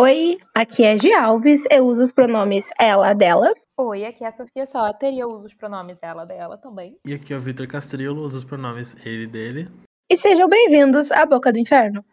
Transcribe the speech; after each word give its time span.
Oi, 0.00 0.36
aqui 0.54 0.84
é 0.84 0.96
Gi 0.96 1.12
Alves, 1.12 1.64
eu 1.68 1.84
uso 1.84 2.02
os 2.02 2.12
pronomes 2.12 2.70
ela, 2.78 3.12
dela. 3.14 3.52
Oi, 3.76 4.04
aqui 4.04 4.22
é 4.22 4.28
a 4.28 4.30
Sofia 4.30 4.64
Soter 4.64 5.12
e 5.12 5.18
eu 5.18 5.26
uso 5.26 5.46
os 5.46 5.54
pronomes 5.54 5.98
ela, 6.00 6.24
dela 6.24 6.56
também. 6.56 6.96
E 7.04 7.12
aqui 7.12 7.34
é 7.34 7.36
o 7.36 7.40
Vitor 7.40 7.66
Castriolo, 7.66 8.22
uso 8.22 8.38
os 8.38 8.44
pronomes 8.44 8.94
ele, 9.04 9.26
dele. 9.26 9.68
E 10.08 10.16
sejam 10.16 10.48
bem-vindos 10.48 11.10
à 11.10 11.26
Boca 11.26 11.52
do 11.52 11.58
Inferno. 11.58 12.04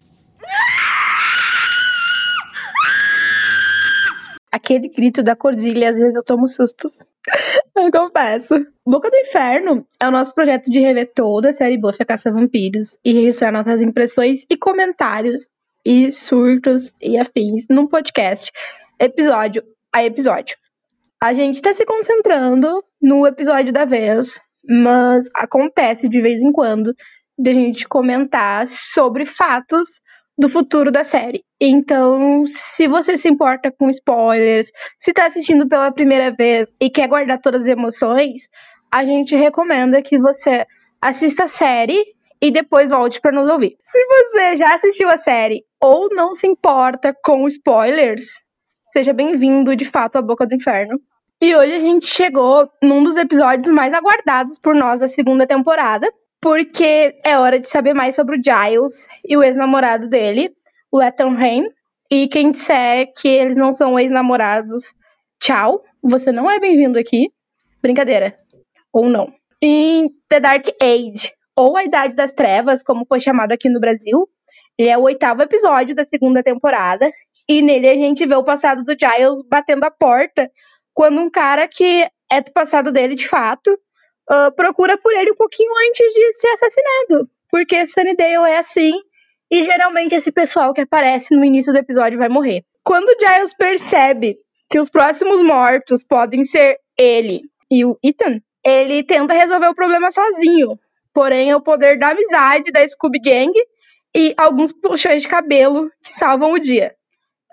Aquele 4.52 4.90
grito 4.90 5.22
da 5.22 5.36
Cordilha, 5.36 5.92
às 5.92 5.98
vezes 6.00 6.16
eu 6.16 6.24
tomo 6.24 6.48
sustos. 6.48 7.04
eu 7.78 7.92
confesso. 7.92 8.56
Boca 8.84 9.12
do 9.12 9.18
Inferno 9.18 9.86
é 10.00 10.08
o 10.08 10.12
nosso 10.12 10.34
projeto 10.34 10.72
de 10.72 10.80
rever 10.80 11.12
toda 11.14 11.50
a 11.50 11.54
série 11.54 11.78
Buffy 11.78 12.02
a 12.02 12.06
Caça 12.06 12.32
Vampiros 12.32 12.98
e 13.06 13.14
registrar 13.14 13.52
nossas 13.52 13.84
impressões 13.84 14.44
e 14.50 14.58
comentários 14.58 15.48
e 15.86 16.12
surtos 16.12 16.92
e 17.02 17.18
afins 17.18 17.68
num 17.70 17.88
podcast, 17.88 18.52
episódio 19.00 19.64
a 19.94 20.04
episódio. 20.04 20.58
A 21.22 21.34
gente 21.34 21.62
tá 21.62 21.74
se 21.74 21.86
concentrando 21.86 22.84
no 23.02 23.26
episódio 23.26 23.72
da 23.72 23.86
vez, 23.86 24.40
mas 24.68 25.30
acontece 25.36 26.10
de 26.10 26.22
vez 26.22 26.42
em 26.42 26.52
quando 26.52 26.94
de 27.38 27.50
a 27.52 27.54
gente 27.54 27.88
comentar 27.88 28.68
sobre 28.68 29.26
fatos 29.26 30.02
do 30.38 30.50
futuro 30.50 30.92
da 30.92 31.04
série. 31.04 31.44
Então, 31.62 32.46
se 32.46 32.88
você 32.88 33.18
se 33.18 33.30
importa 33.30 33.72
com 33.72 33.90
spoilers, 33.90 34.72
se 34.98 35.14
tá 35.14 35.28
assistindo 35.28 35.68
pela 35.68 35.92
primeira 35.92 36.32
vez 36.32 36.74
e 36.82 36.90
quer 36.90 37.08
guardar 37.08 37.40
todas 37.40 37.64
as 37.64 37.68
emoções, 37.70 38.48
a 38.92 39.06
gente 39.06 39.36
recomenda 39.36 40.02
que 40.02 40.18
você 40.18 40.66
assista 41.02 41.46
a 41.46 41.48
série 41.48 42.15
e 42.46 42.52
depois 42.52 42.92
volte 42.92 43.20
para 43.20 43.32
nos 43.32 43.50
ouvir. 43.50 43.76
Se 43.82 44.06
você 44.06 44.56
já 44.56 44.76
assistiu 44.76 45.10
a 45.10 45.18
série 45.18 45.64
ou 45.82 46.10
não 46.12 46.36
se 46.36 46.46
importa 46.46 47.12
com 47.24 47.48
spoilers, 47.48 48.40
seja 48.94 49.14
bem-vindo 49.14 49.76
de 49.76 49.84
fato 49.84 50.18
à 50.18 50.22
Boca 50.22 50.46
do 50.46 50.54
Inferno. 50.54 51.00
E 51.42 51.56
hoje 51.56 51.74
a 51.74 51.80
gente 51.80 52.06
chegou 52.06 52.70
num 52.84 53.04
dos 53.04 53.18
episódios 53.18 53.68
mais 53.74 53.96
aguardados 53.96 54.60
por 54.60 54.76
nós 54.76 55.00
da 55.00 55.08
segunda 55.08 55.48
temporada, 55.48 56.08
porque 56.40 57.18
é 57.26 57.36
hora 57.40 57.60
de 57.60 57.68
saber 57.68 57.96
mais 57.96 58.14
sobre 58.16 58.38
o 58.38 58.42
Giles 58.44 59.08
e 59.28 59.36
o 59.36 59.42
ex-namorado 59.42 60.08
dele, 60.08 60.52
o 60.92 61.02
Ethan 61.02 61.34
Rain. 61.34 61.64
E 62.12 62.28
quem 62.28 62.52
disser 62.52 63.12
que 63.20 63.28
eles 63.28 63.58
não 63.58 63.74
são 63.74 63.98
ex-namorados, 63.98 64.94
tchau, 65.42 65.84
você 66.00 66.32
não 66.32 66.50
é 66.50 66.60
bem-vindo 66.60 67.00
aqui. 67.00 67.32
Brincadeira. 67.82 68.38
Ou 68.94 69.10
não. 69.10 69.34
Em 69.60 70.12
The 70.30 70.40
Dark 70.40 70.68
Age, 70.80 71.35
ou 71.56 71.78
A 71.78 71.84
Idade 71.84 72.16
das 72.16 72.34
Trevas, 72.34 72.84
como 72.84 73.06
foi 73.06 73.20
chamado 73.20 73.52
aqui 73.52 73.70
no 73.70 73.80
Brasil, 73.80 74.28
ele 74.78 74.90
é 74.90 74.98
o 74.98 75.04
oitavo 75.04 75.42
episódio 75.42 75.96
da 75.96 76.06
segunda 76.06 76.44
temporada. 76.44 77.12
E 77.48 77.62
nele 77.62 77.88
a 77.88 77.94
gente 77.94 78.26
vê 78.26 78.36
o 78.36 78.44
passado 78.44 78.84
do 78.84 78.96
Giles 79.00 79.42
batendo 79.48 79.84
a 79.84 79.92
porta 79.92 80.50
quando 80.94 81.20
um 81.20 81.30
cara 81.30 81.68
que 81.68 82.08
é 82.32 82.42
do 82.42 82.52
passado 82.52 82.92
dele 82.92 83.16
de 83.16 83.28
fato 83.28 83.72
uh, 83.72 84.52
procura 84.56 84.98
por 84.98 85.14
ele 85.14 85.32
um 85.32 85.36
pouquinho 85.36 85.72
antes 85.88 86.14
de 86.14 86.34
ser 86.34 86.48
assassinado. 86.50 87.30
Porque 87.50 87.88
Sunnydale 87.88 88.52
é 88.52 88.58
assim, 88.58 88.92
e 89.50 89.64
geralmente 89.64 90.16
esse 90.16 90.32
pessoal 90.32 90.74
que 90.74 90.82
aparece 90.82 91.36
no 91.36 91.46
início 91.46 91.72
do 91.72 91.80
episódio 91.80 92.18
vai 92.18 92.28
morrer. 92.28 92.64
Quando 92.84 93.10
o 93.10 93.18
Giles 93.20 93.54
percebe 93.56 94.38
que 94.70 94.80
os 94.80 94.90
próximos 94.90 95.42
mortos 95.42 96.04
podem 96.04 96.44
ser 96.44 96.78
ele 96.98 97.42
e 97.70 97.86
o 97.86 97.98
Ethan, 98.04 98.42
ele 98.66 99.04
tenta 99.04 99.34
resolver 99.34 99.68
o 99.68 99.76
problema 99.76 100.12
sozinho. 100.12 100.78
Porém, 101.16 101.50
é 101.50 101.56
o 101.56 101.62
poder 101.62 101.98
da 101.98 102.10
amizade 102.10 102.74
da 102.74 102.86
Scooby 102.86 103.22
Gang 103.22 103.54
e 104.14 104.36
alguns 104.38 104.74
puxões 104.74 105.22
de 105.22 105.30
cabelo 105.30 105.90
que 106.04 106.14
salvam 106.14 106.52
o 106.52 106.60
dia. 106.60 106.94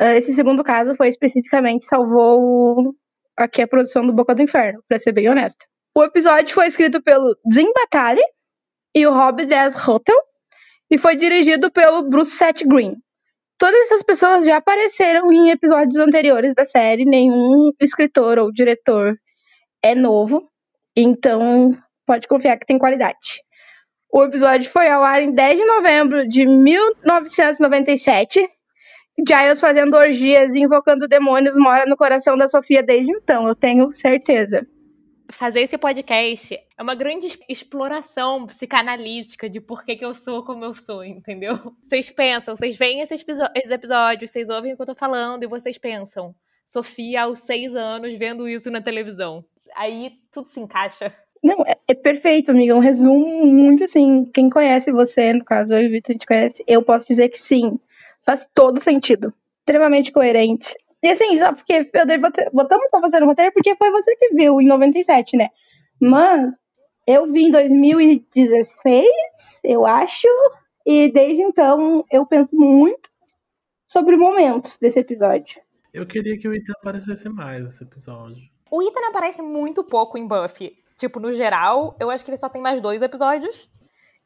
Uh, 0.00 0.16
esse 0.16 0.34
segundo 0.34 0.64
caso 0.64 0.96
foi 0.96 1.06
especificamente 1.06 1.86
salvou 1.86 2.92
aqui 3.36 3.62
a 3.62 3.68
produção 3.68 4.04
do 4.04 4.12
Boca 4.12 4.34
do 4.34 4.42
Inferno, 4.42 4.82
pra 4.88 4.98
ser 4.98 5.12
bem 5.12 5.28
honesta. 5.28 5.64
O 5.96 6.02
episódio 6.02 6.52
foi 6.52 6.66
escrito 6.66 7.00
pelo 7.00 7.36
Jim 7.52 7.72
Batali 7.72 8.22
e 8.92 9.06
o 9.06 9.12
Rob 9.12 9.46
Des 9.46 9.88
Hotel 9.88 10.16
e 10.90 10.98
foi 10.98 11.14
dirigido 11.14 11.70
pelo 11.70 12.02
Bruce 12.08 12.32
Seth 12.32 12.64
Green. 12.66 12.96
Todas 13.58 13.78
essas 13.82 14.02
pessoas 14.02 14.44
já 14.44 14.56
apareceram 14.56 15.32
em 15.32 15.50
episódios 15.50 15.96
anteriores 15.98 16.52
da 16.52 16.64
série, 16.64 17.04
nenhum 17.04 17.70
escritor 17.80 18.40
ou 18.40 18.50
diretor 18.52 19.14
é 19.84 19.94
novo, 19.94 20.50
então 20.96 21.70
pode 22.04 22.26
confiar 22.26 22.58
que 22.58 22.66
tem 22.66 22.76
qualidade. 22.76 23.40
O 24.12 24.22
episódio 24.22 24.70
foi 24.70 24.90
ao 24.90 25.02
ar 25.02 25.22
em 25.22 25.32
10 25.32 25.58
de 25.58 25.64
novembro 25.64 26.28
de 26.28 26.44
1997. 26.44 28.46
Giles 29.26 29.60
fazendo 29.60 29.96
orgias 29.96 30.54
e 30.54 30.60
invocando 30.60 31.08
demônios 31.08 31.56
mora 31.56 31.86
no 31.86 31.96
coração 31.96 32.36
da 32.36 32.46
Sofia 32.46 32.82
desde 32.82 33.10
então, 33.10 33.48
eu 33.48 33.54
tenho 33.54 33.90
certeza 33.90 34.66
fazer 35.32 35.62
esse 35.62 35.78
podcast 35.78 36.54
é 36.54 36.82
uma 36.82 36.94
grande 36.94 37.26
exploração 37.48 38.46
psicanalítica 38.46 39.48
de 39.48 39.60
por 39.60 39.84
que, 39.84 39.96
que 39.96 40.04
eu 40.04 40.14
sou 40.14 40.44
como 40.44 40.64
eu 40.64 40.74
sou, 40.74 41.02
entendeu? 41.02 41.54
Vocês 41.82 42.10
pensam, 42.10 42.54
vocês 42.54 42.76
veem 42.76 43.00
esses, 43.00 43.24
esses 43.54 43.70
episódios, 43.70 44.30
vocês 44.30 44.48
ouvem 44.48 44.72
o 44.72 44.76
que 44.76 44.82
eu 44.82 44.86
tô 44.86 44.94
falando 44.94 45.42
e 45.42 45.46
vocês 45.46 45.78
pensam. 45.78 46.34
Sofia, 46.66 47.22
aos 47.22 47.40
seis 47.40 47.74
anos, 47.74 48.14
vendo 48.14 48.48
isso 48.48 48.70
na 48.70 48.80
televisão. 48.80 49.44
Aí 49.74 50.12
tudo 50.30 50.48
se 50.48 50.60
encaixa. 50.60 51.14
Não, 51.42 51.64
é, 51.66 51.76
é 51.88 51.94
perfeito, 51.94 52.50
amiga. 52.50 52.76
Um 52.76 52.80
resumo 52.80 53.46
muito 53.46 53.84
assim. 53.84 54.24
Quem 54.32 54.48
conhece 54.48 54.92
você, 54.92 55.32
no 55.32 55.44
caso, 55.44 55.74
eu 55.74 55.82
e 55.82 55.86
o 55.88 55.90
Vitor, 55.90 56.10
a 56.10 56.12
gente 56.12 56.26
conhece, 56.26 56.64
eu 56.66 56.82
posso 56.82 57.06
dizer 57.06 57.28
que 57.28 57.38
sim. 57.38 57.78
Faz 58.24 58.46
todo 58.54 58.82
sentido. 58.82 59.34
Extremamente 59.60 60.12
coerente. 60.12 60.74
E 61.02 61.08
assim, 61.08 61.36
só 61.38 61.52
porque 61.52 61.90
eu 61.92 62.06
dei, 62.06 62.18
botamos 62.52 62.88
só 62.88 63.00
você 63.00 63.18
no 63.18 63.26
roteiro 63.26 63.52
porque 63.52 63.74
foi 63.74 63.90
você 63.90 64.14
que 64.16 64.34
viu 64.34 64.60
em 64.60 64.66
97, 64.66 65.36
né? 65.36 65.48
Mas 66.00 66.54
eu 67.06 67.30
vi 67.30 67.46
em 67.46 67.50
2016, 67.50 69.04
eu 69.64 69.84
acho, 69.84 70.28
e 70.86 71.10
desde 71.10 71.42
então 71.42 72.04
eu 72.10 72.24
penso 72.24 72.54
muito 72.54 73.10
sobre 73.84 74.16
momentos 74.16 74.78
desse 74.78 75.00
episódio. 75.00 75.60
Eu 75.92 76.06
queria 76.06 76.38
que 76.38 76.46
o 76.46 76.54
Ethan 76.54 76.72
aparecesse 76.78 77.28
mais 77.28 77.64
nesse 77.64 77.82
episódio. 77.82 78.40
O 78.70 78.80
Ethan 78.80 79.08
aparece 79.08 79.42
muito 79.42 79.82
pouco 79.82 80.16
em 80.16 80.26
Buffy. 80.26 80.81
Tipo, 81.02 81.18
no 81.18 81.32
geral, 81.32 81.96
eu 81.98 82.10
acho 82.10 82.24
que 82.24 82.30
ele 82.30 82.36
só 82.36 82.48
tem 82.48 82.62
mais 82.62 82.80
dois 82.80 83.02
episódios. 83.02 83.68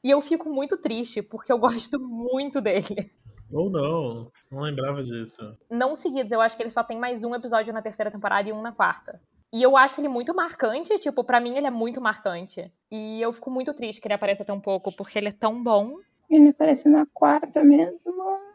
E 0.04 0.10
eu 0.10 0.20
fico 0.20 0.50
muito 0.50 0.76
triste, 0.76 1.22
porque 1.22 1.50
eu 1.50 1.56
gosto 1.58 1.98
muito 1.98 2.60
dele. 2.60 3.10
Ou 3.50 3.70
não, 3.70 4.30
não 4.52 4.60
lembrava 4.60 5.02
disso. 5.02 5.56
Não 5.70 5.96
seguidos, 5.96 6.32
eu 6.32 6.40
acho 6.42 6.54
que 6.54 6.62
ele 6.62 6.68
só 6.68 6.84
tem 6.84 6.98
mais 6.98 7.24
um 7.24 7.34
episódio 7.34 7.72
na 7.72 7.80
terceira 7.80 8.10
temporada 8.10 8.46
e 8.46 8.52
um 8.52 8.60
na 8.60 8.72
quarta. 8.72 9.18
E 9.50 9.62
eu 9.62 9.74
acho 9.74 9.98
ele 9.98 10.08
muito 10.08 10.34
marcante, 10.34 10.98
tipo, 10.98 11.24
para 11.24 11.40
mim 11.40 11.56
ele 11.56 11.66
é 11.66 11.70
muito 11.70 11.98
marcante. 11.98 12.70
E 12.90 13.22
eu 13.22 13.32
fico 13.32 13.50
muito 13.50 13.72
triste 13.72 13.98
que 13.98 14.06
ele 14.06 14.12
apareça 14.12 14.44
tão 14.44 14.60
pouco, 14.60 14.94
porque 14.94 15.16
ele 15.18 15.28
é 15.28 15.32
tão 15.32 15.62
bom. 15.62 15.96
Ele 16.28 16.50
aparece 16.50 16.90
na 16.90 17.06
quarta 17.06 17.64
mesmo? 17.64 17.98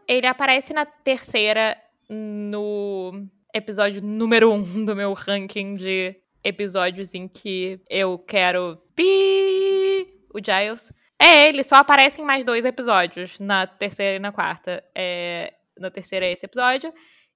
Ele 0.07 0.27
aparece 0.27 0.75
na 0.75 0.85
terceira, 0.85 1.75
no 2.07 3.25
episódio 3.51 3.99
número 3.99 4.51
um 4.53 4.85
do 4.85 4.95
meu 4.95 5.11
ranking 5.13 5.73
de 5.73 6.21
episódios 6.43 7.13
em 7.13 7.27
que 7.27 7.79
eu 7.89 8.17
quero 8.17 8.77
pi 8.95 10.07
o 10.33 10.39
Giles. 10.43 10.93
É, 11.19 11.47
ele 11.47 11.63
só 11.63 11.75
aparece 11.75 12.21
em 12.21 12.25
mais 12.25 12.43
dois 12.43 12.65
episódios, 12.65 13.37
na 13.39 13.67
terceira 13.67 14.15
e 14.15 14.19
na 14.19 14.31
quarta. 14.31 14.83
É, 14.95 15.53
na 15.77 15.91
terceira 15.91 16.25
é 16.25 16.31
esse 16.31 16.45
episódio. 16.45 16.91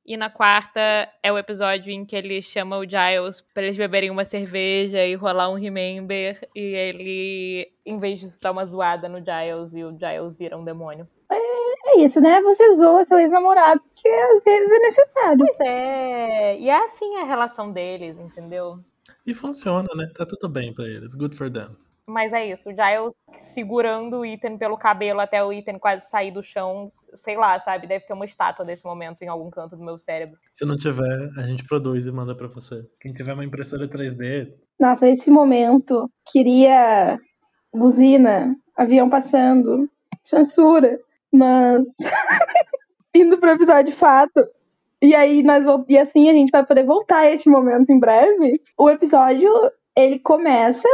E 0.07 0.15
na 0.15 0.29
quarta 0.29 0.79
é 1.23 1.31
o 1.31 1.37
episódio 1.37 1.91
em 1.91 2.05
que 2.05 2.15
ele 2.15 2.39
chama 2.39 2.77
o 2.77 2.83
Giles 2.87 3.41
para 3.41 3.63
eles 3.63 3.75
beberem 3.77 4.11
uma 4.11 4.23
cerveja 4.23 5.03
e 5.03 5.15
rolar 5.15 5.49
um 5.49 5.55
remember. 5.55 6.47
E 6.55 6.61
ele, 6.61 7.67
em 7.83 7.97
vez 7.97 8.19
de 8.19 8.39
dar 8.39 8.51
uma 8.51 8.63
zoada 8.65 9.09
no 9.09 9.17
Giles, 9.17 9.73
e 9.73 9.83
o 9.83 9.97
Giles 9.97 10.37
vira 10.37 10.57
um 10.57 10.63
demônio. 10.63 11.07
É, 11.31 11.89
é 11.89 11.99
isso, 12.01 12.21
né? 12.21 12.39
Você 12.41 12.75
zoa 12.75 13.03
seu 13.05 13.19
ex-namorado, 13.19 13.81
que 13.95 14.07
às 14.07 14.43
vezes 14.43 14.71
é 14.71 14.79
necessário. 14.79 15.37
Pois 15.39 15.59
é. 15.59 16.57
E 16.57 16.69
é 16.69 16.83
assim 16.83 17.17
a 17.17 17.23
relação 17.23 17.71
deles, 17.71 18.19
entendeu? 18.19 18.79
E 19.25 19.33
funciona, 19.33 19.87
né? 19.95 20.09
Tá 20.15 20.25
tudo 20.25 20.47
bem 20.47 20.73
pra 20.73 20.85
eles. 20.87 21.15
Good 21.15 21.35
for 21.35 21.51
them. 21.51 21.75
Mas 22.07 22.31
é 22.33 22.45
isso, 22.45 22.69
o 22.69 22.71
Giles 22.71 23.15
segurando 23.37 24.19
o 24.19 24.25
Ethan 24.25 24.57
pelo 24.57 24.77
cabelo 24.77 25.19
até 25.19 25.43
o 25.43 25.51
Ethan 25.51 25.79
quase 25.79 26.07
sair 26.07 26.31
do 26.31 26.43
chão, 26.43 26.91
sei 27.15 27.35
lá, 27.35 27.59
sabe? 27.59 27.87
Deve 27.87 28.05
ter 28.05 28.13
uma 28.13 28.25
estátua 28.25 28.63
desse 28.63 28.85
momento 28.85 29.23
em 29.23 29.27
algum 29.27 29.49
canto 29.49 29.75
do 29.75 29.83
meu 29.83 29.97
cérebro. 29.97 30.37
Se 30.53 30.65
não 30.65 30.77
tiver, 30.77 31.31
a 31.35 31.41
gente 31.47 31.63
produz 31.65 32.05
e 32.05 32.11
manda 32.11 32.35
para 32.35 32.47
você. 32.47 32.85
Quem 32.99 33.11
tiver 33.11 33.33
uma 33.33 33.43
impressora 33.43 33.87
3D. 33.87 34.53
Nossa, 34.79 35.07
esse 35.07 35.31
momento, 35.31 36.07
queria 36.31 37.17
buzina, 37.73 38.55
avião 38.77 39.09
passando, 39.09 39.89
censura, 40.21 40.99
mas 41.31 41.85
indo 43.15 43.39
pro 43.39 43.49
episódio 43.49 43.91
de 43.91 43.97
fato. 43.97 44.47
E 45.05 45.13
aí 45.13 45.43
nós 45.43 45.67
e 45.87 45.97
assim 45.99 46.29
a 46.29 46.33
gente 46.33 46.49
vai 46.49 46.65
poder 46.65 46.83
voltar 46.83 47.19
a 47.19 47.31
este 47.31 47.47
momento 47.47 47.91
em 47.91 47.99
breve. 47.99 48.59
O 48.75 48.89
episódio 48.89 49.51
ele 49.95 50.17
começa 50.17 50.89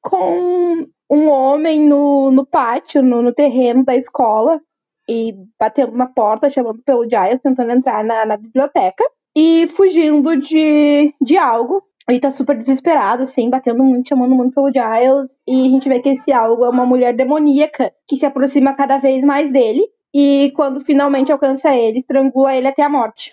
com 0.00 0.86
um 1.10 1.28
homem 1.28 1.86
no, 1.86 2.30
no 2.30 2.46
pátio, 2.46 3.02
no, 3.02 3.20
no 3.20 3.34
terreno 3.34 3.84
da 3.84 3.94
escola, 3.94 4.58
e 5.06 5.34
batendo 5.58 5.92
na 5.92 6.06
porta, 6.06 6.48
chamando 6.48 6.82
pelo 6.82 7.02
Giles, 7.02 7.42
tentando 7.42 7.72
entrar 7.72 8.02
na, 8.02 8.24
na 8.24 8.38
biblioteca 8.38 9.04
e 9.36 9.68
fugindo 9.68 10.36
de, 10.36 11.12
de 11.20 11.36
algo. 11.36 11.82
Ele 12.08 12.18
tá 12.18 12.30
super 12.30 12.56
desesperado, 12.56 13.24
assim, 13.24 13.50
batendo 13.50 13.84
muito, 13.84 14.08
chamando 14.08 14.34
muito 14.34 14.54
pelo 14.54 14.72
Giles. 14.72 15.28
E 15.46 15.66
a 15.66 15.70
gente 15.70 15.86
vê 15.86 16.00
que 16.00 16.08
esse 16.08 16.32
algo 16.32 16.64
é 16.64 16.68
uma 16.70 16.86
mulher 16.86 17.14
demoníaca 17.14 17.92
que 18.08 18.16
se 18.16 18.24
aproxima 18.24 18.72
cada 18.72 18.96
vez 18.96 19.22
mais 19.22 19.52
dele. 19.52 19.86
E 20.14 20.50
quando 20.56 20.80
finalmente 20.80 21.30
alcança 21.30 21.76
ele, 21.76 21.98
estrangula 21.98 22.54
ele 22.54 22.68
até 22.68 22.82
a 22.82 22.88
morte. 22.88 23.32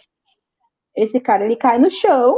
Esse 0.98 1.20
cara, 1.20 1.46
ele 1.46 1.56
cai 1.56 1.78
no 1.78 1.92
chão. 1.92 2.36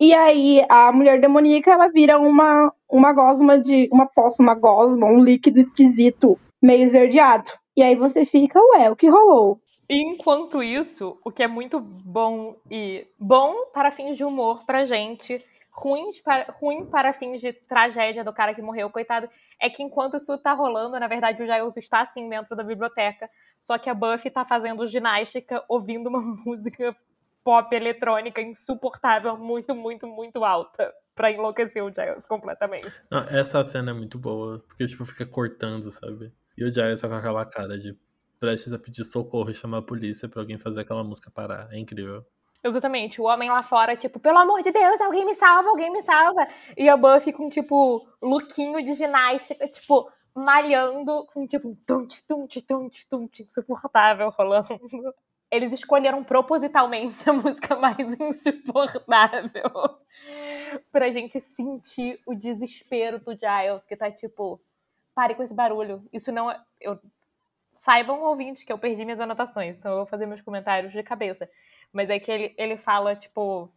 E 0.00 0.12
aí 0.12 0.66
a 0.68 0.90
mulher 0.90 1.20
demoníaca, 1.20 1.70
ela 1.70 1.88
vira 1.88 2.18
uma, 2.18 2.72
uma 2.90 3.12
gosma 3.12 3.56
de... 3.56 3.88
Uma 3.92 4.06
poça, 4.06 4.42
uma 4.42 4.54
gosma, 4.54 5.06
um 5.06 5.22
líquido 5.22 5.60
esquisito, 5.60 6.38
meio 6.60 6.84
esverdeado. 6.84 7.52
E 7.76 7.82
aí 7.82 7.94
você 7.94 8.26
fica, 8.26 8.58
ué, 8.74 8.90
o 8.90 8.96
que 8.96 9.08
rolou? 9.08 9.60
Enquanto 9.88 10.62
isso, 10.62 11.18
o 11.24 11.30
que 11.30 11.42
é 11.42 11.46
muito 11.46 11.78
bom 11.78 12.56
e 12.70 13.06
bom 13.18 13.66
para 13.72 13.90
fins 13.90 14.16
de 14.16 14.24
humor 14.24 14.64
pra 14.64 14.84
gente, 14.84 15.44
ruim 15.70 16.08
para, 16.24 16.54
ruim 16.58 16.86
para 16.86 17.12
fins 17.12 17.40
de 17.40 17.52
tragédia 17.52 18.24
do 18.24 18.32
cara 18.32 18.54
que 18.54 18.62
morreu, 18.62 18.88
coitado, 18.88 19.28
é 19.60 19.68
que 19.68 19.82
enquanto 19.82 20.16
isso 20.16 20.38
tá 20.38 20.54
rolando, 20.54 20.98
na 20.98 21.06
verdade 21.06 21.42
o 21.42 21.46
Giles 21.46 21.76
está 21.76 22.00
assim 22.00 22.28
dentro 22.28 22.56
da 22.56 22.62
biblioteca, 22.62 23.28
só 23.60 23.76
que 23.76 23.90
a 23.90 23.94
Buffy 23.94 24.30
tá 24.30 24.44
fazendo 24.44 24.86
ginástica 24.86 25.62
ouvindo 25.68 26.08
uma 26.08 26.20
música 26.46 26.96
pop 27.44 27.74
eletrônica 27.76 28.40
insuportável, 28.40 29.36
muito, 29.36 29.74
muito, 29.74 30.06
muito 30.06 30.44
alta. 30.44 30.92
Pra 31.14 31.30
enlouquecer 31.30 31.84
o 31.84 31.92
Giles 31.94 32.26
completamente. 32.26 32.90
Não, 33.08 33.20
essa 33.20 33.62
cena 33.62 33.92
é 33.92 33.94
muito 33.94 34.18
boa, 34.18 34.64
porque 34.66 34.84
tipo, 34.84 35.04
fica 35.04 35.24
cortando, 35.24 35.88
sabe? 35.92 36.32
E 36.58 36.64
o 36.64 36.72
Giles 36.72 36.98
só 36.98 37.08
com 37.08 37.14
aquela 37.14 37.44
cara 37.44 37.78
de 37.78 37.96
prestes 38.40 38.72
a 38.72 38.78
pedir 38.78 39.04
socorro 39.04 39.48
e 39.48 39.54
chamar 39.54 39.78
a 39.78 39.82
polícia 39.82 40.28
pra 40.28 40.42
alguém 40.42 40.58
fazer 40.58 40.80
aquela 40.80 41.04
música 41.04 41.30
parar. 41.30 41.68
É 41.70 41.78
incrível. 41.78 42.26
Exatamente. 42.64 43.20
O 43.20 43.24
homem 43.24 43.50
lá 43.50 43.62
fora, 43.62 43.94
tipo, 43.94 44.18
pelo 44.18 44.38
amor 44.38 44.62
de 44.62 44.72
Deus, 44.72 45.00
alguém 45.00 45.24
me 45.24 45.34
salva, 45.34 45.68
alguém 45.68 45.92
me 45.92 46.02
salva. 46.02 46.46
E 46.76 46.88
a 46.88 46.96
Buffy 46.96 47.32
com, 47.32 47.48
tipo, 47.48 48.08
lookinho 48.22 48.82
de 48.82 48.94
ginástica, 48.94 49.68
tipo, 49.68 50.10
malhando, 50.34 51.26
com, 51.26 51.46
tipo, 51.46 51.76
tunt, 51.86 52.22
tunt, 52.26 52.56
tunt, 52.66 53.04
tunt, 53.08 53.40
insuportável 53.40 54.30
rolando. 54.30 54.80
Eles 55.54 55.72
escolheram 55.72 56.24
propositalmente 56.24 57.14
a 57.28 57.32
música 57.32 57.76
mais 57.76 58.18
insuportável 58.20 59.70
pra 60.90 61.10
gente 61.10 61.40
sentir 61.40 62.20
o 62.26 62.34
desespero 62.34 63.20
do 63.20 63.32
Giles, 63.32 63.86
que 63.86 63.96
tá, 63.96 64.10
tipo, 64.10 64.58
pare 65.14 65.34
com 65.34 65.42
esse 65.42 65.54
barulho. 65.54 66.04
Isso 66.12 66.32
não 66.32 66.50
é. 66.50 66.60
Eu, 66.80 66.98
saibam, 67.70 68.22
ouvintes, 68.22 68.64
que 68.64 68.72
eu 68.72 68.78
perdi 68.78 69.04
minhas 69.04 69.20
anotações, 69.20 69.76
então 69.76 69.92
eu 69.92 69.98
vou 69.98 70.06
fazer 70.06 70.26
meus 70.26 70.40
comentários 70.42 70.92
de 70.92 71.02
cabeça. 71.02 71.48
Mas 71.92 72.10
é 72.10 72.18
que 72.18 72.30
ele, 72.30 72.54
ele 72.56 72.76
fala, 72.76 73.14
tipo, 73.14 73.70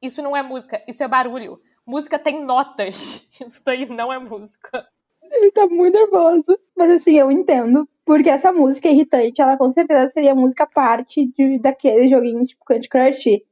isso 0.00 0.22
não 0.22 0.36
é 0.36 0.42
música, 0.42 0.82
isso 0.86 1.02
é 1.02 1.08
barulho. 1.08 1.60
Música 1.84 2.18
tem 2.18 2.44
notas. 2.44 3.30
Isso 3.40 3.64
daí 3.64 3.86
não 3.86 4.12
é 4.12 4.18
música. 4.18 4.84
Ele 5.22 5.52
tá 5.52 5.68
muito 5.68 5.94
nervoso. 5.94 6.58
Mas 6.76 6.90
assim, 6.90 7.16
eu 7.16 7.30
entendo. 7.30 7.88
Porque 8.06 8.30
essa 8.30 8.52
música 8.52 8.88
irritante, 8.88 9.42
ela 9.42 9.58
com 9.58 9.68
certeza 9.68 10.08
seria 10.10 10.32
música 10.32 10.64
parte 10.64 11.26
de, 11.36 11.58
daquele 11.58 12.08
joguinho 12.08 12.46
tipo 12.46 12.64
Candy 12.64 12.88
Crush. 12.88 13.42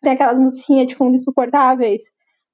Tem 0.00 0.12
aquelas 0.12 0.38
musiquinhas 0.38 0.88
de 0.88 0.96
fundo 0.96 1.14
insuportáveis. 1.14 2.04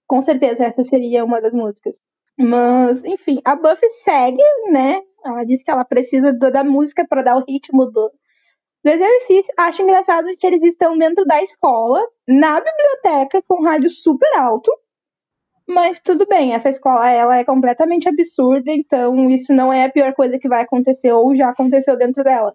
Com 0.05 0.21
certeza 0.21 0.65
essa 0.65 0.83
seria 0.83 1.25
uma 1.25 1.41
das 1.41 1.55
músicas. 1.55 2.05
Mas, 2.37 3.05
enfim, 3.05 3.41
a 3.45 3.55
Buffy 3.55 3.89
segue, 3.91 4.43
né? 4.73 5.01
Ela 5.25 5.45
diz 5.45 5.63
que 5.63 5.71
ela 5.71 5.85
precisa 5.85 6.33
da 6.33 6.65
música 6.65 7.07
para 7.09 7.23
dar 7.23 7.37
o 7.37 7.45
ritmo 7.45 7.87
do, 7.87 8.11
do 8.83 8.91
exercício. 8.91 9.55
Acho 9.57 9.83
engraçado 9.83 10.27
que 10.37 10.47
eles 10.47 10.63
estão 10.65 10.99
dentro 10.99 11.25
da 11.25 11.41
escola, 11.41 12.05
na 12.27 12.61
biblioteca, 12.61 13.41
com 13.47 13.63
rádio 13.63 13.91
super 13.91 14.29
alto. 14.37 14.73
Mas 15.67 15.99
tudo 15.99 16.27
bem, 16.27 16.53
essa 16.53 16.69
escola 16.69 17.09
ela 17.09 17.39
é 17.39 17.45
completamente 17.45 18.09
absurda, 18.09 18.71
então 18.71 19.31
isso 19.31 19.53
não 19.53 19.73
é 19.73 19.85
a 19.85 19.91
pior 19.91 20.13
coisa 20.13 20.39
que 20.39 20.49
vai 20.49 20.63
acontecer 20.63 21.11
ou 21.13 21.35
já 21.35 21.49
aconteceu 21.49 21.97
dentro 21.97 22.23
dela. 22.23 22.55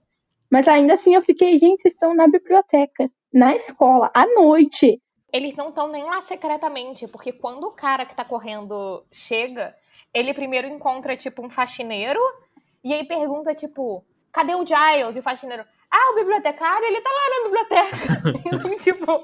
Mas 0.49 0.67
ainda 0.67 0.93
assim 0.93 1.15
eu 1.15 1.21
fiquei, 1.21 1.57
gente, 1.57 1.81
vocês 1.81 1.93
estão 1.93 2.13
na 2.13 2.27
biblioteca, 2.27 3.09
na 3.33 3.55
escola, 3.55 4.11
à 4.13 4.25
noite. 4.27 5.01
Eles 5.33 5.55
não 5.55 5.69
estão 5.69 5.87
nem 5.87 6.03
lá 6.03 6.21
secretamente, 6.21 7.07
porque 7.07 7.31
quando 7.31 7.65
o 7.65 7.71
cara 7.71 8.05
que 8.05 8.15
tá 8.15 8.23
correndo 8.23 9.03
chega, 9.11 9.75
ele 10.13 10.33
primeiro 10.33 10.67
encontra, 10.67 11.17
tipo, 11.17 11.43
um 11.45 11.49
faxineiro, 11.49 12.19
e 12.83 12.93
aí 12.93 13.05
pergunta, 13.05 13.53
tipo, 13.53 14.03
cadê 14.31 14.55
o 14.55 14.65
Giles? 14.65 15.15
E 15.15 15.19
o 15.19 15.23
faxineiro, 15.23 15.63
ah, 15.91 16.11
o 16.11 16.15
bibliotecário, 16.15 16.85
ele 16.85 17.01
tá 17.01 17.09
lá 17.09 17.29
na 17.29 17.43
biblioteca. 17.43 18.39
então, 18.47 18.75
tipo, 18.77 19.23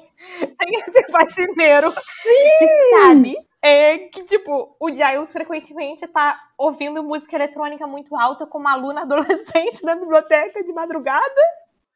tem 0.58 0.80
esse 0.88 1.12
faxineiro 1.12 1.92
Sim! 1.92 2.58
que 2.60 2.68
sabe 2.90 3.38
é, 3.66 3.98
que, 3.98 4.24
tipo, 4.26 4.76
o 4.80 4.90
Giles 4.90 5.34
frequentemente 5.34 6.08
tá 6.08 6.40
ouvindo 6.56 7.04
música 7.04 7.36
eletrônica 7.36 7.88
muito 7.88 8.16
alta 8.16 8.46
como 8.46 8.68
aluna 8.68 9.02
adolescente 9.10 9.84
na 9.84 9.96
biblioteca 9.96 10.64
de 10.64 10.72
madrugada. 10.72 11.42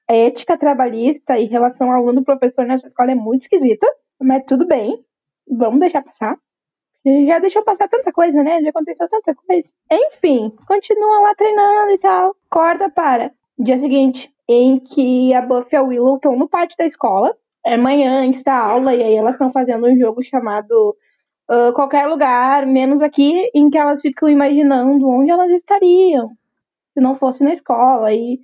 A 0.09 0.13
ética 0.15 0.57
trabalhista 0.57 1.37
em 1.37 1.45
relação 1.45 1.91
ao 1.91 1.97
aluno-professor 1.97 2.65
nessa 2.65 2.87
escola 2.87 3.11
é 3.11 3.15
muito 3.15 3.43
esquisita, 3.43 3.85
mas 4.19 4.43
tudo 4.47 4.65
bem, 4.65 5.05
vamos 5.47 5.79
deixar 5.79 6.01
passar. 6.01 6.39
Já 7.27 7.37
deixou 7.37 7.63
passar 7.63 7.87
tanta 7.87 8.11
coisa, 8.11 8.41
né? 8.41 8.59
Já 8.63 8.71
aconteceu 8.71 9.07
tanta 9.07 9.35
coisa. 9.35 9.69
Enfim, 9.91 10.51
continua 10.67 11.21
lá 11.21 11.35
treinando 11.35 11.91
e 11.91 11.99
tal. 11.99 12.35
Corta 12.49 12.89
para 12.89 13.31
dia 13.59 13.77
seguinte, 13.77 14.33
em 14.47 14.79
que 14.79 15.35
a 15.35 15.41
Buffy 15.43 15.73
e 15.73 15.75
a 15.75 15.83
Willow 15.83 16.15
estão 16.15 16.35
no 16.35 16.49
pátio 16.49 16.75
da 16.79 16.85
escola. 16.87 17.37
É 17.63 17.77
manhã, 17.77 18.23
antes 18.23 18.41
da 18.41 18.57
aula, 18.57 18.95
e 18.95 19.03
aí 19.03 19.13
elas 19.13 19.35
estão 19.35 19.51
fazendo 19.51 19.85
um 19.85 19.95
jogo 19.95 20.23
chamado 20.23 20.97
uh, 21.49 21.73
Qualquer 21.73 22.07
Lugar, 22.07 22.65
menos 22.65 23.01
aqui, 23.01 23.49
em 23.53 23.69
que 23.69 23.77
elas 23.77 24.01
ficam 24.01 24.29
imaginando 24.29 25.07
onde 25.07 25.31
elas 25.31 25.51
estariam 25.51 26.31
se 26.93 27.01
não 27.01 27.15
fosse 27.15 27.43
na 27.43 27.53
escola. 27.53 28.13
E 28.13 28.39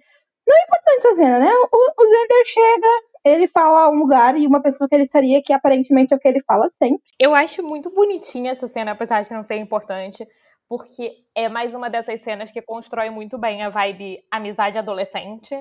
não 0.48 0.58
é 0.58 0.64
importante 0.64 0.98
essa 1.00 1.16
cena, 1.16 1.40
né? 1.40 1.52
O, 1.72 2.04
o 2.04 2.08
Zender 2.08 2.46
chega, 2.46 2.88
ele 3.26 3.48
fala 3.48 3.90
um 3.90 4.00
lugar 4.00 4.38
e 4.38 4.48
uma 4.48 4.62
pessoa 4.62 4.88
que 4.88 4.96
ele 4.96 5.06
estaria, 5.06 5.42
que 5.42 5.54
aparentemente 5.54 6.14
é 6.14 6.18
o 6.18 6.20
que 6.20 6.28
ele 6.28 6.42
fala 6.44 6.70
sempre. 6.72 7.02
Eu 7.20 7.34
acho 7.34 7.64
muito 7.64 7.90
bonitinha 7.92 8.52
essa 8.52 8.68
cena, 8.68 8.92
apesar 8.92 9.24
de 9.24 9.34
não 9.34 9.44
ser 9.44 9.56
importante, 9.56 10.26
porque 10.68 11.12
é 11.36 11.50
mais 11.50 11.76
uma 11.76 11.90
dessas 11.90 12.22
cenas 12.22 12.52
que 12.52 12.62
constrói 12.62 13.10
muito 13.10 13.38
bem 13.38 13.64
a 13.64 13.70
vibe 13.70 14.20
amizade 14.32 14.80
adolescente, 14.80 15.60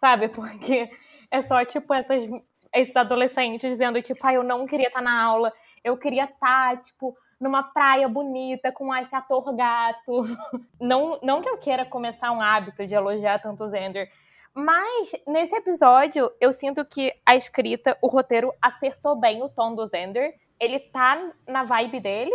sabe? 0.00 0.28
Porque 0.28 0.88
é 1.30 1.42
só, 1.42 1.64
tipo, 1.64 1.92
essas, 1.94 2.28
esses 2.74 2.96
adolescentes 2.96 3.70
dizendo, 3.70 4.02
tipo, 4.02 4.20
ah, 4.26 4.34
eu 4.34 4.42
não 4.42 4.66
queria 4.66 4.88
estar 4.88 5.02
na 5.02 5.22
aula, 5.22 5.52
eu 5.84 5.96
queria 5.98 6.24
estar, 6.24 6.80
tipo, 6.82 7.14
numa 7.38 7.62
praia 7.62 8.08
bonita 8.08 8.72
com 8.72 8.94
esse 8.96 9.14
ator 9.14 9.54
gato. 9.54 10.22
Não, 10.80 11.18
não 11.22 11.40
que 11.40 11.48
eu 11.48 11.56
queira 11.56 11.84
começar 11.84 12.30
um 12.30 12.40
hábito 12.40 12.86
de 12.86 12.94
elogiar 12.94 13.38
tanto 13.38 13.64
o 13.64 13.68
Zender, 13.68 14.10
mas 14.54 15.12
nesse 15.26 15.56
episódio 15.56 16.30
eu 16.40 16.52
sinto 16.52 16.84
que 16.84 17.12
a 17.26 17.34
escrita, 17.34 17.96
o 18.00 18.06
roteiro 18.06 18.52
acertou 18.62 19.16
bem 19.16 19.42
o 19.42 19.48
tom 19.48 19.74
do 19.74 19.86
Zender. 19.86 20.34
Ele 20.60 20.78
tá 20.78 21.32
na 21.48 21.64
vibe 21.64 22.00
dele, 22.00 22.34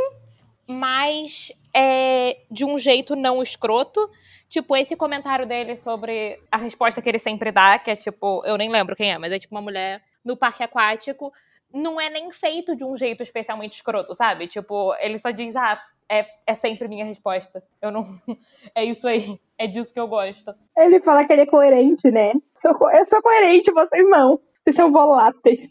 mas 0.68 1.52
é 1.74 2.42
de 2.52 2.66
um 2.66 2.78
jeito 2.78 3.16
não 3.16 3.42
escroto. 3.42 4.10
Tipo, 4.50 4.76
esse 4.76 4.96
comentário 4.96 5.46
dele 5.46 5.78
sobre 5.78 6.42
a 6.52 6.58
resposta 6.58 7.02
que 7.02 7.08
ele 7.08 7.20
sempre 7.20 7.52
dá, 7.52 7.80
que 7.80 7.92
é 7.92 7.96
tipo, 7.96 8.44
eu 8.46 8.58
nem 8.58 8.70
lembro 8.70 8.96
quem 8.96 9.12
é, 9.12 9.18
mas 9.18 9.32
é 9.32 9.40
tipo 9.40 9.56
uma 9.56 9.62
mulher 9.62 10.02
no 10.26 10.36
parque 10.36 10.64
aquático, 10.64 11.32
não 11.74 12.00
é 12.00 12.10
nem 12.10 12.32
feito 12.32 12.76
de 12.76 12.84
um 12.84 12.96
jeito 12.96 13.24
especialmente 13.24 13.74
escroto, 13.74 14.16
sabe? 14.16 14.48
Tipo, 14.48 14.94
ele 14.96 15.20
só 15.20 15.32
diz, 15.32 15.56
ah, 15.56 15.80
é, 16.10 16.26
é 16.48 16.56
sempre 16.56 16.88
minha 16.88 17.06
resposta. 17.06 17.64
Eu 17.82 17.92
não. 17.92 18.02
É 18.76 18.84
isso 18.84 19.08
aí. 19.08 19.40
É 19.58 19.68
disso 19.68 19.94
que 19.94 20.00
eu 20.00 20.08
gosto. 20.08 20.54
Ele 20.78 21.00
fala 21.00 21.26
que 21.26 21.34
ele 21.34 21.42
é 21.42 21.46
coerente, 21.46 22.10
né? 22.12 22.34
Eu 22.34 23.08
sou 23.10 23.22
coerente, 23.22 23.72
vocês 23.72 24.10
não. 24.10 24.40
Vocês 24.64 24.76
são 24.76 24.92
voláteis. 24.92 25.70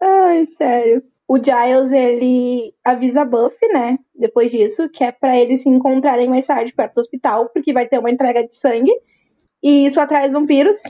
Ai, 0.00 0.46
sério. 0.46 1.02
O 1.28 1.36
Giles, 1.36 1.92
ele 1.92 2.74
avisa 2.84 3.22
a 3.22 3.24
Buffy, 3.24 3.68
né? 3.68 3.98
Depois 4.14 4.50
disso, 4.50 4.88
que 4.88 5.04
é 5.04 5.12
pra 5.12 5.38
eles 5.38 5.62
se 5.62 5.68
encontrarem 5.68 6.28
mais 6.28 6.46
tarde 6.46 6.72
perto 6.72 6.94
do 6.94 7.00
hospital, 7.00 7.48
porque 7.50 7.72
vai 7.72 7.86
ter 7.86 7.98
uma 7.98 8.10
entrega 8.10 8.44
de 8.44 8.52
sangue. 8.52 8.92
E 9.62 9.86
isso 9.86 10.00
atrai 10.00 10.26
os 10.26 10.32
vampiros. 10.32 10.82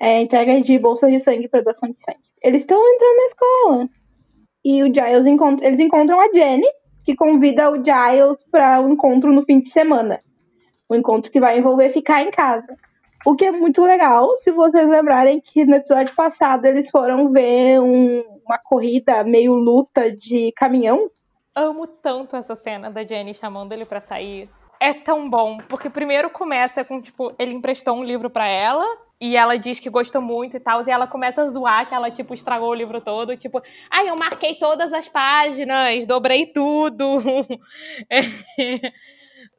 É, 0.00 0.20
entrega 0.20 0.60
de 0.60 0.78
bolsas 0.78 1.12
de 1.12 1.20
sangue 1.20 1.48
pra 1.48 1.60
doação 1.60 1.90
de 1.90 2.00
sangue. 2.00 2.18
Eles 2.44 2.62
estão 2.62 2.78
entrando 2.78 3.16
na 3.16 3.24
escola. 3.24 3.88
E 4.64 4.82
o 4.82 4.86
Giles 4.86 5.26
encontra, 5.26 5.66
eles 5.66 5.80
encontram 5.80 6.20
a 6.20 6.28
Jenny, 6.32 6.66
que 7.04 7.16
convida 7.16 7.70
o 7.70 7.76
Giles 7.76 8.38
para 8.50 8.80
um 8.80 8.90
encontro 8.90 9.32
no 9.32 9.42
fim 9.44 9.60
de 9.60 9.70
semana. 9.70 10.18
Um 10.88 10.94
encontro 10.96 11.32
que 11.32 11.40
vai 11.40 11.58
envolver 11.58 11.90
ficar 11.90 12.22
em 12.22 12.30
casa. 12.30 12.76
O 13.26 13.34
que 13.34 13.46
é 13.46 13.50
muito 13.50 13.82
legal, 13.82 14.36
se 14.36 14.50
vocês 14.50 14.86
lembrarem 14.88 15.40
que 15.40 15.64
no 15.64 15.76
episódio 15.76 16.14
passado 16.14 16.66
eles 16.66 16.90
foram 16.90 17.32
ver 17.32 17.80
um- 17.80 18.22
uma 18.46 18.58
corrida 18.62 19.24
meio 19.24 19.54
luta 19.54 20.12
de 20.12 20.52
caminhão. 20.54 21.10
Amo 21.56 21.86
tanto 21.86 22.36
essa 22.36 22.54
cena 22.54 22.90
da 22.90 23.02
Jenny 23.02 23.32
chamando 23.32 23.72
ele 23.72 23.86
pra 23.86 24.00
sair. 24.00 24.48
é 24.80 24.92
tão 24.92 25.30
bom, 25.30 25.56
porque 25.66 25.88
primeiro 25.88 26.28
começa 26.28 26.84
com, 26.84 27.00
tipo, 27.00 27.32
ele 27.38 27.54
emprestou 27.54 27.94
um 27.94 28.04
livro 28.04 28.28
para 28.28 28.46
ela, 28.46 28.84
e 29.20 29.36
ela 29.36 29.56
diz 29.56 29.78
que 29.80 29.88
gostou 29.88 30.20
muito 30.20 30.56
e 30.56 30.60
tal, 30.60 30.86
e 30.86 30.90
ela 30.90 31.06
começa 31.06 31.42
a 31.42 31.46
zoar 31.46 31.88
que 31.88 31.94
ela, 31.94 32.10
tipo, 32.10 32.34
estragou 32.34 32.70
o 32.70 32.74
livro 32.74 33.00
todo, 33.00 33.36
tipo, 33.36 33.62
ai, 33.90 34.08
eu 34.08 34.16
marquei 34.16 34.56
todas 34.56 34.92
as 34.92 35.08
páginas, 35.08 36.06
dobrei 36.06 36.46
tudo, 36.46 37.16
é, 38.10 38.20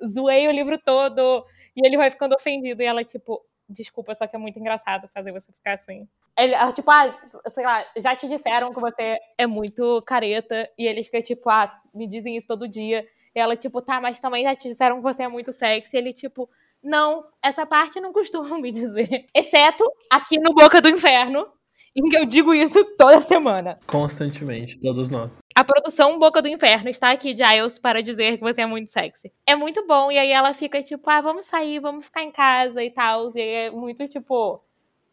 zoei 0.05 0.47
o 0.47 0.51
livro 0.51 0.77
todo, 0.77 1.45
e 1.75 1.85
ele 1.85 1.97
vai 1.97 2.12
ficando 2.12 2.35
ofendido, 2.35 2.81
e 2.81 2.85
ela, 2.85 3.03
tipo, 3.03 3.43
desculpa, 3.67 4.13
só 4.13 4.27
que 4.27 4.35
é 4.35 4.39
muito 4.39 4.59
engraçado 4.59 5.07
fazer 5.07 5.31
você 5.31 5.51
ficar 5.51 5.74
assim. 5.74 6.07
Ele, 6.38 6.53
tipo, 6.74 6.91
ah, 6.91 7.09
sei 7.50 7.65
lá, 7.65 7.83
já 7.97 8.15
te 8.15 8.27
disseram 8.27 8.74
que 8.74 8.79
você 8.79 9.17
é 9.38 9.47
muito 9.47 10.01
careta, 10.03 10.69
e 10.77 10.85
ele 10.85 11.03
fica, 11.03 11.21
tipo, 11.21 11.50
ah, 11.50 11.74
me 11.93 12.07
dizem 12.07 12.35
isso 12.35 12.47
todo 12.47 12.67
dia, 12.67 13.07
e 13.33 13.39
ela, 13.39 13.55
tipo, 13.55 13.81
tá, 13.81 14.00
mas 14.00 14.19
também 14.19 14.43
já 14.43 14.55
te 14.55 14.67
disseram 14.67 14.97
que 14.97 15.03
você 15.03 15.24
é 15.24 15.27
muito 15.27 15.51
sexy, 15.53 15.95
e 15.95 16.00
ele, 16.00 16.13
tipo, 16.13 16.50
não, 16.85 17.25
essa 17.41 17.65
parte 17.65 17.99
não 17.99 18.13
costumam 18.13 18.61
me 18.61 18.71
dizer. 18.71 19.25
Exceto 19.35 19.83
aqui 20.09 20.37
no 20.39 20.53
Boca 20.53 20.79
do 20.79 20.87
Inferno, 20.87 21.47
em 21.95 22.03
que 22.03 22.15
eu 22.15 22.25
digo 22.25 22.53
isso 22.53 22.85
toda 22.95 23.19
semana. 23.21 23.79
Constantemente, 23.87 24.79
todos 24.79 25.09
nós. 25.09 25.39
A 25.55 25.63
produção 25.63 26.19
Boca 26.19 26.43
do 26.43 26.47
Inferno 26.47 26.87
está 26.87 27.09
aqui, 27.09 27.35
Giles, 27.35 27.79
para 27.79 28.03
dizer 28.03 28.37
que 28.37 28.43
você 28.43 28.61
é 28.61 28.65
muito 28.67 28.91
sexy. 28.91 29.33
É 29.47 29.55
muito 29.55 29.85
bom, 29.87 30.11
e 30.11 30.19
aí 30.19 30.31
ela 30.31 30.53
fica 30.53 30.81
tipo, 30.83 31.09
ah, 31.09 31.21
vamos 31.21 31.45
sair, 31.45 31.79
vamos 31.79 32.05
ficar 32.05 32.21
em 32.21 32.31
casa 32.31 32.83
e 32.83 32.91
tal. 32.91 33.29
E 33.35 33.41
é 33.41 33.71
muito 33.71 34.07
tipo, 34.07 34.63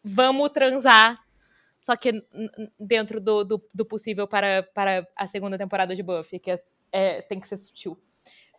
vamos 0.03 0.49
transar. 0.51 1.17
Só 1.79 1.95
que 1.95 2.23
dentro 2.79 3.19
do, 3.19 3.43
do, 3.43 3.69
do 3.73 3.85
possível 3.85 4.27
para, 4.27 4.63
para 4.73 5.07
a 5.17 5.25
segunda 5.27 5.57
temporada 5.57 5.95
de 5.95 6.03
Buffy, 6.03 6.39
que 6.39 6.51
é, 6.51 6.63
é, 6.91 7.21
tem 7.23 7.39
que 7.39 7.47
ser 7.47 7.57
sutil. 7.57 7.97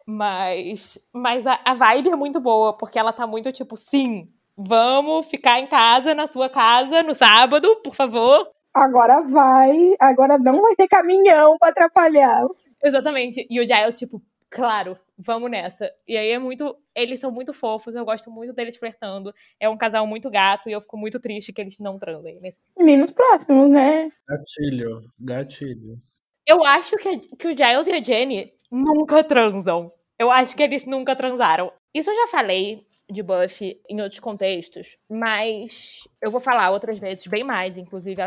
Mas, 0.07 0.99
mas 1.13 1.47
a, 1.47 1.59
a 1.65 1.73
vibe 1.73 2.11
é 2.11 2.17
muito 2.17 2.41
boa, 2.41 2.77
porque 2.77 2.99
ela 2.99 3.13
tá 3.13 3.27
muito 3.27 3.51
tipo, 3.53 3.77
sim, 3.77 4.29
vamos 4.57 5.27
ficar 5.27 5.59
em 5.61 5.67
casa, 5.67 6.15
na 6.15 6.27
sua 6.27 6.49
casa, 6.49 7.03
no 7.03 7.15
sábado, 7.15 7.77
por 7.83 7.95
favor. 7.95 8.51
Agora 8.73 9.23
vai, 9.23 9.95
agora 9.99 10.37
não 10.37 10.61
vai 10.61 10.75
ter 10.77 10.89
caminhão 10.89 11.57
pra 11.59 11.71
atrapalhar. 11.71 12.45
Exatamente. 12.83 13.47
E 13.49 13.61
o 13.61 13.67
Giles, 13.67 13.99
tipo, 13.99 14.21
claro, 14.51 14.99
vamos 15.17 15.51
nessa. 15.51 15.91
E 16.07 16.17
aí 16.17 16.31
é 16.31 16.39
muito. 16.39 16.77
Eles 16.95 17.21
são 17.21 17.31
muito 17.31 17.53
fofos, 17.53 17.95
eu 17.95 18.05
gosto 18.05 18.31
muito 18.31 18.53
deles 18.53 18.77
flertando. 18.77 19.33
É 19.59 19.69
um 19.69 19.77
casal 19.77 20.07
muito 20.07 20.29
gato 20.29 20.69
e 20.69 20.73
eu 20.73 20.81
fico 20.81 20.97
muito 20.97 21.19
triste 21.19 21.53
que 21.53 21.61
eles 21.61 21.79
não 21.79 21.99
transem. 21.99 22.41
Nesse... 22.41 22.59
Menos 22.77 23.13
próximos, 23.13 23.71
né? 23.71 24.11
Gatilho, 24.29 25.01
gatilho. 25.19 25.99
Eu 26.47 26.63
acho 26.65 26.97
que, 26.97 27.19
que 27.37 27.49
o 27.49 27.57
Giles 27.57 27.87
e 27.87 27.93
a 27.93 28.03
Jenny 28.03 28.53
nunca 28.75 29.23
transam. 29.23 29.93
Eu 30.19 30.31
acho 30.31 30.57
que 30.57 30.63
eles 30.63 30.85
nunca 30.85 31.15
transaram. 31.15 31.73
Isso 31.95 32.11
eu 32.11 32.15
já 32.15 32.27
falei 32.27 32.85
de 33.09 33.23
Buffy 33.23 33.81
em 33.89 34.01
outros 34.01 34.19
contextos, 34.19 34.97
mas 35.09 36.09
eu 36.21 36.31
vou 36.31 36.41
falar 36.41 36.71
outras 36.71 36.99
vezes, 36.99 37.27
bem 37.27 37.45
mais, 37.45 37.77
inclusive 37.77 38.21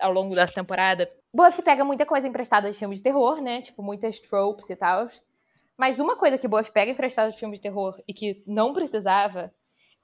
ao 0.00 0.12
longo 0.12 0.34
dessa 0.34 0.54
temporada. 0.54 1.08
Buffy 1.32 1.62
pega 1.62 1.84
muita 1.84 2.04
coisa 2.04 2.26
emprestada 2.26 2.70
de 2.70 2.76
filmes 2.76 2.98
de 2.98 3.04
terror, 3.04 3.40
né? 3.40 3.60
Tipo, 3.62 3.82
muitas 3.82 4.18
tropes 4.18 4.68
e 4.68 4.76
tal. 4.76 5.06
Mas 5.76 6.00
uma 6.00 6.16
coisa 6.16 6.36
que 6.36 6.48
Buffy 6.48 6.72
pega 6.72 6.90
emprestada 6.90 7.30
de 7.30 7.38
filmes 7.38 7.58
de 7.58 7.62
terror 7.62 7.96
e 8.08 8.12
que 8.12 8.42
não 8.46 8.72
precisava 8.72 9.52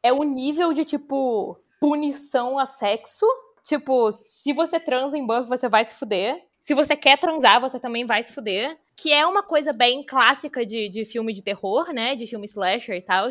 é 0.02 0.12
o 0.12 0.22
nível 0.22 0.72
de, 0.72 0.84
tipo, 0.84 1.58
punição 1.80 2.58
a 2.58 2.66
sexo. 2.66 3.26
Tipo, 3.64 4.12
se 4.12 4.52
você 4.52 4.78
transa 4.78 5.18
em 5.18 5.26
Buffy, 5.26 5.48
você 5.48 5.68
vai 5.68 5.84
se 5.84 5.96
fuder. 5.96 6.46
Se 6.60 6.74
você 6.74 6.94
quer 6.94 7.18
transar, 7.18 7.60
você 7.60 7.80
também 7.80 8.04
vai 8.04 8.22
se 8.22 8.32
fuder 8.32 8.78
que 8.96 9.12
é 9.12 9.26
uma 9.26 9.42
coisa 9.42 9.72
bem 9.72 10.04
clássica 10.04 10.64
de, 10.64 10.88
de 10.88 11.04
filme 11.04 11.32
de 11.32 11.42
terror, 11.42 11.92
né? 11.92 12.14
De 12.14 12.26
filme 12.26 12.46
slasher 12.46 12.96
e 12.96 13.02
tal, 13.02 13.28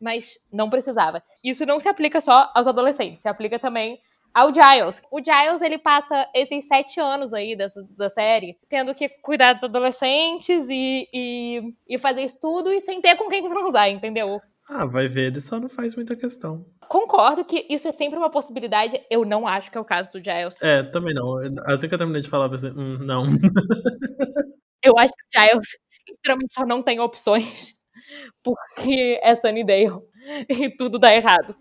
mas 0.00 0.38
não 0.52 0.68
precisava. 0.68 1.22
Isso 1.42 1.64
não 1.64 1.80
se 1.80 1.88
aplica 1.88 2.20
só 2.20 2.50
aos 2.54 2.66
adolescentes, 2.66 3.22
se 3.22 3.28
aplica 3.28 3.58
também 3.58 4.00
ao 4.34 4.52
Giles. 4.52 5.00
O 5.12 5.20
Giles, 5.22 5.62
ele 5.62 5.78
passa 5.78 6.28
esses 6.34 6.66
sete 6.66 7.00
anos 7.00 7.32
aí 7.32 7.56
dessa, 7.56 7.86
da 7.96 8.10
série 8.10 8.58
tendo 8.68 8.94
que 8.94 9.08
cuidar 9.08 9.52
dos 9.52 9.62
adolescentes 9.62 10.68
e, 10.68 11.08
e, 11.12 11.62
e 11.88 11.98
fazer 11.98 12.22
isso 12.22 12.38
tudo 12.40 12.72
e 12.72 12.80
sem 12.80 13.00
ter 13.00 13.16
com 13.16 13.28
quem 13.28 13.48
transar, 13.48 13.88
entendeu? 13.88 14.40
Ah, 14.68 14.86
vai 14.86 15.06
ver, 15.06 15.26
ele 15.26 15.40
só 15.40 15.60
não 15.60 15.68
faz 15.68 15.94
muita 15.94 16.16
questão. 16.16 16.64
Concordo 16.88 17.44
que 17.44 17.66
isso 17.68 17.86
é 17.86 17.92
sempre 17.92 18.18
uma 18.18 18.30
possibilidade. 18.30 18.98
Eu 19.10 19.24
não 19.24 19.46
acho 19.46 19.70
que 19.70 19.76
é 19.76 19.80
o 19.80 19.84
caso 19.84 20.10
do 20.10 20.24
Giles. 20.24 20.60
É, 20.62 20.82
também 20.82 21.14
não. 21.14 21.36
Assim 21.66 21.86
que 21.86 21.94
eu 21.94 21.98
terminei 21.98 22.22
de 22.22 22.28
falar, 22.28 22.46
eu 22.46 22.50
pensei, 22.50 22.70
hum, 22.70 22.96
não. 23.00 23.24
Eu 24.84 24.98
acho 24.98 25.12
que 25.12 25.38
o 25.38 25.40
Giles 25.40 25.68
literalmente 26.08 26.54
só 26.54 26.66
não 26.66 26.82
tem 26.82 27.00
opções 27.00 27.74
porque 28.42 29.18
é 29.22 29.34
Sunnydale 29.34 30.02
e 30.48 30.70
tudo 30.76 30.98
dá 30.98 31.14
errado. 31.14 31.56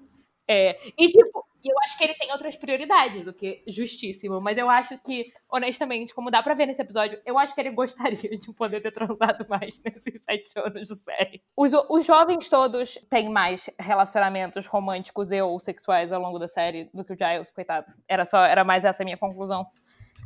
É, 0.45 0.77
e 0.97 1.07
tipo, 1.07 1.45
eu 1.63 1.75
acho 1.85 1.97
que 1.97 2.03
ele 2.03 2.13
tem 2.15 2.31
outras 2.33 2.57
prioridades, 2.57 3.25
o 3.25 3.33
que 3.33 3.63
justíssimo, 3.65 4.41
mas 4.41 4.57
eu 4.57 4.69
acho 4.69 4.97
que, 4.99 5.31
honestamente, 5.49 6.13
como 6.13 6.29
dá 6.29 6.43
pra 6.43 6.53
ver 6.53 6.65
nesse 6.65 6.81
episódio, 6.81 7.17
eu 7.25 7.39
acho 7.39 7.55
que 7.55 7.61
ele 7.61 7.71
gostaria 7.71 8.37
de 8.37 8.53
poder 8.53 8.81
ter 8.81 8.91
transado 8.91 9.45
mais 9.47 9.81
nesses 9.85 10.21
sete 10.21 10.59
anos 10.59 10.89
de 10.89 10.95
série. 10.95 11.41
Os, 11.55 11.71
os 11.89 12.05
jovens 12.05 12.49
todos 12.49 12.99
têm 13.09 13.29
mais 13.29 13.69
relacionamentos 13.79 14.67
românticos 14.67 15.31
e 15.31 15.41
ou 15.41 15.57
sexuais 15.59 16.11
ao 16.11 16.21
longo 16.21 16.37
da 16.37 16.47
série 16.47 16.89
do 16.93 17.05
que 17.05 17.13
o 17.13 17.17
Giles, 17.17 17.49
coitado. 17.49 17.85
Era 18.07 18.25
só, 18.25 18.43
era 18.43 18.65
mais 18.65 18.83
essa 18.83 19.01
a 19.01 19.05
minha 19.05 19.17
conclusão. 19.17 19.65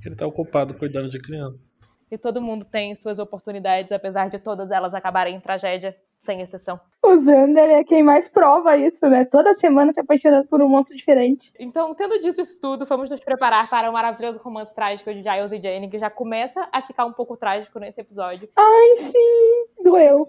Ele 0.04 0.16
tá 0.16 0.26
ocupado 0.26 0.74
cuidando 0.74 1.10
de 1.10 1.20
crianças 1.20 1.76
e 2.12 2.18
todo 2.18 2.42
mundo 2.42 2.66
tem 2.66 2.96
suas 2.96 3.20
oportunidades, 3.20 3.92
apesar 3.92 4.30
de 4.30 4.40
todas 4.40 4.72
elas 4.72 4.94
acabarem 4.94 5.36
em 5.36 5.40
tragédia, 5.40 5.96
sem 6.20 6.42
exceção. 6.42 6.80
O 7.04 7.22
Xander 7.24 7.70
é 7.70 7.84
quem 7.84 8.02
mais 8.02 8.28
prova 8.28 8.78
isso, 8.78 9.06
né? 9.08 9.26
Toda 9.26 9.54
semana 9.54 9.94
se 9.94 10.00
apaixonando 10.00 10.48
por 10.48 10.62
um 10.62 10.68
monstro 10.68 10.96
diferente. 10.96 11.52
Então, 11.60 11.94
tendo 11.94 12.20
dito 12.20 12.42
isso 12.42 12.60
tudo, 12.60 12.86
vamos 12.86 13.10
nos 13.10 13.20
preparar 13.20 13.70
para 13.70 13.90
o 13.90 13.94
maravilhoso 13.94 14.40
romance 14.40 14.74
trágico 14.74 15.14
de 15.14 15.22
Giles 15.22 15.52
e 15.52 15.62
Jane, 15.62 15.90
que 15.90 16.00
já 16.00 16.10
começa 16.10 16.68
a 16.72 16.82
ficar 16.82 17.06
um 17.06 17.14
pouco 17.14 17.38
trágico 17.38 17.80
nesse 17.80 18.02
episódio. 18.02 18.50
Ai, 18.56 18.96
sim! 18.98 19.84
Doeu. 19.84 20.28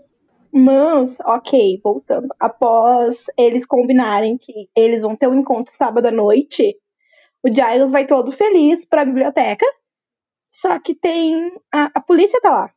Mas, 0.52 1.16
ok, 1.24 1.80
voltando. 1.82 2.28
Após 2.38 3.24
eles 3.36 3.66
combinarem 3.66 4.38
que 4.38 4.68
eles 4.74 5.02
vão 5.02 5.14
ter 5.16 5.28
um 5.28 5.34
encontro 5.34 5.74
sábado 5.74 6.06
à 6.06 6.10
noite, 6.10 6.76
o 7.42 7.48
Giles 7.48 7.92
vai 7.92 8.06
todo 8.06 8.32
feliz 8.32 8.84
para 8.84 9.02
a 9.02 9.04
biblioteca 9.04 9.66
só 10.50 10.78
que 10.78 10.94
tem. 10.94 11.52
A, 11.72 11.90
a 11.94 12.00
polícia 12.00 12.40
tá 12.40 12.50
lá. 12.50 12.70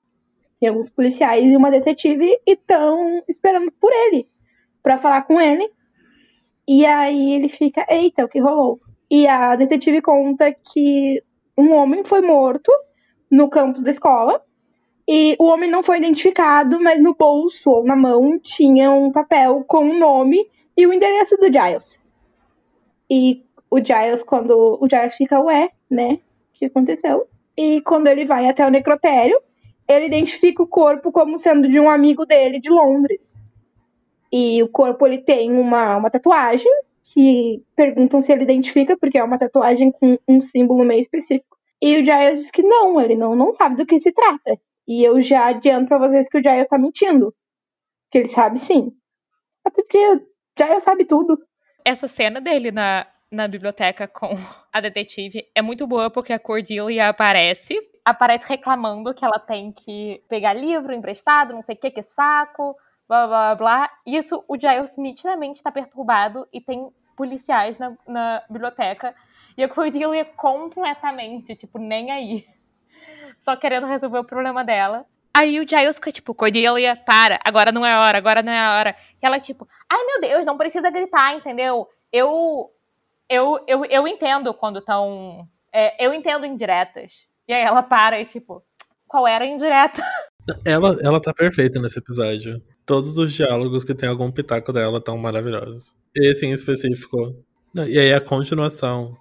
Tem 0.60 0.70
alguns 0.70 0.90
policiais 0.90 1.44
e 1.44 1.56
uma 1.56 1.72
detetive 1.72 2.40
e 2.46 2.52
estão 2.52 3.24
esperando 3.28 3.72
por 3.72 3.92
ele 3.92 4.28
para 4.84 4.98
falar 4.98 5.24
com 5.24 5.40
ele. 5.40 5.70
E 6.68 6.86
aí 6.86 7.34
ele 7.34 7.50
fica, 7.50 7.86
eita, 7.90 8.24
o 8.24 8.30
que 8.30 8.40
rolou? 8.40 8.80
E 9.10 9.28
a 9.28 9.56
detetive 9.56 10.02
conta 10.02 10.54
que 10.54 11.22
um 11.58 11.74
homem 11.74 12.04
foi 12.04 12.22
morto 12.22 12.72
no 13.30 13.50
campus 13.50 13.82
da 13.82 13.90
escola. 13.90 14.42
E 15.08 15.36
o 15.40 15.46
homem 15.46 15.70
não 15.70 15.84
foi 15.84 15.98
identificado, 15.98 16.80
mas 16.80 17.02
no 17.02 17.16
bolso 17.16 17.70
ou 17.70 17.84
na 17.84 17.96
mão 17.96 18.40
tinha 18.40 18.92
um 18.92 19.12
papel 19.12 19.64
com 19.68 19.90
o 19.90 20.00
nome 20.00 20.48
e 20.78 20.86
o 20.86 20.94
endereço 20.94 21.36
do 21.38 21.48
Giles. 21.48 22.00
E 23.10 23.44
o 23.70 23.80
Giles, 23.80 24.24
quando 24.24 24.78
o 24.80 24.88
Giles 24.88 25.16
fica, 25.16 25.42
ué, 25.42 25.72
né? 25.90 26.14
O 26.14 26.20
que 26.54 26.66
aconteceu? 26.66 27.28
E 27.58 27.82
quando 27.82 28.08
ele 28.08 28.26
vai 28.26 28.48
até 28.48 28.66
o 28.66 28.70
necrotério, 28.70 29.40
ele 29.88 30.06
identifica 30.06 30.64
o 30.64 30.68
corpo 30.68 31.12
como 31.12 31.38
sendo 31.38 31.68
de 31.68 31.80
um 31.80 31.90
amigo 31.90 32.26
dele 32.26 32.60
de 32.60 32.70
Londres. 32.70 33.36
E 34.32 34.64
o 34.64 34.70
corpo 34.70 35.06
ele 35.06 35.18
tem 35.18 35.52
uma, 35.52 35.98
uma 35.98 36.10
tatuagem 36.10 36.72
que 37.14 37.62
perguntam 37.76 38.22
se 38.22 38.32
ele 38.32 38.44
identifica, 38.44 38.96
porque 38.98 39.18
é 39.18 39.24
uma 39.24 39.38
tatuagem 39.38 39.92
com 39.92 40.18
um 40.28 40.42
símbolo 40.42 40.86
meio 40.86 41.02
específico. 41.02 41.58
E 41.82 41.98
o 41.98 42.06
Giles 42.06 42.40
diz 42.40 42.52
que 42.52 42.64
não, 42.64 43.02
ele 43.02 43.16
não, 43.16 43.36
não 43.36 43.52
sabe 43.52 43.76
do 43.76 43.86
que 43.86 44.00
se 44.00 44.12
trata. 44.12 44.58
E 44.88 45.04
eu 45.04 45.20
já 45.22 45.48
adianto 45.48 45.88
pra 45.88 45.98
vocês 45.98 46.30
que 46.30 46.38
o 46.38 46.42
Giles 46.42 46.68
tá 46.70 46.78
mentindo. 46.78 47.34
Que 48.10 48.20
ele 48.20 48.28
sabe 48.30 48.60
sim. 48.60 48.94
Até 49.66 49.82
porque 49.82 49.98
o 49.98 50.22
Giles 50.58 50.84
sabe 50.84 51.06
tudo. 51.06 51.38
Essa 51.84 52.08
cena 52.08 52.40
dele 52.40 52.72
na, 52.72 53.08
na 53.32 53.48
biblioteca 53.48 54.08
com 54.08 54.30
a 54.72 54.82
detetive 54.82 55.48
é 55.56 55.62
muito 55.62 55.88
boa 55.88 56.10
porque 56.10 56.34
a 56.34 56.40
Cordelia 56.40 57.08
aparece. 57.08 57.80
Aparece 58.04 58.48
reclamando 58.50 59.14
que 59.14 59.24
ela 59.24 59.40
tem 59.40 59.72
que 59.72 60.24
pegar 60.28 60.54
livro 60.54 60.94
emprestado, 60.94 61.54
não 61.54 61.62
sei 61.62 61.76
o 61.76 61.78
que, 61.78 61.92
que 61.92 62.04
saco, 62.04 62.76
blá 63.08 63.28
blá 63.28 63.56
blá. 63.56 63.92
Isso 64.06 64.44
o 64.48 64.60
Giles 64.60 64.98
nitidamente 64.98 65.58
está 65.58 65.72
perturbado 65.72 66.48
e 66.52 66.60
tem 66.60 66.92
policiais 67.16 67.80
na, 67.80 67.96
na 68.08 68.44
biblioteca. 68.50 69.16
E 69.58 69.64
a 69.64 69.70
Cordelia 69.70 70.26
completamente, 70.26 71.56
tipo, 71.56 71.78
nem 71.78 72.12
aí. 72.12 72.46
Só 73.38 73.56
querendo 73.56 73.88
resolver 73.88 74.20
o 74.20 74.24
problema 74.24 74.64
dela. 74.64 75.06
Aí 75.34 75.60
o 75.60 75.68
Giles 75.68 75.96
fica 75.96 76.12
tipo, 76.12 76.36
Cordelia, 76.36 76.96
para, 76.96 77.40
agora 77.46 77.72
não 77.72 77.86
é 77.86 77.98
hora, 77.98 78.18
agora 78.18 78.42
não 78.42 78.52
é 78.52 78.78
hora. 78.78 78.96
E 79.22 79.26
ela, 79.26 79.40
tipo, 79.40 79.66
ai 79.90 80.04
meu 80.04 80.20
Deus, 80.20 80.46
não 80.46 80.58
precisa 80.58 80.90
gritar, 80.90 81.34
entendeu? 81.36 81.88
Eu 82.12 82.70
eu, 83.32 83.64
eu, 83.66 83.86
eu 83.86 84.08
entendo 84.08 84.54
quando 84.54 84.80
estão. 84.80 85.48
É, 85.74 86.06
eu 86.06 86.14
entendo 86.14 86.46
indiretas. 86.46 87.28
E 87.48 87.54
aí 87.54 87.64
ela 87.64 87.82
para 87.82 88.20
e, 88.20 88.26
tipo, 88.26 88.62
qual 89.08 89.26
era 89.26 89.46
a 89.46 89.48
indireta? 89.48 90.04
Ela, 90.66 90.98
ela 91.04 91.22
tá 91.22 91.32
perfeita 91.32 91.80
nesse 91.80 92.00
episódio. 92.00 92.60
Todos 92.84 93.16
os 93.16 93.32
diálogos 93.32 93.84
que 93.84 93.94
tem 93.94 94.10
algum 94.10 94.32
pitaco 94.32 94.74
dela 94.74 94.98
estão 94.98 95.16
maravilhosos. 95.16 95.94
Esse 96.16 96.48
em 96.48 96.52
específico. 96.52 97.36
E 97.76 98.00
aí 98.00 98.12
a 98.12 98.20
continuação 98.20 99.16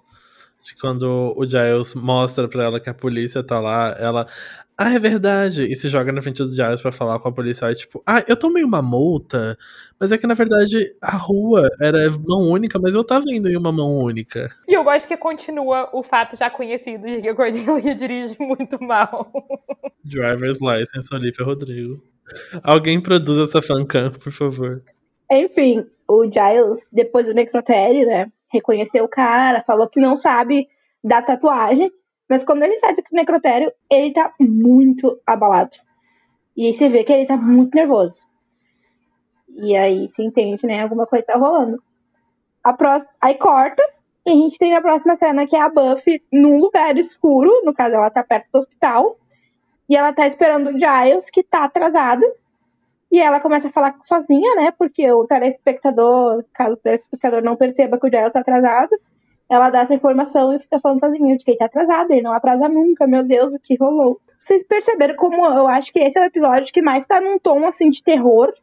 de 0.63 0.75
quando 0.75 1.31
o 1.37 1.43
Giles 1.47 1.93
mostra 1.93 2.47
pra 2.47 2.63
ela 2.63 2.79
que 2.79 2.89
a 2.89 2.93
polícia 2.93 3.43
tá 3.43 3.59
lá, 3.59 3.95
ela. 3.99 4.25
Ah, 4.83 4.95
é 4.95 4.97
verdade! 4.97 5.71
E 5.71 5.75
se 5.75 5.87
joga 5.89 6.11
na 6.11 6.23
frente 6.23 6.41
do 6.41 6.55
Giles 6.55 6.81
pra 6.81 6.91
falar 6.91 7.19
com 7.19 7.27
a 7.27 7.31
policial, 7.31 7.71
tipo, 7.75 8.01
ah, 8.03 8.23
eu 8.27 8.35
tomei 8.35 8.63
uma 8.63 8.81
multa, 8.81 9.55
mas 9.99 10.11
é 10.11 10.17
que 10.17 10.25
na 10.25 10.33
verdade 10.33 10.75
a 10.99 11.15
rua 11.17 11.69
era 11.79 12.09
mão 12.27 12.49
única, 12.49 12.79
mas 12.79 12.95
eu 12.95 13.03
tava 13.03 13.25
indo 13.29 13.47
em 13.47 13.55
uma 13.55 13.71
mão 13.71 13.95
única. 13.95 14.49
E 14.67 14.73
eu 14.73 14.83
gosto 14.83 15.07
que 15.07 15.15
continua 15.15 15.87
o 15.93 16.01
fato 16.01 16.35
já 16.35 16.49
conhecido 16.49 17.05
de 17.05 17.21
que 17.21 17.29
a 17.29 17.35
Cordelia 17.35 17.93
dirige 17.93 18.35
muito 18.39 18.83
mal. 18.83 19.31
Driver's 20.03 20.57
License, 20.59 21.13
Olivia 21.13 21.45
Rodrigo. 21.45 22.03
Alguém 22.63 22.99
produz 22.99 23.37
essa 23.37 23.61
fancam, 23.61 24.11
por 24.11 24.31
favor. 24.31 24.81
Enfim, 25.31 25.85
o 26.07 26.23
Giles, 26.23 26.87
depois 26.91 27.27
do 27.27 27.35
necrotério, 27.35 28.07
né? 28.07 28.31
Reconheceu 28.51 29.03
o 29.03 29.09
cara, 29.09 29.63
falou 29.63 29.87
que 29.87 29.99
não 29.99 30.17
sabe 30.17 30.67
da 31.03 31.21
tatuagem. 31.21 31.91
Mas 32.31 32.45
quando 32.45 32.63
ele 32.63 32.79
sai 32.79 32.95
do 32.95 33.03
necrotério, 33.11 33.69
ele 33.91 34.13
tá 34.13 34.33
muito 34.39 35.19
abalado. 35.27 35.75
E 36.55 36.65
aí 36.65 36.73
você 36.73 36.87
vê 36.87 37.03
que 37.03 37.11
ele 37.11 37.25
tá 37.25 37.35
muito 37.35 37.75
nervoso. 37.75 38.23
E 39.49 39.75
aí 39.75 40.07
você 40.07 40.23
entende, 40.23 40.65
né? 40.65 40.81
Alguma 40.81 41.05
coisa 41.05 41.27
tá 41.27 41.35
rolando. 41.35 41.83
A 42.63 42.71
pró... 42.71 43.01
Aí 43.19 43.35
corta, 43.35 43.83
e 44.25 44.31
a 44.31 44.33
gente 44.33 44.57
tem 44.57 44.73
a 44.73 44.81
próxima 44.81 45.17
cena 45.17 45.45
que 45.45 45.57
é 45.57 45.61
a 45.61 45.67
Buffy 45.67 46.23
num 46.31 46.57
lugar 46.57 46.97
escuro. 46.97 47.51
No 47.65 47.73
caso, 47.73 47.95
ela 47.95 48.09
tá 48.09 48.23
perto 48.23 48.47
do 48.53 48.59
hospital. 48.59 49.17
E 49.89 49.97
ela 49.97 50.13
tá 50.13 50.25
esperando 50.25 50.69
o 50.69 50.79
Giles, 50.79 51.29
que 51.29 51.43
tá 51.43 51.65
atrasado. 51.65 52.23
E 53.11 53.19
ela 53.19 53.41
começa 53.41 53.67
a 53.67 53.71
falar 53.73 53.99
sozinha, 54.03 54.55
né? 54.55 54.71
Porque 54.71 55.11
o 55.11 55.27
telespectador, 55.27 56.45
caso 56.53 56.75
o 56.75 56.77
telespectador 56.77 57.43
não 57.43 57.57
perceba 57.57 57.99
que 57.99 58.07
o 58.07 58.09
Giles 58.09 58.31
tá 58.31 58.39
atrasado, 58.39 58.97
ela 59.51 59.69
dá 59.69 59.81
essa 59.81 59.93
informação 59.93 60.53
e 60.55 60.59
fica 60.59 60.79
falando 60.79 61.01
sozinha 61.01 61.37
que 61.37 61.51
ele 61.51 61.57
tá 61.57 61.65
atrasado, 61.65 62.09
ele 62.11 62.21
não 62.21 62.31
atrasa 62.31 62.69
nunca, 62.69 63.05
meu 63.05 63.21
Deus, 63.21 63.53
o 63.53 63.59
que 63.59 63.75
rolou. 63.75 64.17
Vocês 64.39 64.63
perceberam 64.63 65.17
como 65.17 65.45
eu 65.45 65.67
acho 65.67 65.91
que 65.91 65.99
esse 65.99 66.17
é 66.17 66.21
o 66.21 66.25
episódio 66.25 66.73
que 66.73 66.81
mais 66.81 67.05
tá 67.05 67.19
num 67.19 67.37
tom 67.37 67.67
assim 67.67 67.89
de 67.89 68.01
terror, 68.01 68.53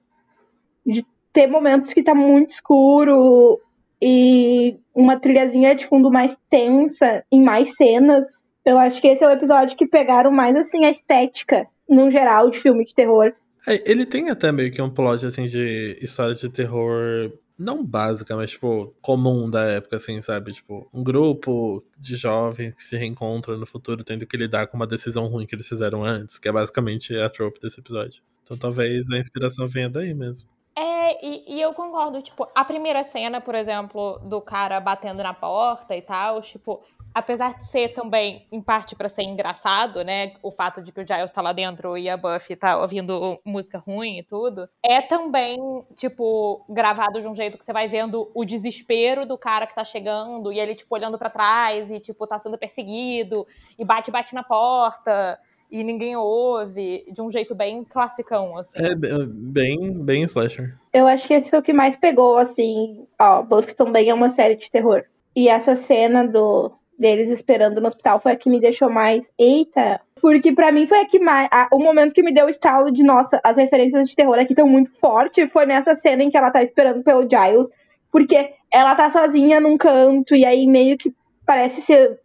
de 0.86 1.04
ter 1.30 1.46
momentos 1.46 1.92
que 1.92 2.02
tá 2.02 2.14
muito 2.14 2.52
escuro 2.52 3.60
e 4.00 4.78
uma 4.94 5.20
trilhazinha 5.20 5.74
de 5.74 5.84
fundo 5.84 6.10
mais 6.10 6.34
tensa, 6.48 7.22
em 7.30 7.44
mais 7.44 7.76
cenas. 7.76 8.26
Eu 8.64 8.78
acho 8.78 8.98
que 9.02 9.08
esse 9.08 9.22
é 9.22 9.28
o 9.28 9.32
episódio 9.32 9.76
que 9.76 9.86
pegaram 9.86 10.32
mais 10.32 10.56
assim 10.56 10.86
a 10.86 10.90
estética, 10.90 11.66
no 11.86 12.10
geral, 12.10 12.48
de 12.48 12.58
filme 12.58 12.86
de 12.86 12.94
terror. 12.94 13.34
É, 13.68 13.90
ele 13.90 14.06
tem 14.06 14.30
até 14.30 14.50
meio 14.50 14.72
que 14.72 14.80
um 14.80 14.88
plot 14.88 15.26
assim 15.26 15.44
de 15.44 15.98
história 16.00 16.34
de 16.34 16.50
terror 16.50 17.30
não 17.58 17.84
básica, 17.84 18.36
mas, 18.36 18.52
tipo, 18.52 18.94
comum 19.02 19.50
da 19.50 19.64
época, 19.64 19.96
assim, 19.96 20.20
sabe? 20.20 20.52
Tipo, 20.52 20.88
um 20.94 21.02
grupo 21.02 21.82
de 21.98 22.14
jovens 22.14 22.74
que 22.76 22.82
se 22.82 22.96
reencontram 22.96 23.58
no 23.58 23.66
futuro 23.66 24.04
tendo 24.04 24.26
que 24.26 24.36
lidar 24.36 24.68
com 24.68 24.76
uma 24.76 24.86
decisão 24.86 25.26
ruim 25.26 25.46
que 25.46 25.54
eles 25.54 25.68
fizeram 25.68 26.04
antes, 26.04 26.38
que 26.38 26.48
é 26.48 26.52
basicamente 26.52 27.16
a 27.16 27.28
trope 27.28 27.58
desse 27.60 27.80
episódio. 27.80 28.22
Então 28.44 28.56
talvez 28.56 29.10
a 29.10 29.18
inspiração 29.18 29.66
venha 29.66 29.90
daí 29.90 30.14
mesmo. 30.14 30.48
É, 30.76 31.26
e, 31.26 31.56
e, 31.56 31.60
eu 31.60 31.74
concordo, 31.74 32.22
tipo, 32.22 32.46
a 32.54 32.64
primeira 32.64 33.02
cena, 33.02 33.40
por 33.40 33.56
exemplo, 33.56 34.20
do 34.20 34.40
cara 34.40 34.78
batendo 34.78 35.22
na 35.24 35.34
porta 35.34 35.96
e 35.96 36.00
tal, 36.00 36.40
tipo, 36.40 36.80
apesar 37.18 37.58
de 37.58 37.64
ser 37.66 37.92
também, 37.92 38.46
em 38.50 38.60
parte, 38.60 38.96
para 38.96 39.08
ser 39.08 39.22
engraçado, 39.22 40.02
né? 40.04 40.32
O 40.42 40.50
fato 40.50 40.82
de 40.82 40.92
que 40.92 41.00
o 41.00 41.06
Giles 41.06 41.32
tá 41.32 41.42
lá 41.42 41.52
dentro 41.52 41.98
e 41.98 42.08
a 42.08 42.16
Buffy 42.16 42.56
tá 42.56 42.80
ouvindo 42.80 43.38
música 43.44 43.78
ruim 43.78 44.18
e 44.18 44.22
tudo, 44.22 44.68
é 44.82 45.02
também, 45.02 45.58
tipo, 45.94 46.64
gravado 46.68 47.20
de 47.20 47.28
um 47.28 47.34
jeito 47.34 47.58
que 47.58 47.64
você 47.64 47.72
vai 47.72 47.88
vendo 47.88 48.30
o 48.34 48.44
desespero 48.44 49.26
do 49.26 49.36
cara 49.36 49.66
que 49.66 49.74
tá 49.74 49.84
chegando 49.84 50.52
e 50.52 50.58
ele, 50.58 50.74
tipo, 50.74 50.94
olhando 50.94 51.18
para 51.18 51.30
trás 51.30 51.90
e, 51.90 52.00
tipo, 52.00 52.26
tá 52.26 52.38
sendo 52.38 52.56
perseguido 52.56 53.46
e 53.78 53.84
bate, 53.84 54.10
bate 54.10 54.34
na 54.34 54.42
porta 54.42 55.38
e 55.70 55.84
ninguém 55.84 56.16
ouve, 56.16 57.04
de 57.12 57.20
um 57.20 57.30
jeito 57.30 57.54
bem 57.54 57.84
classicão, 57.84 58.56
assim. 58.56 58.78
É, 58.78 58.94
bem, 58.94 59.92
bem 59.92 60.22
slasher. 60.22 60.76
Eu 60.92 61.06
acho 61.06 61.28
que 61.28 61.34
esse 61.34 61.50
foi 61.50 61.58
o 61.58 61.62
que 61.62 61.72
mais 61.72 61.94
pegou, 61.94 62.38
assim. 62.38 63.06
Ó, 63.20 63.42
Buffy 63.42 63.74
também 63.74 64.08
é 64.08 64.14
uma 64.14 64.30
série 64.30 64.56
de 64.56 64.70
terror. 64.70 65.04
E 65.36 65.48
essa 65.48 65.74
cena 65.74 66.26
do, 66.26 66.72
deles 66.98 67.30
esperando 67.30 67.80
no 67.80 67.86
hospital 67.86 68.20
foi 68.20 68.32
a 68.32 68.36
que 68.36 68.50
me 68.50 68.60
deixou 68.60 68.90
mais. 68.90 69.30
Eita! 69.38 70.00
Porque 70.20 70.52
para 70.52 70.72
mim 70.72 70.86
foi 70.86 71.00
a 71.00 71.06
que 71.06 71.18
mais. 71.18 71.48
A, 71.50 71.68
o 71.72 71.78
momento 71.78 72.12
que 72.12 72.22
me 72.22 72.32
deu 72.32 72.46
o 72.46 72.50
estalo 72.50 72.90
de, 72.90 73.02
nossa, 73.02 73.40
as 73.44 73.56
referências 73.56 74.08
de 74.08 74.16
terror 74.16 74.38
aqui 74.38 74.52
estão 74.52 74.68
muito 74.68 74.92
fortes. 74.98 75.50
Foi 75.52 75.64
nessa 75.64 75.94
cena 75.94 76.22
em 76.22 76.30
que 76.30 76.36
ela 76.36 76.50
tá 76.50 76.62
esperando 76.62 77.02
pelo 77.02 77.22
Giles. 77.22 77.68
Porque 78.10 78.52
ela 78.70 78.94
tá 78.94 79.10
sozinha 79.10 79.60
num 79.60 79.76
canto, 79.76 80.34
e 80.34 80.44
aí 80.44 80.66
meio 80.66 80.96
que 80.96 81.12
parece 81.46 81.80
ser. 81.80 82.18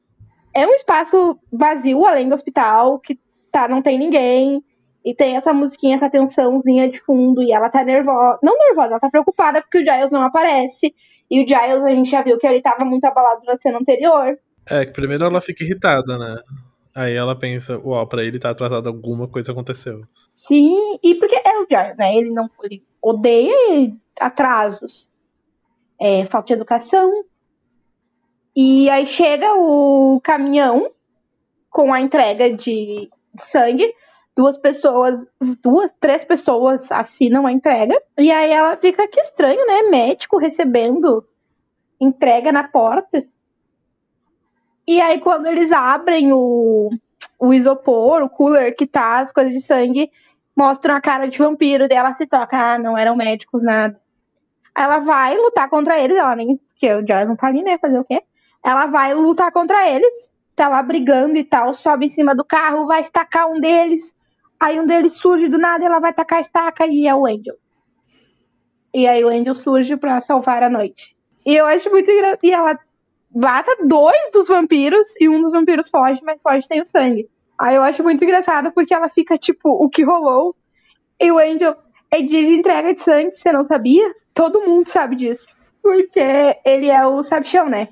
É 0.54 0.66
um 0.66 0.74
espaço 0.74 1.38
vazio 1.52 2.06
além 2.06 2.30
do 2.30 2.36
hospital, 2.36 3.00
que 3.00 3.20
tá, 3.52 3.68
não 3.68 3.82
tem 3.82 3.98
ninguém. 3.98 4.64
E 5.06 5.14
tem 5.14 5.36
essa 5.36 5.52
musiquinha, 5.52 5.98
essa 5.98 6.10
tensãozinha 6.10 6.90
de 6.90 7.00
fundo, 7.00 7.44
e 7.44 7.52
ela 7.52 7.70
tá 7.70 7.84
nervosa. 7.84 8.40
Não 8.42 8.58
nervosa, 8.58 8.92
ela 8.92 9.00
tá 9.00 9.10
preocupada 9.10 9.62
porque 9.62 9.80
o 9.80 9.86
Giles 9.86 10.10
não 10.10 10.22
aparece. 10.22 10.96
E 11.30 11.44
o 11.44 11.48
Giles, 11.48 11.84
a 11.84 11.90
gente 11.90 12.10
já 12.10 12.22
viu 12.22 12.38
que 12.38 12.48
ele 12.48 12.62
tava 12.62 12.86
muito 12.86 13.04
abalado 13.04 13.42
na 13.46 13.58
cena 13.58 13.80
anterior. 13.80 14.38
É, 14.66 14.86
que 14.86 14.94
primeiro 14.94 15.26
ela 15.26 15.42
fica 15.42 15.64
irritada, 15.64 16.18
né? 16.18 16.42
Aí 16.96 17.16
ela 17.16 17.38
pensa, 17.38 17.78
uau, 17.80 18.06
pra 18.08 18.24
ele 18.24 18.40
tá 18.40 18.52
atrasado, 18.52 18.88
alguma 18.88 19.28
coisa 19.28 19.52
aconteceu. 19.52 20.04
Sim, 20.32 21.00
e 21.04 21.16
porque 21.16 21.36
é 21.36 21.60
o 21.60 21.66
Giles, 21.70 21.98
né? 21.98 22.16
Ele 22.16 22.30
não 22.30 22.50
ele 22.64 22.84
odeia 23.02 23.92
atrasos. 24.20 25.10
É, 26.00 26.26
falta 26.26 26.48
de 26.48 26.54
educação. 26.54 27.26
E 28.56 28.90
aí 28.90 29.08
chega 29.08 29.56
o 29.56 30.22
caminhão 30.22 30.92
com 31.70 31.92
a 31.92 32.00
entrega 32.00 32.54
de 32.54 33.10
sangue. 33.38 33.94
Duas 34.36 34.58
pessoas, 34.58 35.26
duas, 35.62 35.92
três 36.00 36.24
pessoas 36.24 36.92
assinam 36.92 37.48
a 37.48 37.52
entrega. 37.52 38.00
E 38.18 38.32
aí 38.32 38.52
ela 38.52 38.78
fica 38.78 39.08
que 39.08 39.20
estranho, 39.20 39.66
né? 39.66 39.84
Médico 39.84 40.38
recebendo 40.38 41.26
entrega 42.00 42.52
na 42.52 42.68
porta. 42.68 43.26
E 44.88 45.02
aí, 45.02 45.20
quando 45.20 45.46
eles 45.46 45.72
abrem 45.72 46.34
o, 46.34 46.90
o 47.40 47.54
isopor, 47.54 48.22
o 48.22 48.30
cooler 48.30 48.76
que 48.76 48.86
tá 48.86 49.20
as 49.20 49.32
coisas 49.32 49.54
de 49.54 49.62
sangue, 49.62 50.12
mostram 50.56 50.96
a 50.96 51.02
cara 51.02 51.28
de 51.28 51.38
vampiro 51.38 51.88
dela 51.88 52.14
se 52.14 52.26
toca. 52.26 52.58
Ah, 52.58 52.78
não 52.78 52.98
eram 52.98 53.16
médicos, 53.16 53.64
nada. 53.64 54.00
Ela 54.76 55.00
vai 55.00 55.38
lutar 55.38 55.70
contra 55.70 56.00
eles, 56.00 56.18
ela 56.18 56.36
nem. 56.36 56.58
Porque 56.58 56.92
o 56.94 57.00
Giles 57.00 57.28
não 57.28 57.36
tá 57.36 57.48
ali, 57.48 57.62
né? 57.62 57.78
Fazer 57.78 58.00
o 58.00 58.04
quê? 58.04 58.22
Ela 58.64 58.88
vai 58.88 59.14
lutar 59.14 59.52
contra 59.52 59.90
eles, 59.90 60.30
tá 60.56 60.68
lá 60.68 60.82
brigando 60.82 61.38
e 61.38 61.44
tal, 61.44 61.74
sobe 61.74 62.06
em 62.06 62.10
cima 62.10 62.34
do 62.34 62.44
carro, 62.44 62.88
vai 62.88 63.02
estacar 63.02 63.48
um 63.48 63.60
deles. 63.60 64.16
Aí 64.60 64.80
um 64.80 64.86
deles 64.86 65.14
surge 65.14 65.50
do 65.50 65.58
nada, 65.58 65.86
ela 65.86 66.00
vai 66.00 66.14
tacar 66.14 66.38
a 66.38 66.42
estaca 66.42 66.86
e 66.88 67.08
é 67.08 67.14
o 67.14 67.26
Angel. 67.26 67.56
E 68.94 69.08
aí 69.08 69.24
o 69.24 69.28
Angel 69.28 69.56
surge 69.56 69.98
para 69.98 70.22
salvar 70.22 70.64
a 70.64 70.70
noite. 70.70 71.16
E 71.46 71.56
eu 71.56 71.66
acho 71.66 71.90
muito 71.90 72.10
engraçado. 72.10 72.40
E 72.44 72.52
ela 72.52 72.80
mata 73.34 73.76
dois 73.86 74.30
dos 74.32 74.48
vampiros 74.48 75.08
e 75.20 75.28
um 75.28 75.42
dos 75.42 75.52
vampiros 75.52 75.90
foge, 75.90 76.20
mas 76.24 76.42
foge 76.42 76.66
sem 76.66 76.82
o 76.82 76.86
sangue. 76.86 77.28
Aí 77.60 77.76
eu 77.76 77.84
acho 77.84 78.04
muito 78.04 78.24
engraçado 78.24 78.72
porque 78.72 78.94
ela 78.94 79.10
fica 79.10 79.38
tipo, 79.38 79.70
o 79.70 79.90
que 79.90 80.04
rolou? 80.04 80.56
E 81.20 81.32
o 81.32 81.40
Angel 81.40 81.76
é 82.12 82.22
dia 82.22 82.42
de 82.42 82.56
entrega 82.56 82.94
de 82.94 83.02
sangue, 83.02 83.36
você 83.36 83.52
não 83.52 83.64
sabia? 83.64 84.14
Todo 84.34 84.62
mundo 84.62 84.88
sabe 84.88 85.16
disso. 85.16 85.46
Porque 85.82 86.20
ele 86.66 86.90
é 86.90 87.06
o 87.06 87.22
sabichão, 87.24 87.70
né? 87.70 87.90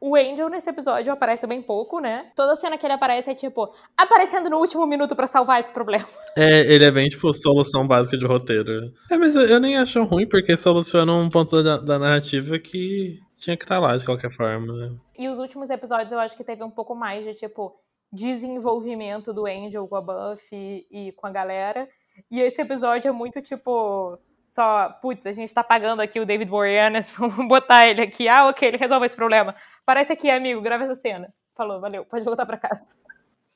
O 0.00 0.16
Angel 0.16 0.50
nesse 0.50 0.68
episódio 0.68 1.10
aparece 1.10 1.46
bem 1.46 1.62
pouco, 1.62 1.98
né? 1.98 2.26
Toda 2.36 2.54
cena 2.56 2.76
que 2.76 2.84
ele 2.84 2.92
aparece 2.92 3.30
é 3.30 3.34
tipo, 3.34 3.72
aparecendo 3.96 4.50
no 4.50 4.58
último 4.58 4.86
minuto 4.86 5.16
para 5.16 5.26
salvar 5.26 5.60
esse 5.60 5.72
problema. 5.72 6.04
É, 6.36 6.60
ele 6.62 6.84
é 6.84 6.90
bem 6.90 7.06
tipo 7.06 7.32
solução 7.32 7.86
básica 7.86 8.18
de 8.18 8.26
roteiro. 8.26 8.92
É, 9.08 9.16
mas 9.16 9.36
eu, 9.36 9.46
eu 9.46 9.60
nem 9.60 9.78
acho 9.78 10.02
ruim 10.02 10.28
porque 10.28 10.56
soluciona 10.56 11.14
um 11.14 11.30
ponto 11.30 11.62
da, 11.62 11.76
da 11.76 11.96
narrativa 11.96 12.58
que 12.58 13.20
tinha 13.44 13.56
que 13.56 13.64
estar 13.64 13.76
tá 13.76 13.80
lá 13.80 13.96
de 13.96 14.04
qualquer 14.04 14.30
forma, 14.30 14.72
né? 14.72 14.96
E 15.18 15.28
os 15.28 15.38
últimos 15.38 15.68
episódios 15.68 16.10
eu 16.10 16.18
acho 16.18 16.36
que 16.36 16.42
teve 16.42 16.64
um 16.64 16.70
pouco 16.70 16.94
mais 16.94 17.24
de, 17.24 17.34
tipo, 17.34 17.78
desenvolvimento 18.10 19.32
do 19.32 19.46
Angel 19.46 19.86
com 19.86 19.96
a 19.96 20.00
Buffy 20.00 20.86
e 20.90 21.12
com 21.12 21.26
a 21.26 21.30
galera. 21.30 21.86
E 22.30 22.40
esse 22.40 22.62
episódio 22.62 23.08
é 23.08 23.12
muito, 23.12 23.42
tipo, 23.42 24.18
só, 24.46 24.88
putz, 25.02 25.26
a 25.26 25.32
gente 25.32 25.52
tá 25.52 25.62
pagando 25.62 26.00
aqui 26.00 26.18
o 26.18 26.24
David 26.24 26.50
Boreanaz, 26.50 27.10
vamos 27.16 27.46
botar 27.46 27.86
ele 27.86 28.00
aqui. 28.00 28.26
Ah, 28.28 28.48
ok, 28.48 28.66
ele 28.66 28.78
resolve 28.78 29.06
esse 29.06 29.16
problema. 29.16 29.54
Parece 29.84 30.12
aqui, 30.12 30.30
amigo, 30.30 30.62
grava 30.62 30.84
essa 30.84 30.94
cena. 30.94 31.28
Falou, 31.54 31.80
valeu, 31.80 32.04
pode 32.04 32.24
voltar 32.24 32.46
pra 32.46 32.56
casa. 32.56 32.82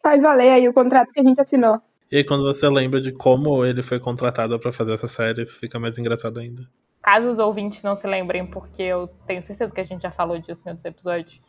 Faz 0.03 0.21
valer 0.21 0.51
aí 0.51 0.69
o 0.69 0.75
contrato 0.75 1.13
que 1.13 1.21
a 1.21 1.25
gente 1.25 1.41
assinou. 1.41 1.81
E 2.11 2.19
aí, 2.19 2.25
quando 2.25 2.43
você 2.43 2.69
lembra 2.69 3.01
de 3.01 3.13
como 3.13 3.65
ele 3.65 3.83
foi 3.83 3.99
contratado 3.99 4.59
para 4.59 4.73
fazer 4.73 4.95
essa 4.95 5.07
série, 5.07 5.43
isso 5.43 5.59
fica 5.59 5.79
mais 5.79 5.99
engraçado 5.99 6.41
ainda. 6.41 6.63
Caso 7.09 7.31
os 7.31 7.39
ouvintes 7.39 7.83
não 7.83 7.97
se 7.97 8.07
lembrem, 8.07 8.45
porque 8.45 8.83
eu 8.83 9.09
tenho 9.27 9.43
certeza 9.43 9.75
que 9.75 9.81
a 9.81 9.85
gente 9.85 10.03
já 10.03 10.11
falou 10.11 10.39
disso 10.39 10.63
em 10.67 10.69
outros 10.69 10.85
episódios, 10.85 11.41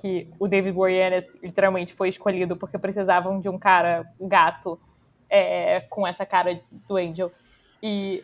que 0.00 0.30
o 0.38 0.46
David 0.46 0.72
Boreanaz 0.72 1.34
literalmente 1.42 1.92
foi 1.92 2.08
escolhido 2.08 2.56
porque 2.56 2.78
precisavam 2.78 3.40
de 3.40 3.48
um 3.48 3.58
cara 3.58 4.06
gato 4.20 4.80
é, 5.28 5.80
com 5.90 6.06
essa 6.06 6.24
cara 6.24 6.60
do 6.86 6.96
Angel. 6.96 7.32
E 7.82 8.22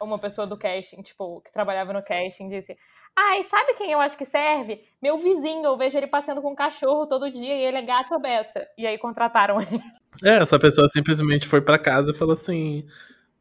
uma 0.00 0.18
pessoa 0.18 0.46
do 0.46 0.56
casting, 0.56 1.02
tipo, 1.02 1.42
que 1.42 1.52
trabalhava 1.52 1.92
no 1.92 2.02
casting, 2.02 2.48
disse: 2.48 2.74
Ai, 3.14 3.42
sabe 3.42 3.74
quem 3.74 3.92
eu 3.92 4.00
acho 4.00 4.16
que 4.16 4.24
serve? 4.24 4.82
Meu 5.02 5.18
vizinho, 5.18 5.66
eu 5.66 5.76
vejo 5.76 5.98
ele 5.98 6.06
passeando 6.06 6.40
com 6.40 6.52
um 6.52 6.56
cachorro 6.56 7.06
todo 7.06 7.30
dia 7.30 7.54
e 7.54 7.66
ele 7.66 7.76
é 7.76 7.82
gato 7.82 8.18
beça. 8.18 8.66
E 8.78 8.86
aí 8.86 8.96
contrataram 8.96 9.60
ele. 9.60 9.82
É, 10.24 10.40
essa 10.40 10.58
pessoa 10.58 10.88
simplesmente 10.88 11.46
foi 11.46 11.60
para 11.60 11.78
casa 11.78 12.12
e 12.12 12.14
falou 12.14 12.32
assim: 12.32 12.88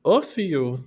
Ô 0.04 0.22
filho, 0.22 0.84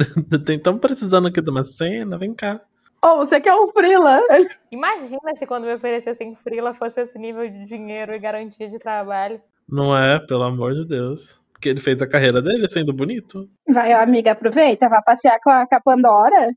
estamos 0.48 0.80
precisando 0.80 1.28
aqui 1.28 1.40
de 1.40 1.50
uma 1.50 1.64
cena, 1.64 2.18
vem 2.18 2.34
cá. 2.34 2.60
Ou 3.02 3.12
oh, 3.12 3.16
você 3.18 3.40
quer 3.40 3.54
um 3.54 3.68
Frila? 3.72 4.20
Imagina 4.70 5.34
se 5.34 5.46
quando 5.46 5.64
me 5.64 5.74
oferecessem 5.74 6.34
Frila 6.34 6.74
fosse 6.74 7.00
esse 7.00 7.18
nível 7.18 7.48
de 7.48 7.64
dinheiro 7.64 8.14
e 8.14 8.18
garantia 8.18 8.68
de 8.68 8.78
trabalho. 8.78 9.40
Não 9.68 9.96
é, 9.96 10.18
pelo 10.18 10.42
amor 10.42 10.74
de 10.74 10.86
Deus. 10.86 11.40
Porque 11.52 11.68
ele 11.68 11.80
fez 11.80 12.00
a 12.02 12.08
carreira 12.08 12.42
dele 12.42 12.68
sendo 12.68 12.92
bonito. 12.92 13.48
Vai, 13.68 13.92
amiga, 13.92 14.32
aproveita, 14.32 14.88
vai 14.88 15.02
passear 15.02 15.38
com 15.42 15.50
a, 15.50 15.66
com 15.66 15.74
a 15.74 15.80
Pandora. 15.80 16.52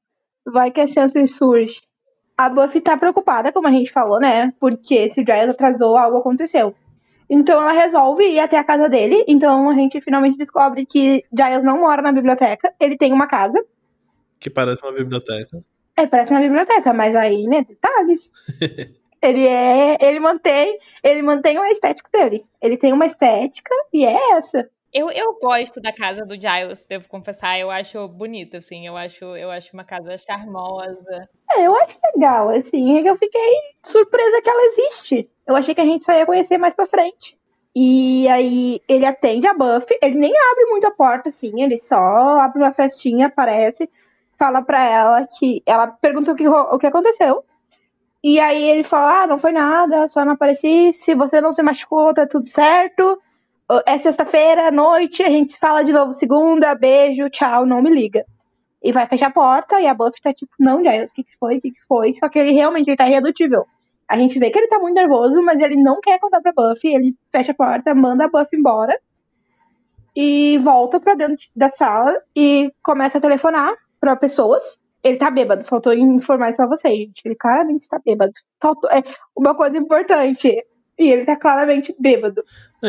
Vai 0.45 0.71
que 0.71 0.81
a 0.81 0.87
chance 0.87 1.27
surge. 1.27 1.79
A 2.37 2.49
Buffy 2.49 2.81
tá 2.81 2.97
preocupada, 2.97 3.51
como 3.51 3.67
a 3.67 3.71
gente 3.71 3.91
falou, 3.91 4.19
né? 4.19 4.51
Porque 4.59 5.09
se 5.09 5.21
o 5.21 5.25
Giles 5.25 5.49
atrasou, 5.49 5.97
algo 5.97 6.17
aconteceu. 6.17 6.75
Então 7.29 7.61
ela 7.61 7.71
resolve 7.71 8.23
ir 8.23 8.39
até 8.39 8.57
a 8.57 8.63
casa 8.63 8.89
dele. 8.89 9.23
Então 9.27 9.69
a 9.69 9.73
gente 9.73 10.01
finalmente 10.01 10.37
descobre 10.37 10.85
que 10.85 11.23
Giles 11.35 11.63
não 11.63 11.79
mora 11.79 12.01
na 12.01 12.11
biblioteca. 12.11 12.73
Ele 12.79 12.97
tem 12.97 13.13
uma 13.13 13.27
casa. 13.27 13.63
Que 14.39 14.49
parece 14.49 14.83
uma 14.83 14.93
biblioteca. 14.93 15.63
É, 15.95 16.07
parece 16.07 16.31
uma 16.31 16.41
biblioteca, 16.41 16.91
mas 16.93 17.15
aí, 17.15 17.43
né, 17.45 17.63
detalhes. 17.63 18.31
ele 19.21 19.47
é. 19.47 19.97
Ele 20.01 20.19
mantém. 20.19 20.77
Ele 21.03 21.21
mantém 21.21 21.57
a 21.57 21.71
estética 21.71 22.09
dele. 22.11 22.45
Ele 22.61 22.77
tem 22.77 22.91
uma 22.93 23.05
estética 23.05 23.73
e 23.93 24.05
é 24.05 24.31
essa. 24.33 24.69
Eu, 24.93 25.09
eu 25.09 25.33
gosto 25.41 25.81
da 25.81 25.91
casa 25.91 26.23
do 26.23 26.35
Giles, 26.35 26.85
devo 26.85 27.09
confessar. 27.09 27.57
Eu 27.59 27.71
acho 27.71 28.07
bonita, 28.07 28.59
assim. 28.59 28.85
Eu 28.85 28.95
acho, 28.95 29.25
eu 29.35 29.49
acho 29.49 29.73
uma 29.73 29.83
casa 29.83 30.15
charmosa. 30.19 31.27
É, 31.55 31.65
eu 31.65 31.75
acho 31.75 31.97
legal, 32.13 32.49
assim. 32.49 32.99
Eu 32.99 33.17
fiquei 33.17 33.53
surpresa 33.83 34.41
que 34.41 34.49
ela 34.49 34.65
existe. 34.67 35.29
Eu 35.47 35.55
achei 35.55 35.75
que 35.75 35.81
a 35.81 35.85
gente 35.85 36.05
só 36.05 36.13
ia 36.13 36.25
conhecer 36.25 36.57
mais 36.57 36.73
pra 36.73 36.87
frente. 36.87 37.37
E 37.75 38.27
aí 38.29 38.81
ele 38.87 39.05
atende 39.05 39.47
a 39.47 39.53
Buffy. 39.53 39.97
Ele 40.01 40.19
nem 40.19 40.31
abre 40.31 40.65
muito 40.69 40.87
a 40.87 40.91
porta, 40.91 41.29
assim. 41.29 41.61
Ele 41.61 41.77
só 41.77 42.39
abre 42.39 42.61
uma 42.61 42.71
festinha, 42.71 43.27
aparece. 43.27 43.89
Fala 44.37 44.61
pra 44.61 44.83
ela 44.83 45.27
que. 45.27 45.61
Ela 45.65 45.87
pergunta 45.87 46.31
o 46.31 46.35
que, 46.35 46.47
o 46.47 46.77
que 46.77 46.87
aconteceu. 46.87 47.43
E 48.23 48.39
aí 48.39 48.63
ele 48.63 48.83
fala: 48.83 49.23
Ah, 49.23 49.27
não 49.27 49.39
foi 49.39 49.51
nada, 49.51 50.07
só 50.07 50.23
não 50.23 50.33
apareci. 50.33 50.93
Se 50.93 51.15
você 51.15 51.41
não 51.41 51.51
se 51.51 51.63
machucou, 51.63 52.13
tá 52.13 52.27
tudo 52.27 52.47
certo 52.47 53.19
é 53.85 53.97
sexta-feira 53.97 54.67
à 54.67 54.71
noite, 54.71 55.23
a 55.23 55.29
gente 55.29 55.57
fala 55.57 55.83
de 55.83 55.91
novo 55.91 56.13
segunda, 56.13 56.75
beijo, 56.75 57.29
tchau, 57.29 57.65
não 57.65 57.81
me 57.81 57.89
liga. 57.89 58.25
E 58.83 58.91
vai 58.91 59.07
fechar 59.07 59.27
a 59.27 59.31
porta 59.31 59.79
e 59.79 59.87
a 59.87 59.93
Buffy 59.93 60.21
tá 60.21 60.33
tipo, 60.33 60.51
não, 60.59 60.83
Giles, 60.83 61.09
o 61.09 61.13
que, 61.13 61.23
que 61.23 61.37
foi? 61.37 61.57
O 61.57 61.61
que, 61.61 61.71
que 61.71 61.81
foi? 61.87 62.13
Só 62.15 62.27
que 62.27 62.37
ele 62.37 62.51
realmente 62.51 62.89
ele 62.89 62.97
tá 62.97 63.07
irredutível. 63.07 63.65
A 64.07 64.17
gente 64.17 64.37
vê 64.37 64.49
que 64.51 64.59
ele 64.59 64.67
tá 64.67 64.79
muito 64.79 64.95
nervoso, 64.95 65.41
mas 65.41 65.59
ele 65.59 65.81
não 65.81 65.99
quer 66.01 66.19
contar 66.19 66.41
pra 66.41 66.53
Buffy, 66.55 66.93
ele 66.93 67.15
fecha 67.31 67.51
a 67.51 67.55
porta, 67.55 67.95
manda 67.95 68.25
a 68.25 68.29
Buffy 68.29 68.59
embora 68.59 68.97
e 70.15 70.57
volta 70.59 70.99
pra 70.99 71.15
dentro 71.15 71.43
da 71.55 71.71
sala 71.71 72.21
e 72.35 72.71
começa 72.83 73.17
a 73.17 73.21
telefonar 73.21 73.73
pra 73.99 74.15
pessoas. 74.15 74.61
Ele 75.03 75.17
tá 75.17 75.29
bêbado, 75.29 75.65
faltou 75.65 75.93
informar 75.93 76.49
isso 76.49 76.57
pra 76.57 76.67
vocês, 76.67 76.97
gente. 76.97 77.21
Ele 77.25 77.35
claramente 77.35 77.87
tá 77.87 77.99
bêbado. 78.03 78.31
Faltou, 78.61 78.89
é, 78.91 79.03
uma 79.35 79.55
coisa 79.55 79.77
importante, 79.77 80.49
e 80.97 81.11
ele 81.11 81.25
tá 81.25 81.35
claramente 81.35 81.95
bêbado. 81.99 82.43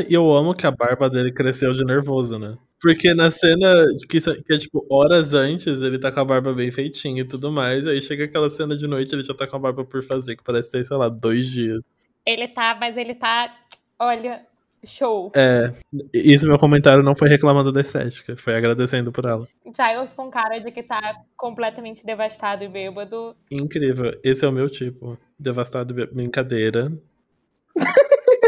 E 0.08 0.12
eu 0.12 0.30
amo 0.32 0.54
que 0.54 0.66
a 0.66 0.70
barba 0.70 1.08
dele 1.08 1.32
cresceu 1.32 1.72
de 1.72 1.84
nervoso, 1.84 2.38
né? 2.38 2.56
Porque 2.80 3.14
na 3.14 3.30
cena 3.30 3.86
que, 4.08 4.20
que 4.20 4.54
é 4.54 4.58
tipo 4.58 4.86
horas 4.90 5.32
antes, 5.32 5.80
ele 5.80 5.98
tá 5.98 6.10
com 6.10 6.20
a 6.20 6.24
barba 6.24 6.52
bem 6.52 6.70
feitinha 6.70 7.22
e 7.22 7.26
tudo 7.26 7.50
mais. 7.50 7.86
Aí 7.86 8.02
chega 8.02 8.24
aquela 8.24 8.50
cena 8.50 8.76
de 8.76 8.86
noite, 8.86 9.14
ele 9.14 9.22
já 9.22 9.32
tá 9.32 9.46
com 9.46 9.56
a 9.56 9.58
barba 9.58 9.84
por 9.84 10.02
fazer, 10.02 10.36
que 10.36 10.44
parece 10.44 10.70
ter, 10.70 10.84
sei 10.84 10.96
lá, 10.96 11.08
dois 11.08 11.46
dias. 11.46 11.80
Ele 12.26 12.46
tá, 12.46 12.76
mas 12.78 12.96
ele 12.96 13.14
tá. 13.14 13.54
Olha, 13.98 14.42
show. 14.84 15.32
É, 15.34 15.72
isso 16.12 16.46
meu 16.46 16.58
comentário 16.58 17.02
não 17.02 17.14
foi 17.14 17.28
reclamando 17.28 17.72
da 17.72 17.80
estética, 17.80 18.36
foi 18.36 18.54
agradecendo 18.54 19.10
por 19.10 19.24
ela. 19.24 19.48
Giles 19.64 20.12
com 20.12 20.30
cara 20.30 20.58
de 20.58 20.70
que 20.70 20.82
tá 20.82 21.22
completamente 21.36 22.04
devastado 22.04 22.64
e 22.64 22.68
bêbado. 22.68 23.34
Incrível, 23.50 24.18
esse 24.22 24.44
é 24.44 24.48
o 24.48 24.52
meu 24.52 24.68
tipo. 24.68 25.18
Devastado 25.38 25.92
e 25.92 25.96
bêbado. 25.96 26.14
Brincadeira. 26.14 26.92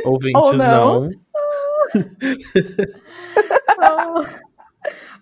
Ouvintes 0.04 0.50
Ou 0.50 0.56
não. 0.56 1.00
não. 1.00 1.10
não. 3.78 4.24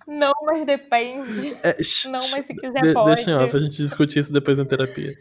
Não, 0.06 0.34
mas 0.42 0.66
depende. 0.66 1.56
É, 1.62 1.74
não, 2.10 2.20
mas 2.20 2.44
se 2.44 2.54
quiser 2.54 2.82
de, 2.82 2.92
pode. 2.92 3.14
Deixa 3.14 3.30
em 3.30 3.34
off, 3.34 3.56
a 3.56 3.60
gente 3.60 3.76
discutir 3.76 4.18
isso 4.18 4.32
depois 4.32 4.58
na 4.58 4.66
terapia. 4.66 5.14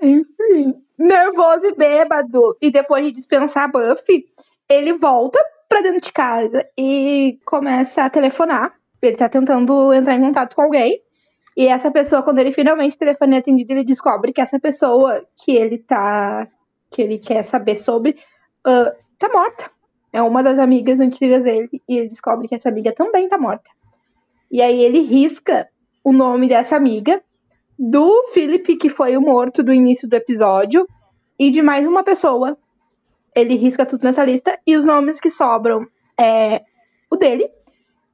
Enfim, 0.00 0.74
nervoso 0.98 1.66
e 1.66 1.74
bêbado. 1.74 2.56
E 2.60 2.70
depois 2.70 3.04
de 3.04 3.12
dispensar 3.12 3.64
a 3.64 3.68
Buffy, 3.68 4.24
ele 4.68 4.94
volta 4.94 5.38
pra 5.68 5.82
dentro 5.82 6.00
de 6.00 6.12
casa 6.12 6.66
e 6.78 7.38
começa 7.44 8.04
a 8.04 8.10
telefonar. 8.10 8.74
Ele 9.00 9.16
tá 9.16 9.28
tentando 9.28 9.92
entrar 9.92 10.14
em 10.14 10.22
contato 10.22 10.54
com 10.56 10.62
alguém. 10.62 11.02
E 11.56 11.66
essa 11.68 11.90
pessoa, 11.90 12.22
quando 12.22 12.38
ele 12.38 12.52
finalmente 12.52 12.96
telefone 12.96 13.36
atendido, 13.36 13.72
ele 13.72 13.84
descobre 13.84 14.32
que 14.32 14.40
essa 14.40 14.58
pessoa 14.58 15.22
que 15.36 15.54
ele 15.54 15.78
tá. 15.78 16.48
Que 16.92 17.02
ele 17.02 17.18
quer 17.18 17.42
saber 17.44 17.76
sobre 17.76 18.16
uh, 18.66 18.92
tá 19.18 19.28
morta. 19.28 19.70
É 20.12 20.22
uma 20.22 20.42
das 20.42 20.58
amigas 20.58 21.00
antigas 21.00 21.42
dele 21.42 21.82
e 21.88 21.98
ele 21.98 22.08
descobre 22.10 22.46
que 22.46 22.54
essa 22.54 22.68
amiga 22.68 22.92
também 22.92 23.28
tá 23.28 23.38
morta. 23.38 23.68
E 24.50 24.60
aí 24.60 24.82
ele 24.82 25.00
risca 25.00 25.66
o 26.04 26.12
nome 26.12 26.48
dessa 26.48 26.76
amiga, 26.76 27.22
do 27.78 28.24
Philip, 28.32 28.76
que 28.76 28.90
foi 28.90 29.16
o 29.16 29.22
morto 29.22 29.62
do 29.62 29.72
início 29.72 30.06
do 30.06 30.14
episódio, 30.14 30.86
e 31.38 31.50
de 31.50 31.62
mais 31.62 31.86
uma 31.86 32.04
pessoa. 32.04 32.56
Ele 33.34 33.54
risca 33.54 33.86
tudo 33.86 34.04
nessa 34.04 34.24
lista 34.24 34.58
e 34.66 34.76
os 34.76 34.84
nomes 34.84 35.18
que 35.18 35.30
sobram 35.30 35.86
é 36.20 36.62
o 37.10 37.16
dele 37.16 37.50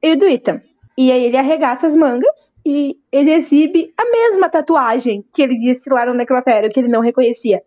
e 0.01 0.13
o 0.13 0.17
do 0.17 0.25
Ethan. 0.25 0.61
E 0.97 1.11
aí 1.11 1.25
ele 1.25 1.37
arregaça 1.37 1.87
as 1.87 1.95
mangas 1.95 2.53
e 2.65 2.97
ele 3.11 3.31
exibe 3.31 3.93
a 3.97 4.05
mesma 4.09 4.49
tatuagem 4.49 5.25
que 5.33 5.41
ele 5.41 5.55
disse 5.59 5.89
lá 5.89 6.05
no 6.05 6.13
necrotério 6.13 6.69
que 6.71 6.79
ele 6.79 6.87
não 6.87 7.01
reconhecia. 7.01 7.61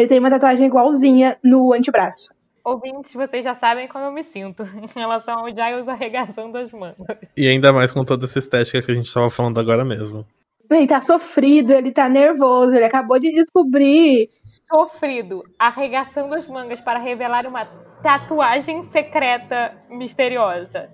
Ele 0.00 0.08
tem 0.08 0.18
uma 0.18 0.30
tatuagem 0.30 0.64
igualzinha 0.64 1.38
no 1.44 1.74
antebraço. 1.74 2.30
Ouvintes, 2.64 3.12
vocês 3.12 3.44
já 3.44 3.54
sabem 3.54 3.86
como 3.86 4.06
eu 4.06 4.12
me 4.12 4.24
sinto 4.24 4.62
em 4.80 4.98
relação 4.98 5.40
ao 5.40 5.48
Giles 5.48 5.88
arregaçando 5.88 6.56
as 6.56 6.72
mangas. 6.72 7.18
E 7.36 7.46
ainda 7.46 7.70
mais 7.70 7.92
com 7.92 8.02
toda 8.02 8.24
essa 8.24 8.38
estética 8.38 8.80
que 8.80 8.90
a 8.90 8.94
gente 8.94 9.06
estava 9.06 9.28
falando 9.28 9.60
agora 9.60 9.84
mesmo. 9.84 10.26
Ele 10.70 10.86
tá 10.86 11.02
sofrido, 11.02 11.72
ele 11.72 11.90
tá 11.90 12.08
nervoso, 12.08 12.74
ele 12.74 12.84
acabou 12.84 13.18
de 13.18 13.30
descobrir. 13.34 14.24
Sofrido, 14.28 15.44
arregaçando 15.58 16.34
as 16.34 16.46
mangas 16.46 16.80
para 16.80 16.98
revelar 16.98 17.46
uma 17.46 17.66
tatuagem 18.02 18.82
secreta 18.84 19.76
misteriosa. 19.90 20.88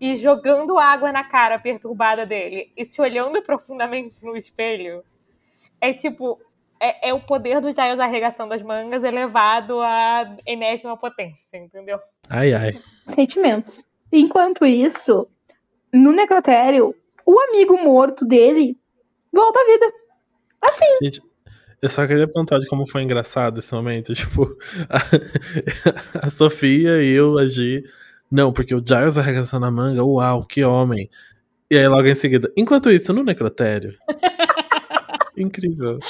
E 0.00 0.16
jogando 0.16 0.80
água 0.80 1.12
na 1.12 1.22
cara 1.22 1.60
perturbada 1.60 2.26
dele. 2.26 2.72
E 2.76 2.84
se 2.84 3.00
olhando 3.00 3.40
profundamente 3.40 4.24
no 4.24 4.36
espelho. 4.36 5.04
É 5.80 5.92
tipo, 5.92 6.40
é, 6.82 7.10
é, 7.10 7.14
o 7.14 7.20
poder 7.20 7.60
do 7.60 7.68
Giles 7.68 8.00
arregaçando 8.00 8.52
as 8.52 8.60
mangas 8.60 9.04
elevado 9.04 9.80
à 9.80 10.36
enésima 10.44 10.96
potência, 10.96 11.56
entendeu? 11.56 11.96
Ai, 12.28 12.52
ai. 12.52 12.76
Sentimentos. 13.14 13.84
Enquanto 14.10 14.66
isso, 14.66 15.28
no 15.92 16.10
necrotério, 16.10 16.92
o 17.24 17.38
amigo 17.38 17.78
morto 17.78 18.26
dele 18.26 18.76
volta 19.32 19.60
à 19.60 19.64
vida. 19.64 19.92
Assim. 20.60 20.84
Gente, 21.00 21.22
eu 21.80 21.88
só 21.88 22.04
queria 22.04 22.24
apontar 22.24 22.58
de 22.58 22.66
como 22.66 22.84
foi 22.84 23.04
engraçado 23.04 23.60
esse 23.60 23.72
momento. 23.72 24.12
Tipo, 24.12 24.58
a, 24.90 26.26
a 26.26 26.30
Sofia 26.30 27.00
e 27.00 27.14
eu 27.14 27.38
agir. 27.38 27.88
Não, 28.28 28.52
porque 28.52 28.74
o 28.74 28.82
Giles 28.84 29.16
arregaçando 29.16 29.66
a 29.66 29.70
manga, 29.70 30.02
uau, 30.02 30.44
que 30.44 30.64
homem. 30.64 31.08
E 31.70 31.78
aí 31.78 31.86
logo 31.86 32.08
em 32.08 32.14
seguida, 32.14 32.52
enquanto 32.56 32.90
isso, 32.90 33.12
no 33.12 33.22
necrotério. 33.22 33.96
Incrível 35.38 36.00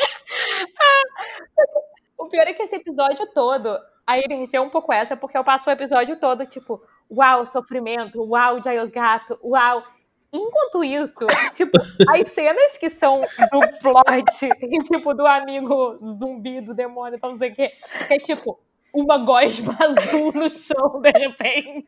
pior 2.32 2.48
é 2.48 2.54
que 2.54 2.62
esse 2.62 2.74
episódio 2.74 3.26
todo, 3.34 3.78
a 4.06 4.18
energia 4.18 4.58
é 4.58 4.62
um 4.62 4.70
pouco 4.70 4.90
essa, 4.90 5.14
porque 5.14 5.36
eu 5.36 5.44
passo 5.44 5.68
o 5.68 5.72
episódio 5.72 6.18
todo, 6.18 6.46
tipo, 6.46 6.82
uau, 7.10 7.44
sofrimento, 7.44 8.24
uau, 8.24 8.60
Giles 8.62 8.90
Gato, 8.90 9.38
uau. 9.44 9.84
Enquanto 10.32 10.82
isso, 10.82 11.26
tipo, 11.52 11.78
as 12.08 12.28
cenas 12.30 12.78
que 12.78 12.88
são 12.88 13.20
do 13.20 13.60
plot, 13.80 14.48
tipo, 14.90 15.12
do 15.12 15.26
amigo 15.26 15.98
zumbi, 16.02 16.62
do 16.62 16.72
demônio, 16.72 17.16
então 17.16 17.32
não 17.32 17.38
sei 17.38 17.50
o 17.50 17.54
quê, 17.54 17.70
que 18.08 18.14
é 18.14 18.18
tipo, 18.18 18.58
uma 18.94 19.18
gosma 19.18 19.76
azul 19.84 20.32
no 20.32 20.48
chão, 20.48 21.02
de 21.02 21.10
repente. 21.10 21.86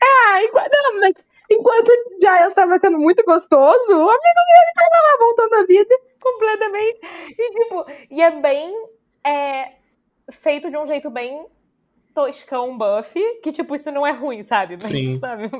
É, 0.00 0.44
enquanto, 0.44 0.70
não, 0.72 1.00
mas 1.00 1.26
enquanto 1.50 1.90
Giles 2.20 2.48
estava 2.48 2.78
sendo 2.78 2.98
muito 2.98 3.24
gostoso, 3.24 3.90
o 3.90 4.08
amigo 4.08 4.40
dele 4.48 4.72
tava 4.76 5.02
lá 5.02 5.18
voltando 5.18 5.54
à 5.54 5.66
vida. 5.66 6.00
Completamente. 6.20 7.00
E, 7.38 7.50
tipo, 7.50 7.84
e 8.10 8.22
é 8.22 8.30
bem 8.30 8.72
é 9.26 9.72
feito 10.30 10.70
de 10.70 10.76
um 10.76 10.86
jeito 10.86 11.10
bem 11.10 11.46
toscão 12.14 12.78
Buffy, 12.78 13.40
que, 13.42 13.50
tipo, 13.50 13.74
isso 13.74 13.90
não 13.90 14.06
é 14.06 14.12
ruim, 14.12 14.42
sabe? 14.42 14.74
Mas, 14.80 14.86
Sim. 14.86 15.18
sabe? 15.18 15.50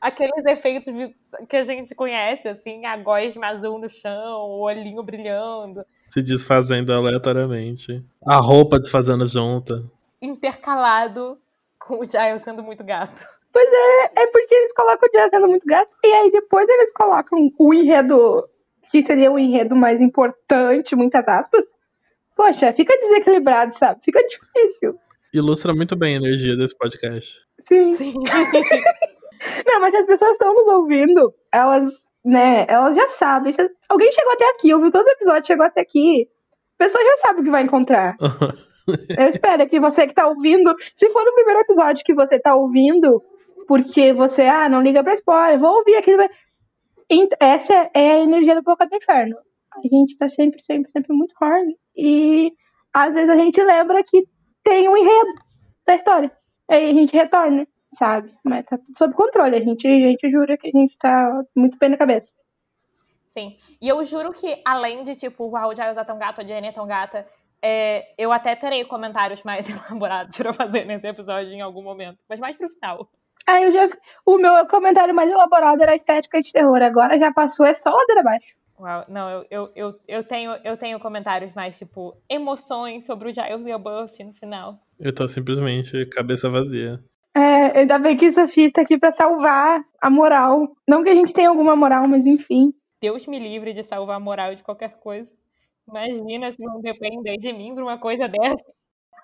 Aqueles 0.00 0.44
efeitos 0.46 0.86
que 1.48 1.56
a 1.56 1.64
gente 1.64 1.94
conhece, 1.94 2.46
assim, 2.46 2.86
a 2.86 2.96
gosma 2.96 3.48
azul 3.48 3.78
no 3.78 3.88
chão, 3.88 4.42
o 4.42 4.60
olhinho 4.60 5.02
brilhando, 5.02 5.84
Se 6.08 6.22
desfazendo 6.22 6.92
aleatoriamente. 6.92 8.04
A 8.24 8.36
roupa 8.36 8.78
desfazendo 8.78 9.26
junta. 9.26 9.82
intercalado 10.22 11.38
com 11.78 11.98
o 11.98 12.04
Giles 12.04 12.42
sendo 12.42 12.62
muito 12.62 12.84
gato. 12.84 13.26
Pois 13.52 13.68
é, 13.72 14.22
é 14.22 14.26
porque 14.26 14.54
eles 14.54 14.74
colocam 14.74 15.08
o 15.08 15.12
Jazz 15.12 15.30
sendo 15.30 15.48
muito 15.48 15.66
gato, 15.66 15.88
e 16.04 16.12
aí 16.12 16.30
depois 16.30 16.68
eles 16.68 16.92
colocam 16.92 17.50
o 17.58 17.72
enredo, 17.72 18.46
que 18.90 19.02
seria 19.02 19.32
o 19.32 19.38
enredo 19.38 19.74
mais 19.74 19.98
importante, 19.98 20.94
muitas 20.94 21.26
aspas. 21.26 21.64
Poxa, 22.36 22.72
fica 22.74 22.96
desequilibrado, 22.98 23.72
sabe? 23.72 24.00
Fica 24.04 24.22
difícil. 24.28 24.98
Ilustra 25.32 25.74
muito 25.74 25.96
bem 25.96 26.14
a 26.14 26.18
energia 26.18 26.56
desse 26.56 26.76
podcast. 26.76 27.40
Sim. 27.66 27.94
Sim. 27.96 28.14
Não, 29.66 29.80
mas 29.80 29.90
se 29.92 29.96
as 29.98 30.06
pessoas 30.06 30.32
estão 30.32 30.54
nos 30.54 30.66
ouvindo, 30.68 31.34
elas, 31.52 31.90
né, 32.24 32.64
elas 32.68 32.94
já 32.96 33.08
sabem. 33.08 33.52
Se 33.52 33.70
alguém 33.88 34.10
chegou 34.12 34.32
até 34.32 34.48
aqui, 34.50 34.72
ouviu 34.72 34.90
todo 34.90 35.06
o 35.06 35.10
episódio, 35.10 35.46
chegou 35.46 35.66
até 35.66 35.80
aqui, 35.80 36.28
a 36.78 36.84
pessoa 36.84 37.02
já 37.04 37.16
sabe 37.18 37.40
o 37.40 37.44
que 37.44 37.50
vai 37.50 37.62
encontrar. 37.62 38.16
Eu 39.18 39.28
espero 39.28 39.68
que 39.68 39.80
você 39.80 40.06
que 40.06 40.14
tá 40.14 40.26
ouvindo, 40.28 40.74
se 40.94 41.10
for 41.10 41.24
no 41.24 41.34
primeiro 41.34 41.60
episódio 41.60 42.04
que 42.04 42.14
você 42.14 42.38
tá 42.38 42.54
ouvindo, 42.54 43.22
porque 43.66 44.12
você, 44.12 44.42
ah, 44.42 44.68
não 44.68 44.80
liga 44.80 45.02
pra 45.02 45.14
spoiler, 45.14 45.58
vou 45.58 45.78
ouvir 45.78 45.96
aqui. 45.96 46.12
Ent- 47.10 47.34
Essa 47.40 47.90
é 47.94 48.12
a 48.12 48.18
energia 48.20 48.54
do 48.54 48.62
Boca 48.62 48.86
do 48.86 48.94
Inferno. 48.96 49.36
A 49.76 49.88
gente 49.88 50.16
tá 50.16 50.28
sempre, 50.28 50.62
sempre, 50.62 50.90
sempre 50.90 51.12
muito 51.12 51.34
horny. 51.40 51.76
E 51.96 52.52
às 52.92 53.14
vezes 53.14 53.30
a 53.30 53.36
gente 53.36 53.62
lembra 53.62 54.02
que 54.04 54.26
tem 54.64 54.88
um 54.88 54.96
enredo 54.96 55.34
da 55.86 55.94
história. 55.94 56.32
Aí 56.68 56.90
a 56.90 56.92
gente 56.92 57.14
retorna, 57.14 57.66
sabe? 57.92 58.34
Mas 58.44 58.64
tá 58.66 58.78
tudo 58.78 58.98
sob 58.98 59.14
controle. 59.14 59.56
A 59.56 59.60
gente, 59.60 59.86
a 59.86 59.90
gente 59.90 60.30
jura 60.30 60.56
que 60.56 60.68
a 60.68 60.78
gente 60.78 60.96
tá 60.98 61.44
muito 61.54 61.78
bem 61.78 61.90
na 61.90 61.96
cabeça. 61.96 62.32
Sim. 63.26 63.56
E 63.80 63.88
eu 63.88 64.02
juro 64.04 64.32
que, 64.32 64.62
além 64.64 65.04
de, 65.04 65.14
tipo, 65.14 65.44
o 65.44 65.74
Giles 65.74 65.96
é 65.96 66.04
tão 66.04 66.18
gato, 66.18 66.40
a 66.40 66.44
Jenny 66.44 66.68
é 66.68 66.72
tão 66.72 66.86
gata, 66.86 67.26
é, 67.62 68.14
eu 68.16 68.32
até 68.32 68.54
terei 68.54 68.84
comentários 68.84 69.42
mais 69.42 69.68
elaborados 69.68 70.36
pra 70.36 70.52
fazer 70.52 70.84
nesse 70.84 71.06
episódio 71.06 71.52
em 71.52 71.60
algum 71.60 71.82
momento. 71.82 72.18
Mas 72.28 72.40
mais 72.40 72.56
pro 72.56 72.68
final. 72.68 73.08
Aí 73.46 73.64
eu 73.64 73.72
já. 73.72 73.88
O 74.24 74.38
meu 74.38 74.66
comentário 74.66 75.14
mais 75.14 75.30
elaborado 75.30 75.82
era 75.82 75.92
a 75.92 75.96
estética 75.96 76.42
de 76.42 76.52
terror. 76.52 76.82
Agora 76.82 77.18
já 77.18 77.32
passou, 77.32 77.64
é 77.66 77.74
só 77.74 77.90
ladeira 77.90 78.20
abaixo. 78.20 78.56
Uau, 78.78 79.04
não, 79.08 79.30
eu, 79.30 79.46
eu, 79.50 79.72
eu, 79.74 80.00
eu, 80.06 80.24
tenho, 80.24 80.50
eu 80.62 80.76
tenho 80.76 81.00
comentários 81.00 81.52
mais, 81.54 81.78
tipo, 81.78 82.14
emoções 82.28 83.06
sobre 83.06 83.30
o 83.30 83.34
Giles 83.34 83.66
e 83.66 83.72
a 83.72 83.78
Buffy 83.78 84.24
no 84.24 84.34
final. 84.34 84.78
Eu 85.00 85.14
tô 85.14 85.26
simplesmente 85.26 86.04
cabeça 86.06 86.50
vazia. 86.50 87.02
É, 87.34 87.80
ainda 87.80 87.98
bem 87.98 88.16
que 88.16 88.30
Sofia 88.30 88.66
está 88.66 88.82
aqui 88.82 88.98
pra 88.98 89.12
salvar 89.12 89.82
a 90.00 90.10
moral. 90.10 90.74
Não 90.86 91.02
que 91.02 91.10
a 91.10 91.14
gente 91.14 91.32
tenha 91.32 91.48
alguma 91.48 91.76
moral, 91.76 92.06
mas 92.06 92.26
enfim. 92.26 92.72
Deus 93.00 93.26
me 93.26 93.38
livre 93.38 93.72
de 93.72 93.82
salvar 93.82 94.16
a 94.16 94.20
moral 94.20 94.54
de 94.54 94.62
qualquer 94.62 94.98
coisa. 95.00 95.32
Imagina 95.88 96.50
se 96.50 96.62
vão 96.62 96.80
depender 96.80 97.36
de 97.36 97.52
mim 97.52 97.74
pra 97.74 97.84
uma 97.84 97.98
coisa 97.98 98.26
dessa. 98.26 98.64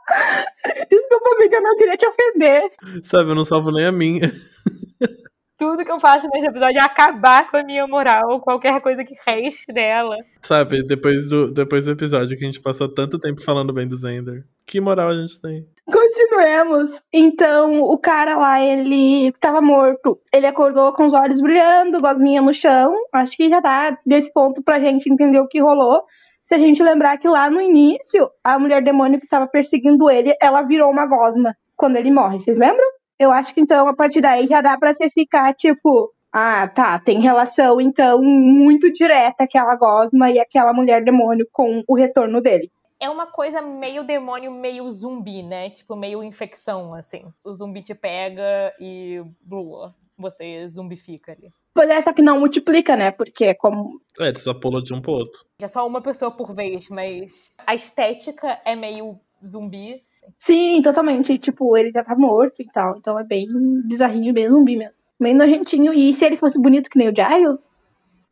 Desculpa, 0.91 1.31
amiga, 1.37 1.57
eu 1.57 1.63
não 1.63 1.77
queria 1.77 1.97
te 1.97 2.07
ofender. 2.07 2.63
Sabe, 3.05 3.31
eu 3.31 3.35
não 3.35 3.45
salvo 3.45 3.71
nem 3.71 3.87
a 3.87 3.93
minha. 3.93 4.31
Tudo 5.63 5.85
que 5.85 5.93
eu 5.93 6.01
faço 6.01 6.27
nesse 6.33 6.49
episódio 6.49 6.77
é 6.81 6.83
acabar 6.83 7.49
com 7.49 7.57
a 7.57 7.63
minha 7.63 7.87
moral, 7.87 8.41
qualquer 8.41 8.81
coisa 8.81 9.05
que 9.05 9.15
reste 9.25 9.73
dela. 9.73 10.17
Sabe, 10.41 10.83
depois 10.83 11.29
do, 11.29 11.53
depois 11.53 11.85
do 11.85 11.93
episódio 11.93 12.37
que 12.37 12.45
a 12.45 12.51
gente 12.51 12.61
passou 12.61 12.93
tanto 12.93 13.17
tempo 13.17 13.41
falando 13.41 13.73
bem 13.73 13.87
do 13.87 13.97
Zender. 13.97 14.43
Que 14.67 14.81
moral 14.81 15.11
a 15.11 15.15
gente 15.15 15.41
tem? 15.41 15.65
Continuemos. 15.87 17.01
Então, 17.13 17.81
o 17.81 17.97
cara 17.97 18.37
lá, 18.37 18.61
ele 18.61 19.31
tava 19.39 19.61
morto. 19.61 20.19
Ele 20.35 20.47
acordou 20.47 20.93
com 20.93 21.07
os 21.07 21.13
olhos 21.13 21.41
brilhando, 21.41 22.01
gosminha 22.01 22.43
no 22.43 22.53
chão. 22.53 22.93
Acho 23.13 23.37
que 23.37 23.49
já 23.49 23.61
dá 23.61 23.97
desse 24.05 24.33
ponto 24.33 24.65
pra 24.65 24.81
gente 24.81 25.09
entender 25.13 25.39
o 25.39 25.47
que 25.47 25.61
rolou. 25.61 26.03
Se 26.45 26.57
a 26.57 26.59
gente 26.59 26.83
lembrar 26.83 27.19
que 27.19 27.29
lá 27.29 27.49
no 27.49 27.61
início, 27.61 28.29
a 28.43 28.59
mulher 28.59 28.83
demônio 28.83 29.21
que 29.21 29.29
tava 29.29 29.47
perseguindo 29.47 30.11
ele, 30.11 30.35
ela 30.41 30.63
virou 30.63 30.91
uma 30.91 31.07
gosma 31.07 31.55
quando 31.77 31.99
ele 31.99 32.11
morre. 32.11 32.41
Vocês 32.41 32.59
lembram? 32.59 32.85
Eu 33.23 33.31
acho 33.31 33.55
que 33.55 33.61
então, 33.61 33.87
a 33.87 33.95
partir 33.95 34.21
daí, 34.21 34.47
já 34.47 34.61
dá 34.61 34.77
pra 34.77 34.95
você 34.95 35.09
ficar 35.09 35.55
tipo. 35.55 36.13
Ah, 36.33 36.67
tá, 36.67 36.99
tem 36.99 37.21
relação, 37.21 37.79
então, 37.79 38.23
muito 38.23 38.91
direta 38.91 39.45
aquela 39.45 39.77
gosma 39.77 40.31
e 40.31 40.41
aquela 40.41 40.73
mulher 40.73 41.05
demônio 41.05 41.47
com 41.53 41.85
o 41.87 41.95
retorno 41.95 42.41
dele. 42.41 42.73
É 42.99 43.11
uma 43.11 43.27
coisa 43.27 43.61
meio 43.61 44.03
demônio, 44.03 44.51
meio 44.51 44.91
zumbi, 44.91 45.43
né? 45.43 45.69
Tipo, 45.69 45.95
meio 45.95 46.23
infecção, 46.23 46.95
assim. 46.95 47.27
O 47.45 47.53
zumbi 47.53 47.83
te 47.83 47.95
pega 47.95 48.73
e 48.81 49.23
blua, 49.43 49.95
você 50.17 50.67
zumbifica 50.69 51.33
ali. 51.33 51.53
Pois 51.75 51.89
é, 51.91 52.01
só 52.01 52.13
que 52.13 52.23
não 52.23 52.41
multiplica, 52.41 52.97
né? 52.97 53.11
Porque 53.11 53.47
é 53.47 53.55
como. 53.55 54.01
É, 54.19 54.33
só 54.39 54.55
pula 54.55 54.83
de 54.83 54.95
um 54.95 55.01
pro 55.01 55.13
outro. 55.13 55.45
É 55.61 55.69
só 55.69 55.87
uma 55.87 56.01
pessoa 56.01 56.31
por 56.31 56.55
vez, 56.55 56.89
mas 56.89 57.55
a 57.67 57.75
estética 57.75 58.61
é 58.65 58.75
meio 58.75 59.19
zumbi. 59.45 60.03
Sim, 60.37 60.81
totalmente. 60.83 61.39
Tipo, 61.39 61.77
ele 61.77 61.91
já 61.91 62.05
tá 62.05 62.15
morto 62.15 62.61
e 62.61 62.67
tal. 62.67 62.97
Então 62.97 63.19
é 63.19 63.25
bem 63.25 63.47
bizarrinho, 63.85 64.35
bem 64.35 64.49
zumbi 64.49 64.77
mesmo. 64.77 64.95
Bem 65.21 65.35
nojentinho. 65.35 65.93
E 65.93 66.13
se 66.15 66.25
ele 66.25 66.37
fosse 66.37 66.61
bonito 66.61 66.91
que 66.91 66.99
nem 66.99 67.09
o 67.09 67.15
Giles, 67.15 67.71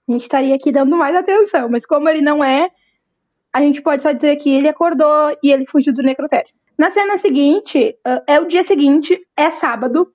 a 0.09 0.13
gente 0.13 0.23
estaria 0.23 0.55
aqui 0.55 0.73
dando 0.73 0.97
mais 0.97 1.15
atenção. 1.15 1.69
Mas 1.69 1.87
como 1.87 2.09
ele 2.09 2.21
não 2.21 2.43
é, 2.43 2.71
a 3.53 3.61
gente 3.61 3.83
pode 3.83 4.03
só 4.03 4.13
dizer 4.13 4.37
que 4.37 4.51
ele 4.51 4.69
acordou 4.69 5.37
e 5.43 5.51
ele 5.51 5.67
fugiu 5.67 5.93
do 5.93 6.03
necrotério. 6.03 6.51
Na 6.79 6.91
cena 6.91 7.19
seguinte, 7.19 7.97
ah, 8.05 8.23
é 8.27 8.41
o 8.41 8.47
dia 8.47 8.65
seguinte, 8.65 9.21
é 9.37 9.51
sábado, 9.51 10.11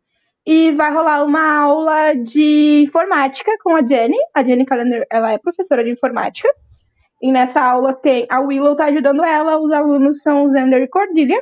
e 0.45 0.71
vai 0.71 0.93
rolar 0.93 1.23
uma 1.23 1.59
aula 1.59 2.13
de 2.13 2.83
informática 2.83 3.51
com 3.63 3.75
a 3.75 3.85
Jenny. 3.85 4.17
A 4.33 4.43
Jenny 4.43 4.65
Callender, 4.65 5.05
ela 5.11 5.31
é 5.31 5.37
professora 5.37 5.83
de 5.83 5.91
informática. 5.91 6.49
E 7.21 7.31
nessa 7.31 7.61
aula 7.61 7.93
tem 7.93 8.27
a 8.29 8.39
Willow 8.41 8.75
tá 8.75 8.85
ajudando 8.85 9.23
ela, 9.23 9.59
os 9.59 9.71
alunos 9.71 10.21
são 10.21 10.43
o 10.43 10.51
Xander 10.51 10.83
e 10.83 10.87
Cordelia. 10.87 11.41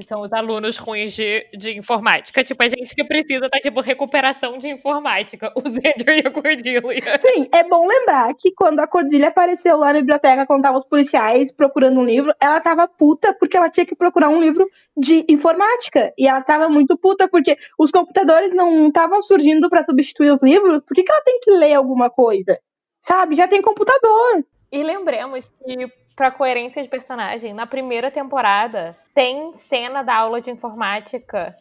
Que 0.00 0.06
são 0.06 0.22
os 0.22 0.32
alunos 0.32 0.78
ruins 0.78 1.12
de, 1.12 1.46
de 1.52 1.76
informática. 1.76 2.42
Tipo, 2.42 2.62
a 2.62 2.68
gente 2.68 2.94
que 2.94 3.04
precisa 3.04 3.50
tá, 3.50 3.58
tipo, 3.60 3.82
recuperação 3.82 4.56
de 4.56 4.70
informática. 4.70 5.52
O 5.60 5.68
Xander 5.68 6.24
e 6.24 6.26
a 6.26 6.30
Cordelia. 6.30 7.18
Sim, 7.18 7.46
é 7.52 7.62
bom 7.62 7.86
lembrar 7.86 8.32
que 8.34 8.50
quando 8.52 8.80
a 8.80 8.86
Cordelia 8.86 9.28
apareceu 9.28 9.76
lá 9.76 9.92
na 9.92 9.98
biblioteca 9.98 10.46
quando 10.46 10.62
tava 10.62 10.78
os 10.78 10.86
policiais 10.86 11.52
procurando 11.52 12.00
um 12.00 12.04
livro, 12.04 12.32
ela 12.40 12.60
tava 12.60 12.88
puta 12.88 13.34
porque 13.34 13.58
ela 13.58 13.68
tinha 13.68 13.84
que 13.84 13.94
procurar 13.94 14.30
um 14.30 14.40
livro 14.40 14.66
de 14.96 15.26
informática. 15.28 16.14
E 16.16 16.26
ela 16.26 16.40
tava 16.40 16.70
muito 16.70 16.96
puta 16.96 17.28
porque 17.28 17.58
os 17.78 17.90
computadores 17.90 18.54
não 18.54 18.86
estavam 18.86 19.20
surgindo 19.20 19.68
pra 19.68 19.84
substituir 19.84 20.32
os 20.32 20.42
livros. 20.42 20.82
Por 20.86 20.94
que, 20.94 21.02
que 21.02 21.12
ela 21.12 21.22
tem 21.22 21.40
que 21.40 21.50
ler 21.50 21.74
alguma 21.74 22.08
coisa? 22.08 22.58
Sabe? 23.02 23.36
Já 23.36 23.46
tem 23.46 23.60
computador. 23.60 24.44
E 24.72 24.82
lembremos 24.82 25.48
que, 25.48 25.90
pra 26.14 26.30
coerência 26.30 26.82
de 26.82 26.88
personagem, 26.88 27.54
na 27.54 27.66
primeira 27.66 28.10
temporada, 28.10 28.96
tem 29.14 29.52
cena 29.54 30.02
da 30.02 30.16
aula 30.16 30.40
de 30.40 30.50
informática 30.50 31.56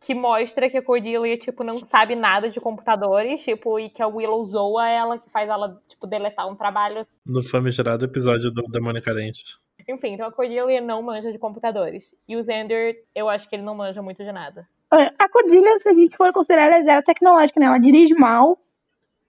que 0.00 0.14
mostra 0.14 0.68
que 0.68 0.76
a 0.76 0.82
Cordelia, 0.82 1.36
tipo, 1.38 1.64
não 1.64 1.82
sabe 1.82 2.14
nada 2.14 2.50
de 2.50 2.60
computadores, 2.60 3.42
tipo, 3.42 3.80
e 3.80 3.88
que 3.88 4.02
a 4.02 4.06
Willow 4.06 4.44
zoa 4.44 4.86
ela, 4.86 5.18
que 5.18 5.30
faz 5.30 5.48
ela, 5.48 5.80
tipo, 5.88 6.06
deletar 6.06 6.46
um 6.46 6.54
trabalho. 6.54 7.00
No 7.24 7.42
famigerado 7.42 8.04
episódio 8.04 8.50
do 8.50 8.62
Demônio 8.64 9.02
Carente. 9.02 9.58
Enfim, 9.88 10.12
então 10.12 10.26
a 10.26 10.32
Cordelia 10.32 10.80
não 10.80 11.02
manja 11.02 11.32
de 11.32 11.38
computadores. 11.38 12.14
E 12.28 12.36
o 12.36 12.44
Xander, 12.44 12.96
eu 13.14 13.28
acho 13.28 13.48
que 13.48 13.56
ele 13.56 13.62
não 13.62 13.74
manja 13.74 14.02
muito 14.02 14.22
de 14.22 14.30
nada. 14.30 14.68
A 15.18 15.28
Cordelia, 15.28 15.78
se 15.78 15.88
a 15.88 15.94
gente 15.94 16.16
for 16.16 16.32
considerar, 16.32 16.66
ela 16.66 16.76
é 16.76 16.84
zero 16.84 17.02
tecnológica, 17.02 17.58
né? 17.58 17.66
Ela 17.66 17.78
dirige 17.78 18.14
mal, 18.14 18.58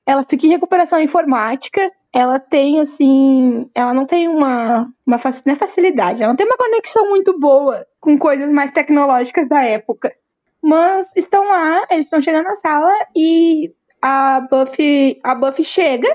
ela 0.05 0.23
fica 0.23 0.45
em 0.45 0.49
recuperação 0.49 0.99
informática, 0.99 1.89
ela 2.15 2.39
tem, 2.39 2.79
assim, 2.79 3.69
ela 3.75 3.93
não 3.93 4.05
tem 4.05 4.29
uma, 4.29 4.89
uma 5.05 5.19
não 5.45 5.53
é 5.53 5.55
facilidade, 5.55 6.23
ela 6.23 6.31
não 6.31 6.37
tem 6.37 6.45
uma 6.45 6.55
conexão 6.55 7.09
muito 7.09 7.37
boa 7.37 7.85
com 7.99 8.17
coisas 8.17 8.49
mais 8.49 8.71
tecnológicas 8.71 9.49
da 9.49 9.61
época. 9.61 10.15
Mas 10.63 11.11
estão 11.13 11.45
lá, 11.45 11.85
eles 11.91 12.05
estão 12.05 12.21
chegando 12.21 12.45
na 12.45 12.55
sala 12.55 12.89
e 13.13 13.69
a 14.01 14.39
Buffy, 14.49 15.19
a 15.21 15.35
Buffy 15.35 15.65
chega 15.65 16.07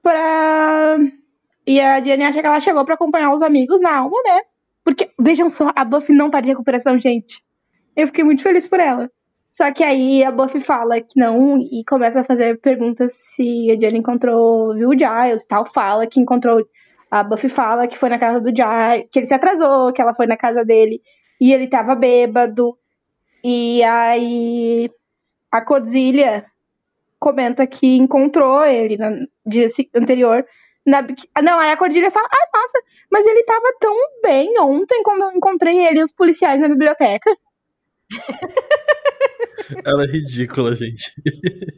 pra... 0.00 0.98
E 1.66 1.80
a 1.80 2.00
Jenny 2.00 2.22
acha 2.22 2.40
que 2.40 2.46
ela 2.46 2.60
chegou 2.60 2.84
pra 2.84 2.94
acompanhar 2.94 3.34
os 3.34 3.42
amigos 3.42 3.80
na 3.80 3.98
alma, 3.98 4.16
né? 4.24 4.40
Porque, 4.84 5.10
vejam 5.18 5.50
só, 5.50 5.72
a 5.74 5.84
Buffy 5.84 6.14
não 6.14 6.30
tá 6.30 6.40
de 6.40 6.46
recuperação, 6.46 6.96
gente. 6.96 7.42
Eu 7.96 8.06
fiquei 8.06 8.22
muito 8.22 8.42
feliz 8.42 8.68
por 8.68 8.78
ela. 8.78 9.10
Só 9.60 9.70
que 9.74 9.84
aí 9.84 10.24
a 10.24 10.30
Buffy 10.30 10.58
fala 10.58 11.02
que 11.02 11.20
não 11.20 11.58
e 11.58 11.84
começa 11.86 12.20
a 12.20 12.24
fazer 12.24 12.58
perguntas 12.62 13.12
se 13.12 13.70
a 13.70 13.78
Jenny 13.78 13.98
encontrou, 13.98 14.74
viu 14.74 14.88
o 14.88 14.92
Giles 14.98 15.42
e 15.42 15.46
tal. 15.46 15.66
Fala 15.66 16.06
que 16.06 16.18
encontrou. 16.18 16.66
A 17.10 17.22
Buffy 17.22 17.50
fala 17.50 17.86
que 17.86 17.98
foi 17.98 18.08
na 18.08 18.18
casa 18.18 18.40
do 18.40 18.48
Giles, 18.48 19.06
que 19.12 19.18
ele 19.18 19.26
se 19.26 19.34
atrasou, 19.34 19.92
que 19.92 20.00
ela 20.00 20.14
foi 20.14 20.26
na 20.26 20.34
casa 20.38 20.64
dele 20.64 21.02
e 21.38 21.52
ele 21.52 21.68
tava 21.68 21.94
bêbado. 21.94 22.74
E 23.44 23.82
aí 23.82 24.90
a 25.52 25.60
Cordelia 25.60 26.46
comenta 27.18 27.66
que 27.66 27.98
encontrou 27.98 28.64
ele 28.64 28.96
no 28.96 29.28
dia 29.44 29.66
anterior 29.94 30.42
Na, 30.86 31.02
não, 31.42 31.58
aí 31.58 31.70
a 31.70 31.76
Cordilha 31.76 32.10
fala, 32.10 32.28
ah, 32.32 32.48
nossa, 32.58 32.78
mas 33.12 33.26
ele 33.26 33.44
tava 33.44 33.74
tão 33.78 33.94
bem 34.22 34.58
ontem 34.58 35.02
quando 35.02 35.24
eu 35.24 35.32
encontrei 35.32 35.86
ele 35.86 36.00
e 36.00 36.04
os 36.04 36.12
policiais 36.12 36.58
na 36.58 36.68
biblioteca. 36.68 37.30
Ela 39.84 40.04
é 40.04 40.06
ridícula, 40.06 40.74
gente. 40.74 41.12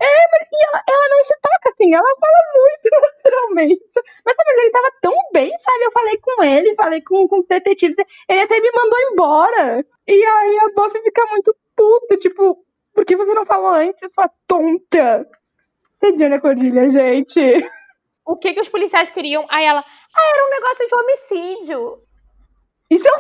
É, 0.01 0.23
mas 0.33 0.49
ela, 0.69 0.83
ela 0.89 1.09
não 1.09 1.23
se 1.23 1.35
toca 1.41 1.69
assim, 1.69 1.95
ela 1.95 2.17
fala 2.21 2.39
muito 2.55 2.91
naturalmente. 3.25 3.83
Mas, 4.25 4.35
mas 4.37 4.59
ele 4.59 4.71
tava 4.71 4.91
tão 5.01 5.15
bem, 5.33 5.51
sabe? 5.59 5.85
Eu 5.85 5.93
falei 5.93 6.19
com 6.19 6.45
ele, 6.45 6.75
falei 6.75 7.03
com, 7.03 7.29
com 7.29 7.39
os 7.39 7.47
detetives, 7.47 7.97
ele 8.29 8.41
até 8.41 8.61
me 8.61 8.71
mandou 8.73 8.99
embora. 9.13 9.87
E 10.07 10.13
aí 10.13 10.59
a 10.59 10.69
Buffy 10.75 11.03
fica 11.03 11.25
muito 11.27 11.57
puta, 11.77 12.17
tipo, 12.17 12.65
por 12.95 13.05
que 13.05 13.17
você 13.17 13.33
não 13.35 13.47
falou 13.47 13.71
antes, 13.71 14.13
sua 14.13 14.31
tonta? 14.47 15.27
Ediana 16.03 16.41
Cordilha, 16.41 16.91
gente. 16.91 17.41
O 18.25 18.37
que 18.37 18.55
que 18.55 18.61
os 18.61 18.69
policiais 18.69 19.11
queriam? 19.11 19.47
Aí 19.49 19.65
ela, 19.65 19.81
ah, 19.81 20.31
era 20.35 20.47
um 20.47 20.51
negócio 20.51 20.87
de 20.87 20.95
homicídio. 20.95 22.03
Isso 22.91 23.09
eu, 23.09 23.17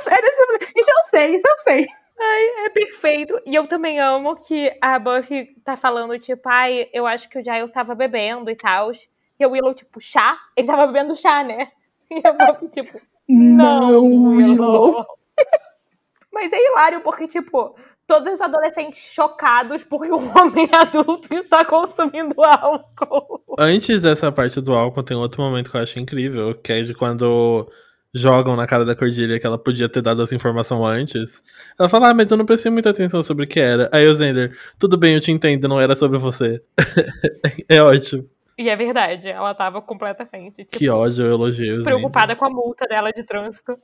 isso 0.77 0.91
eu 0.91 1.05
sei, 1.11 1.37
isso 1.37 1.49
eu 1.49 1.59
sei. 1.59 1.87
Ai, 2.19 2.67
é 2.67 2.71
perfeito. 2.71 3.41
E 3.47 3.55
eu 3.55 3.67
também 3.67 3.99
amo 3.99 4.37
que 4.37 4.77
a 4.81 4.99
Buffy 4.99 5.57
tá 5.65 5.77
falando, 5.77 6.19
tipo, 6.19 6.49
ai, 6.49 6.89
eu 6.93 7.07
acho 7.07 7.29
que 7.29 7.39
o 7.39 7.43
Giles 7.43 7.73
tava 7.73 7.95
bebendo 7.95 8.51
e 8.51 8.57
tal. 8.57 8.93
E 9.39 9.47
o 9.47 9.51
Willow, 9.51 9.75
tipo, 9.75 10.01
chá? 10.01 10.39
Ele 10.57 10.67
tava 10.67 10.87
bebendo 10.87 11.17
chá, 11.17 11.43
né? 11.43 11.73
E 12.11 12.21
a 12.27 12.33
Buffy, 12.33 12.69
tipo, 12.69 13.01
não, 13.29 13.93
não 13.93 14.25
Willow. 14.37 15.07
Mas 16.33 16.53
é 16.53 16.57
hilário, 16.57 17.01
porque, 17.01 17.27
tipo, 17.27 17.75
todos 18.07 18.35
os 18.35 18.41
adolescentes 18.41 19.13
chocados 19.15 19.85
porque 19.85 20.13
um 20.13 20.39
homem 20.39 20.69
adulto 20.73 21.33
está 21.35 21.65
consumindo 21.65 22.43
álcool. 22.43 23.43
Antes 23.59 24.03
dessa 24.03 24.31
parte 24.31 24.61
do 24.61 24.75
álcool, 24.75 25.03
tem 25.03 25.17
outro 25.17 25.43
momento 25.43 25.71
que 25.71 25.77
eu 25.77 25.83
acho 25.83 25.99
incrível, 25.99 26.55
que 26.55 26.73
é 26.73 26.83
de 26.83 26.95
quando 26.95 27.71
jogam 28.15 28.55
na 28.57 28.67
cara 28.67 28.85
da 28.85 28.95
Cordilha 28.95 29.39
que 29.41 29.47
ela 29.47 29.59
podia 29.59 29.89
ter 29.89 30.03
dado 30.03 30.23
essa 30.23 30.35
informação 30.35 30.85
antes. 30.85 31.43
Ela 31.79 31.89
fala, 31.89 32.11
ah, 32.11 32.15
mas 32.15 32.31
eu 32.31 32.37
não 32.37 32.45
prestei 32.45 32.71
muita 32.71 32.91
atenção 32.91 33.23
sobre 33.23 33.45
o 33.45 33.49
que 33.49 33.59
era. 33.59 33.89
Aí 33.93 34.07
o 34.07 34.15
Zender, 34.15 34.57
tudo 34.79 34.99
bem, 34.99 35.15
eu 35.15 35.21
te 35.21 35.33
entendo, 35.33 35.69
não 35.69 35.81
era 35.81 35.95
sobre 35.95 36.19
você. 36.19 36.63
é 37.69 37.83
ótimo. 37.83 38.29
E 38.59 38.69
é 38.69 38.77
verdade, 38.77 39.29
ela 39.29 39.55
tava 39.55 39.81
completamente. 39.81 40.65
Tipo, 40.65 40.79
que 40.79 40.89
ódio, 40.89 41.25
eu 41.25 41.33
elogio. 41.33 41.83
Preocupada 41.83 42.37
com 42.37 42.45
a 42.45 42.51
multa 42.51 42.87
dela 42.87 43.11
de 43.11 43.25
trânsito. 43.25 43.77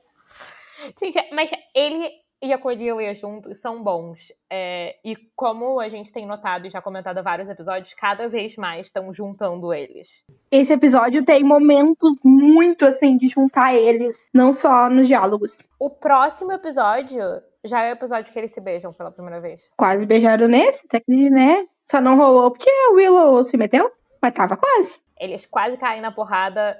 Gente, 1.01 1.17
mas 1.33 1.51
ele 1.75 2.09
e 2.41 2.53
a 2.53 2.57
Cordelia 2.57 3.13
juntos 3.13 3.59
são 3.59 3.83
bons. 3.83 4.31
É, 4.49 4.95
e 5.03 5.15
como 5.35 5.79
a 5.79 5.89
gente 5.89 6.11
tem 6.11 6.25
notado 6.25 6.65
e 6.65 6.69
já 6.69 6.81
comentado 6.81 7.21
vários 7.21 7.49
episódios, 7.49 7.93
cada 7.93 8.27
vez 8.27 8.55
mais 8.55 8.87
estão 8.87 9.11
juntando 9.11 9.73
eles. 9.73 10.25
Esse 10.51 10.73
episódio 10.73 11.23
tem 11.25 11.43
momentos 11.43 12.17
muito 12.23 12.85
assim 12.85 13.17
de 13.17 13.27
juntar 13.27 13.75
eles, 13.75 14.17
não 14.33 14.53
só 14.53 14.89
nos 14.89 15.07
diálogos. 15.07 15.61
O 15.79 15.89
próximo 15.89 16.51
episódio 16.51 17.21
já 17.63 17.83
é 17.83 17.91
o 17.91 17.93
episódio 17.93 18.31
que 18.31 18.39
eles 18.39 18.51
se 18.51 18.61
beijam 18.61 18.93
pela 18.93 19.11
primeira 19.11 19.41
vez. 19.41 19.69
Quase 19.77 20.05
beijaram 20.05 20.47
nesse, 20.47 20.85
até 20.85 21.01
que, 21.01 21.29
né? 21.29 21.65
Só 21.89 21.99
não 21.99 22.15
rolou 22.15 22.51
porque 22.51 22.69
o 22.91 22.95
Willow 22.95 23.43
se 23.43 23.57
meteu, 23.57 23.91
mas 24.21 24.33
tava 24.33 24.55
quase. 24.55 24.99
Eles 25.19 25.45
quase 25.45 25.77
caem 25.77 26.01
na 26.01 26.11
porrada 26.11 26.77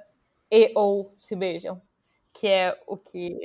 e 0.49 0.71
ou 0.75 1.13
se 1.19 1.35
beijam 1.35 1.81
que 2.39 2.47
é 2.47 2.73
o 2.87 2.95
que 2.95 3.37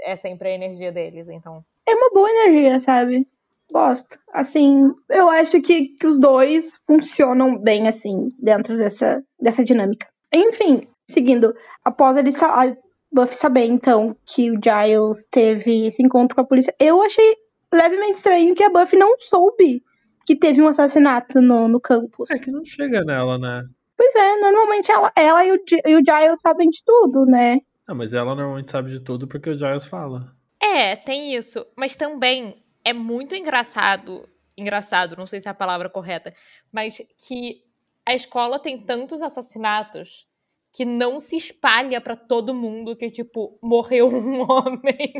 é 0.00 0.16
sempre 0.16 0.50
a 0.50 0.54
energia 0.54 0.92
deles, 0.92 1.28
então. 1.28 1.64
É 1.88 1.94
uma 1.94 2.10
boa 2.10 2.30
energia, 2.30 2.78
sabe? 2.78 3.26
Gosto. 3.72 4.18
Assim, 4.32 4.92
eu 5.08 5.30
acho 5.30 5.62
que, 5.62 5.88
que 5.88 6.06
os 6.06 6.18
dois 6.18 6.78
funcionam 6.86 7.56
bem, 7.56 7.88
assim, 7.88 8.28
dentro 8.38 8.76
dessa, 8.76 9.24
dessa 9.40 9.64
dinâmica. 9.64 10.06
Enfim, 10.32 10.86
seguindo, 11.08 11.54
após 11.82 12.18
ele 12.18 12.30
a 12.42 12.76
Buffy 13.10 13.36
saber, 13.36 13.64
então, 13.64 14.14
que 14.26 14.50
o 14.50 14.60
Giles 14.62 15.26
teve 15.30 15.86
esse 15.86 16.02
encontro 16.02 16.34
com 16.34 16.42
a 16.42 16.46
polícia, 16.46 16.74
eu 16.78 17.00
achei 17.02 17.36
levemente 17.72 18.18
estranho 18.18 18.54
que 18.54 18.64
a 18.64 18.70
Buffy 18.70 18.98
não 18.98 19.16
soube 19.20 19.82
que 20.26 20.36
teve 20.36 20.60
um 20.60 20.68
assassinato 20.68 21.40
no, 21.40 21.66
no 21.66 21.80
campus. 21.80 22.30
É 22.30 22.38
que 22.38 22.50
não 22.50 22.64
chega 22.64 23.02
nela, 23.02 23.38
né? 23.38 23.64
Pois 23.96 24.14
é, 24.14 24.36
normalmente 24.36 24.90
ela, 24.90 25.12
ela 25.16 25.46
e, 25.46 25.52
o, 25.52 25.56
e 25.86 25.94
o 25.96 26.02
Giles 26.04 26.40
sabem 26.40 26.68
de 26.68 26.82
tudo, 26.84 27.24
né? 27.24 27.60
Não, 27.86 27.94
mas 27.94 28.14
ela 28.14 28.34
normalmente 28.34 28.70
sabe 28.70 28.90
de 28.90 29.00
tudo 29.00 29.28
porque 29.28 29.50
o 29.50 29.58
Giles 29.58 29.86
fala. 29.86 30.34
É, 30.60 30.96
tem 30.96 31.34
isso. 31.34 31.66
Mas 31.76 31.94
também 31.94 32.62
é 32.84 32.92
muito 32.92 33.34
engraçado. 33.34 34.28
Engraçado, 34.56 35.16
não 35.16 35.26
sei 35.26 35.40
se 35.40 35.48
é 35.48 35.50
a 35.50 35.54
palavra 35.54 35.90
correta. 35.90 36.32
Mas 36.72 37.02
que 37.18 37.62
a 38.06 38.14
escola 38.14 38.58
tem 38.58 38.78
tantos 38.78 39.22
assassinatos 39.22 40.26
que 40.72 40.84
não 40.84 41.20
se 41.20 41.36
espalha 41.36 42.00
para 42.00 42.16
todo 42.16 42.54
mundo 42.54 42.96
que, 42.96 43.08
tipo, 43.10 43.56
morreu 43.62 44.08
um 44.08 44.40
homem. 44.50 45.12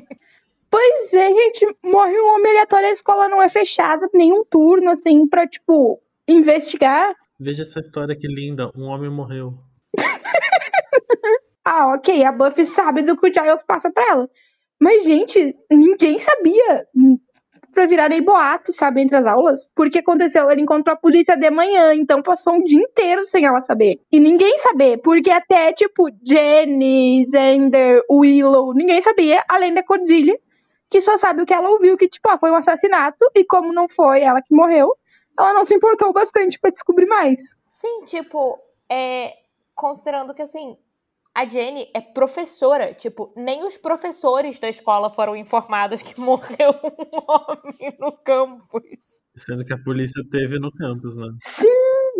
Pois 0.68 1.14
é, 1.14 1.31
gente, 1.31 1.77
morre 1.85 2.18
um 2.18 2.35
homem 2.35 2.50
aleatório, 2.50 2.88
a 2.88 2.92
escola 2.92 3.29
não 3.29 3.40
é 3.40 3.48
fechada, 3.48 4.09
nenhum 4.12 4.44
turno, 4.44 4.90
assim, 4.90 5.29
pra, 5.29 5.46
tipo, 5.46 6.03
investigar. 6.27 7.14
Veja 7.38 7.62
essa 7.62 7.79
história 7.79 8.16
que 8.16 8.27
linda, 8.27 8.72
um 8.77 8.87
homem 8.87 9.09
morreu. 9.09 9.57
Ah, 11.64 11.94
ok, 11.94 12.24
a 12.24 12.31
Buffy 12.33 12.66
sabe 12.66 13.03
do 13.03 13.16
que 13.16 13.29
o 13.29 13.33
Giles 13.33 13.62
passa 13.62 13.90
pra 13.90 14.05
ela. 14.11 14.31
Mas, 14.79 15.03
gente, 15.05 15.57
ninguém 15.70 16.18
sabia. 16.18 16.87
Pra 17.72 17.87
virar 17.87 18.09
nem 18.09 18.22
boato, 18.22 18.72
sabe, 18.72 19.00
entre 19.00 19.16
as 19.16 19.27
aulas. 19.27 19.66
Porque 19.74 19.98
aconteceu, 19.98 20.50
ele 20.50 20.61
encontrou 20.61 20.94
a 20.94 20.98
polícia 20.98 21.37
de 21.37 21.50
manhã, 21.50 21.94
então 21.94 22.22
passou 22.22 22.55
um 22.55 22.62
dia 22.62 22.79
inteiro 22.79 23.24
sem 23.24 23.46
ela 23.46 23.62
saber. 23.62 24.00
E 24.12 24.20
ninguém 24.20 24.59
saber, 24.59 24.98
porque 24.98 25.31
até, 25.31 25.72
tipo, 25.72 26.09
Jenny, 26.22 27.27
Xander, 27.31 28.03
Willow, 28.11 28.74
ninguém 28.74 29.00
sabia, 29.00 29.42
além 29.48 29.72
da 29.74 29.83
Cordelia, 29.83 30.38
que 30.88 31.00
só 31.00 31.16
sabe 31.16 31.42
o 31.42 31.46
que 31.46 31.55
ela 31.55 31.70
ouviu, 31.70 31.96
que, 31.96 32.09
tipo, 32.09 32.29
ah, 32.29 32.38
foi 32.38 32.50
um 32.50 32.57
assassinato, 32.57 33.29
e 33.35 33.44
como 33.44 33.72
não 33.72 33.88
foi 33.88 34.20
ela 34.20 34.40
que 34.40 34.55
morreu, 34.55 34.94
ela 35.37 35.53
não 35.55 35.64
se 35.64 35.74
importou 35.74 36.12
bastante 36.12 36.61
para 36.61 36.70
descobrir 36.70 37.07
mais. 37.07 37.40
Sim, 37.72 38.05
tipo, 38.05 38.57
é, 38.88 39.33
considerando 39.74 40.33
que, 40.33 40.42
assim, 40.42 40.77
a 41.34 41.44
Jenny 41.46 41.88
é 41.92 42.00
professora. 42.00 42.94
Tipo, 42.94 43.32
nem 43.36 43.66
os 43.66 43.76
professores 43.76 44.60
da 44.60 44.68
escola 44.68 45.10
foram 45.10 45.34
informados 45.34 46.00
que 46.00 46.18
morreu 46.20 46.70
um 46.70 47.18
homem 47.28 47.96
no 47.98 48.12
campus. 48.12 49.22
Sendo 49.36 49.64
que 49.64 49.74
a 49.74 49.78
polícia 49.78 50.22
teve 50.30 50.58
no 50.58 50.70
campus, 50.70 51.16
né? 51.16 51.26
Sim! 51.38 51.66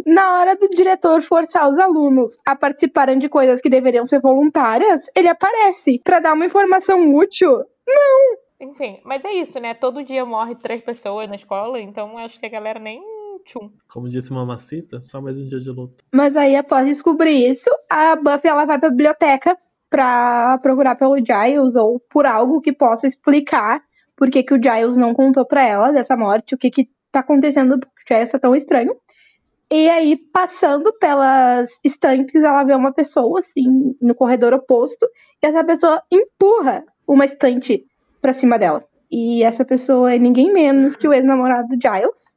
Na 0.07 0.39
hora 0.39 0.57
do 0.57 0.69
diretor 0.69 1.23
forçar 1.23 1.71
os 1.71 1.79
alunos 1.79 2.37
a 2.45 2.55
participarem 2.57 3.19
de 3.19 3.29
coisas 3.29 3.61
que 3.61 3.71
deveriam 3.71 4.05
ser 4.05 4.21
voluntárias, 4.21 5.07
ele 5.15 5.29
aparece 5.29 6.01
para 6.05 6.19
dar 6.19 6.35
uma 6.35 6.45
informação 6.45 7.15
útil. 7.15 7.51
Não! 7.87 8.45
Enfim, 8.61 9.01
mas 9.05 9.25
é 9.25 9.33
isso, 9.33 9.59
né? 9.61 9.75
Todo 9.75 10.03
dia 10.03 10.25
morre 10.25 10.55
três 10.57 10.83
pessoas 10.83 11.29
na 11.29 11.37
escola, 11.37 11.81
então 11.81 12.19
acho 12.19 12.39
que 12.39 12.47
a 12.47 12.51
galera 12.51 12.79
nem 12.79 13.01
tchum. 13.45 13.71
Como 13.89 14.09
disse 14.09 14.33
Mamacita, 14.33 15.03
só 15.03 15.21
mais 15.21 15.39
um 15.39 15.47
dia 15.47 15.61
de 15.61 15.71
luta. 15.71 16.03
Mas 16.13 16.37
aí, 16.37 16.57
após 16.57 16.87
descobrir 16.87 17.51
isso, 17.51 17.71
a 17.89 18.17
Buffy 18.17 18.51
ela 18.51 18.65
vai 18.65 18.79
pra 18.79 18.91
biblioteca 18.91 19.57
pra 19.89 20.59
procurar 20.59 20.97
pelo 20.97 21.17
Giles 21.17 21.77
ou 21.77 22.01
por 22.11 22.27
algo 22.27 22.61
que 22.61 22.73
possa 22.73 23.07
explicar 23.07 23.81
por 24.17 24.31
que, 24.31 24.43
que 24.43 24.55
o 24.55 24.63
Giles 24.63 24.97
não 24.97 25.15
contou 25.15 25.45
pra 25.45 25.63
ela 25.63 25.93
dessa 25.93 26.17
morte, 26.17 26.55
o 26.55 26.59
que 26.59 26.71
que 26.71 26.89
tá 27.13 27.21
acontecendo, 27.21 27.79
porque 27.79 28.15
o 28.15 28.17
Giles 28.17 28.31
tá 28.31 28.39
tão 28.39 28.55
estranho. 28.55 28.97
E 29.71 29.89
aí, 29.89 30.17
passando 30.17 30.93
pelas 30.99 31.79
estantes, 31.83 32.43
ela 32.43 32.65
vê 32.65 32.75
uma 32.75 32.93
pessoa, 32.93 33.39
assim, 33.39 33.97
no 34.01 34.15
corredor 34.15 34.53
oposto, 34.53 35.09
e 35.43 35.47
essa 35.47 35.65
pessoa 35.65 36.03
empurra 36.11 36.85
uma 37.07 37.25
estante 37.25 37.85
pra 38.21 38.33
cima 38.33 38.59
dela. 38.59 38.85
E 39.11 39.43
essa 39.43 39.65
pessoa 39.65 40.13
é 40.13 40.19
ninguém 40.19 40.53
menos 40.53 40.97
que 40.97 41.07
o 41.07 41.13
ex-namorado 41.13 41.69
do 41.69 41.75
Giles, 41.81 42.35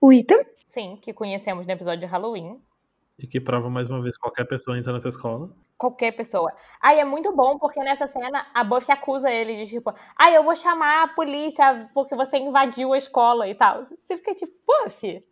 o 0.00 0.12
Ethan. 0.12 0.44
Sim, 0.64 0.98
que 1.00 1.12
conhecemos 1.12 1.66
no 1.66 1.72
episódio 1.72 2.00
de 2.00 2.06
Halloween. 2.06 2.60
E 3.18 3.26
que 3.26 3.40
prova 3.40 3.70
mais 3.70 3.88
uma 3.88 4.02
vez 4.02 4.14
que 4.14 4.20
qualquer 4.20 4.44
pessoa 4.44 4.76
entra 4.76 4.92
nessa 4.92 5.08
escola. 5.08 5.50
Qualquer 5.78 6.12
pessoa. 6.12 6.52
Aí 6.80 6.98
é 6.98 7.04
muito 7.04 7.34
bom 7.34 7.58
porque 7.58 7.80
nessa 7.80 8.06
cena 8.06 8.46
a 8.52 8.62
Buffy 8.62 8.92
acusa 8.92 9.30
ele 9.30 9.64
de 9.64 9.70
tipo, 9.70 9.94
ah, 10.16 10.30
eu 10.30 10.42
vou 10.42 10.54
chamar 10.54 11.04
a 11.04 11.08
polícia 11.08 11.88
porque 11.94 12.14
você 12.14 12.36
invadiu 12.36 12.92
a 12.92 12.98
escola 12.98 13.48
e 13.48 13.54
tal. 13.54 13.84
Você 13.84 14.16
fica 14.18 14.34
tipo, 14.34 14.52
Buffy. 14.66 15.24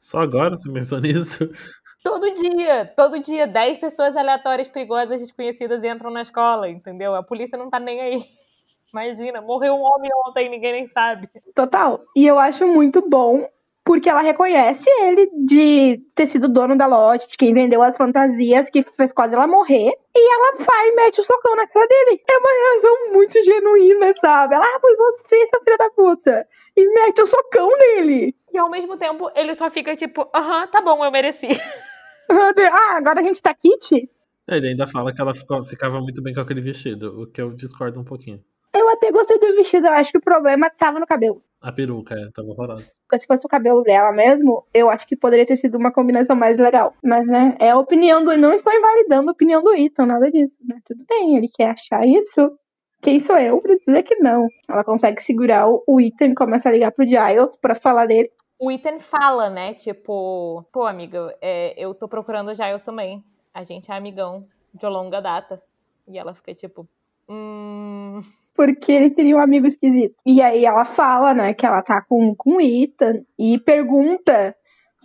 Só 0.00 0.20
agora 0.20 0.56
você 0.56 0.70
pensou 0.72 1.00
nisso? 1.00 1.48
Todo 2.02 2.32
dia, 2.32 2.86
todo 2.96 3.18
dia, 3.18 3.44
10 3.44 3.78
pessoas 3.78 4.16
aleatórias, 4.16 4.68
perigosas, 4.68 5.20
desconhecidas 5.20 5.82
entram 5.82 6.12
na 6.12 6.22
escola, 6.22 6.68
entendeu? 6.68 7.12
A 7.16 7.24
polícia 7.24 7.58
não 7.58 7.68
tá 7.68 7.80
nem 7.80 8.00
aí. 8.00 8.24
Imagina, 8.92 9.42
morreu 9.42 9.74
um 9.74 9.82
homem 9.82 10.08
ontem, 10.26 10.48
ninguém 10.48 10.72
nem 10.72 10.86
sabe. 10.86 11.28
Total. 11.54 12.00
E 12.16 12.24
eu 12.24 12.38
acho 12.38 12.68
muito 12.68 13.06
bom 13.06 13.48
porque 13.88 14.06
ela 14.06 14.20
reconhece 14.20 14.86
ele 15.00 15.30
de 15.46 15.98
ter 16.14 16.26
sido 16.26 16.46
dono 16.46 16.76
da 16.76 16.84
loja, 16.84 17.26
de 17.26 17.38
quem 17.38 17.54
vendeu 17.54 17.82
as 17.82 17.96
fantasias, 17.96 18.68
que 18.68 18.82
fez 18.82 19.14
quase 19.14 19.32
ela 19.32 19.46
morrer. 19.46 19.90
E 20.14 20.34
ela 20.34 20.58
vai 20.58 20.88
e 20.88 20.94
mete 20.94 21.22
o 21.22 21.24
socão 21.24 21.56
na 21.56 21.66
cara 21.66 21.86
dele. 21.86 22.20
É 22.28 22.36
uma 22.36 22.50
reação 22.50 23.12
muito 23.14 23.42
genuína, 23.42 24.12
sabe? 24.20 24.56
Ela, 24.56 24.66
ah, 24.66 24.78
foi 24.78 24.94
você, 24.94 25.46
seu 25.46 25.64
filho 25.64 25.78
da 25.78 25.88
puta. 25.88 26.46
E 26.76 26.86
mete 26.86 27.22
o 27.22 27.26
socão 27.26 27.70
nele. 27.78 28.36
E 28.52 28.58
ao 28.58 28.68
mesmo 28.68 28.98
tempo, 28.98 29.30
ele 29.34 29.54
só 29.54 29.70
fica 29.70 29.96
tipo, 29.96 30.28
aham, 30.34 30.66
tá 30.66 30.82
bom, 30.82 31.02
eu 31.02 31.10
mereci. 31.10 31.48
ah, 32.28 32.94
agora 32.94 33.20
a 33.20 33.24
gente 33.24 33.40
tá 33.40 33.54
kit? 33.54 34.06
Ele 34.46 34.68
ainda 34.68 34.86
fala 34.86 35.14
que 35.14 35.20
ela 35.22 35.34
ficou, 35.34 35.64
ficava 35.64 35.98
muito 35.98 36.20
bem 36.20 36.34
com 36.34 36.40
aquele 36.40 36.60
vestido, 36.60 37.22
o 37.22 37.26
que 37.26 37.40
eu 37.40 37.54
discordo 37.54 37.98
um 37.98 38.04
pouquinho. 38.04 38.44
Eu 38.72 38.88
até 38.88 39.10
gostei 39.10 39.38
do 39.38 39.54
vestido, 39.56 39.86
eu 39.86 39.92
acho 39.92 40.12
que 40.12 40.18
o 40.18 40.22
problema 40.22 40.70
tava 40.70 41.00
no 41.00 41.06
cabelo. 41.06 41.42
A 41.60 41.72
peruca, 41.72 42.14
é, 42.14 42.30
tava 42.30 42.48
horrorosa. 42.48 42.86
Se 43.18 43.26
fosse 43.26 43.44
o 43.44 43.48
cabelo 43.48 43.82
dela 43.82 44.12
mesmo, 44.12 44.64
eu 44.72 44.88
acho 44.88 45.06
que 45.06 45.16
poderia 45.16 45.46
ter 45.46 45.56
sido 45.56 45.76
uma 45.76 45.90
combinação 45.90 46.36
mais 46.36 46.56
legal. 46.56 46.94
Mas, 47.02 47.26
né, 47.26 47.56
é 47.58 47.70
a 47.70 47.78
opinião 47.78 48.22
do. 48.22 48.36
Não 48.36 48.52
estou 48.52 48.72
invalidando 48.72 49.30
a 49.30 49.32
opinião 49.32 49.62
do 49.62 49.74
Ethan, 49.74 50.06
nada 50.06 50.30
disso. 50.30 50.56
Né? 50.64 50.78
Tudo 50.84 51.04
bem, 51.08 51.36
ele 51.36 51.48
quer 51.48 51.70
achar 51.70 52.06
isso. 52.06 52.52
Quem 53.00 53.20
sou 53.20 53.36
eu 53.38 53.60
pra 53.60 53.76
dizer 53.76 54.02
que 54.02 54.16
não? 54.16 54.46
Ela 54.68 54.84
consegue 54.84 55.22
segurar 55.22 55.68
o 55.68 56.00
Ethan 56.00 56.26
e 56.26 56.34
começa 56.34 56.68
a 56.68 56.72
ligar 56.72 56.92
pro 56.92 57.06
Giles 57.06 57.56
pra 57.56 57.74
falar 57.74 58.06
dele. 58.06 58.30
O 58.58 58.70
Ethan 58.70 58.98
fala, 58.98 59.48
né? 59.48 59.74
Tipo, 59.74 60.64
pô, 60.72 60.84
amiga, 60.84 61.36
é, 61.40 61.74
eu 61.76 61.94
tô 61.94 62.08
procurando 62.08 62.50
o 62.50 62.54
Giles 62.54 62.84
também. 62.84 63.24
A 63.54 63.62
gente 63.62 63.90
é 63.90 63.94
amigão 63.94 64.46
de 64.74 64.86
longa 64.86 65.20
data. 65.20 65.62
E 66.06 66.18
ela 66.18 66.34
fica 66.34 66.54
tipo, 66.54 66.88
hum. 67.28 68.18
Porque 68.54 68.90
ele 68.90 69.10
teria 69.10 69.36
um 69.36 69.40
amigo 69.40 69.66
esquisito. 69.66 70.14
E 70.26 70.42
aí 70.42 70.64
ela 70.64 70.84
fala, 70.84 71.32
né, 71.32 71.54
que 71.54 71.64
ela 71.64 71.82
tá 71.82 72.02
com, 72.02 72.34
com 72.34 72.56
o 72.56 72.60
Ethan 72.60 73.22
e 73.38 73.58
pergunta 73.58 74.54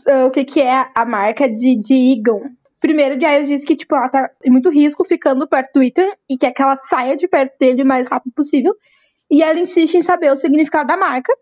uh, 0.08 0.26
o 0.26 0.32
que, 0.32 0.44
que 0.44 0.62
é 0.62 0.90
a 0.94 1.06
marca 1.06 1.48
de, 1.48 1.76
de 1.76 1.94
Egon. 1.94 2.42
Primeiro, 2.80 3.20
Giles 3.20 3.48
diz 3.48 3.64
que, 3.64 3.76
tipo, 3.76 3.96
ela 3.96 4.10
tá 4.10 4.30
em 4.44 4.52
muito 4.52 4.70
risco 4.70 5.06
ficando 5.06 5.48
perto 5.48 5.74
do 5.76 5.84
Ethan 5.84 6.12
e 6.30 6.38
quer 6.38 6.52
que 6.52 6.62
ela 6.62 6.76
saia 6.78 7.16
de 7.16 7.28
perto 7.28 7.58
dele 7.58 7.84
o 7.84 7.86
mais 7.86 8.08
rápido 8.08 8.34
possível. 8.34 8.76
E 9.32 9.42
ela 9.42 9.60
insiste 9.60 9.96
em 9.96 10.02
saber 10.02 10.34
o 10.34 10.38
significado 10.38 10.88
da 10.88 10.98
marca, 10.98 11.34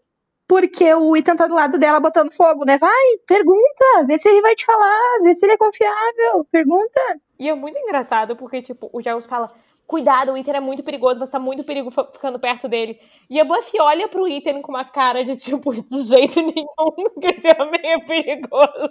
porque 0.47 0.93
o 0.93 1.15
Ethan 1.15 1.36
tá 1.36 1.47
do 1.47 1.55
lado 1.55 1.79
dela 1.79 1.99
botando 1.99 2.32
fogo, 2.32 2.65
né? 2.65 2.77
Vai, 2.77 3.17
pergunta, 3.27 4.05
vê 4.05 4.17
se 4.19 4.29
ele 4.29 4.41
vai 4.41 4.53
te 4.53 4.65
falar, 4.65 5.19
vê 5.23 5.34
se 5.34 5.45
ele 5.45 5.53
é 5.53 5.57
confiável, 5.57 6.45
pergunta. 6.51 7.01
E 7.39 7.49
é 7.49 7.55
muito 7.55 7.79
engraçado 7.79 8.36
porque, 8.36 8.61
tipo, 8.61 8.89
o 8.93 9.01
Giles 9.01 9.25
fala: 9.25 9.51
Cuidado, 9.91 10.31
o 10.31 10.37
Ethan 10.37 10.53
é 10.53 10.59
muito 10.61 10.83
perigoso, 10.83 11.19
você 11.19 11.29
tá 11.33 11.37
muito 11.37 11.65
perigo 11.65 11.91
ficando 11.91 12.39
perto 12.39 12.69
dele. 12.69 12.97
E 13.29 13.37
a 13.41 13.43
Buffy 13.43 13.77
olha 13.81 14.07
pro 14.07 14.25
Ethan 14.25 14.61
com 14.61 14.71
uma 14.71 14.85
cara 14.85 15.21
de 15.25 15.35
tipo, 15.35 15.69
de 15.83 16.03
jeito 16.03 16.41
nenhum 16.41 17.09
que 17.19 17.27
esse 17.27 17.49
homem 17.61 17.81
é 17.83 17.99
perigoso. 17.99 18.87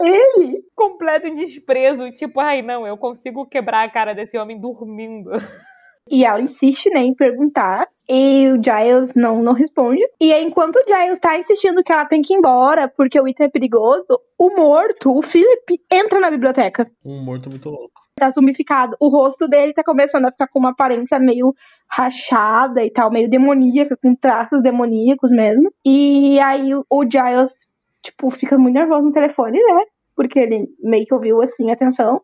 Ele? 0.00 0.64
Completo 0.76 1.34
desprezo, 1.34 2.08
tipo, 2.12 2.38
ai 2.38 2.62
não, 2.62 2.86
eu 2.86 2.96
consigo 2.96 3.44
quebrar 3.46 3.82
a 3.82 3.90
cara 3.90 4.14
desse 4.14 4.38
homem 4.38 4.60
dormindo. 4.60 5.32
E 6.10 6.24
ela 6.24 6.40
insiste, 6.40 6.90
né, 6.90 7.00
em 7.00 7.14
perguntar. 7.14 7.86
E 8.08 8.48
o 8.48 8.56
Giles 8.56 9.14
não, 9.14 9.40
não 9.40 9.52
responde. 9.52 10.02
E 10.20 10.32
aí, 10.32 10.44
enquanto 10.44 10.74
o 10.74 10.84
Giles 10.84 11.20
tá 11.20 11.38
insistindo 11.38 11.84
que 11.84 11.92
ela 11.92 12.04
tem 12.04 12.20
que 12.20 12.34
ir 12.34 12.38
embora 12.38 12.88
porque 12.88 13.20
o 13.20 13.28
Ethan 13.28 13.44
é 13.44 13.48
perigoso, 13.48 14.20
o 14.36 14.56
morto, 14.56 15.16
o 15.16 15.22
Philip, 15.22 15.80
entra 15.88 16.18
na 16.18 16.28
biblioteca. 16.28 16.90
Um 17.04 17.22
morto 17.22 17.48
muito 17.48 17.70
louco. 17.70 18.00
Tá 18.16 18.28
zumbificado. 18.32 18.96
O 18.98 19.08
rosto 19.08 19.46
dele 19.46 19.72
tá 19.72 19.84
começando 19.84 20.24
a 20.24 20.32
ficar 20.32 20.48
com 20.48 20.58
uma 20.58 20.70
aparência 20.70 21.20
meio 21.20 21.54
rachada 21.88 22.84
e 22.84 22.90
tal, 22.90 23.12
meio 23.12 23.30
demoníaca, 23.30 23.96
com 23.96 24.12
traços 24.16 24.60
demoníacos 24.60 25.30
mesmo. 25.30 25.72
E 25.86 26.40
aí 26.40 26.74
o 26.74 27.02
Giles, 27.04 27.68
tipo, 28.02 28.28
fica 28.30 28.58
muito 28.58 28.74
nervoso 28.74 29.02
no 29.02 29.12
telefone, 29.12 29.58
né? 29.58 29.84
Porque 30.16 30.40
ele 30.40 30.68
meio 30.80 31.06
que 31.06 31.14
ouviu 31.14 31.40
assim, 31.40 31.70
atenção. 31.70 32.20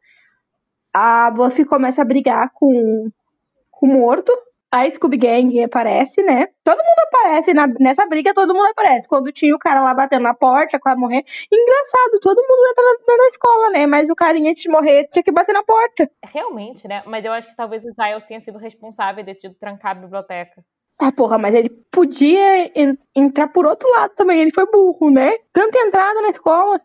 A 0.93 1.31
Buffy 1.31 1.65
começa 1.65 2.03
a 2.03 2.05
brigar 2.05 2.51
com 2.53 3.09
o 3.81 3.87
morto. 3.87 4.33
A 4.71 4.91
Scooby 4.91 5.17
Gang 5.17 5.63
aparece, 5.63 6.23
né? 6.23 6.49
Todo 6.65 6.79
mundo 6.79 6.99
aparece 7.07 7.55
na, 7.55 7.69
nessa 7.81 8.05
briga, 8.05 8.35
todo 8.35 8.53
mundo 8.53 8.67
aparece. 8.67 9.09
Quando 9.09 9.33
tinha 9.33 9.55
o 9.55 9.59
cara 9.59 9.81
lá 9.81 9.95
batendo 9.95 10.23
na 10.23 10.35
porta, 10.35 10.79
quase 10.79 10.99
morrer. 10.99 11.25
Engraçado, 11.51 12.21
todo 12.21 12.43
mundo 12.43 12.71
entra 12.71 12.85
na, 12.85 13.17
na 13.17 13.29
escola, 13.29 13.71
né? 13.71 13.87
Mas 13.87 14.11
o 14.11 14.15
carinha 14.15 14.51
antes 14.51 14.65
de 14.65 14.69
morrer 14.69 15.09
tinha 15.13 15.23
que 15.23 15.31
bater 15.31 15.53
na 15.53 15.63
porta. 15.63 16.11
Realmente, 16.25 16.87
né? 16.89 17.03
Mas 17.07 17.25
eu 17.25 17.33
acho 17.33 17.49
que 17.49 17.57
talvez 17.57 17.85
o 17.85 17.93
Giles 17.99 18.27
tenha 18.27 18.41
sido 18.41 18.59
responsável 18.59 19.25
de 19.25 19.35
ter 19.35 19.55
trancar 19.55 19.93
a 19.93 20.01
biblioteca. 20.01 20.65
Ah, 20.99 21.13
porra, 21.13 21.39
mas 21.39 21.55
ele 21.55 21.69
podia 21.91 22.67
en 22.75 22.99
entrar 23.15 23.49
por 23.49 23.67
outro 23.67 23.89
lado 23.91 24.15
também. 24.15 24.41
Ele 24.41 24.53
foi 24.53 24.67
burro, 24.67 25.11
né? 25.11 25.33
Tanta 25.53 25.79
entrada 25.79 26.21
na 26.23 26.29
escola. 26.29 26.81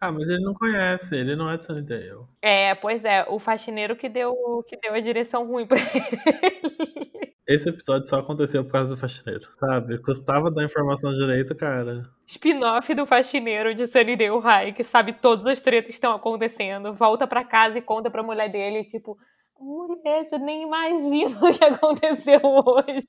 Ah, 0.00 0.10
mas 0.10 0.28
ele 0.28 0.42
não 0.42 0.54
conhece, 0.54 1.16
ele 1.16 1.36
não 1.36 1.50
é 1.50 1.56
de 1.56 1.64
Sunnydale. 1.64 2.26
É, 2.40 2.74
pois 2.74 3.04
é, 3.04 3.24
o 3.28 3.38
faxineiro 3.38 3.96
que 3.96 4.08
deu, 4.08 4.34
que 4.66 4.76
deu 4.76 4.94
a 4.94 5.00
direção 5.00 5.46
ruim 5.46 5.66
pra 5.66 5.78
ele. 5.94 7.32
Esse 7.46 7.68
episódio 7.68 8.06
só 8.08 8.20
aconteceu 8.20 8.64
por 8.64 8.72
causa 8.72 8.94
do 8.94 9.00
faxineiro, 9.00 9.48
sabe? 9.58 9.98
Custava 9.98 10.50
dar 10.50 10.64
informação 10.64 11.12
direito, 11.12 11.54
cara. 11.56 12.08
Spin-off 12.26 12.94
do 12.94 13.04
faxineiro 13.04 13.74
de 13.74 13.86
Sunnydale 13.86 14.40
High, 14.40 14.72
que 14.72 14.84
sabe 14.84 15.12
todas 15.12 15.44
as 15.46 15.60
tretas 15.60 15.88
que 15.88 15.94
estão 15.94 16.14
acontecendo, 16.14 16.94
volta 16.94 17.26
pra 17.26 17.44
casa 17.44 17.78
e 17.78 17.82
conta 17.82 18.10
pra 18.10 18.22
mulher 18.22 18.50
dele, 18.50 18.84
tipo, 18.84 19.18
mulher, 19.60 20.24
você 20.24 20.38
nem 20.38 20.62
imagina 20.62 21.36
o 21.42 21.52
que 21.52 21.64
aconteceu 21.64 22.40
hoje. 22.42 23.06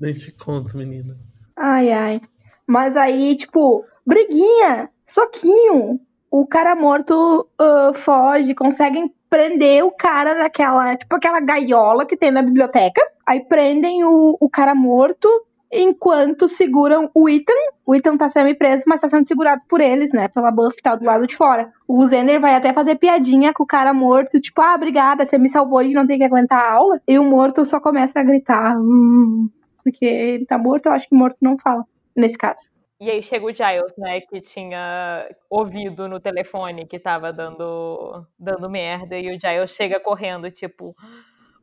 Nem 0.00 0.12
te 0.12 0.32
conto, 0.32 0.76
menina. 0.76 1.16
Ai, 1.56 1.92
ai. 1.92 2.20
Mas 2.66 2.96
aí, 2.96 3.36
tipo, 3.36 3.84
briguinha, 4.06 4.88
soquinho. 5.12 6.00
O 6.30 6.46
cara 6.46 6.74
morto 6.74 7.46
uh, 7.60 7.94
foge, 7.94 8.54
conseguem 8.54 9.12
prender 9.28 9.84
o 9.84 9.90
cara 9.90 10.34
naquela, 10.34 10.96
tipo 10.96 11.14
aquela 11.14 11.40
gaiola 11.40 12.06
que 12.06 12.16
tem 12.16 12.30
na 12.30 12.42
biblioteca. 12.42 13.02
Aí 13.26 13.40
prendem 13.40 14.04
o, 14.04 14.36
o 14.40 14.48
cara 14.48 14.74
morto 14.74 15.28
enquanto 15.70 16.48
seguram 16.48 17.10
o 17.14 17.28
Ethan. 17.28 17.52
O 17.84 17.94
Ethan 17.94 18.16
tá 18.16 18.28
semi-preso, 18.28 18.84
mas 18.86 19.00
tá 19.00 19.08
sendo 19.08 19.26
segurado 19.26 19.62
por 19.68 19.80
eles, 19.80 20.12
né? 20.12 20.28
Pela 20.28 20.50
Buffy 20.50 20.82
tá 20.82 20.94
do 20.94 21.04
lado 21.04 21.26
de 21.26 21.36
fora. 21.36 21.70
O 21.86 22.06
Zender 22.06 22.40
vai 22.40 22.54
até 22.54 22.72
fazer 22.72 22.96
piadinha 22.96 23.52
com 23.52 23.62
o 23.62 23.66
cara 23.66 23.92
morto, 23.92 24.40
tipo, 24.40 24.60
ah, 24.60 24.74
obrigada, 24.74 25.24
você 25.24 25.38
me 25.38 25.48
salvou 25.48 25.82
de 25.82 25.94
não 25.94 26.06
ter 26.06 26.18
que 26.18 26.24
aguentar 26.24 26.62
a 26.62 26.72
aula. 26.72 27.00
E 27.06 27.18
o 27.18 27.24
morto 27.24 27.64
só 27.64 27.80
começa 27.80 28.20
a 28.20 28.24
gritar. 28.24 28.78
Hum, 28.78 29.48
porque 29.82 30.04
ele 30.04 30.46
tá 30.46 30.58
morto, 30.58 30.86
eu 30.86 30.92
acho 30.92 31.08
que 31.08 31.14
morto 31.14 31.36
não 31.40 31.58
fala, 31.58 31.84
nesse 32.16 32.36
caso. 32.36 32.71
E 33.02 33.10
aí 33.10 33.20
chega 33.20 33.44
o 33.44 33.52
Giles, 33.52 33.92
né, 33.98 34.20
que 34.20 34.40
tinha 34.40 35.28
ouvido 35.50 36.06
no 36.06 36.20
telefone 36.20 36.86
que 36.86 37.00
tava 37.00 37.32
dando, 37.32 38.24
dando 38.38 38.70
merda, 38.70 39.18
e 39.18 39.26
o 39.26 39.40
Giles 39.40 39.72
chega 39.72 39.98
correndo, 39.98 40.48
tipo, 40.52 40.94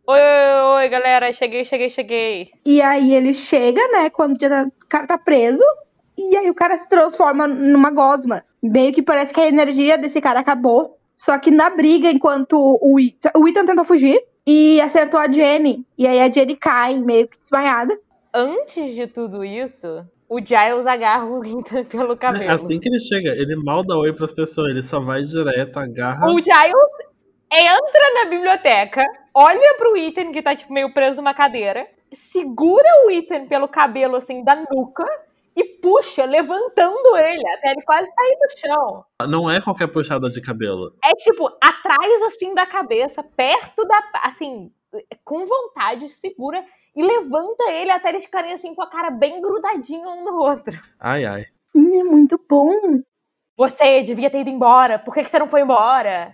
oi, 0.06 0.20
oi, 0.20 0.82
oi, 0.82 0.90
galera, 0.90 1.32
cheguei, 1.32 1.64
cheguei, 1.64 1.90
cheguei. 1.90 2.52
E 2.66 2.82
aí 2.82 3.16
ele 3.16 3.34
chega, 3.34 3.80
né, 3.88 4.10
quando 4.10 4.36
o 4.36 4.88
cara 4.90 5.08
tá 5.08 5.18
preso, 5.18 5.64
e 6.18 6.36
aí 6.36 6.50
o 6.50 6.54
cara 6.54 6.78
se 6.78 6.90
transforma 6.90 7.48
numa 7.48 7.90
gosma. 7.90 8.44
Meio 8.62 8.92
que 8.92 9.02
parece 9.02 9.34
que 9.34 9.40
a 9.40 9.48
energia 9.48 9.98
desse 9.98 10.20
cara 10.20 10.42
acabou. 10.42 11.00
Só 11.16 11.38
que 11.40 11.52
na 11.52 11.70
briga, 11.70 12.12
enquanto 12.12 12.58
o, 12.60 12.98
o 12.98 13.48
Ethan 13.48 13.66
tentou 13.66 13.86
fugir 13.86 14.22
e 14.46 14.82
acertou 14.82 15.18
a 15.18 15.32
Jenny. 15.32 15.86
E 15.98 16.06
aí 16.06 16.20
a 16.20 16.30
Jenny 16.30 16.58
cai, 16.58 17.00
meio 17.00 17.30
que 17.30 17.40
desmaiada. 17.40 17.98
Antes 18.34 18.94
de 18.94 19.08
tudo 19.08 19.42
isso, 19.46 20.06
o 20.30 20.38
Giles 20.40 20.86
agarra 20.86 21.26
o 21.26 21.44
Ethan 21.44 21.84
pelo 21.90 22.16
cabelo. 22.16 22.52
Assim 22.52 22.80
que 22.80 22.88
ele 22.88 23.00
chega, 23.00 23.32
ele 23.32 23.56
mal 23.56 23.84
dá 23.84 23.98
oi 23.98 24.14
pras 24.14 24.32
pessoas, 24.32 24.70
ele 24.70 24.84
só 24.84 25.00
vai 25.00 25.24
direto, 25.24 25.78
agarra. 25.78 26.28
O 26.28 26.38
Giles 26.38 27.10
entra 27.52 28.14
na 28.14 28.30
biblioteca, 28.30 29.04
olha 29.34 29.76
pro 29.76 29.98
Ethan 29.98 30.32
que 30.32 30.42
tá 30.42 30.56
tipo 30.56 30.72
meio 30.72 30.94
preso 30.94 31.16
numa 31.16 31.34
cadeira, 31.34 31.88
segura 32.14 32.88
o 33.08 33.12
Ethan 33.12 33.48
pelo 33.48 33.68
cabelo 33.68 34.16
assim 34.16 34.44
da 34.44 34.56
nuca 34.56 35.06
e 35.56 35.64
puxa, 35.82 36.26
levantando 36.26 37.18
ele 37.18 37.44
até 37.58 37.72
ele 37.72 37.82
quase 37.84 38.10
sair 38.12 38.38
do 38.38 38.60
chão. 38.60 39.06
Não 39.28 39.50
é 39.50 39.60
qualquer 39.60 39.88
puxada 39.88 40.30
de 40.30 40.40
cabelo. 40.42 40.94
É 41.04 41.12
tipo 41.16 41.48
atrás 41.62 42.22
assim 42.28 42.54
da 42.54 42.66
cabeça, 42.66 43.24
perto 43.24 43.84
da, 43.86 44.00
assim, 44.24 44.72
com 45.24 45.46
vontade, 45.46 46.10
segura 46.10 46.64
e 46.96 47.04
levanta 47.04 47.72
ele 47.72 47.92
até 47.92 48.10
eles 48.10 48.26
ficarem 48.26 48.54
assim 48.54 48.74
com 48.74 48.82
a 48.82 48.90
cara 48.90 49.12
bem 49.12 49.42
grudadinha 49.42 50.08
um 50.10 50.24
no 50.24 50.38
outro. 50.38 50.80
Ai, 51.00 51.26
ai. 51.26 51.46
Sim, 51.68 52.00
é 52.00 52.04
muito 52.04 52.40
bom. 52.50 52.74
Você 53.56 54.02
devia 54.04 54.30
ter 54.30 54.42
ido 54.42 54.50
embora. 54.50 54.98
Por 54.98 55.14
que, 55.14 55.24
que 55.24 55.30
você 55.30 55.38
não 55.38 55.50
foi 55.50 55.62
embora? 55.62 56.34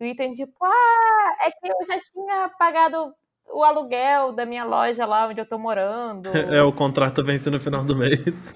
O 0.00 0.04
Ethan, 0.04 0.32
tipo, 0.34 0.64
ah, 0.64 1.36
é 1.42 1.50
que 1.50 1.66
eu 1.66 1.86
já 1.86 2.00
tinha 2.00 2.50
pagado 2.58 3.14
o 3.52 3.62
aluguel 3.62 4.32
da 4.32 4.44
minha 4.44 4.64
loja 4.64 5.06
lá 5.06 5.26
onde 5.28 5.40
eu 5.40 5.48
tô 5.48 5.58
morando. 5.58 6.30
É, 6.52 6.62
o 6.62 6.72
contrato 6.72 7.22
vence 7.24 7.48
no 7.50 7.60
final 7.60 7.84
do 7.84 7.96
mês. 7.96 8.54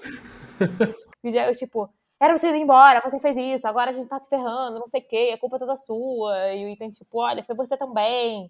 E 1.21 1.31
já 1.31 1.47
eu, 1.47 1.53
tipo, 1.53 1.89
era 2.17 2.37
você 2.37 2.49
ir 2.49 2.55
embora, 2.55 3.01
você 3.01 3.19
fez 3.19 3.35
isso, 3.35 3.67
agora 3.67 3.89
a 3.89 3.93
gente 3.93 4.07
tá 4.07 4.17
se 4.19 4.29
ferrando, 4.29 4.79
não 4.79 4.87
sei 4.87 5.01
o 5.01 5.07
quê, 5.07 5.31
a 5.33 5.37
culpa 5.37 5.57
é 5.57 5.59
toda 5.59 5.75
sua. 5.75 6.53
E 6.53 6.65
o 6.65 6.69
Ethan, 6.69 6.91
tipo, 6.91 7.19
olha, 7.19 7.43
foi 7.43 7.55
você 7.55 7.75
também. 7.75 8.49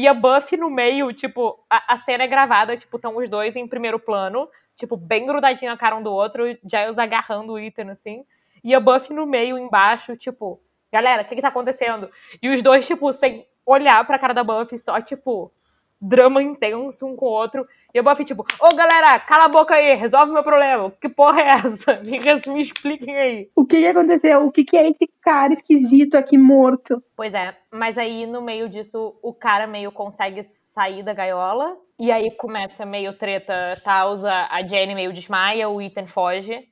E 0.00 0.08
a 0.08 0.14
Buffy 0.14 0.56
no 0.56 0.70
meio, 0.70 1.12
tipo, 1.12 1.62
a, 1.68 1.92
a 1.92 1.98
cena 1.98 2.24
é 2.24 2.26
gravada, 2.26 2.74
tipo, 2.74 2.96
estão 2.96 3.18
os 3.18 3.28
dois 3.28 3.54
em 3.54 3.68
primeiro 3.68 3.98
plano, 4.00 4.48
tipo, 4.74 4.96
bem 4.96 5.26
grudadinho 5.26 5.70
a 5.70 5.76
cara 5.76 5.94
um 5.94 6.02
do 6.02 6.10
outro, 6.10 6.44
Giles 6.64 6.96
agarrando 6.96 7.52
o 7.52 7.58
Ethan, 7.58 7.90
assim. 7.90 8.24
E 8.64 8.74
a 8.74 8.80
Buffy 8.80 9.14
no 9.14 9.26
meio, 9.26 9.58
embaixo, 9.58 10.16
tipo, 10.16 10.58
galera, 10.90 11.20
o 11.20 11.26
que 11.26 11.34
que 11.34 11.42
tá 11.42 11.48
acontecendo? 11.48 12.10
E 12.40 12.48
os 12.48 12.62
dois, 12.62 12.86
tipo, 12.86 13.12
sem 13.12 13.46
olhar 13.66 14.02
pra 14.06 14.18
cara 14.18 14.32
da 14.32 14.42
Buffy, 14.42 14.78
só, 14.78 14.98
tipo, 15.02 15.52
drama 16.00 16.42
intenso 16.42 17.06
um 17.06 17.14
com 17.14 17.26
o 17.26 17.28
outro. 17.28 17.68
E 17.92 18.00
o 18.00 18.02
Buffy, 18.04 18.24
tipo, 18.24 18.44
ô 18.60 18.74
galera, 18.74 19.18
cala 19.20 19.44
a 19.44 19.48
boca 19.48 19.74
aí, 19.74 19.94
resolve 19.94 20.32
meu 20.32 20.42
problema. 20.42 20.92
Que 21.00 21.08
porra 21.08 21.40
é 21.40 21.48
essa? 21.48 22.00
Me, 22.04 22.20
me 22.52 22.62
expliquem 22.62 23.16
aí. 23.16 23.50
O 23.56 23.66
que 23.66 23.86
aconteceu? 23.86 24.46
O 24.46 24.52
que, 24.52 24.64
que 24.64 24.76
é 24.76 24.88
esse 24.88 25.08
cara 25.20 25.52
esquisito 25.52 26.16
aqui 26.16 26.38
morto? 26.38 27.02
Pois 27.16 27.34
é, 27.34 27.56
mas 27.70 27.98
aí 27.98 28.26
no 28.26 28.40
meio 28.40 28.68
disso, 28.68 29.18
o 29.22 29.34
cara 29.34 29.66
meio 29.66 29.90
consegue 29.90 30.42
sair 30.42 31.02
da 31.02 31.12
gaiola. 31.12 31.76
E 31.98 32.10
aí 32.10 32.30
começa 32.30 32.86
meio 32.86 33.12
treta, 33.12 33.78
Tausa, 33.84 34.46
a 34.50 34.62
Jenny 34.62 34.94
meio 34.94 35.12
desmaia, 35.12 35.68
o 35.68 35.82
Ethan 35.82 36.06
foge. 36.06 36.66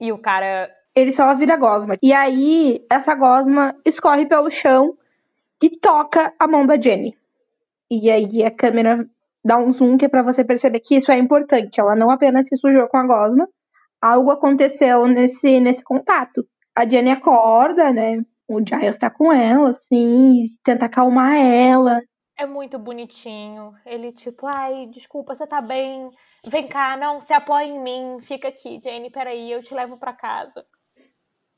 E 0.00 0.12
o 0.12 0.18
cara. 0.18 0.70
Ele 0.94 1.12
só 1.12 1.34
vira 1.34 1.56
gosma. 1.56 1.96
E 2.02 2.12
aí, 2.12 2.84
essa 2.90 3.14
gosma 3.14 3.74
escorre 3.84 4.26
pelo 4.26 4.50
chão 4.50 4.96
e 5.62 5.70
toca 5.70 6.34
a 6.38 6.46
mão 6.46 6.66
da 6.66 6.78
Jenny. 6.78 7.16
E 7.90 8.10
aí 8.10 8.44
a 8.44 8.50
câmera 8.50 9.06
dá 9.44 9.58
um 9.58 9.72
zoom 9.72 9.96
que 9.96 10.04
é 10.04 10.08
pra 10.08 10.22
você 10.22 10.44
perceber 10.44 10.80
que 10.80 10.96
isso 10.96 11.10
é 11.10 11.18
importante. 11.18 11.80
Ela 11.80 11.96
não 11.96 12.10
apenas 12.10 12.48
se 12.48 12.56
sujou 12.56 12.88
com 12.88 12.96
a 12.96 13.06
gosma, 13.06 13.48
algo 14.00 14.30
aconteceu 14.30 15.06
nesse, 15.06 15.60
nesse 15.60 15.82
contato. 15.82 16.46
A 16.74 16.88
Jenny 16.88 17.10
acorda, 17.10 17.92
né? 17.92 18.22
O 18.48 18.60
Giles 18.60 18.98
tá 18.98 19.08
com 19.08 19.32
ela, 19.32 19.70
assim, 19.70 20.46
tenta 20.64 20.86
acalmar 20.86 21.36
ela. 21.36 22.00
É 22.38 22.46
muito 22.46 22.78
bonitinho. 22.78 23.72
Ele, 23.86 24.12
tipo, 24.12 24.46
ai, 24.46 24.86
desculpa, 24.86 25.34
você 25.34 25.46
tá 25.46 25.60
bem? 25.60 26.10
Vem 26.48 26.66
cá, 26.66 26.96
não, 26.96 27.20
se 27.20 27.32
apoia 27.32 27.66
em 27.66 27.80
mim, 27.80 28.18
fica 28.20 28.48
aqui, 28.48 28.80
Jenny, 28.82 29.10
peraí, 29.10 29.52
eu 29.52 29.62
te 29.62 29.72
levo 29.74 29.98
para 29.98 30.12
casa. 30.12 30.64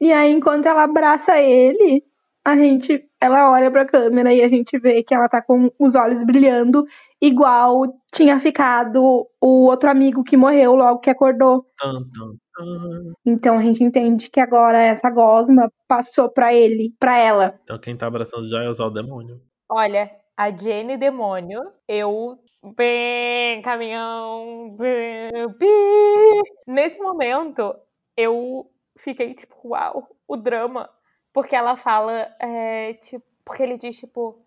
E 0.01 0.12
aí, 0.12 0.30
enquanto 0.30 0.66
ela 0.66 0.82
abraça 0.82 1.39
ele, 1.39 2.05
a 2.45 2.55
gente, 2.55 3.09
ela 3.20 3.51
olha 3.51 3.70
pra 3.70 3.87
câmera 3.87 4.32
e 4.35 4.43
a 4.43 4.49
gente 4.49 4.78
vê 4.78 5.03
que 5.03 5.14
ela 5.14 5.28
tá 5.28 5.41
com 5.41 5.70
os 5.78 5.95
olhos 5.95 6.22
brilhando, 6.22 6.85
igual 7.21 7.83
tinha 8.12 8.39
ficado 8.39 9.27
o 9.41 9.67
outro 9.67 9.91
amigo 9.91 10.25
que 10.25 10.37
morreu 10.37 10.75
logo 10.75 11.01
que 11.01 11.11
acordou. 11.11 11.67
Tum, 11.79 12.01
tum, 12.12 12.37
tum. 12.55 13.12
Então 13.27 13.59
a 13.59 13.62
gente 13.62 13.83
entende 13.83 14.31
que 14.31 14.41
agora 14.41 14.79
essa 14.79 15.11
gosma 15.11 15.71
passou 15.89 16.31
pra 16.31 16.55
ele, 16.55 16.95
pra 16.99 17.19
ela. 17.19 17.59
Então 17.62 17.79
quem 17.79 17.97
tá 17.97 18.07
abraçando 18.07 18.49
já 18.49 18.62
é 18.62 18.69
o 18.69 18.91
demônio. 18.91 19.41
Olha, 19.69 20.11
a 20.37 20.51
Jenny 20.51 20.97
Demônio, 20.97 21.61
eu. 21.89 22.39
Bem, 22.77 23.61
caminhão. 23.61 24.75
Bem, 24.79 25.31
bem. 25.59 26.43
Nesse 26.67 26.99
momento, 26.99 27.75
eu 28.17 28.71
fiquei 28.97 29.35
tipo, 29.35 29.55
uau, 29.69 30.09
o 30.27 30.37
drama 30.37 30.89
porque 31.35 31.57
ela 31.57 31.77
fala, 31.77 32.33
é, 32.41 32.95
tipo, 32.95 33.27
porque 33.45 33.65
ele 33.65 33.77
diz, 33.77 33.99
tipo, 33.99 34.47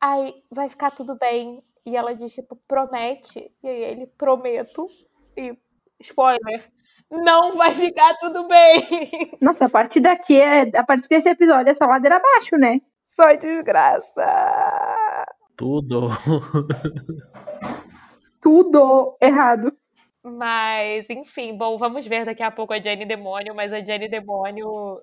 ai, 0.00 0.34
vai 0.50 0.66
ficar 0.68 0.90
tudo 0.90 1.14
bem. 1.16 1.62
E 1.84 1.96
ela 1.96 2.14
diz, 2.14 2.32
tipo, 2.32 2.56
promete. 2.68 3.50
E 3.62 3.68
aí 3.68 3.84
ele, 3.84 4.06
prometo. 4.06 4.86
E, 5.36 5.56
spoiler, 6.00 6.70
não 7.10 7.56
vai 7.56 7.74
ficar 7.74 8.16
tudo 8.18 8.46
bem. 8.46 9.10
Nossa, 9.40 9.66
a 9.66 9.68
partir 9.68 10.00
daqui, 10.00 10.40
é, 10.40 10.62
a 10.76 10.84
partir 10.84 11.08
desse 11.08 11.28
episódio 11.28 11.70
é 11.70 11.74
só 11.74 11.84
ladeira 11.84 12.16
abaixo, 12.16 12.56
né? 12.56 12.80
Só 13.04 13.34
desgraça. 13.34 14.24
Tudo. 15.56 16.08
Tudo 18.40 19.16
errado. 19.20 19.72
Mas, 20.24 21.08
enfim, 21.10 21.56
bom, 21.56 21.78
vamos 21.78 22.06
ver 22.06 22.24
daqui 22.24 22.42
a 22.42 22.50
pouco 22.50 22.72
a 22.72 22.80
Jenny 22.80 23.04
Demônio, 23.04 23.54
mas 23.54 23.72
a 23.72 23.84
Jenny 23.84 24.08
Demônio 24.08 25.00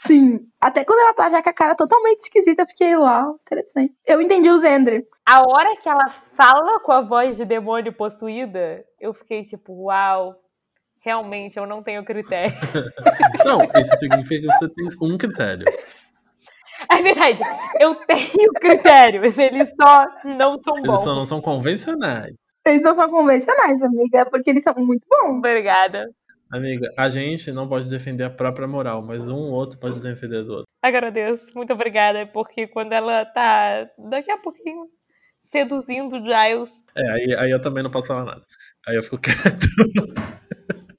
Sim. 0.00 0.40
Até 0.60 0.84
quando 0.84 1.00
ela 1.00 1.14
tá 1.14 1.30
já 1.30 1.42
com 1.42 1.50
a 1.50 1.52
cara 1.52 1.74
totalmente 1.74 2.20
esquisita, 2.20 2.62
eu 2.62 2.66
fiquei, 2.66 2.96
uau, 2.96 3.38
interessante. 3.42 3.94
Eu 4.06 4.20
entendi 4.20 4.48
o 4.48 4.60
Zender. 4.60 5.06
A 5.26 5.42
hora 5.42 5.76
que 5.76 5.88
ela 5.88 6.08
fala 6.08 6.80
com 6.80 6.92
a 6.92 7.00
voz 7.00 7.36
de 7.36 7.44
demônio 7.44 7.92
possuída, 7.92 8.84
eu 9.00 9.12
fiquei 9.12 9.44
tipo, 9.44 9.86
uau, 9.86 10.34
realmente 11.00 11.56
eu 11.56 11.66
não 11.66 11.82
tenho 11.82 12.04
critério. 12.04 12.54
não, 13.44 13.62
isso 13.80 13.96
significa 13.98 14.46
que 14.46 14.58
você 14.58 14.68
tem 14.68 14.88
um 15.00 15.18
critério. 15.18 15.64
É 16.90 17.02
verdade, 17.02 17.42
eu 17.80 17.94
tenho 17.94 18.52
critérios, 18.52 19.36
eles 19.36 19.68
só 19.70 20.06
não 20.24 20.56
são 20.58 20.74
bons. 20.74 20.88
Eles 20.88 21.02
só 21.02 21.14
não 21.14 21.26
são 21.26 21.40
convencionais. 21.40 22.34
Eles 22.64 22.82
não 22.82 22.94
são 22.94 23.10
convencionais, 23.10 23.82
amiga, 23.82 24.26
porque 24.26 24.50
eles 24.50 24.62
são 24.62 24.74
muito 24.76 25.04
bons. 25.08 25.38
Obrigada. 25.38 26.08
Amiga, 26.50 26.92
a 26.96 27.08
gente 27.08 27.52
não 27.52 27.68
pode 27.68 27.90
defender 27.90 28.24
a 28.24 28.30
própria 28.30 28.66
moral, 28.66 29.02
mas 29.02 29.28
um 29.28 29.36
ou 29.36 29.52
outro 29.52 29.78
pode 29.78 30.00
defender 30.00 30.44
do 30.44 30.52
outro. 30.52 30.66
Agradeço, 30.82 31.50
muito 31.54 31.72
obrigada, 31.72 32.26
porque 32.26 32.66
quando 32.66 32.92
ela 32.92 33.26
tá 33.26 33.90
daqui 33.98 34.30
a 34.30 34.38
pouquinho 34.38 34.88
seduzindo 35.42 36.16
o 36.16 36.22
Giles. 36.22 36.84
É, 36.96 37.10
aí, 37.10 37.34
aí 37.34 37.50
eu 37.50 37.60
também 37.60 37.82
não 37.82 37.90
posso 37.90 38.08
falar 38.08 38.24
nada. 38.24 38.44
Aí 38.86 38.96
eu 38.96 39.02
fico 39.02 39.18
quieto. 39.20 39.66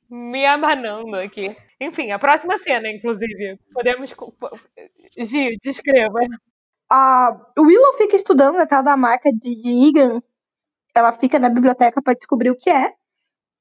Me 0.10 0.46
abanando 0.46 1.16
aqui. 1.16 1.56
Enfim, 1.80 2.12
a 2.12 2.20
próxima 2.20 2.58
cena, 2.60 2.90
inclusive. 2.90 3.58
Podemos. 3.74 4.14
Gi, 5.18 5.58
descreva. 5.64 6.20
A 6.90 7.38
Willow 7.58 7.98
fica 7.98 8.16
estudando 8.16 8.58
a 8.58 8.66
tal 8.66 8.84
da 8.84 8.98
marca 8.98 9.32
de, 9.32 9.56
de 9.56 9.88
Egan. 9.88 10.22
Ela 10.96 11.14
fica 11.14 11.40
na 11.40 11.50
biblioteca 11.50 12.02
para 12.02 12.16
descobrir 12.16 12.50
o 12.50 12.58
que 12.58 12.70
é. 12.70 12.94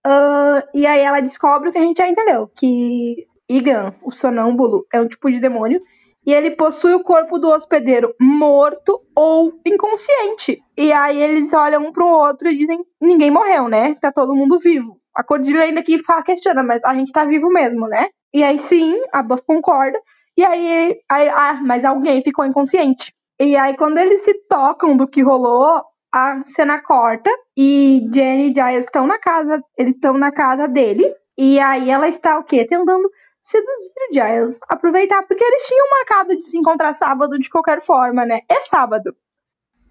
Uh, 0.06 0.62
e 0.74 0.86
aí 0.86 1.00
ela 1.00 1.20
descobre 1.20 1.68
o 1.68 1.72
que 1.72 1.78
a 1.78 1.82
gente 1.82 1.98
já 1.98 2.08
entendeu, 2.08 2.50
que 2.56 3.26
Igan, 3.48 3.94
o 4.02 4.10
sonâmbulo, 4.10 4.86
é 4.92 5.00
um 5.00 5.08
tipo 5.08 5.30
de 5.30 5.40
demônio 5.40 5.80
e 6.28 6.34
ele 6.34 6.50
possui 6.50 6.92
o 6.92 7.02
corpo 7.02 7.38
do 7.38 7.48
hospedeiro 7.48 8.14
morto 8.20 9.00
ou 9.16 9.58
inconsciente. 9.64 10.62
E 10.76 10.92
aí 10.92 11.18
eles 11.18 11.54
olham 11.54 11.86
um 11.86 11.90
pro 11.90 12.06
outro 12.06 12.48
e 12.48 12.58
dizem: 12.58 12.84
ninguém 13.00 13.30
morreu, 13.30 13.66
né? 13.66 13.94
Tá 13.94 14.12
todo 14.12 14.36
mundo 14.36 14.58
vivo. 14.58 15.00
A 15.14 15.24
Cordelia 15.24 15.62
ainda 15.62 15.80
aqui 15.80 15.98
fala, 15.98 16.22
questiona, 16.22 16.62
mas 16.62 16.84
a 16.84 16.94
gente 16.94 17.12
tá 17.12 17.24
vivo 17.24 17.48
mesmo, 17.48 17.88
né? 17.88 18.08
E 18.32 18.44
aí 18.44 18.58
sim, 18.58 19.00
a 19.10 19.22
Buff 19.22 19.42
concorda. 19.46 19.98
E 20.36 20.44
aí, 20.44 21.00
aí 21.10 21.28
ah, 21.30 21.60
mas 21.64 21.84
alguém 21.84 22.22
ficou 22.22 22.44
inconsciente. 22.44 23.12
E 23.40 23.56
aí, 23.56 23.76
quando 23.76 23.98
eles 23.98 24.22
se 24.24 24.34
tocam 24.48 24.96
do 24.96 25.08
que 25.08 25.22
rolou, 25.22 25.82
a 26.12 26.42
cena 26.44 26.80
corta 26.82 27.30
e 27.56 28.08
Jenny 28.12 28.50
e 28.50 28.54
Giles 28.54 28.86
estão 28.86 29.06
na 29.06 29.18
casa, 29.18 29.62
eles 29.76 29.94
estão 29.94 30.14
na 30.14 30.32
casa 30.32 30.66
dele 30.66 31.14
e 31.36 31.60
aí 31.60 31.90
ela 31.90 32.08
está 32.08 32.38
o 32.38 32.44
quê? 32.44 32.66
Tentando 32.66 33.10
seduzir 33.40 33.92
o 34.10 34.14
Giles, 34.14 34.58
aproveitar 34.68 35.22
porque 35.26 35.44
eles 35.44 35.66
tinham 35.66 35.86
marcado 35.90 36.36
de 36.36 36.44
se 36.44 36.58
encontrar 36.58 36.94
sábado 36.94 37.38
de 37.38 37.48
qualquer 37.48 37.82
forma, 37.82 38.24
né? 38.24 38.40
É 38.48 38.62
sábado. 38.62 39.14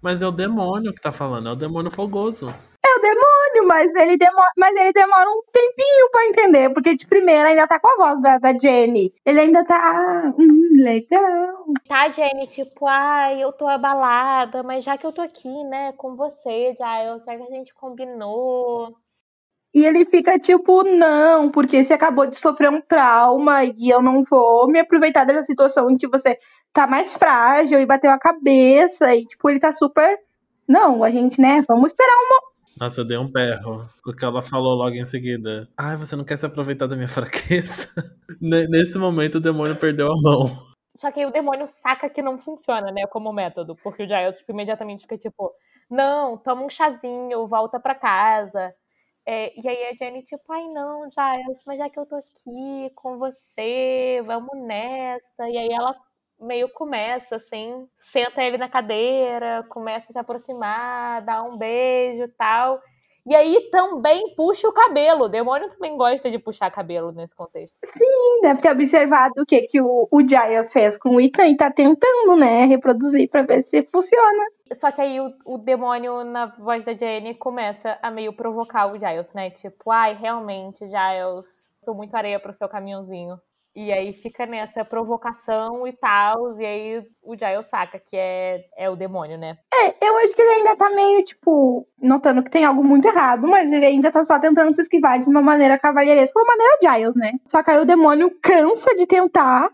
Mas 0.00 0.22
é 0.22 0.26
o 0.26 0.32
demônio 0.32 0.94
que 0.94 1.00
tá 1.00 1.10
falando, 1.10 1.48
é 1.48 1.52
o 1.52 1.56
demônio 1.56 1.90
fogoso. 1.90 2.48
É 2.84 2.98
o 2.98 3.00
demônio, 3.00 3.66
mas 3.66 3.92
ele 3.96 4.16
demora, 4.16 4.50
mas 4.56 4.76
ele 4.76 4.92
demora 4.92 5.28
um 5.28 5.40
tempinho 5.52 6.10
pra 6.12 6.26
entender, 6.26 6.72
porque 6.72 6.94
de 6.94 7.06
primeira 7.06 7.48
ainda 7.48 7.66
tá 7.66 7.80
com 7.80 7.88
a 7.88 7.96
voz 7.96 8.22
da, 8.22 8.38
da 8.38 8.56
Jenny. 8.56 9.12
Ele 9.26 9.40
ainda 9.40 9.64
tá. 9.64 10.32
Hum, 10.38 10.82
legal. 10.82 11.64
Tá, 11.88 12.08
Jenny, 12.10 12.46
tipo, 12.46 12.86
ai, 12.86 13.42
eu 13.42 13.52
tô 13.52 13.66
abalada, 13.66 14.62
mas 14.62 14.84
já 14.84 14.96
que 14.96 15.04
eu 15.04 15.12
tô 15.12 15.20
aqui, 15.20 15.52
né, 15.64 15.92
com 15.92 16.14
você, 16.14 16.74
Giles, 16.76 17.24
já 17.24 17.36
que 17.36 17.42
a 17.42 17.50
gente 17.50 17.74
combinou. 17.74 18.96
E 19.74 19.84
ele 19.84 20.04
fica 20.06 20.38
tipo, 20.38 20.82
não, 20.82 21.50
porque 21.50 21.84
você 21.84 21.92
acabou 21.92 22.26
de 22.26 22.36
sofrer 22.36 22.70
um 22.70 22.80
trauma 22.80 23.64
e 23.64 23.90
eu 23.90 24.00
não 24.00 24.24
vou 24.24 24.66
me 24.66 24.78
aproveitar 24.80 25.24
dessa 25.24 25.42
situação 25.42 25.90
em 25.90 25.96
que 25.96 26.08
você 26.08 26.38
tá 26.72 26.86
mais 26.86 27.14
frágil 27.14 27.80
e 27.80 27.86
bateu 27.86 28.10
a 28.10 28.18
cabeça. 28.18 29.14
E, 29.14 29.26
tipo, 29.26 29.48
ele 29.50 29.60
tá 29.60 29.72
super. 29.72 30.18
Não, 30.66 31.02
a 31.02 31.10
gente, 31.10 31.40
né, 31.40 31.64
vamos 31.66 31.92
esperar 31.92 32.12
uma. 32.12 32.48
Nossa, 32.80 33.00
eu 33.00 33.04
dei 33.06 33.18
um 33.18 33.30
berro. 33.30 33.84
Porque 34.02 34.24
ela 34.24 34.42
falou 34.42 34.74
logo 34.74 34.94
em 34.94 35.04
seguida. 35.04 35.68
Ai, 35.76 35.96
você 35.96 36.14
não 36.14 36.24
quer 36.24 36.36
se 36.36 36.46
aproveitar 36.46 36.86
da 36.86 36.94
minha 36.94 37.08
fraqueza? 37.08 37.88
Nesse 38.40 38.98
momento 38.98 39.36
o 39.36 39.40
demônio 39.40 39.76
perdeu 39.76 40.06
a 40.12 40.20
mão. 40.20 40.68
Só 40.94 41.10
que 41.10 41.20
aí 41.20 41.26
o 41.26 41.32
demônio 41.32 41.66
saca 41.66 42.08
que 42.08 42.22
não 42.22 42.38
funciona, 42.38 42.90
né, 42.92 43.06
como 43.06 43.32
método. 43.32 43.74
Porque 43.76 44.04
o 44.04 44.06
Giles 44.06 44.38
tipo, 44.38 44.52
imediatamente 44.52 45.02
fica 45.02 45.18
tipo, 45.18 45.52
não, 45.90 46.36
toma 46.36 46.64
um 46.64 46.70
chazinho, 46.70 47.46
volta 47.46 47.80
pra 47.80 47.94
casa. 47.94 48.74
É, 49.26 49.52
e 49.60 49.68
aí 49.68 49.88
a 49.88 49.94
Jenny, 49.94 50.22
tipo, 50.22 50.42
ai 50.52 50.66
não, 50.68 51.02
Giles, 51.10 51.62
mas 51.66 51.78
já 51.78 51.90
que 51.90 51.98
eu 51.98 52.06
tô 52.06 52.16
aqui 52.16 52.90
com 52.94 53.18
você, 53.18 54.22
vamos 54.24 54.56
nessa. 54.66 55.48
E 55.48 55.56
aí 55.58 55.70
ela 55.70 55.94
meio 56.40 56.68
começa, 56.68 57.36
assim, 57.36 57.88
senta 57.98 58.42
ele 58.42 58.58
na 58.58 58.68
cadeira, 58.68 59.64
começa 59.68 60.06
a 60.08 60.12
se 60.12 60.18
aproximar, 60.18 61.22
dá 61.22 61.42
um 61.42 61.56
beijo 61.56 62.24
e 62.24 62.28
tal. 62.28 62.80
E 63.28 63.36
aí 63.36 63.68
também 63.70 64.34
puxa 64.34 64.66
o 64.66 64.72
cabelo. 64.72 65.24
O 65.24 65.28
demônio 65.28 65.68
também 65.68 65.94
gosta 65.98 66.30
de 66.30 66.38
puxar 66.38 66.70
cabelo 66.70 67.12
nesse 67.12 67.36
contexto. 67.36 67.76
Sim, 67.84 68.40
deve 68.40 68.62
ter 68.62 68.70
observado 68.70 69.34
o 69.42 69.44
que, 69.44 69.62
que 69.62 69.82
o, 69.82 70.08
o 70.10 70.20
Giles 70.20 70.72
fez 70.72 70.96
com 70.96 71.10
o 71.10 71.20
Ethan 71.20 71.48
e 71.48 71.56
tá 71.56 71.70
tentando, 71.70 72.36
né, 72.36 72.64
reproduzir 72.64 73.28
pra 73.28 73.42
ver 73.42 73.62
se 73.62 73.82
funciona. 73.82 74.46
Só 74.72 74.90
que 74.90 75.02
aí 75.02 75.20
o, 75.20 75.30
o 75.44 75.58
demônio, 75.58 76.24
na 76.24 76.46
voz 76.46 76.86
da 76.86 76.94
Jenny, 76.94 77.34
começa 77.34 77.98
a 78.00 78.10
meio 78.10 78.32
provocar 78.32 78.86
o 78.86 78.98
Giles, 78.98 79.30
né? 79.34 79.50
Tipo, 79.50 79.90
ai, 79.90 80.14
realmente, 80.14 80.86
Giles, 80.86 81.70
sou 81.84 81.94
muito 81.94 82.14
areia 82.14 82.40
pro 82.40 82.54
seu 82.54 82.68
caminhãozinho. 82.68 83.38
E 83.80 83.92
aí 83.92 84.12
fica 84.12 84.44
nessa 84.44 84.84
provocação 84.84 85.86
e 85.86 85.92
tal, 85.92 86.60
e 86.60 86.66
aí 86.66 87.02
o 87.22 87.36
Giles 87.36 87.66
saca 87.66 87.96
que 87.96 88.16
é, 88.16 88.64
é 88.76 88.90
o 88.90 88.96
demônio, 88.96 89.38
né? 89.38 89.56
É, 89.72 90.04
eu 90.04 90.18
acho 90.18 90.34
que 90.34 90.42
ele 90.42 90.50
ainda 90.50 90.74
tá 90.74 90.90
meio, 90.90 91.24
tipo, 91.24 91.86
notando 92.02 92.42
que 92.42 92.50
tem 92.50 92.64
algo 92.64 92.82
muito 92.82 93.06
errado, 93.06 93.46
mas 93.46 93.70
ele 93.70 93.86
ainda 93.86 94.10
tá 94.10 94.24
só 94.24 94.36
tentando 94.40 94.74
se 94.74 94.82
esquivar 94.82 95.22
de 95.22 95.30
uma 95.30 95.40
maneira 95.40 95.78
cavalheiresca, 95.78 96.40
uma 96.40 96.56
maneira 96.56 96.98
Giles, 96.98 97.14
né? 97.14 97.34
Só 97.46 97.62
que 97.62 97.70
aí 97.70 97.80
o 97.80 97.84
demônio 97.84 98.36
cansa 98.42 98.96
de 98.96 99.06
tentar, 99.06 99.70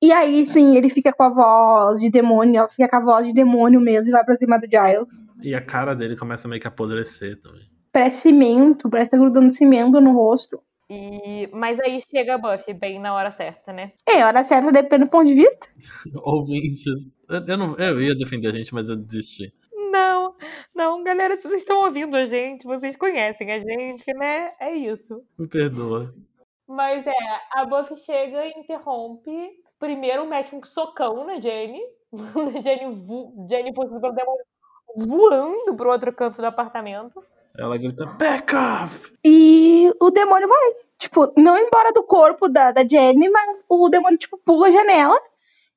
e 0.00 0.10
aí 0.10 0.46
sim, 0.46 0.74
ele 0.74 0.88
fica 0.88 1.12
com 1.12 1.22
a 1.22 1.28
voz 1.28 2.00
de 2.00 2.08
demônio, 2.08 2.58
ela 2.60 2.68
fica 2.70 2.88
com 2.88 2.96
a 2.96 3.00
voz 3.00 3.26
de 3.26 3.34
demônio 3.34 3.82
mesmo 3.82 4.08
e 4.08 4.12
vai 4.12 4.24
pra 4.24 4.38
cima 4.38 4.58
do 4.58 4.64
Giles. 4.64 5.06
E 5.42 5.54
a 5.54 5.60
cara 5.60 5.94
dele 5.94 6.16
começa 6.16 6.48
meio 6.48 6.58
que 6.58 6.66
a 6.66 6.70
apodrecer 6.70 7.38
também. 7.42 7.60
Parece 7.92 8.22
cimento, 8.22 8.88
parece 8.88 9.10
que 9.10 9.16
tá 9.18 9.22
grudando 9.22 9.52
cimento 9.52 10.00
no 10.00 10.12
rosto. 10.12 10.58
E... 10.92 11.48
Mas 11.52 11.80
aí 11.80 11.98
chega 12.02 12.34
a 12.34 12.38
Buffy 12.38 12.74
bem 12.74 13.00
na 13.00 13.14
hora 13.14 13.30
certa, 13.30 13.72
né? 13.72 13.92
É, 14.06 14.20
a 14.20 14.26
hora 14.26 14.44
certa 14.44 14.70
depende 14.70 15.04
do 15.04 15.10
ponto 15.10 15.26
de 15.26 15.34
vista. 15.34 15.66
Ouvintes. 16.22 17.14
Eu, 17.28 17.46
eu 17.46 17.56
não, 17.56 17.76
eu 17.76 18.02
ia 18.02 18.14
defender 18.14 18.48
a 18.48 18.52
gente, 18.52 18.74
mas 18.74 18.90
eu 18.90 18.96
desisti. 18.96 19.54
Não, 19.90 20.34
não, 20.74 21.02
galera, 21.02 21.36
se 21.36 21.48
vocês 21.48 21.62
estão 21.62 21.84
ouvindo 21.84 22.14
a 22.14 22.26
gente, 22.26 22.66
vocês 22.66 22.94
conhecem 22.96 23.50
a 23.52 23.58
gente, 23.58 24.12
né? 24.14 24.52
É 24.60 24.74
isso. 24.74 25.22
Me 25.38 25.48
perdoa. 25.48 26.14
Mas 26.68 27.06
é, 27.06 27.12
a 27.52 27.64
Buffy 27.64 27.96
chega 27.96 28.44
e 28.46 28.50
interrompe. 28.50 29.30
Primeiro 29.78 30.26
mete 30.26 30.54
um 30.54 30.62
socão 30.62 31.24
na 31.24 31.40
Jenny. 31.40 31.80
Jenny, 32.62 32.94
vo... 32.94 33.46
Jenny 33.48 33.72
demônio 33.72 34.44
voando 34.94 35.74
pro 35.74 35.90
outro 35.90 36.12
canto 36.12 36.40
do 36.40 36.46
apartamento. 36.46 37.22
Ela 37.58 37.76
grita, 37.76 38.06
back 38.06 38.54
off! 38.54 39.12
E 39.24 39.92
o 40.00 40.10
demônio 40.10 40.48
vai. 40.48 40.72
Tipo, 40.98 41.32
não 41.36 41.56
embora 41.58 41.92
do 41.92 42.02
corpo 42.02 42.48
da, 42.48 42.70
da 42.72 42.84
Jenny, 42.84 43.28
mas 43.28 43.64
o 43.68 43.88
demônio, 43.88 44.18
tipo, 44.18 44.38
pula 44.38 44.68
a 44.68 44.70
janela 44.70 45.20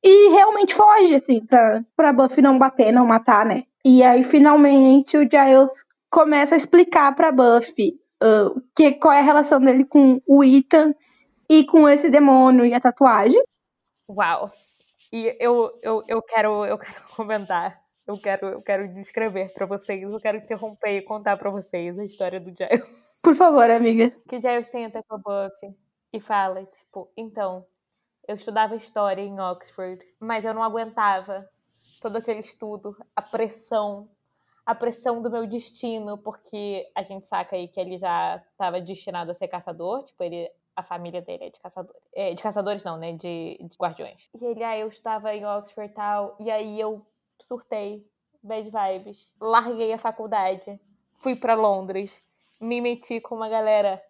e 0.03 0.29
realmente 0.29 0.73
foge, 0.73 1.15
assim, 1.15 1.43
pra, 1.45 1.83
pra 1.95 2.13
Buffy 2.13 2.41
não 2.41 2.57
bater, 2.57 2.93
não 2.93 3.05
matar, 3.05 3.45
né? 3.45 3.63
E 3.83 4.03
aí, 4.03 4.23
finalmente, 4.23 5.17
o 5.17 5.21
Giles 5.21 5.85
começa 6.09 6.55
a 6.55 6.57
explicar 6.57 7.13
pra 7.15 7.31
Buffy 7.31 7.99
uh, 8.23 8.61
que, 8.75 8.93
qual 8.93 9.13
é 9.13 9.19
a 9.19 9.23
relação 9.23 9.59
dele 9.59 9.83
com 9.83 10.21
o 10.25 10.43
Ethan 10.43 10.93
e 11.49 11.65
com 11.65 11.89
esse 11.89 12.09
demônio 12.09 12.65
e 12.65 12.73
a 12.73 12.79
tatuagem. 12.79 13.41
Uau! 14.09 14.49
E 15.11 15.35
eu, 15.39 15.71
eu, 15.81 16.03
eu, 16.07 16.21
quero, 16.21 16.65
eu 16.65 16.77
quero 16.77 16.95
comentar 17.15 17.84
eu 18.07 18.17
quero, 18.19 18.47
eu 18.47 18.61
quero 18.61 18.87
descrever 18.93 19.51
para 19.53 19.65
vocês, 19.65 20.01
eu 20.01 20.19
quero 20.19 20.37
interromper 20.37 20.97
e 20.97 21.01
contar 21.01 21.37
para 21.37 21.49
vocês 21.49 21.97
a 21.97 22.03
história 22.03 22.39
do 22.39 22.51
Giles. 22.55 23.19
Por 23.23 23.35
favor, 23.35 23.69
amiga. 23.69 24.11
Que 24.29 24.39
Giles 24.39 24.67
senta 24.67 25.01
com 25.03 25.15
a 25.15 25.17
Buffy 25.17 25.75
e 26.13 26.19
fala, 26.19 26.63
tipo, 26.65 27.11
então, 27.17 27.65
eu 28.27 28.35
estudava 28.35 28.75
história 28.75 29.21
em 29.21 29.39
Oxford, 29.39 30.03
mas 30.19 30.45
eu 30.45 30.53
não 30.53 30.63
aguentava 30.63 31.49
todo 32.01 32.17
aquele 32.17 32.39
estudo, 32.39 32.95
a 33.15 33.21
pressão, 33.21 34.09
a 34.65 34.75
pressão 34.75 35.21
do 35.21 35.29
meu 35.29 35.47
destino, 35.47 36.17
porque 36.17 36.89
a 36.95 37.01
gente 37.01 37.25
saca 37.25 37.55
aí 37.55 37.67
que 37.67 37.79
ele 37.79 37.97
já 37.97 38.41
estava 38.51 38.79
destinado 38.79 39.31
a 39.31 39.33
ser 39.33 39.47
caçador, 39.47 40.03
tipo, 40.03 40.23
ele 40.23 40.49
a 40.75 40.83
família 40.83 41.21
dele 41.21 41.45
é 41.45 41.49
de 41.49 41.59
caçadores. 41.59 42.01
É, 42.13 42.33
de 42.33 42.43
caçadores 42.43 42.83
não, 42.83 42.97
né? 42.97 43.13
De, 43.13 43.57
de 43.61 43.77
guardiões. 43.79 44.29
E 44.39 44.45
ele, 44.45 44.61
ah, 44.61 44.77
eu 44.77 44.89
estava 44.89 45.33
em 45.33 45.45
Oxford 45.45 45.89
e 45.89 45.95
tal, 45.95 46.35
e 46.37 46.51
aí 46.51 46.79
eu 46.79 47.05
surtei, 47.39 48.05
bad 48.41 48.69
vibes, 48.69 49.33
larguei 49.39 49.93
a 49.93 49.97
faculdade, 49.97 50.79
fui 51.19 51.35
para 51.35 51.55
Londres, 51.55 52.21
me 52.59 52.79
meti 52.81 53.19
com 53.19 53.35
uma 53.35 53.49
galera 53.49 54.01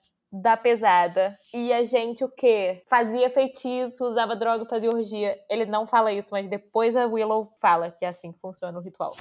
da 0.42 0.58
pesada. 0.58 1.36
E 1.54 1.72
a 1.72 1.84
gente 1.86 2.24
o 2.24 2.30
quê? 2.30 2.84
Fazia 2.88 3.30
feitiço, 3.30 4.06
usava 4.06 4.36
droga, 4.36 4.66
fazia 4.66 4.90
orgia. 4.90 5.40
Ele 5.50 5.66
não 5.66 5.88
fala 5.88 6.12
isso, 6.12 6.30
mas 6.32 6.50
depois 6.50 6.96
a 6.96 7.06
Willow 7.06 7.52
fala 7.62 7.92
que 7.92 8.06
é 8.06 8.10
assim 8.10 8.32
que 8.32 8.40
funciona 8.40 8.78
o 8.78 8.82
ritual. 8.82 9.16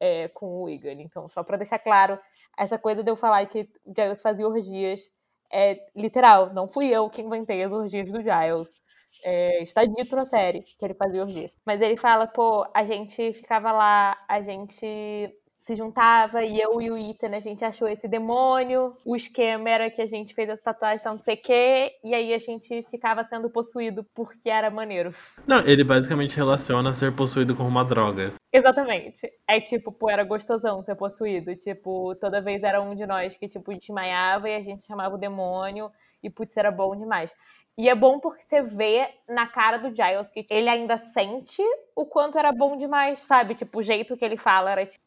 É, 0.00 0.28
com 0.28 0.62
o 0.62 0.68
Egan. 0.68 1.00
Então, 1.00 1.28
só 1.28 1.42
para 1.42 1.56
deixar 1.56 1.78
claro, 1.78 2.18
essa 2.56 2.78
coisa 2.78 3.02
de 3.02 3.10
eu 3.10 3.16
falar 3.16 3.44
que 3.46 3.68
Giles 3.84 4.20
fazia 4.20 4.46
orgias 4.46 5.10
é 5.52 5.86
literal. 5.94 6.52
Não 6.54 6.68
fui 6.68 6.86
eu 6.86 7.10
que 7.10 7.22
inventei 7.22 7.62
as 7.64 7.72
orgias 7.72 8.10
do 8.10 8.20
Giles. 8.20 8.82
É, 9.24 9.62
está 9.62 9.84
dito 9.84 10.14
na 10.16 10.24
série 10.24 10.62
que 10.62 10.84
ele 10.84 10.94
fazia 10.94 11.22
orgias. 11.22 11.52
Mas 11.64 11.80
ele 11.80 11.96
fala, 11.96 12.26
pô, 12.26 12.66
a 12.74 12.84
gente 12.84 13.32
ficava 13.32 13.72
lá, 13.72 14.16
a 14.28 14.40
gente 14.40 15.32
se 15.68 15.74
juntava 15.74 16.42
e 16.42 16.58
eu 16.58 16.80
e 16.80 16.90
o 16.90 16.96
Ethan, 16.96 17.36
a 17.36 17.40
gente 17.40 17.62
achou 17.62 17.86
esse 17.86 18.08
demônio. 18.08 18.96
O 19.04 19.14
esquema 19.14 19.68
era 19.68 19.90
que 19.90 20.00
a 20.00 20.06
gente 20.06 20.34
fez 20.34 20.48
as 20.48 20.62
tatuagens, 20.62 21.02
não 21.04 21.18
sei 21.18 21.34
o 21.34 21.40
quê, 21.42 21.92
e 22.02 22.14
aí 22.14 22.32
a 22.32 22.38
gente 22.38 22.86
ficava 22.90 23.22
sendo 23.22 23.50
possuído 23.50 24.02
porque 24.14 24.48
era 24.48 24.70
maneiro. 24.70 25.12
Não, 25.46 25.60
ele 25.60 25.84
basicamente 25.84 26.34
relaciona 26.34 26.94
ser 26.94 27.14
possuído 27.14 27.54
com 27.54 27.64
uma 27.64 27.84
droga. 27.84 28.32
Exatamente. 28.50 29.30
É 29.46 29.60
tipo, 29.60 29.92
pô, 29.92 30.08
era 30.08 30.24
gostosão 30.24 30.82
ser 30.82 30.94
possuído. 30.94 31.54
Tipo, 31.54 32.14
toda 32.14 32.40
vez 32.40 32.62
era 32.62 32.80
um 32.80 32.94
de 32.94 33.06
nós 33.06 33.36
que, 33.36 33.46
tipo, 33.46 33.74
desmaiava 33.74 34.48
e 34.48 34.56
a 34.56 34.62
gente 34.62 34.86
chamava 34.86 35.16
o 35.16 35.18
demônio 35.18 35.90
e, 36.22 36.30
putz, 36.30 36.56
era 36.56 36.70
bom 36.70 36.96
demais. 36.96 37.30
E 37.78 37.88
é 37.88 37.94
bom 37.94 38.18
porque 38.18 38.42
você 38.42 38.60
vê 38.60 39.08
na 39.28 39.46
cara 39.46 39.76
do 39.78 39.94
Giles 39.94 40.32
que 40.32 40.44
ele 40.50 40.68
ainda 40.68 40.98
sente 40.98 41.62
o 41.94 42.04
quanto 42.04 42.36
era 42.36 42.50
bom 42.50 42.76
demais, 42.76 43.20
sabe? 43.20 43.54
Tipo, 43.54 43.78
o 43.78 43.82
jeito 43.82 44.16
que 44.16 44.24
ele 44.24 44.36
fala 44.36 44.72
era 44.72 44.84
tipo. 44.84 45.04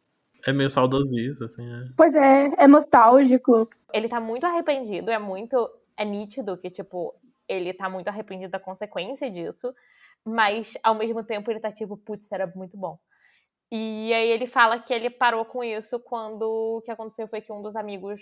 É 0.48 0.54
meio 0.54 0.70
saudosista, 0.70 1.46
assim, 1.46 1.70
é. 1.70 1.90
Pois 1.98 2.16
é, 2.16 2.50
é 2.58 2.68
nostálgico. 2.68 3.70
Ele 3.94 4.08
tá 4.08 4.22
muito 4.22 4.46
arrependido, 4.46 5.12
é 5.12 5.20
muito. 5.20 5.70
É 5.98 6.06
nítido 6.06 6.58
que, 6.58 6.70
tipo, 6.70 7.14
ele 7.46 7.74
tá 7.74 7.90
muito 7.90 8.08
arrependido 8.08 8.52
da 8.52 8.60
consequência 8.60 9.30
disso, 9.30 9.76
mas 10.24 10.78
ao 10.82 10.96
mesmo 10.96 11.22
tempo 11.26 11.52
ele 11.52 11.60
tá 11.60 11.72
tipo, 11.74 11.98
putz, 11.98 12.32
era 12.32 12.48
muito 12.56 12.78
bom. 12.78 12.98
E 13.70 14.14
aí 14.14 14.30
ele 14.30 14.48
fala 14.48 14.80
que 14.80 14.94
ele 14.94 15.10
parou 15.10 15.44
com 15.44 15.62
isso 15.62 16.00
quando 16.00 16.44
o 16.78 16.82
que 16.82 16.92
aconteceu 16.92 17.28
foi 17.28 17.42
que 17.42 17.52
um 17.52 17.62
dos 17.62 17.76
amigos 17.76 18.22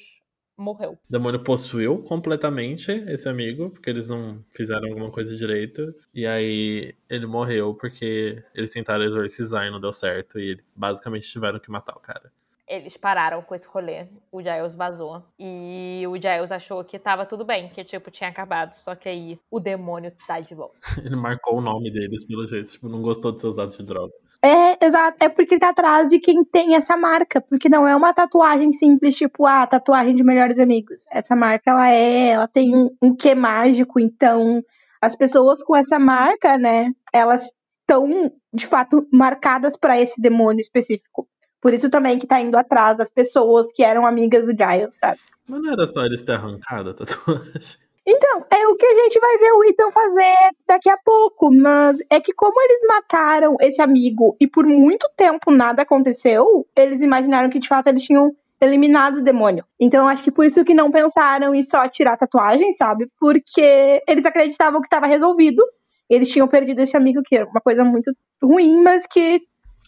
morreu. 0.60 0.91
O 0.91 1.12
demônio 1.12 1.43
possuiu 1.43 1.99
completamente 2.03 2.91
esse 2.91 3.28
amigo, 3.28 3.70
porque 3.70 3.89
eles 3.89 4.10
não 4.10 4.43
fizeram 4.51 4.89
alguma 4.89 5.12
coisa 5.12 5.36
direito. 5.36 5.93
E 6.14 6.26
aí 6.26 6.93
ele 7.10 7.26
morreu 7.26 7.74
porque 7.74 8.43
eles 8.53 8.72
tentaram 8.72 9.03
exorcizar 9.03 9.66
e 9.66 9.72
não 9.72 9.80
deu 9.80 9.93
certo. 9.93 10.39
E 10.39 10.51
eles 10.51 10.74
basicamente 10.76 11.30
tiveram 11.30 11.60
que 11.60 11.72
matar 11.72 11.95
o 11.95 11.99
cara. 11.99 12.32
Eles 12.68 12.95
pararam 12.95 13.41
com 13.41 13.55
esse 13.55 13.68
rolê. 13.68 14.05
O 14.32 14.43
Giles 14.43 14.76
vazou. 14.76 15.24
E 15.39 16.03
o 16.07 16.16
Giles 16.16 16.51
achou 16.51 16.84
que 16.84 16.99
tava 16.99 17.26
tudo 17.26 17.43
bem, 17.43 17.68
que 17.70 17.84
tipo, 17.84 18.12
tinha 18.12 18.30
acabado. 18.30 18.74
Só 18.74 18.93
que 18.93 19.10
aí 19.10 19.39
o 19.49 19.60
demônio 19.60 20.14
tá 20.28 20.39
de 20.39 20.53
volta. 20.53 20.78
ele 21.03 21.16
marcou 21.16 21.57
o 21.57 21.62
nome 21.62 21.89
deles, 21.89 22.28
pelo 22.28 22.45
jeito. 22.45 22.72
Tipo, 22.72 22.88
não 22.88 23.01
gostou 23.01 23.32
de 23.32 23.41
seus 23.41 23.55
dados 23.55 23.76
de 23.76 23.84
droga. 23.84 24.14
É, 24.42 24.86
exato. 24.86 25.18
É 25.20 25.30
porque 25.30 25.56
ele 25.56 25.62
tá 25.62 25.70
atrás 25.70 26.10
de 26.10 26.20
quem 26.20 26.44
tem 26.44 26.76
essa 26.76 26.96
marca. 26.96 27.42
Porque 27.42 27.70
não 27.70 27.88
é 27.88 27.96
uma 27.96 28.14
tatuagem 28.14 28.72
simples, 28.72 29.16
tipo, 29.16 29.46
ah, 29.46 29.68
tatuagem 29.68 30.16
de 30.16 30.24
melhores 30.24 30.60
amigos. 30.60 31.06
Essa 31.12 31.36
marca, 31.36 31.72
ela 31.72 31.90
é, 31.90 32.30
ela 32.30 32.48
tem 32.48 32.76
um, 32.76 32.90
um 33.02 33.16
quê 33.16 33.36
mágico. 33.36 34.00
Então, 34.00 34.64
as 35.02 35.16
pessoas 35.16 35.64
com 35.64 35.76
essa 35.76 36.00
marca, 36.00 36.58
né, 36.58 36.92
elas 37.14 37.50
estão, 37.82 38.32
de 38.54 38.68
fato, 38.68 39.08
marcadas 39.12 39.76
para 39.76 40.00
esse 40.00 40.22
demônio 40.22 40.62
específico. 40.62 41.28
Por 41.62 41.74
isso 41.74 41.90
também 41.90 42.18
que 42.18 42.28
tá 42.28 42.40
indo 42.40 42.58
atrás 42.58 42.98
das 42.98 43.10
pessoas 43.10 43.72
que 43.74 43.84
eram 43.84 44.06
amigas 44.06 44.46
do 44.46 44.52
Giles, 44.52 44.98
sabe? 44.98 45.20
Mas 45.48 45.62
não 45.62 45.74
era 45.74 45.86
só 45.86 46.06
eles 46.06 46.22
ter 46.22 46.34
arrancado 46.34 46.92
a 46.92 46.94
tatuagem. 46.94 47.89
Então, 48.12 48.43
é 48.49 48.68
o 48.68 48.76
que 48.76 48.88
a 48.88 49.03
gente 49.03 49.20
vai 49.20 49.38
ver 49.38 49.51
o 49.51 49.64
Ethan 49.66 49.91
fazer 49.91 50.36
daqui 50.68 50.89
a 50.89 50.97
pouco, 50.97 51.53
mas 51.53 51.99
é 52.10 52.20
que 52.20 52.34
como 52.34 52.60
eles 52.60 52.82
mataram 52.88 53.55
esse 53.62 53.80
amigo 53.84 54.36
e 54.41 54.47
por 54.47 54.66
muito 54.66 55.07
tempo 55.16 55.51
nada 55.51 55.84
aconteceu, 55.84 56.66
eles 56.76 57.01
imaginaram 57.01 57.51
que 57.51 57.60
de 57.60 57.68
fato 57.68 57.86
eles 57.88 58.01
tinham 58.01 58.36
eliminado 58.60 59.18
o 59.18 59.22
demônio. 59.22 59.64
Então, 59.80 60.07
acho 60.07 60.24
que 60.24 60.32
por 60.32 60.43
isso 60.43 60.66
que 60.66 60.74
não 60.74 60.89
pensaram 60.89 61.53
em 61.53 61.62
só 61.62 61.88
tirar 61.88 62.14
a 62.14 62.18
tatuagem, 62.18 62.74
sabe? 62.74 63.07
Porque 63.20 64.01
eles 64.07 64.26
acreditavam 64.26 64.82
que 64.82 64.88
estava 64.88 65.05
resolvido. 65.05 65.64
Eles 66.10 66.30
tinham 66.30 66.47
perdido 66.47 66.80
esse 66.80 66.97
amigo, 66.97 67.22
que 67.24 67.36
era 67.36 67.45
uma 67.45 67.62
coisa 67.62 67.84
muito 67.84 68.12
ruim, 68.41 68.82
mas 68.82 69.05
que 69.05 69.43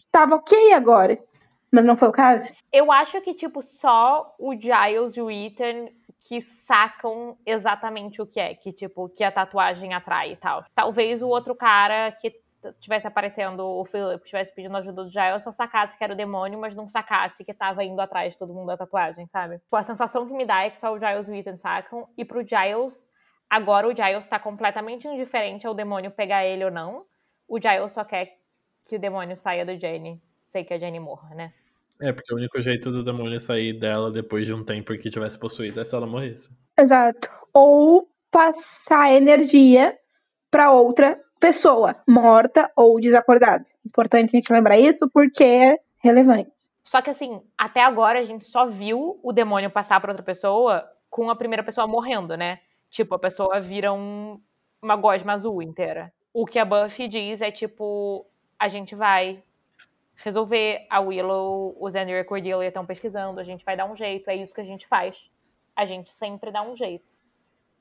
estava 0.05 0.35
ok 0.35 0.73
agora. 0.73 1.17
Mas 1.71 1.85
não 1.85 1.95
foi 1.95 2.09
o 2.09 2.11
caso? 2.11 2.51
Eu 2.71 2.91
acho 2.91 3.19
que, 3.21 3.33
tipo, 3.33 3.61
só 3.61 4.35
o 4.37 4.53
Giles 4.53 5.15
e 5.15 5.21
o 5.21 5.31
Ethan 5.31 5.87
que 6.27 6.39
sacam 6.41 7.37
exatamente 7.45 8.21
o 8.21 8.27
que 8.27 8.39
é, 8.39 8.53
que 8.53 8.71
tipo, 8.71 9.09
que 9.09 9.23
a 9.23 9.31
tatuagem 9.31 9.93
atrai 9.93 10.33
e 10.33 10.35
tal. 10.35 10.63
Talvez 10.75 11.21
o 11.21 11.27
outro 11.27 11.55
cara 11.55 12.11
que 12.11 12.41
tivesse 12.79 13.07
aparecendo, 13.07 13.65
o 13.65 13.83
Philip 13.85 14.23
tivesse 14.23 14.53
pedindo 14.53 14.77
ajuda 14.77 15.03
do 15.03 15.09
Giles, 15.09 15.43
só 15.43 15.51
sacasse 15.51 15.97
que 15.97 16.03
era 16.03 16.13
o 16.13 16.15
demônio, 16.15 16.59
mas 16.59 16.75
não 16.75 16.87
sacasse 16.87 17.43
que 17.43 17.53
tava 17.53 17.83
indo 17.83 17.99
atrás 17.99 18.33
de 18.33 18.39
todo 18.39 18.53
mundo 18.53 18.67
da 18.67 18.77
tatuagem, 18.77 19.27
sabe? 19.27 19.57
Tipo, 19.57 19.75
a 19.75 19.83
sensação 19.83 20.27
que 20.27 20.33
me 20.33 20.45
dá 20.45 20.63
é 20.63 20.69
que 20.69 20.77
só 20.77 20.93
o 20.93 20.99
Giles 20.99 21.27
e 21.27 21.31
o 21.31 21.35
Ethan 21.35 21.57
sacam, 21.57 22.07
e 22.15 22.23
pro 22.23 22.45
Giles, 22.45 23.09
agora 23.49 23.87
o 23.87 23.95
Giles 23.95 24.27
tá 24.27 24.37
completamente 24.37 25.07
indiferente 25.07 25.65
ao 25.65 25.73
demônio 25.73 26.11
pegar 26.11 26.45
ele 26.45 26.63
ou 26.63 26.71
não. 26.71 27.05
O 27.47 27.59
Giles 27.59 27.91
só 27.93 28.03
quer 28.03 28.37
que 28.87 28.95
o 28.95 28.99
demônio 28.99 29.35
saia 29.35 29.65
do 29.65 29.79
Jenny, 29.79 30.21
sei 30.43 30.63
que 30.63 30.73
a 30.73 30.77
Jenny 30.77 30.99
morra, 30.99 31.33
né? 31.33 31.53
É, 32.01 32.11
porque 32.11 32.33
o 32.33 32.37
único 32.37 32.59
jeito 32.59 32.91
do 32.91 33.03
demônio 33.03 33.39
sair 33.39 33.73
dela 33.73 34.11
depois 34.11 34.47
de 34.47 34.53
um 34.53 34.63
tempo 34.63 34.97
que 34.97 35.09
tivesse 35.09 35.37
possuído 35.37 35.79
é 35.79 35.83
se 35.83 35.95
ela 35.95 36.07
morresse. 36.07 36.49
Exato. 36.77 37.29
Ou 37.53 38.09
passar 38.31 39.11
energia 39.11 39.95
para 40.49 40.71
outra 40.71 41.19
pessoa, 41.39 41.95
morta 42.07 42.71
ou 42.75 42.99
desacordada. 42.99 43.65
Importante 43.85 44.29
a 44.33 44.37
gente 44.37 44.51
lembrar 44.51 44.79
isso 44.79 45.09
porque 45.09 45.43
é 45.43 45.77
relevante. 45.99 46.71
Só 46.83 47.01
que 47.01 47.09
assim, 47.09 47.41
até 47.57 47.83
agora 47.83 48.19
a 48.19 48.23
gente 48.23 48.45
só 48.45 48.65
viu 48.65 49.19
o 49.23 49.31
demônio 49.31 49.69
passar 49.69 49.99
para 50.01 50.11
outra 50.11 50.25
pessoa 50.25 50.83
com 51.09 51.29
a 51.29 51.35
primeira 51.35 51.63
pessoa 51.63 51.87
morrendo, 51.87 52.35
né? 52.35 52.59
Tipo, 52.89 53.15
a 53.15 53.19
pessoa 53.19 53.59
vira 53.59 53.93
um, 53.93 54.39
uma 54.81 54.95
gosma 54.95 55.33
azul 55.33 55.61
inteira. 55.61 56.11
O 56.33 56.45
que 56.45 56.57
a 56.57 56.65
Buffy 56.65 57.07
diz 57.07 57.41
é 57.41 57.51
tipo, 57.51 58.25
a 58.57 58.67
gente 58.67 58.95
vai 58.95 59.43
resolver, 60.23 60.85
a 60.89 60.99
Willow, 60.99 61.75
o 61.79 61.89
Xander 61.89 62.15
e 62.15 62.19
a 62.19 62.25
Cordelia 62.25 62.67
estão 62.67 62.85
pesquisando, 62.85 63.39
a 63.39 63.43
gente 63.43 63.65
vai 63.65 63.75
dar 63.75 63.85
um 63.85 63.95
jeito, 63.95 64.29
é 64.29 64.35
isso 64.35 64.53
que 64.53 64.61
a 64.61 64.65
gente 64.65 64.87
faz. 64.87 65.29
A 65.75 65.85
gente 65.85 66.09
sempre 66.09 66.51
dá 66.51 66.61
um 66.61 66.75
jeito. 66.75 67.05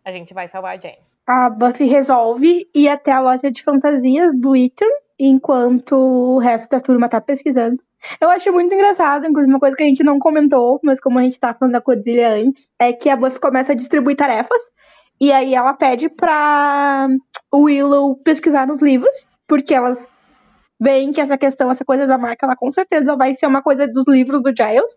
A 0.04 0.10
gente 0.10 0.32
vai 0.32 0.48
salvar 0.48 0.76
a 0.76 0.80
Jane. 0.80 0.98
A 1.26 1.50
Buffy 1.50 1.86
resolve 1.86 2.68
ir 2.74 2.88
até 2.88 3.12
a 3.12 3.20
loja 3.20 3.50
de 3.50 3.62
fantasias 3.62 4.32
do 4.34 4.56
Ethan, 4.56 4.86
enquanto 5.18 5.94
o 5.94 6.38
resto 6.38 6.68
da 6.70 6.80
turma 6.80 7.08
tá 7.08 7.20
pesquisando. 7.20 7.82
Eu 8.20 8.30
acho 8.30 8.50
muito 8.52 8.74
engraçado, 8.74 9.26
inclusive 9.26 9.52
uma 9.52 9.60
coisa 9.60 9.76
que 9.76 9.82
a 9.82 9.86
gente 9.86 10.02
não 10.02 10.18
comentou, 10.18 10.80
mas 10.82 11.00
como 11.00 11.18
a 11.18 11.22
gente 11.22 11.38
tá 11.38 11.52
falando 11.52 11.74
da 11.74 11.80
Cordelia 11.80 12.30
antes, 12.30 12.70
é 12.78 12.92
que 12.92 13.10
a 13.10 13.16
Buffy 13.16 13.38
começa 13.38 13.72
a 13.72 13.76
distribuir 13.76 14.16
tarefas, 14.16 14.72
e 15.20 15.30
aí 15.30 15.54
ela 15.54 15.74
pede 15.74 16.08
pra 16.08 17.08
Willow 17.54 18.16
pesquisar 18.16 18.66
nos 18.66 18.80
livros, 18.80 19.28
porque 19.46 19.74
elas 19.74 20.08
veem 20.80 21.12
que 21.12 21.20
essa 21.20 21.36
questão, 21.36 21.70
essa 21.70 21.84
coisa 21.84 22.06
da 22.06 22.16
marca, 22.16 22.46
ela 22.46 22.56
com 22.56 22.70
certeza 22.70 23.14
vai 23.14 23.34
ser 23.34 23.46
uma 23.46 23.62
coisa 23.62 23.86
dos 23.86 24.04
livros 24.08 24.42
do 24.42 24.48
Giles. 24.56 24.96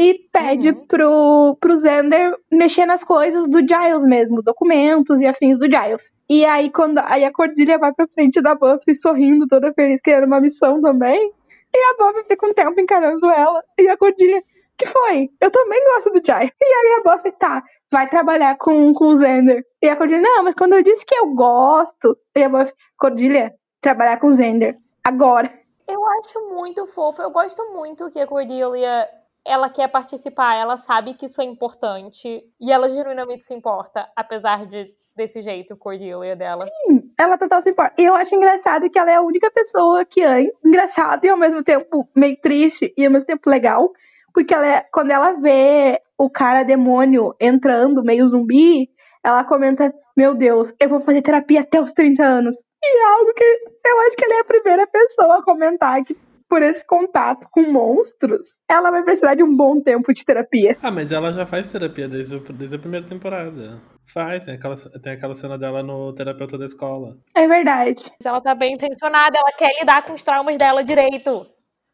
E 0.00 0.14
pede 0.32 0.68
uhum. 0.68 0.86
pro, 0.86 1.56
pro 1.60 1.80
Xander 1.80 2.36
mexer 2.52 2.86
nas 2.86 3.02
coisas 3.02 3.48
do 3.48 3.58
Giles 3.58 4.04
mesmo, 4.04 4.42
documentos 4.42 5.20
e 5.20 5.26
afins 5.26 5.58
do 5.58 5.64
Giles. 5.64 6.12
E 6.30 6.44
aí, 6.44 6.70
quando 6.70 6.98
aí 6.98 7.24
a 7.24 7.32
Cordelia 7.32 7.78
vai 7.78 7.92
pra 7.92 8.06
frente 8.14 8.40
da 8.40 8.54
Buffy 8.54 8.94
sorrindo, 8.94 9.48
toda 9.48 9.72
feliz, 9.72 10.00
querendo 10.00 10.26
uma 10.26 10.40
missão 10.40 10.80
também. 10.80 11.32
E 11.74 11.78
a 11.78 11.96
Buffy 11.98 12.24
fica 12.28 12.46
um 12.46 12.54
tempo 12.54 12.80
encarando 12.80 13.26
ela. 13.26 13.60
E 13.76 13.88
a 13.88 13.96
Cordelia, 13.96 14.40
que 14.76 14.86
foi? 14.86 15.30
Eu 15.40 15.50
também 15.50 15.82
gosto 15.86 16.10
do 16.10 16.24
Giles. 16.24 16.52
E 16.62 16.64
aí 16.64 17.00
a 17.00 17.16
Buffy, 17.16 17.32
tá, 17.32 17.64
vai 17.90 18.08
trabalhar 18.08 18.56
com, 18.56 18.92
com 18.92 19.06
o 19.06 19.16
Xander. 19.16 19.64
E 19.82 19.88
a 19.88 19.96
Cordelia, 19.96 20.22
não, 20.22 20.44
mas 20.44 20.54
quando 20.54 20.74
eu 20.74 20.82
disse 20.84 21.04
que 21.04 21.16
eu 21.16 21.34
gosto. 21.34 22.16
E 22.36 22.44
a 22.44 22.48
Buffy, 22.48 22.72
Cordelia, 22.96 23.52
trabalhar 23.80 24.18
com 24.18 24.28
o 24.28 24.36
Xander 24.36 24.76
agora. 25.04 25.52
Eu 25.86 26.04
acho 26.20 26.54
muito 26.54 26.86
fofo. 26.86 27.22
Eu 27.22 27.30
gosto 27.30 27.72
muito 27.72 28.10
que 28.10 28.20
a 28.20 28.26
Cordelia 28.26 29.08
ela 29.44 29.70
quer 29.70 29.88
participar, 29.88 30.56
ela 30.56 30.76
sabe 30.76 31.14
que 31.14 31.24
isso 31.24 31.40
é 31.40 31.44
importante 31.44 32.44
e 32.60 32.70
ela 32.70 32.90
genuinamente 32.90 33.44
se 33.44 33.54
importa, 33.54 34.06
apesar 34.14 34.66
de 34.66 34.94
desse 35.16 35.42
jeito, 35.42 35.76
Cordelia 35.76 36.36
dela. 36.36 36.64
Sim, 36.66 37.10
ela 37.18 37.36
total 37.36 37.60
se 37.60 37.70
importa. 37.70 37.94
E 37.98 38.04
eu 38.04 38.14
acho 38.14 38.34
engraçado 38.34 38.88
que 38.88 38.98
ela 38.98 39.10
é 39.10 39.16
a 39.16 39.22
única 39.22 39.50
pessoa 39.50 40.04
que 40.04 40.22
é 40.22 40.48
engraçada 40.64 41.26
e 41.26 41.28
ao 41.28 41.36
mesmo 41.36 41.62
tempo 41.64 42.08
meio 42.14 42.40
triste 42.40 42.94
e 42.96 43.04
ao 43.04 43.10
mesmo 43.10 43.26
tempo 43.26 43.50
legal, 43.50 43.90
porque 44.32 44.54
ela 44.54 44.66
é, 44.66 44.86
quando 44.92 45.10
ela 45.10 45.32
vê 45.32 46.00
o 46.16 46.30
cara 46.30 46.62
demônio 46.62 47.34
entrando 47.40 48.04
meio 48.04 48.28
zumbi, 48.28 48.88
ela 49.22 49.44
comenta: 49.44 49.92
Meu 50.16 50.34
Deus, 50.34 50.74
eu 50.80 50.88
vou 50.88 51.00
fazer 51.00 51.22
terapia 51.22 51.60
até 51.60 51.80
os 51.80 51.92
30 51.92 52.22
anos. 52.24 52.56
E 52.82 52.98
é 52.98 53.04
algo 53.12 53.32
que 53.34 53.44
eu 53.44 54.00
acho 54.06 54.16
que 54.16 54.24
ela 54.24 54.34
é 54.34 54.40
a 54.40 54.44
primeira 54.44 54.86
pessoa 54.86 55.38
a 55.38 55.42
comentar 55.42 56.02
que 56.04 56.16
por 56.48 56.62
esse 56.62 56.84
contato 56.86 57.46
com 57.50 57.70
monstros, 57.70 58.58
ela 58.68 58.90
vai 58.90 59.02
precisar 59.02 59.34
de 59.34 59.42
um 59.42 59.54
bom 59.54 59.80
tempo 59.82 60.12
de 60.14 60.24
terapia. 60.24 60.78
Ah, 60.82 60.90
mas 60.90 61.12
ela 61.12 61.32
já 61.32 61.44
faz 61.44 61.70
terapia 61.70 62.08
desde, 62.08 62.36
o, 62.36 62.40
desde 62.40 62.76
a 62.76 62.78
primeira 62.78 63.06
temporada. 63.06 63.82
Faz, 64.06 64.46
tem 64.46 64.54
aquela, 64.54 64.74
tem 64.76 65.12
aquela 65.12 65.34
cena 65.34 65.58
dela 65.58 65.82
no 65.82 66.12
terapeuta 66.14 66.56
da 66.56 66.64
escola. 66.64 67.18
É 67.34 67.46
verdade. 67.46 68.02
Ela 68.24 68.40
tá 68.40 68.54
bem 68.54 68.74
intencionada, 68.74 69.36
ela 69.38 69.52
quer 69.52 69.70
lidar 69.78 70.02
com 70.04 70.14
os 70.14 70.22
traumas 70.22 70.56
dela 70.56 70.82
direito. 70.82 71.46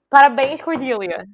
Parabéns, 0.09 0.61
Cordelia. 0.61 1.25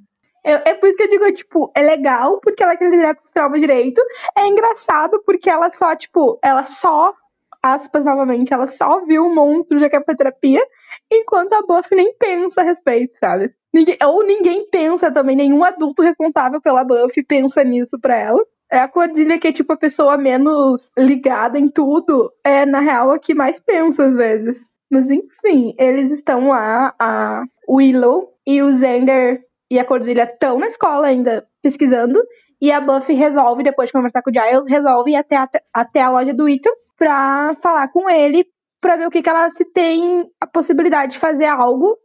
É, 0.45 0.71
é 0.71 0.75
por 0.75 0.89
isso 0.89 0.97
que 0.97 1.05
eu 1.05 1.11
digo, 1.11 1.33
tipo, 1.33 1.71
é 1.75 1.83
legal 1.83 2.41
porque 2.41 2.63
ela 2.63 2.77
quer 2.77 2.91
lidar 2.91 3.15
com 3.15 3.25
os 3.25 3.31
traumas 3.31 3.61
direito. 3.61 4.01
É 4.37 4.47
engraçado 4.47 5.23
porque 5.25 5.51
ela 5.51 5.71
só, 5.71 5.95
tipo, 5.95 6.39
ela 6.43 6.65
só, 6.65 7.15
aspas 7.63 8.05
novamente, 8.05 8.53
ela 8.53 8.67
só 8.67 9.05
viu 9.05 9.27
o 9.27 9.35
monstro 9.35 9.79
já 9.79 9.89
quer 9.91 10.01
pra 10.01 10.15
terapia, 10.15 10.63
enquanto 11.11 11.53
a 11.53 11.63
Buffy 11.63 11.97
nem 11.97 12.15
pensa 12.15 12.63
a 12.63 12.65
respeito, 12.65 13.17
sabe? 13.17 13.53
Ninguém, 13.73 13.97
ou 14.05 14.25
ninguém 14.25 14.69
pensa 14.71 15.11
também, 15.13 15.37
nenhum 15.37 15.63
adulto 15.63 16.03
responsável 16.03 16.61
pela 16.61 16.85
Buffy 16.85 17.23
pensa 17.23 17.63
nisso 17.63 17.99
pra 18.01 18.17
ela. 18.17 18.45
É 18.73 18.79
a 18.79 18.89
Cordelia 18.89 19.39
que 19.39 19.49
é 19.49 19.53
tipo 19.53 19.73
a 19.73 19.77
pessoa 19.77 20.17
menos 20.17 20.91
ligada 20.97 21.59
em 21.59 21.69
tudo, 21.69 22.33
é 22.45 22.65
na 22.65 22.79
real 22.79 23.11
a 23.11 23.19
que 23.19 23.35
mais 23.35 23.59
pensa 23.59 24.05
às 24.05 24.17
vezes. 24.17 24.65
Mas 24.91 25.11
enfim, 25.11 25.75
eles 25.79 26.11
estão 26.11 26.49
lá, 26.49 26.95
a 26.99 27.43
Willow 27.69 28.33
e 28.47 28.63
o 28.63 28.71
Xander 28.73 29.45
e 29.71 29.79
a 29.79 29.85
Cordelia 29.85 30.25
estão 30.25 30.59
na 30.59 30.67
escola 30.67 31.07
ainda 31.07 31.47
pesquisando. 31.63 32.21
E 32.61 32.71
a 32.71 32.81
Buffy 32.81 33.15
resolve, 33.15 33.63
depois 33.63 33.89
de 33.89 33.93
conversar 33.93 34.23
com 34.23 34.31
o 34.31 34.35
Giles, 34.35 34.67
resolve 34.67 35.13
ir 35.13 35.17
até 35.17 35.37
a, 35.37 35.49
até 35.73 36.03
a 36.03 36.11
loja 36.11 36.35
do 36.35 36.49
Ethan 36.49 36.71
pra 36.99 37.57
falar 37.63 37.89
com 37.89 38.11
ele, 38.11 38.45
pra 38.81 38.97
ver 38.97 39.07
o 39.07 39.11
que, 39.11 39.23
que 39.23 39.31
ela 39.31 39.51
se 39.51 39.65
tem 39.65 40.31
a 40.39 40.47
possibilidade 40.47 41.13
de 41.13 41.19
fazer 41.19 41.47
algo 41.47 41.97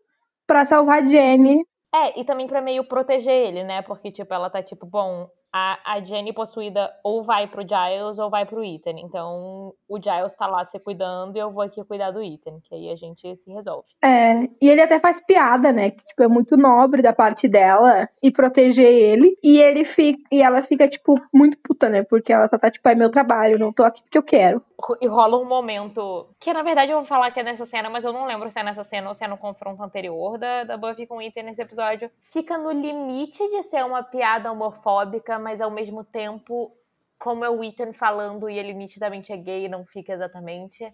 para 0.48 0.64
salvar 0.64 1.02
a 1.02 1.06
Jenny. 1.06 1.66
É, 1.94 2.20
e 2.20 2.24
também 2.24 2.48
pra 2.48 2.62
meio 2.62 2.88
proteger 2.88 3.34
ele, 3.34 3.64
né? 3.64 3.82
Porque, 3.82 4.12
tipo, 4.12 4.34
ela 4.34 4.50
tá 4.50 4.62
tipo, 4.62 4.86
bom, 4.86 5.30
a, 5.54 5.94
a 5.94 6.02
Jenny 6.02 6.34
possuída 6.34 6.92
ou 7.04 7.24
vai 7.24 7.48
pro 7.48 7.62
Giles 7.62 8.20
ou 8.20 8.30
vai 8.30 8.46
pro 8.46 8.64
Ethan. 8.64 9.00
Então 9.00 9.74
o 9.88 10.02
Giles 10.02 10.36
tá 10.36 10.48
lá 10.48 10.64
se 10.66 10.80
cuidando 10.80 11.36
e 11.36 11.40
eu 11.40 11.52
vou 11.52 11.62
aqui 11.62 11.84
cuidar 11.84 12.12
do 12.12 12.22
Ethan, 12.22 12.60
que 12.64 12.74
aí 12.74 12.90
a 12.90 12.96
gente 12.96 13.36
se 13.36 13.52
resolve. 13.52 13.88
É, 14.04 14.50
e 14.62 14.70
ele 14.70 14.82
até 14.82 15.00
faz 15.00 15.22
piada, 15.22 15.72
né? 15.72 15.92
Que 15.92 16.06
tipo, 16.06 16.24
é 16.24 16.28
muito 16.28 16.58
nobre 16.58 17.02
da 17.02 17.14
parte 17.14 17.48
dela 17.48 18.10
e 18.22 18.32
proteger 18.32 18.86
ele. 18.86 19.38
E 19.44 19.60
ele 19.60 19.84
fica. 19.86 20.22
E 20.32 20.42
ela 20.42 20.64
fica, 20.64 20.88
tipo, 20.88 21.20
muito 21.34 21.58
puta, 21.60 21.90
né? 21.90 22.04
Porque 22.04 22.34
ela 22.34 22.48
só 22.48 22.58
tá, 22.58 22.72
tipo, 22.72 22.88
é 22.90 22.96
meu 22.96 23.10
trabalho, 23.10 23.60
não 23.60 23.72
tô 23.72 23.84
aqui 23.84 24.02
porque 24.02 24.18
eu 24.18 24.24
quero. 24.24 24.62
E 25.02 25.08
rola 25.08 25.38
um 25.38 25.46
momento. 25.46 26.30
Que 26.40 26.54
na 26.54 26.64
verdade 26.64 26.92
eu 26.92 26.98
vou 26.98 27.06
falar 27.06 27.32
que 27.32 27.40
é 27.40 27.44
nessa 27.44 27.66
cena, 27.66 27.90
mas 27.90 28.04
eu 28.04 28.12
não 28.12 28.26
lembro 28.26 28.50
se 28.50 28.60
é 28.60 28.64
nessa 28.64 28.84
cena 28.84 29.08
ou 29.08 29.14
se 29.14 29.24
é 29.24 29.28
no 29.28 29.38
confronto 29.38 29.82
anterior 29.82 30.38
da, 30.38 30.64
da 30.64 30.78
Buffy 30.78 31.08
com 31.08 31.18
o 31.18 31.22
Ethan 31.22 31.44
nesse 31.44 31.62
episódio. 31.62 32.10
Fica 32.24 32.58
no 32.58 32.72
limite 32.72 33.48
de 33.50 33.64
ser 33.64 33.86
uma 33.86 34.04
piada 34.04 34.52
homofóbica, 34.52 35.40
mas 35.40 35.62
ao 35.62 35.72
mesmo 35.72 36.04
tempo, 36.04 36.72
como 37.18 37.44
é 37.44 37.50
o 37.50 37.64
Ethan 37.64 37.94
falando 37.94 38.50
e 38.50 38.58
ele 38.58 38.74
nitidamente 38.74 39.32
é 39.32 39.38
gay, 39.38 39.68
não 39.68 39.86
fica 39.86 40.14
exatamente. 40.14 40.86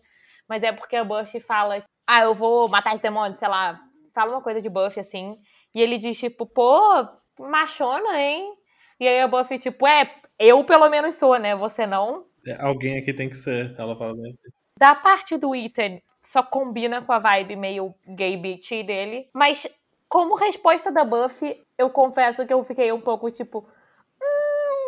Mas 0.48 0.64
é 0.64 0.72
porque 0.72 0.96
a 0.96 1.04
Buffy 1.04 1.40
fala, 1.40 1.84
ah, 2.06 2.22
eu 2.22 2.34
vou 2.34 2.68
matar 2.68 2.94
esse 2.94 3.04
demônio, 3.04 3.38
sei 3.38 3.48
lá, 3.48 3.80
fala 4.14 4.32
uma 4.32 4.42
coisa 4.42 4.62
de 4.62 4.70
Buffy 4.70 5.00
assim. 5.00 5.34
E 5.74 5.82
ele 5.82 5.98
diz, 5.98 6.20
tipo, 6.20 6.46
pô, 6.46 7.08
machona, 7.40 8.20
hein? 8.20 8.54
E 9.00 9.08
aí 9.08 9.20
a 9.22 9.28
Buffy, 9.28 9.58
tipo, 9.58 9.88
é, 9.88 10.14
eu 10.38 10.64
pelo 10.64 10.90
menos 10.90 11.16
sou, 11.16 11.38
né? 11.38 11.56
Você 11.56 11.88
não. 11.88 12.26
É, 12.46 12.62
alguém 12.62 12.98
aqui 12.98 13.14
tem 13.14 13.30
que 13.30 13.36
ser, 13.36 13.74
ela 13.78 13.96
fala 13.96 14.14
bem. 14.14 14.38
Da 14.78 14.96
parte 14.96 15.38
do 15.38 15.56
Ethan, 15.56 16.00
só 16.22 16.44
combina 16.44 17.02
com 17.02 17.12
a 17.12 17.20
vibe 17.20 17.56
meio 17.56 17.94
gay 18.08 18.38
bitch 18.38 18.72
dele. 18.86 19.30
Mas 19.34 19.68
como 20.08 20.36
resposta 20.36 20.92
da 20.92 21.04
Buffy, 21.04 21.56
eu 21.78 21.90
confesso 21.90 22.46
que 22.46 22.54
eu 22.54 22.64
fiquei 22.64 22.92
um 22.92 23.02
pouco 23.02 23.32
tipo, 23.32 23.62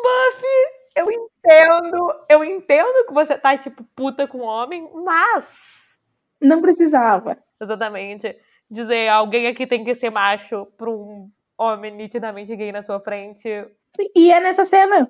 Buffy, 0.04 0.83
eu 0.96 1.12
entendo, 1.12 2.14
eu 2.30 2.44
entendo 2.44 3.06
que 3.08 3.14
você 3.14 3.38
tá, 3.38 3.58
tipo, 3.58 3.84
puta 3.96 4.28
com 4.28 4.40
o 4.40 4.46
homem, 4.46 4.90
mas. 5.06 6.00
Não 6.42 6.62
precisava. 6.62 7.38
Exatamente. 7.62 8.36
Dizer 8.70 9.08
alguém 9.10 9.48
aqui 9.48 9.66
tem 9.66 9.84
que 9.84 9.96
ser 9.96 10.10
macho 10.10 10.66
pra 10.78 10.90
um 10.90 11.30
homem 11.58 11.96
nitidamente 11.96 12.56
gay 12.56 12.72
na 12.72 12.82
sua 12.82 13.00
frente. 13.00 13.50
Sim, 13.90 14.10
e 14.16 14.32
é 14.32 14.40
nessa 14.40 14.66
cena. 14.66 15.10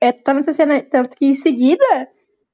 É, 0.00 0.12
tá 0.12 0.32
nessa 0.32 0.52
cena, 0.52 0.80
tanto 0.82 1.16
que 1.16 1.26
em 1.26 1.34
seguida 1.34 1.84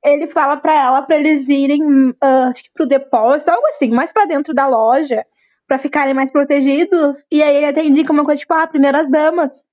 ele 0.04 0.26
fala 0.26 0.56
pra 0.56 0.74
ela 0.74 1.02
pra 1.02 1.16
eles 1.16 1.48
irem, 1.48 2.10
uh, 2.10 2.50
acho 2.50 2.64
que 2.64 2.70
pro 2.72 2.86
depósito, 2.86 3.50
algo 3.50 3.66
assim, 3.68 3.90
mais 3.90 4.12
pra 4.12 4.26
dentro 4.26 4.54
da 4.54 4.66
loja, 4.66 5.24
pra 5.66 5.78
ficarem 5.78 6.14
mais 6.14 6.30
protegidos. 6.30 7.24
E 7.30 7.42
aí 7.42 7.56
ele 7.56 7.66
até 7.66 7.84
indica 7.84 8.12
uma 8.12 8.24
coisa 8.24 8.40
tipo, 8.40 8.54
ah, 8.54 8.66
primeiras 8.66 9.10
damas. 9.10 9.64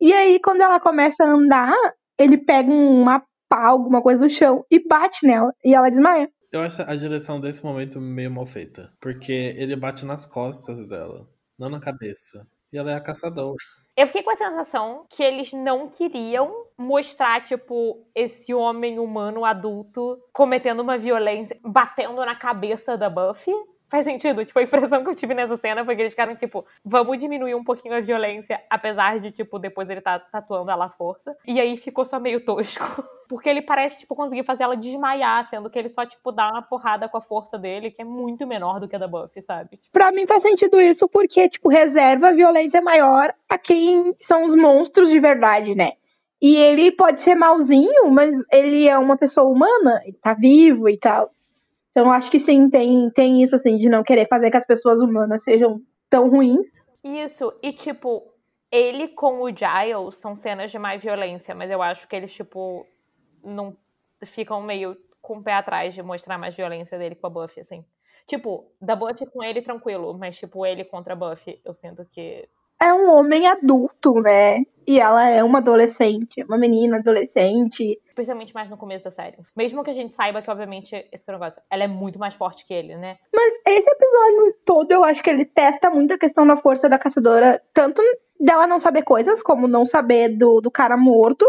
E 0.00 0.12
aí, 0.12 0.38
quando 0.40 0.60
ela 0.62 0.78
começa 0.78 1.24
a 1.24 1.28
andar, 1.28 1.74
ele 2.18 2.38
pega 2.38 2.70
uma 2.70 3.22
pá, 3.48 3.66
alguma 3.66 4.02
coisa 4.02 4.20
do 4.20 4.28
chão 4.28 4.64
e 4.70 4.78
bate 4.86 5.26
nela. 5.26 5.52
E 5.64 5.74
ela 5.74 5.90
desmaia. 5.90 6.30
Eu 6.52 6.62
acho 6.62 6.82
a 6.82 6.94
direção 6.94 7.40
desse 7.40 7.64
momento 7.64 8.00
meio 8.00 8.30
mal 8.30 8.46
feita. 8.46 8.92
Porque 9.00 9.32
ele 9.32 9.76
bate 9.76 10.04
nas 10.06 10.24
costas 10.24 10.86
dela, 10.86 11.28
não 11.58 11.68
na 11.68 11.80
cabeça. 11.80 12.46
E 12.72 12.78
ela 12.78 12.92
é 12.92 12.94
a 12.94 13.00
caçadora. 13.00 13.56
Eu 13.96 14.06
fiquei 14.06 14.22
com 14.22 14.30
a 14.30 14.36
sensação 14.36 15.06
que 15.08 15.22
eles 15.22 15.52
não 15.54 15.88
queriam 15.88 16.66
mostrar, 16.76 17.42
tipo, 17.42 18.06
esse 18.14 18.52
homem 18.52 18.98
humano 18.98 19.42
adulto 19.42 20.18
cometendo 20.34 20.80
uma 20.80 20.98
violência, 20.98 21.58
batendo 21.62 22.16
na 22.16 22.36
cabeça 22.36 22.96
da 22.96 23.08
Buffy. 23.08 23.54
Faz 23.88 24.04
sentido? 24.04 24.44
Tipo, 24.44 24.58
a 24.58 24.62
impressão 24.62 25.02
que 25.04 25.10
eu 25.10 25.14
tive 25.14 25.32
nessa 25.34 25.56
cena 25.56 25.84
foi 25.84 25.94
que 25.94 26.02
eles 26.02 26.12
ficaram, 26.12 26.34
tipo, 26.34 26.66
vamos 26.84 27.18
diminuir 27.18 27.54
um 27.54 27.62
pouquinho 27.62 27.94
a 27.94 28.00
violência, 28.00 28.60
apesar 28.68 29.20
de, 29.20 29.30
tipo, 29.30 29.58
depois 29.58 29.88
ele 29.88 30.00
tá 30.00 30.18
tatuando 30.18 30.70
ela 30.70 30.86
à 30.86 30.90
força. 30.90 31.36
E 31.46 31.60
aí 31.60 31.76
ficou 31.76 32.04
só 32.04 32.18
meio 32.18 32.44
tosco. 32.44 32.84
porque 33.28 33.48
ele 33.48 33.62
parece, 33.62 34.00
tipo, 34.00 34.14
conseguir 34.14 34.44
fazer 34.44 34.64
ela 34.64 34.76
desmaiar, 34.76 35.44
sendo 35.44 35.70
que 35.70 35.78
ele 35.78 35.88
só, 35.88 36.04
tipo, 36.04 36.32
dá 36.32 36.50
uma 36.50 36.62
porrada 36.62 37.08
com 37.08 37.16
a 37.16 37.20
força 37.20 37.58
dele, 37.58 37.90
que 37.90 38.02
é 38.02 38.04
muito 38.04 38.46
menor 38.46 38.80
do 38.80 38.88
que 38.88 38.96
a 38.96 38.98
da 38.98 39.08
Buffy, 39.08 39.42
sabe? 39.42 39.76
Tipo, 39.76 39.92
Pra 39.92 40.10
mim 40.10 40.26
faz 40.26 40.42
sentido 40.42 40.80
isso 40.80 41.08
porque, 41.08 41.48
tipo, 41.48 41.68
reserva 41.68 42.28
a 42.28 42.32
violência 42.32 42.80
maior 42.80 43.32
a 43.48 43.58
quem 43.58 44.14
são 44.20 44.48
os 44.48 44.56
monstros 44.56 45.10
de 45.10 45.20
verdade, 45.20 45.74
né? 45.74 45.92
E 46.40 46.56
ele 46.56 46.92
pode 46.92 47.20
ser 47.20 47.34
malzinho, 47.34 48.10
mas 48.10 48.34
ele 48.52 48.86
é 48.86 48.98
uma 48.98 49.16
pessoa 49.16 49.46
humana, 49.46 50.02
ele 50.04 50.18
tá 50.20 50.34
vivo 50.34 50.88
e 50.88 50.98
tal. 50.98 51.30
Então 51.96 52.12
acho 52.12 52.30
que 52.30 52.38
sim, 52.38 52.68
tem, 52.68 53.08
tem 53.08 53.42
isso, 53.42 53.56
assim, 53.56 53.78
de 53.78 53.88
não 53.88 54.04
querer 54.04 54.28
fazer 54.28 54.50
que 54.50 54.56
as 54.58 54.66
pessoas 54.66 55.00
humanas 55.00 55.42
sejam 55.42 55.80
tão 56.10 56.28
ruins. 56.28 56.86
Isso, 57.02 57.58
e 57.62 57.72
tipo, 57.72 58.22
ele 58.70 59.08
com 59.08 59.40
o 59.40 59.48
Giles 59.48 60.16
são 60.16 60.36
cenas 60.36 60.70
de 60.70 60.78
mais 60.78 61.02
violência, 61.02 61.54
mas 61.54 61.70
eu 61.70 61.80
acho 61.80 62.06
que 62.06 62.14
eles, 62.14 62.34
tipo, 62.34 62.86
não 63.42 63.74
ficam 64.26 64.60
meio 64.60 64.94
com 65.22 65.38
o 65.38 65.42
pé 65.42 65.54
atrás 65.54 65.94
de 65.94 66.02
mostrar 66.02 66.36
mais 66.36 66.54
violência 66.54 66.98
dele 66.98 67.14
com 67.14 67.28
a 67.28 67.30
Buffy, 67.30 67.60
assim. 67.60 67.82
Tipo, 68.26 68.70
da 68.78 68.94
Buffy 68.94 69.24
com 69.24 69.42
ele 69.42 69.62
tranquilo, 69.62 70.12
mas 70.18 70.36
tipo, 70.36 70.66
ele 70.66 70.84
contra 70.84 71.14
a 71.14 71.16
Buffy, 71.16 71.62
eu 71.64 71.74
sinto 71.74 72.04
que. 72.12 72.46
É 72.80 72.92
um 72.92 73.10
homem 73.10 73.46
adulto, 73.46 74.20
né? 74.20 74.62
E 74.86 75.00
ela 75.00 75.28
é 75.28 75.42
uma 75.42 75.58
adolescente, 75.58 76.44
uma 76.44 76.58
menina 76.58 76.98
adolescente. 76.98 78.00
Principalmente 78.14 78.54
mais 78.54 78.70
no 78.70 78.76
começo 78.76 79.04
da 79.04 79.10
série. 79.10 79.38
Mesmo 79.56 79.82
que 79.82 79.90
a 79.90 79.94
gente 79.94 80.14
saiba 80.14 80.40
que, 80.40 80.50
obviamente, 80.50 81.08
esse 81.10 81.24
negócio, 81.26 81.60
ela 81.70 81.84
é 81.84 81.88
muito 81.88 82.18
mais 82.18 82.34
forte 82.34 82.64
que 82.64 82.72
ele, 82.72 82.96
né? 82.96 83.16
Mas 83.34 83.54
esse 83.66 83.90
episódio 83.90 84.54
todo, 84.64 84.92
eu 84.92 85.02
acho 85.02 85.22
que 85.22 85.30
ele 85.30 85.44
testa 85.44 85.90
muito 85.90 86.14
a 86.14 86.18
questão 86.18 86.46
da 86.46 86.56
força 86.56 86.88
da 86.88 86.98
caçadora, 86.98 87.60
tanto 87.72 88.00
dela 88.38 88.66
não 88.66 88.78
saber 88.78 89.02
coisas, 89.02 89.42
como 89.42 89.66
não 89.66 89.84
saber 89.84 90.28
do, 90.28 90.60
do 90.60 90.70
cara 90.70 90.96
morto 90.96 91.44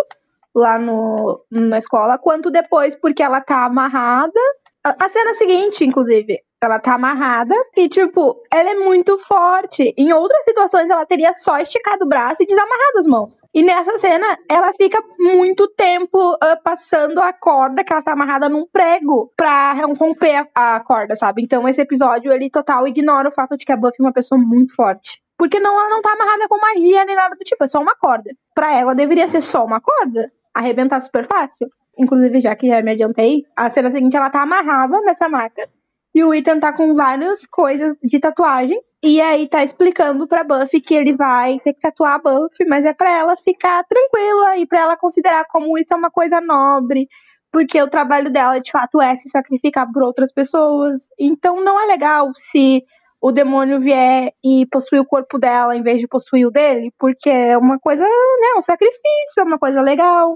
lá 0.56 0.80
no, 0.80 1.46
na 1.52 1.78
escola, 1.78 2.18
quanto 2.18 2.50
depois 2.50 2.96
porque 2.96 3.22
ela 3.22 3.42
tá 3.42 3.66
amarrada. 3.66 4.40
A, 4.84 5.06
a 5.06 5.10
cena 5.10 5.36
seguinte, 5.36 5.86
inclusive, 5.86 6.42
ela 6.62 6.80
tá 6.80 6.96
amarrada 6.96 7.56
e, 7.76 7.88
tipo, 7.88 8.42
ela 8.52 8.72
é 8.72 8.76
muito 8.76 9.18
forte. 9.20 9.94
Em 9.98 10.12
outras 10.12 10.44
situações, 10.44 10.90
ela 10.90 11.06
teria 11.06 11.34
só 11.34 11.60
esticado 11.60 12.06
o 12.06 12.08
braço 12.08 12.42
e 12.42 12.48
desamarrado 12.48 13.00
as 13.00 13.06
mãos. 13.06 13.42
E 13.54 13.62
nessa 13.62 13.98
cena, 13.98 14.26
ela 14.50 14.74
fica 14.74 15.02
muito 15.20 15.68
tempo 15.70 16.36
ah, 16.42 16.58
passando 16.64 17.20
a 17.20 17.32
corda, 17.32 17.84
que 17.84 17.94
ela 17.94 18.02
tá 18.02 18.14
amarrada 18.14 18.50
num 18.50 18.66
prego, 18.66 19.32
pra 19.36 19.74
romper 19.74 20.48
a, 20.56 20.76
a 20.76 20.80
corda, 20.80 21.16
sabe? 21.16 21.44
Então, 21.44 21.68
esse 21.68 21.82
episódio, 21.82 22.32
ele 22.32 22.50
total 22.50 22.88
ignora 22.88 23.30
o 23.30 23.34
fato 23.34 23.56
de 23.56 23.66
que 23.66 23.72
a 23.72 23.78
Buffy 23.78 23.98
é 24.00 24.04
uma 24.04 24.14
pessoa 24.14 24.40
muito 24.40 24.76
forte. 24.76 25.22
Porque 25.38 25.60
não, 25.60 25.80
ela 25.80 25.90
não 25.90 26.02
tá 26.02 26.14
amarrada 26.14 26.48
com 26.48 26.60
magia 26.60 27.06
nem 27.06 27.16
nada 27.16 27.36
do 27.36 27.44
tipo, 27.44 27.64
é 27.64 27.68
só 27.68 27.80
uma 27.80 27.96
corda. 27.96 28.32
Pra 28.56 28.74
ela, 28.74 28.96
deveria 28.96 29.28
ser 29.28 29.42
só 29.42 29.64
uma 29.64 29.80
corda. 29.80 30.32
Arrebentar 30.54 31.00
super 31.02 31.28
fácil. 31.28 31.70
Inclusive, 32.00 32.42
já 32.42 32.56
que 32.56 32.68
já 32.68 32.82
me 32.82 32.92
adiantei, 32.92 33.44
a 33.56 33.70
cena 33.70 33.92
seguinte 33.92 34.18
ela 34.18 34.32
tá 34.32 34.42
amarrada 34.42 35.00
nessa 35.02 35.30
maca. 35.30 35.70
E 36.18 36.24
o 36.24 36.34
Ethan 36.34 36.60
tá 36.60 36.74
com 36.74 36.96
várias 36.96 37.46
coisas 37.46 37.96
de 38.02 38.20
tatuagem. 38.20 38.82
E 39.04 39.22
aí 39.22 39.48
tá 39.48 39.64
explicando 39.64 40.28
pra 40.28 40.44
Buffy 40.44 40.82
que 40.82 40.96
ele 40.96 41.16
vai 41.16 41.60
ter 41.60 41.74
que 41.74 41.80
tatuar 41.80 42.16
a 42.16 42.18
Buffy, 42.18 42.66
mas 42.68 42.84
é 42.86 42.92
pra 42.92 43.20
ela 43.20 43.38
ficar 43.38 43.84
tranquila 43.84 44.58
e 44.58 44.66
pra 44.66 44.80
ela 44.80 44.98
considerar 44.98 45.46
como 45.46 45.78
isso 45.78 45.94
é 45.94 45.96
uma 45.96 46.10
coisa 46.10 46.42
nobre. 46.42 47.08
Porque 47.52 47.80
o 47.80 47.88
trabalho 47.88 48.32
dela, 48.32 48.60
de 48.60 48.72
fato, 48.72 49.00
é 49.00 49.16
se 49.16 49.30
sacrificar 49.30 49.88
por 49.94 50.02
outras 50.02 50.34
pessoas. 50.34 51.08
Então 51.20 51.64
não 51.64 51.80
é 51.80 51.86
legal 51.86 52.32
se 52.36 52.84
o 53.22 53.32
demônio 53.32 53.80
vier 53.80 54.32
e 54.44 54.66
possuir 54.72 55.02
o 55.02 55.06
corpo 55.06 55.38
dela 55.38 55.76
em 55.76 55.84
vez 55.84 56.00
de 56.02 56.08
possuir 56.08 56.48
o 56.48 56.52
dele, 56.52 56.92
porque 56.98 57.30
é 57.30 57.56
uma 57.56 57.78
coisa, 57.78 58.02
né, 58.02 58.58
um 58.58 58.62
sacrifício, 58.64 59.38
é 59.38 59.44
uma 59.44 59.60
coisa 59.60 59.84
legal. 59.84 60.36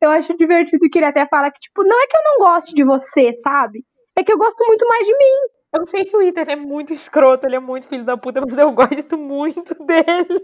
Eu 0.00 0.10
acho 0.10 0.36
divertido 0.36 0.88
que 0.88 1.00
ele 1.00 1.06
até 1.06 1.26
fala 1.26 1.50
que, 1.50 1.58
tipo, 1.58 1.82
não 1.82 2.00
é 2.00 2.06
que 2.06 2.16
eu 2.16 2.22
não 2.22 2.38
goste 2.46 2.72
de 2.76 2.84
você, 2.84 3.36
sabe? 3.38 3.84
É 4.18 4.24
que 4.24 4.32
eu 4.32 4.38
gosto 4.38 4.64
muito 4.66 4.86
mais 4.88 5.06
de 5.06 5.12
mim. 5.12 5.56
Eu 5.74 5.86
sei 5.86 6.04
que 6.06 6.16
o 6.16 6.22
Ethan 6.22 6.50
é 6.50 6.56
muito 6.56 6.92
escroto, 6.92 7.46
ele 7.46 7.56
é 7.56 7.60
muito 7.60 7.86
filho 7.86 8.04
da 8.04 8.16
puta, 8.16 8.40
mas 8.40 8.56
eu 8.56 8.72
gosto 8.72 9.18
muito 9.18 9.74
dele. 9.84 10.42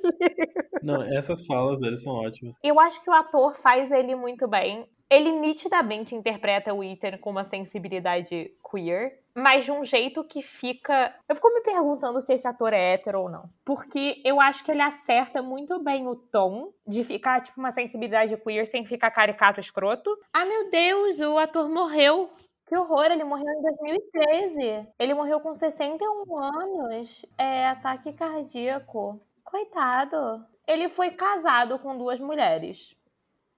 Não, 0.83 1.03
essas 1.03 1.47
falas 1.47 1.81
dele 1.81 1.97
são 1.97 2.13
ótimas. 2.13 2.59
Eu 2.63 2.79
acho 2.79 3.03
que 3.03 3.09
o 3.09 3.15
ator 3.15 3.55
faz 3.55 3.91
ele 3.91 4.15
muito 4.15 4.47
bem. 4.47 4.87
Ele 5.11 5.31
nitidamente 5.31 6.15
interpreta 6.15 6.73
o 6.75 6.83
Ethan 6.83 7.19
com 7.19 7.31
uma 7.31 7.45
sensibilidade 7.45 8.51
queer, 8.71 9.21
mas 9.35 9.65
de 9.65 9.73
um 9.73 9.85
jeito 9.85 10.25
que 10.25 10.43
fica. 10.43 11.15
Eu 11.29 11.35
fico 11.35 11.53
me 11.53 11.63
perguntando 11.63 12.21
se 12.21 12.35
esse 12.35 12.47
ator 12.47 12.73
é 12.73 12.95
hétero 12.95 13.23
ou 13.23 13.31
não. 13.31 13.49
Porque 13.65 14.21
eu 14.25 14.41
acho 14.41 14.65
que 14.65 14.71
ele 14.71 14.83
acerta 14.83 15.43
muito 15.43 15.83
bem 15.83 16.07
o 16.09 16.17
tom 16.17 16.73
de 16.87 17.05
ficar, 17.05 17.43
tipo, 17.43 17.59
uma 17.61 17.71
sensibilidade 17.71 18.37
queer 18.39 18.67
sem 18.67 18.85
ficar 18.85 19.11
caricato 19.11 19.61
escroto. 19.61 20.11
Ah, 20.33 20.45
meu 20.45 20.71
Deus, 20.71 21.21
o 21.21 21.39
ator 21.39 21.69
morreu. 21.71 22.31
Que 22.73 22.79
horror, 22.79 23.05
ele 23.05 23.23
morreu 23.23 23.53
em 23.53 23.61
2013. 23.61 24.89
Ele 24.99 25.13
morreu 25.13 25.39
com 25.41 25.55
61 25.55 26.39
anos. 26.39 27.27
É 27.37 27.67
ataque 27.67 28.15
cardíaco. 28.15 29.21
Coitado. 29.45 30.43
Ele 30.67 30.89
foi 30.89 31.11
casado 31.11 31.79
com 31.79 31.99
duas 31.99 32.19
mulheres. 32.19 32.97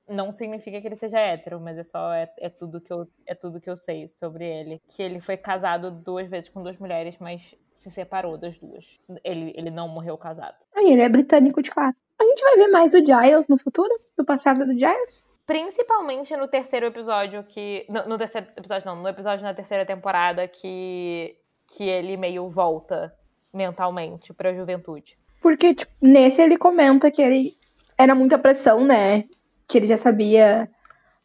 Não 0.08 0.32
significa 0.32 0.80
que 0.80 0.88
ele 0.88 0.96
seja 0.96 1.20
hétero, 1.20 1.60
mas 1.60 1.78
é 1.78 1.84
só 1.84 2.12
é, 2.12 2.28
é 2.38 2.48
tudo 2.50 2.80
que 2.80 2.92
eu 2.92 3.06
é 3.24 3.36
tudo 3.36 3.60
que 3.60 3.70
eu 3.70 3.76
sei 3.76 4.08
sobre 4.08 4.44
ele. 4.44 4.82
Que 4.88 5.00
ele 5.00 5.20
foi 5.20 5.36
casado 5.36 5.92
duas 5.92 6.28
vezes 6.28 6.50
com 6.50 6.60
duas 6.60 6.76
mulheres, 6.76 7.16
mas 7.20 7.54
se 7.72 7.92
separou 7.92 8.36
das 8.36 8.58
duas. 8.58 9.00
Ele, 9.22 9.52
ele 9.56 9.70
não 9.70 9.86
morreu 9.86 10.18
casado. 10.18 10.56
Aí 10.74 10.90
ele 10.92 11.02
é 11.02 11.08
britânico 11.08 11.62
de 11.62 11.70
fato. 11.70 11.96
A 12.20 12.24
gente 12.24 12.42
vai 12.42 12.56
ver 12.56 12.66
mais 12.66 12.90
do 12.90 12.98
Giles 12.98 13.46
no 13.46 13.58
futuro? 13.58 13.96
Do 14.18 14.24
passado 14.24 14.66
do 14.66 14.72
Giles? 14.72 15.24
Principalmente 15.46 16.36
no 16.36 16.48
terceiro 16.48 16.86
episódio 16.86 17.44
que. 17.44 17.84
No, 17.88 18.08
no 18.08 18.18
terceiro 18.18 18.46
episódio, 18.56 18.86
não, 18.86 18.96
no 18.96 19.08
episódio 19.08 19.44
na 19.44 19.54
terceira 19.54 19.84
temporada 19.84 20.48
que. 20.48 21.36
que 21.66 21.84
ele 21.84 22.16
meio 22.16 22.48
volta 22.48 23.14
mentalmente 23.52 24.32
pra 24.32 24.52
juventude. 24.52 25.16
Porque, 25.40 25.74
tipo, 25.74 25.92
nesse 26.00 26.40
ele 26.40 26.56
comenta 26.56 27.10
que 27.10 27.20
ele 27.20 27.54
era 27.98 28.14
muita 28.14 28.38
pressão, 28.38 28.84
né? 28.84 29.24
Que 29.68 29.78
ele 29.78 29.86
já 29.86 29.96
sabia 29.96 30.68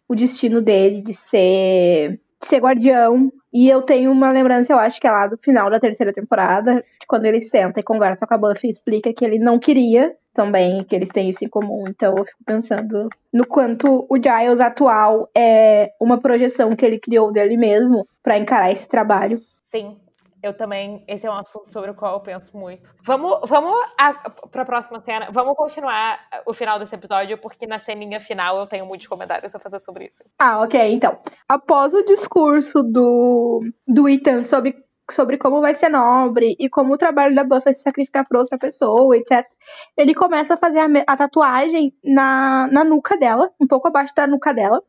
o 0.08 0.16
destino 0.16 0.62
dele 0.62 1.02
de 1.02 1.14
ser, 1.14 2.20
ser 2.42 2.60
guardião. 2.60 3.32
E 3.52 3.68
eu 3.68 3.82
tenho 3.82 4.12
uma 4.12 4.32
lembrança, 4.32 4.74
eu 4.74 4.78
acho 4.78 5.00
que 5.02 5.08
é 5.08 5.12
lá 5.12 5.28
do 5.28 5.38
final 5.38 5.70
da 5.70 5.80
terceira 5.80 6.14
temporada, 6.14 6.76
de 6.76 7.08
quando 7.08 7.26
ele 7.26 7.42
senta 7.42 7.80
e 7.80 7.84
conversa 7.84 8.28
com 8.28 8.34
a 8.34 8.38
Buffy 8.38 8.68
e 8.68 8.72
explica 8.72 9.12
que 9.12 9.26
ele 9.26 9.40
não 9.40 9.58
queria 9.58 10.16
também, 10.34 10.84
que 10.84 10.96
eles 10.96 11.10
têm 11.10 11.30
isso 11.30 11.44
em 11.44 11.50
comum. 11.50 11.86
Então 11.88 12.16
eu 12.18 12.26
fico 12.26 12.44
pensando 12.46 13.10
no 13.34 13.46
quanto 13.46 14.06
o 14.10 14.16
Giles 14.16 14.60
atual 14.60 15.30
é 15.36 15.92
uma 16.00 16.20
projeção 16.20 16.76
que 16.76 16.86
ele 16.86 17.00
criou 17.00 17.32
dele 17.32 17.58
mesmo 17.58 18.08
pra 18.22 18.38
encarar 18.38 18.72
esse 18.72 18.88
trabalho. 18.88 19.42
Sim, 19.64 19.98
eu 20.42 20.56
também. 20.56 21.04
Esse 21.08 21.28
é 21.28 21.30
um 21.30 21.36
assunto 21.36 21.72
sobre 21.72 21.92
o 21.92 21.94
qual 21.94 22.14
eu 22.14 22.20
penso 22.22 22.58
muito. 22.58 22.90
Vamos, 23.04 23.40
vamos 23.46 23.74
a, 23.98 24.14
pra 24.52 24.66
próxima 24.66 25.00
cena. 25.00 25.30
Vamos 25.32 25.56
continuar 25.56 26.20
o 26.46 26.54
final 26.54 26.80
desse 26.80 26.96
episódio, 26.96 27.38
porque 27.38 27.68
na 27.68 27.80
ceninha 27.80 28.20
final 28.20 28.58
eu 28.60 28.68
tenho 28.68 28.86
muitos 28.86 29.08
comentários 29.08 29.54
a 29.54 29.60
fazer 29.60 29.80
sobre 29.80 30.06
isso. 30.06 30.24
Ah, 30.40 30.62
ok. 30.62 30.94
Então, 30.94 31.20
após 31.48 31.94
o 31.94 32.04
discurso 32.04 32.82
do, 32.84 33.62
do 33.88 34.08
Ethan 34.08 34.44
sobre, 34.44 34.76
sobre 35.12 35.38
como 35.38 35.62
vai 35.62 35.76
ser 35.76 35.90
nobre 35.90 36.56
e 36.60 36.70
como 36.70 36.94
o 36.94 36.98
trabalho 36.98 37.36
da 37.36 37.44
Buffy 37.44 37.72
é 37.72 37.74
se 37.74 37.82
sacrificar 37.82 38.28
por 38.28 38.38
outra 38.38 38.58
pessoa, 38.58 39.16
etc., 39.18 39.46
ele 39.98 40.16
começa 40.16 40.54
a 40.54 40.58
fazer 40.58 40.80
a, 40.80 40.88
a 41.08 41.18
tatuagem 41.18 41.94
na, 42.04 42.68
na 42.72 42.84
nuca 42.84 43.18
dela, 43.18 43.52
um 43.60 43.68
pouco 43.68 43.88
abaixo 43.88 44.14
da 44.16 44.26
nuca 44.26 44.54
dela, 44.54 44.82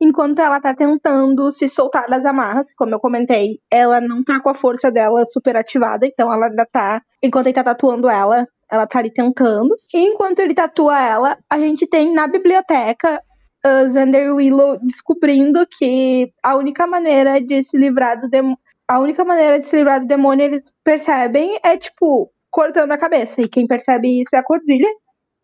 enquanto 0.00 0.38
ela 0.40 0.60
tá 0.60 0.74
tentando 0.74 1.50
se 1.50 1.68
soltar 1.68 2.08
das 2.08 2.24
amarras. 2.24 2.66
Como 2.76 2.94
eu 2.94 3.00
comentei, 3.00 3.58
ela 3.70 4.00
não 4.00 4.22
tá 4.22 4.40
com 4.40 4.48
a 4.48 4.54
força 4.54 4.90
dela 4.90 5.24
super 5.26 5.56
ativada, 5.56 6.06
então 6.06 6.32
ela 6.32 6.46
ainda 6.46 6.66
tá. 6.70 7.02
Enquanto 7.22 7.46
ele 7.46 7.54
tá 7.54 7.64
tatuando 7.64 8.08
ela, 8.08 8.46
ela 8.70 8.86
tá 8.86 8.98
ali 8.98 9.12
tentando. 9.12 9.76
E 9.92 9.98
enquanto 9.98 10.40
ele 10.40 10.54
tatua 10.54 11.00
ela, 11.00 11.38
a 11.48 11.58
gente 11.58 11.86
tem 11.86 12.12
na 12.12 12.26
biblioteca 12.26 13.22
uh, 13.64 13.92
Xander 13.92 14.34
Willow 14.34 14.78
descobrindo 14.82 15.66
que 15.66 16.32
a 16.42 16.56
única 16.56 16.86
maneira 16.86 17.40
de 17.40 17.62
se 17.62 17.76
livrar 17.76 18.20
do 18.20 18.28
demônio. 18.28 18.58
A 18.86 18.98
única 18.98 19.24
maneira 19.24 19.58
de 19.58 19.64
se 19.64 19.76
livrar 19.76 20.00
do 20.00 20.06
demônio, 20.06 20.44
eles 20.44 20.70
percebem, 20.84 21.58
é 21.62 21.74
tipo, 21.74 22.30
cortando 22.50 22.92
a 22.92 22.98
cabeça. 22.98 23.40
E 23.40 23.48
quem 23.48 23.66
percebe 23.66 24.20
isso 24.20 24.34
é 24.34 24.38
a 24.38 24.44
Cordilha. 24.44 24.88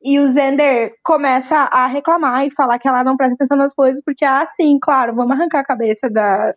E 0.03 0.19
o 0.19 0.33
Xander 0.33 0.95
começa 1.05 1.57
a 1.57 1.87
reclamar 1.87 2.47
e 2.47 2.51
falar 2.51 2.79
que 2.79 2.89
ela 2.89 3.05
não 3.05 3.17
presta 3.17 3.35
atenção 3.35 3.57
nas 3.57 3.75
coisas, 3.75 4.03
porque, 4.03 4.25
ah, 4.25 4.47
sim, 4.47 4.79
claro, 4.81 5.15
vamos 5.15 5.33
arrancar 5.33 5.61
a 5.61 5.65
cabeça 5.65 6.09
da, 6.09 6.55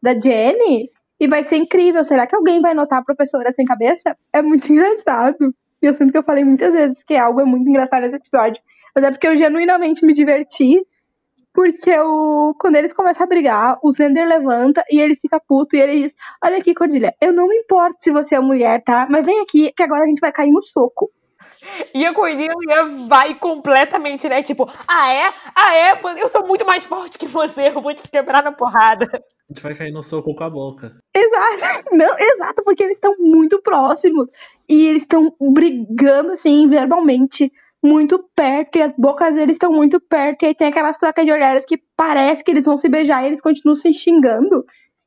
da 0.00 0.12
Jenny 0.12 0.90
e 1.18 1.26
vai 1.26 1.42
ser 1.42 1.56
incrível. 1.56 2.04
Será 2.04 2.26
que 2.26 2.36
alguém 2.36 2.60
vai 2.60 2.72
notar 2.72 3.00
a 3.00 3.04
professora 3.04 3.52
sem 3.52 3.64
cabeça? 3.64 4.16
É 4.32 4.40
muito 4.40 4.70
engraçado. 4.72 5.54
E 5.82 5.86
eu 5.86 5.94
sinto 5.94 6.12
que 6.12 6.18
eu 6.18 6.22
falei 6.22 6.44
muitas 6.44 6.72
vezes 6.72 7.02
que 7.02 7.16
algo 7.16 7.40
é 7.40 7.44
muito 7.44 7.68
engraçado 7.68 8.02
nesse 8.02 8.16
episódio. 8.16 8.62
Mas 8.94 9.04
é 9.04 9.10
porque 9.10 9.26
eu 9.26 9.36
genuinamente 9.36 10.04
me 10.04 10.14
diverti. 10.14 10.80
Porque 11.52 11.96
o, 11.98 12.54
quando 12.58 12.76
eles 12.76 12.92
começam 12.92 13.24
a 13.24 13.28
brigar, 13.28 13.78
o 13.82 13.92
Xander 13.92 14.26
levanta 14.26 14.84
e 14.90 15.00
ele 15.00 15.14
fica 15.14 15.38
puto 15.38 15.76
e 15.76 15.80
ele 15.80 16.02
diz: 16.02 16.14
Olha 16.44 16.58
aqui, 16.58 16.74
Cordilha, 16.74 17.14
eu 17.20 17.32
não 17.32 17.46
me 17.46 17.56
importo 17.58 17.96
se 18.00 18.10
você 18.10 18.34
é 18.34 18.40
mulher, 18.40 18.82
tá? 18.82 19.06
Mas 19.08 19.24
vem 19.24 19.40
aqui 19.40 19.72
que 19.72 19.82
agora 19.82 20.02
a 20.02 20.06
gente 20.06 20.20
vai 20.20 20.32
cair 20.32 20.50
no 20.50 20.62
soco. 20.64 21.10
E 21.94 22.04
a 22.04 22.12
Cordelia 22.12 22.52
vai 23.08 23.34
completamente, 23.38 24.28
né? 24.28 24.42
Tipo, 24.42 24.70
ah 24.86 25.12
é? 25.12 25.32
Ah 25.54 25.74
é? 25.74 26.00
Eu 26.20 26.28
sou 26.28 26.46
muito 26.46 26.64
mais 26.64 26.84
forte 26.84 27.18
que 27.18 27.26
você, 27.26 27.68
eu 27.68 27.80
vou 27.80 27.94
te 27.94 28.08
quebrar 28.08 28.42
na 28.42 28.52
porrada. 28.52 29.06
A 29.06 29.52
gente 29.52 29.62
vai 29.62 29.74
cair 29.74 29.92
no 29.92 30.02
soco 30.02 30.34
com 30.34 30.44
a 30.44 30.50
boca. 30.50 30.96
Exato, 31.14 31.84
não, 31.92 32.18
exato, 32.18 32.62
porque 32.64 32.82
eles 32.82 32.96
estão 32.96 33.14
muito 33.18 33.60
próximos. 33.62 34.28
E 34.68 34.86
eles 34.86 35.02
estão 35.02 35.34
brigando, 35.40 36.32
assim, 36.32 36.68
verbalmente, 36.68 37.52
muito 37.82 38.18
perto. 38.34 38.76
E 38.76 38.82
as 38.82 38.92
bocas 38.96 39.34
deles 39.34 39.54
estão 39.54 39.70
muito 39.70 40.00
perto. 40.00 40.42
E 40.42 40.46
aí 40.46 40.54
tem 40.54 40.68
aquelas 40.68 40.98
placas 40.98 41.24
de 41.24 41.32
olhares 41.32 41.66
que 41.66 41.78
parece 41.96 42.42
que 42.42 42.50
eles 42.50 42.64
vão 42.64 42.78
se 42.78 42.88
beijar 42.88 43.22
e 43.22 43.26
eles 43.26 43.40
continuam 43.40 43.76
se 43.76 43.92
xingando. 43.92 44.64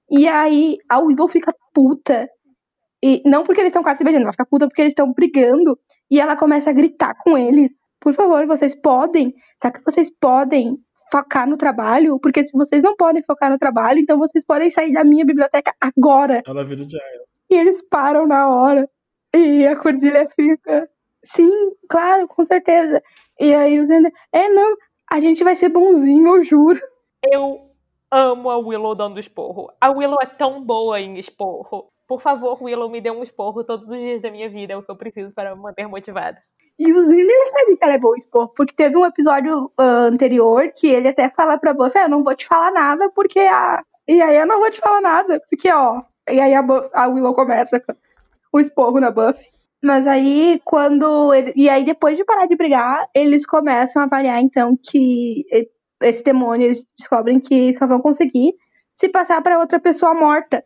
E 0.10 0.28
aí 0.28 0.78
a 0.88 1.00
Willow 1.00 1.28
fica 1.28 1.54
puta. 1.74 2.30
E 3.04 3.22
não 3.26 3.44
porque 3.44 3.62
eles 3.62 3.70
estão 3.70 3.84
quase 3.84 4.00
se 4.00 4.04
beijando, 4.04 4.24
ela 4.24 4.32
fica 4.32 4.46
puta 4.46 4.68
porque 4.68 4.82
eles 4.82 4.92
estão 4.92 5.12
brigando. 5.12 5.78
E 6.10 6.20
ela 6.20 6.36
começa 6.36 6.70
a 6.70 6.74
gritar 6.74 7.16
com 7.24 7.38
eles. 7.38 7.72
Por 8.00 8.14
favor, 8.14 8.46
vocês 8.46 8.76
podem. 8.76 9.34
Será 9.62 9.74
que 9.74 9.84
vocês 9.84 10.10
podem 10.10 10.78
focar 11.12 11.48
no 11.48 11.58
trabalho? 11.58 12.20
Porque 12.20 12.44
se 12.44 12.58
vocês 12.58 12.82
não 12.82 12.96
podem 12.96 13.24
focar 13.24 13.50
no 13.50 13.58
trabalho, 13.58 14.00
então 14.00 14.18
vocês 14.18 14.46
podem 14.46 14.70
sair 14.70 14.94
da 14.94 15.04
minha 15.04 15.26
biblioteca 15.26 15.74
agora. 15.82 16.42
Ela 16.46 16.64
vira 16.64 16.82
o 16.82 16.90
Giles. 16.90 17.28
E 17.50 17.56
eles 17.56 17.82
param 17.82 18.28
na 18.28 18.50
hora. 18.50 18.90
E 19.34 19.66
a 19.66 19.76
Cordelia 19.76 20.28
fica. 20.36 20.90
Sim, 21.24 21.52
claro, 21.90 22.28
com 22.28 22.46
certeza. 22.46 23.02
E 23.40 23.54
aí 23.54 23.80
o 23.80 23.86
Zender. 23.86 24.12
É, 24.32 24.50
não, 24.50 24.76
a 25.12 25.20
gente 25.20 25.44
vai 25.44 25.56
ser 25.56 25.70
bonzinho, 25.70 26.36
eu 26.36 26.44
juro. 26.44 26.82
Eu 27.24 27.72
amo 28.12 28.50
a 28.50 28.58
Willow 28.58 28.96
dando 28.96 29.20
esporro. 29.20 29.72
A 29.80 29.90
Willow 29.90 30.18
é 30.22 30.26
tão 30.26 30.64
boa 30.64 31.00
em 31.00 31.18
esporro. 31.18 31.90
Por 32.08 32.22
favor, 32.22 32.58
Willow, 32.64 32.90
me 32.90 33.02
dê 33.02 33.12
um 33.12 33.22
esporro 33.22 33.64
todos 33.66 33.90
os 33.90 34.02
dias 34.02 34.22
da 34.22 34.32
minha 34.32 34.50
vida. 34.50 34.74
É 34.74 34.78
o 34.78 34.82
que 34.82 34.90
eu 34.90 34.96
preciso 34.96 35.32
para 35.34 35.54
me 35.54 35.62
manter 35.62 35.88
motivada. 35.88 36.38
E 36.80 36.92
o 36.92 37.06
Ziller 37.06 37.48
sabe 37.48 37.76
que 37.76 37.84
ela 37.84 37.94
é 37.94 38.00
boa 38.00 38.18
esporro, 38.18 38.54
porque 38.56 38.74
teve 38.74 38.96
um 38.96 39.06
episódio 39.06 39.66
uh, 39.78 40.08
anterior 40.10 40.72
que 40.74 40.88
ele 40.88 41.10
até 41.10 41.30
fala 41.30 41.58
pra 41.58 41.74
Buffy, 41.74 42.00
ah, 42.00 42.04
eu 42.04 42.10
não 42.10 42.24
vou 42.24 42.36
te 42.36 42.48
falar 42.48 42.72
nada, 42.72 43.10
porque 43.10 43.40
a... 43.40 43.84
E 44.08 44.22
aí 44.22 44.38
eu 44.38 44.46
não 44.48 44.60
vou 44.60 44.72
te 44.72 44.80
falar 44.80 45.02
nada, 45.02 45.42
porque, 45.50 45.70
ó... 45.70 46.02
E 46.30 46.40
aí 46.40 46.54
a, 46.54 46.64
a 46.94 47.08
Willow 47.08 47.34
começa 47.34 47.80
com 47.80 47.94
o 48.54 48.60
esporro 48.60 49.00
na 49.00 49.12
Buffy. 49.12 49.46
Mas 49.84 50.08
aí, 50.08 50.62
quando... 50.64 51.34
Ele... 51.34 51.52
E 51.56 51.70
aí, 51.70 51.84
depois 51.84 52.16
de 52.16 52.24
parar 52.24 52.46
de 52.46 52.56
brigar, 52.56 53.08
eles 53.14 53.46
começam 53.46 54.02
a 54.02 54.06
avaliar, 54.06 54.42
então, 54.42 54.78
que 54.78 55.46
esse 56.02 56.24
demônio, 56.24 56.68
eles 56.68 56.86
descobrem 56.98 57.40
que 57.40 57.74
só 57.76 57.86
vão 57.86 58.00
conseguir 58.00 58.54
se 58.94 59.10
passar 59.10 59.42
para 59.42 59.60
outra 59.60 59.80
pessoa 59.80 60.14
morta. 60.14 60.64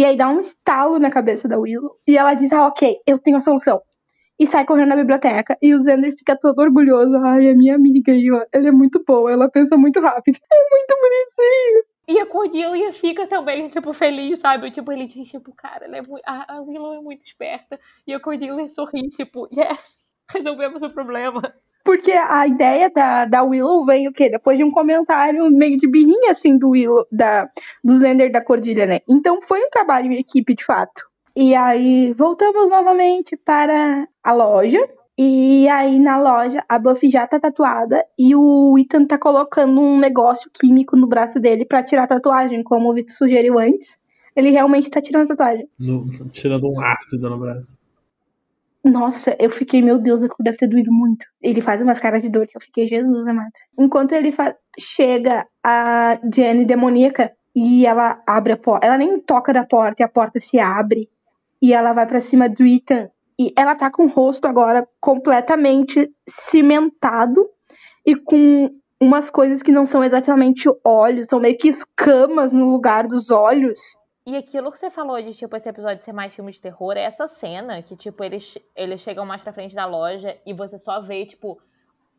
E 0.00 0.04
aí 0.06 0.16
dá 0.16 0.30
um 0.30 0.40
estalo 0.40 0.98
na 0.98 1.10
cabeça 1.10 1.46
da 1.46 1.58
Willow. 1.58 1.94
E 2.08 2.16
ela 2.16 2.32
diz: 2.32 2.50
Ah, 2.54 2.66
ok, 2.68 3.02
eu 3.06 3.18
tenho 3.18 3.36
a 3.36 3.40
solução. 3.42 3.82
E 4.38 4.46
sai 4.46 4.64
correndo 4.64 4.88
na 4.88 4.96
biblioteca. 4.96 5.58
E 5.60 5.74
o 5.74 5.84
Xander 5.84 6.16
fica 6.16 6.34
todo 6.34 6.58
orgulhoso. 6.60 7.14
Ai, 7.18 7.50
a 7.50 7.54
minha 7.54 7.74
amiga 7.74 8.10
ó, 8.10 8.46
ela 8.50 8.68
é 8.68 8.72
muito 8.72 9.04
boa, 9.06 9.30
ela 9.30 9.50
pensa 9.50 9.76
muito 9.76 10.00
rápido. 10.00 10.38
É 10.50 10.70
muito 10.70 10.96
bonitinho. 11.02 11.84
E 12.08 12.18
a 12.18 12.24
Cordelia 12.24 12.94
fica 12.94 13.26
também, 13.26 13.68
tipo, 13.68 13.92
feliz, 13.92 14.38
sabe? 14.38 14.70
Tipo, 14.70 14.90
ele 14.90 15.06
diz, 15.06 15.28
tipo, 15.28 15.52
cara, 15.54 15.84
é 15.84 16.00
muito... 16.00 16.22
a 16.24 16.62
Willow 16.62 16.94
é 16.94 17.00
muito 17.02 17.26
esperta. 17.26 17.78
E 18.06 18.14
a 18.14 18.18
Cordelia 18.18 18.70
sorri, 18.70 19.10
tipo, 19.10 19.50
yes, 19.54 20.02
resolvemos 20.32 20.82
o 20.82 20.88
problema. 20.88 21.42
Porque 21.84 22.12
a 22.12 22.46
ideia 22.46 22.90
da, 22.90 23.24
da 23.24 23.42
Willow 23.42 23.84
vem 23.84 24.08
o 24.08 24.12
quê? 24.12 24.28
Depois 24.28 24.58
de 24.58 24.64
um 24.64 24.70
comentário 24.70 25.50
meio 25.50 25.78
de 25.78 25.88
birrinha, 25.88 26.32
assim, 26.32 26.58
do 26.58 26.70
Willow, 26.70 27.06
da, 27.10 27.48
do 27.82 27.98
Zender 27.98 28.30
da 28.30 28.42
Cordilha, 28.42 28.86
né? 28.86 29.00
Então 29.08 29.40
foi 29.42 29.60
um 29.60 29.70
trabalho 29.70 30.12
em 30.12 30.18
equipe, 30.18 30.54
de 30.54 30.64
fato. 30.64 31.08
E 31.34 31.54
aí 31.54 32.12
voltamos 32.12 32.70
novamente 32.70 33.36
para 33.36 34.06
a 34.22 34.32
loja. 34.32 34.78
E 35.16 35.68
aí 35.68 35.98
na 35.98 36.18
loja 36.18 36.64
a 36.66 36.78
Buffy 36.78 37.10
já 37.10 37.26
tá 37.26 37.38
tatuada 37.38 38.02
e 38.18 38.34
o 38.34 38.74
Ethan 38.78 39.04
tá 39.04 39.18
colocando 39.18 39.78
um 39.78 39.98
negócio 39.98 40.50
químico 40.50 40.96
no 40.96 41.06
braço 41.06 41.38
dele 41.38 41.66
para 41.66 41.82
tirar 41.82 42.04
a 42.04 42.08
tatuagem, 42.08 42.62
como 42.62 42.90
o 42.90 42.94
Vic 42.94 43.12
sugeriu 43.12 43.58
antes. 43.58 43.98
Ele 44.34 44.50
realmente 44.50 44.88
tá 44.88 45.00
tirando 45.00 45.24
a 45.24 45.36
tatuagem. 45.36 45.68
No, 45.78 46.08
tirando 46.30 46.70
um 46.70 46.80
ácido 46.80 47.28
no 47.28 47.38
braço. 47.38 47.78
Nossa, 48.84 49.36
eu 49.38 49.50
fiquei, 49.50 49.82
meu 49.82 49.98
Deus, 49.98 50.22
aquilo 50.22 50.38
deve 50.40 50.56
ter 50.56 50.66
doído 50.66 50.90
muito. 50.90 51.26
Ele 51.42 51.60
faz 51.60 51.82
umas 51.82 52.00
caras 52.00 52.22
de 52.22 52.30
dor 52.30 52.46
que 52.46 52.56
eu 52.56 52.60
fiquei, 52.60 52.88
Jesus 52.88 53.26
amado. 53.26 53.50
Enquanto 53.78 54.12
ele 54.12 54.34
chega 54.78 55.46
a 55.62 56.18
Jenny 56.34 56.64
demoníaca 56.64 57.30
e 57.54 57.84
ela 57.84 58.22
abre 58.26 58.52
a 58.52 58.56
porta. 58.56 58.86
Ela 58.86 58.96
nem 58.96 59.20
toca 59.20 59.52
da 59.52 59.64
porta 59.64 60.02
e 60.02 60.04
a 60.04 60.08
porta 60.08 60.40
se 60.40 60.58
abre. 60.58 61.10
E 61.60 61.74
ela 61.74 61.92
vai 61.92 62.06
para 62.06 62.22
cima 62.22 62.48
do 62.48 62.64
Ethan. 62.64 63.10
E 63.38 63.52
ela 63.56 63.74
tá 63.74 63.90
com 63.90 64.04
o 64.04 64.08
rosto 64.08 64.46
agora 64.46 64.88
completamente 64.98 66.10
cimentado 66.28 67.48
e 68.06 68.16
com 68.16 68.70
umas 69.00 69.30
coisas 69.30 69.62
que 69.62 69.72
não 69.72 69.86
são 69.86 70.04
exatamente 70.04 70.68
olhos, 70.84 71.28
são 71.28 71.40
meio 71.40 71.56
que 71.56 71.68
escamas 71.68 72.52
no 72.52 72.70
lugar 72.70 73.06
dos 73.06 73.30
olhos. 73.30 73.78
E 74.30 74.36
aquilo 74.36 74.70
que 74.70 74.78
você 74.78 74.88
falou 74.88 75.20
de, 75.20 75.34
tipo, 75.34 75.56
esse 75.56 75.68
episódio 75.68 76.04
ser 76.04 76.12
mais 76.12 76.32
filme 76.32 76.52
de 76.52 76.62
terror, 76.62 76.96
é 76.96 77.00
essa 77.00 77.26
cena 77.26 77.82
que, 77.82 77.96
tipo, 77.96 78.22
eles, 78.22 78.56
eles 78.76 79.00
chegam 79.00 79.26
mais 79.26 79.42
pra 79.42 79.52
frente 79.52 79.74
da 79.74 79.86
loja 79.86 80.38
e 80.46 80.54
você 80.54 80.78
só 80.78 81.00
vê, 81.00 81.26
tipo, 81.26 81.60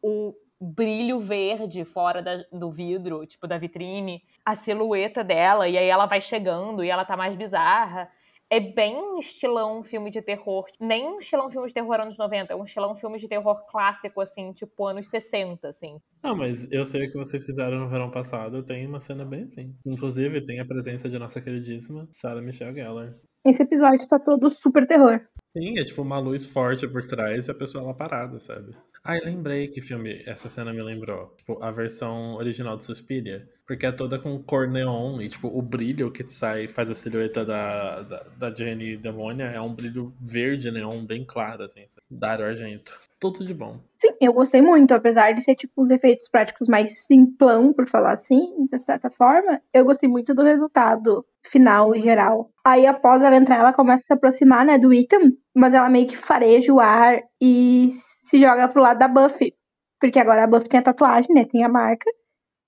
o 0.03 0.35
brilho 0.59 1.21
verde 1.21 1.85
fora 1.85 2.21
da, 2.21 2.43
do 2.51 2.69
vidro, 2.69 3.25
tipo, 3.25 3.47
da 3.47 3.57
vitrine, 3.57 4.21
a 4.43 4.57
silhueta 4.57 5.23
dela, 5.23 5.69
e 5.69 5.77
aí 5.77 5.87
ela 5.87 6.05
vai 6.05 6.19
chegando 6.19 6.83
e 6.83 6.89
ela 6.89 7.05
tá 7.05 7.15
mais 7.15 7.33
bizarra 7.33 8.11
é 8.51 8.59
bem 8.59 8.97
um 8.97 9.17
estilão 9.17 9.81
filme 9.81 10.11
de 10.11 10.21
terror. 10.21 10.65
Nem 10.77 11.07
um 11.07 11.19
estilão 11.19 11.49
filme 11.49 11.65
de 11.67 11.73
terror 11.73 12.01
anos 12.01 12.17
90, 12.17 12.51
é 12.51 12.55
um 12.55 12.65
estilão 12.65 12.93
filme 12.97 13.17
de 13.17 13.25
terror 13.25 13.65
clássico, 13.65 14.19
assim, 14.19 14.51
tipo 14.51 14.85
anos 14.85 15.07
60, 15.07 15.69
assim. 15.69 15.97
Não, 16.21 16.35
mas 16.35 16.69
eu 16.69 16.83
sei 16.83 17.07
o 17.07 17.09
que 17.09 17.17
vocês 17.17 17.45
fizeram 17.45 17.79
no 17.79 17.89
verão 17.89 18.11
passado, 18.11 18.61
tem 18.61 18.85
uma 18.85 18.99
cena 18.99 19.23
bem 19.23 19.43
assim. 19.43 19.73
Inclusive, 19.85 20.45
tem 20.45 20.59
a 20.59 20.65
presença 20.65 21.07
de 21.07 21.17
nossa 21.17 21.41
queridíssima 21.41 22.09
Sarah 22.11 22.41
Michelle 22.41 22.75
Gellar. 22.75 23.15
Esse 23.45 23.63
episódio 23.63 24.05
tá 24.07 24.19
todo 24.19 24.49
super 24.51 24.85
terror. 24.85 25.21
Sim, 25.55 25.77
é 25.79 25.83
tipo 25.83 26.01
uma 26.01 26.17
luz 26.17 26.45
forte 26.45 26.87
por 26.87 27.05
trás 27.05 27.47
e 27.47 27.51
a 27.51 27.53
pessoa 27.53 27.83
lá 27.83 27.93
parada, 27.93 28.39
sabe? 28.39 28.73
Ai, 29.03 29.19
lembrei 29.19 29.67
que 29.67 29.81
filme 29.81 30.21
essa 30.25 30.47
cena 30.47 30.71
me 30.71 30.81
lembrou. 30.81 31.33
Tipo, 31.37 31.61
a 31.61 31.71
versão 31.71 32.35
original 32.35 32.77
de 32.77 32.85
Suspiria. 32.85 33.49
Porque 33.65 33.85
é 33.85 33.91
toda 33.91 34.19
com 34.19 34.41
cor 34.43 34.67
neon 34.67 35.21
e, 35.21 35.29
tipo, 35.29 35.47
o 35.47 35.61
brilho 35.61 36.11
que 36.11 36.25
sai, 36.25 36.67
faz 36.67 36.89
a 36.89 36.95
silhueta 36.95 37.45
da, 37.45 38.01
da, 38.01 38.23
da 38.37 38.53
Jenny 38.53 38.97
Demônia 38.97 39.45
é 39.45 39.61
um 39.61 39.73
brilho 39.73 40.13
verde 40.19 40.69
neon 40.71 41.05
bem 41.05 41.25
claro, 41.25 41.63
assim. 41.63 41.85
Dario 42.09 42.45
Argento. 42.45 42.99
Tudo 43.19 43.45
de 43.45 43.53
bom. 43.53 43.79
Sim, 43.97 44.09
eu 44.19 44.33
gostei 44.33 44.61
muito. 44.61 44.93
Apesar 44.93 45.31
de 45.31 45.41
ser, 45.41 45.55
tipo, 45.55 45.81
os 45.81 45.89
efeitos 45.89 46.27
práticos 46.27 46.67
mais 46.67 47.05
simplão, 47.05 47.71
por 47.71 47.87
falar 47.87 48.13
assim, 48.13 48.67
de 48.69 48.79
certa 48.79 49.09
forma, 49.09 49.61
eu 49.73 49.85
gostei 49.85 50.09
muito 50.09 50.33
do 50.33 50.43
resultado 50.43 51.25
final 51.43 51.95
em 51.95 52.03
geral. 52.03 52.51
Aí, 52.65 52.85
após 52.85 53.21
ela 53.21 53.35
entrar, 53.37 53.57
ela 53.57 53.73
começa 53.73 54.03
a 54.03 54.05
se 54.05 54.13
aproximar, 54.13 54.65
né, 54.65 54.77
do 54.77 54.93
item, 54.93 55.37
mas 55.55 55.73
ela 55.73 55.89
meio 55.89 56.07
que 56.07 56.17
fareja 56.17 56.73
o 56.73 56.79
ar 56.79 57.21
e 57.41 57.89
se 58.23 58.39
joga 58.39 58.67
pro 58.67 58.81
lado 58.81 58.99
da 58.99 59.07
Buffy. 59.07 59.53
Porque 59.99 60.19
agora 60.19 60.43
a 60.43 60.47
Buffy 60.47 60.69
tem 60.69 60.79
a 60.79 60.83
tatuagem, 60.83 61.33
né? 61.33 61.45
Tem 61.45 61.63
a 61.63 61.69
marca. 61.69 62.09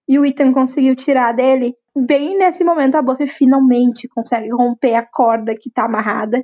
E 0.08 0.20
o 0.20 0.26
Ethan 0.26 0.52
conseguiu 0.52 0.96
tirar 0.96 1.34
dele. 1.34 1.74
Bem 1.96 2.38
nesse 2.38 2.64
momento, 2.64 2.96
a 2.96 3.02
Buffy 3.02 3.28
finalmente 3.28 4.08
consegue 4.08 4.50
romper 4.50 4.96
a 4.96 5.06
corda 5.06 5.56
que 5.56 5.72
tá 5.72 5.86
amarrada 5.86 6.44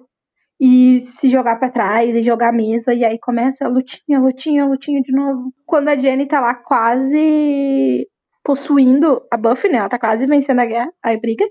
e 0.60 1.02
se 1.02 1.30
jogar 1.30 1.58
para 1.58 1.72
trás 1.72 2.16
e 2.16 2.24
jogar 2.24 2.50
a 2.50 2.54
mesa. 2.54 2.94
E 2.94 3.04
aí 3.06 3.20
começa 3.20 3.66
a 3.66 3.70
lutinha, 3.70 4.20
lutinha, 4.20 4.66
lutinha 4.66 5.02
de 5.02 5.12
novo. 5.12 5.54
Quando 5.66 5.90
a 5.90 5.96
Jenny 5.96 6.26
tá 6.26 6.40
lá 6.40 6.54
quase 6.56 8.08
possuindo 8.44 9.22
a 9.32 9.38
Buffy, 9.38 9.70
né? 9.70 9.78
Ela 9.78 9.90
tá 9.90 10.00
quase 10.00 10.26
vencendo 10.26 10.60
a 10.60 10.66
guerra, 10.66 10.92
a 11.04 11.16
briga. 11.18 11.46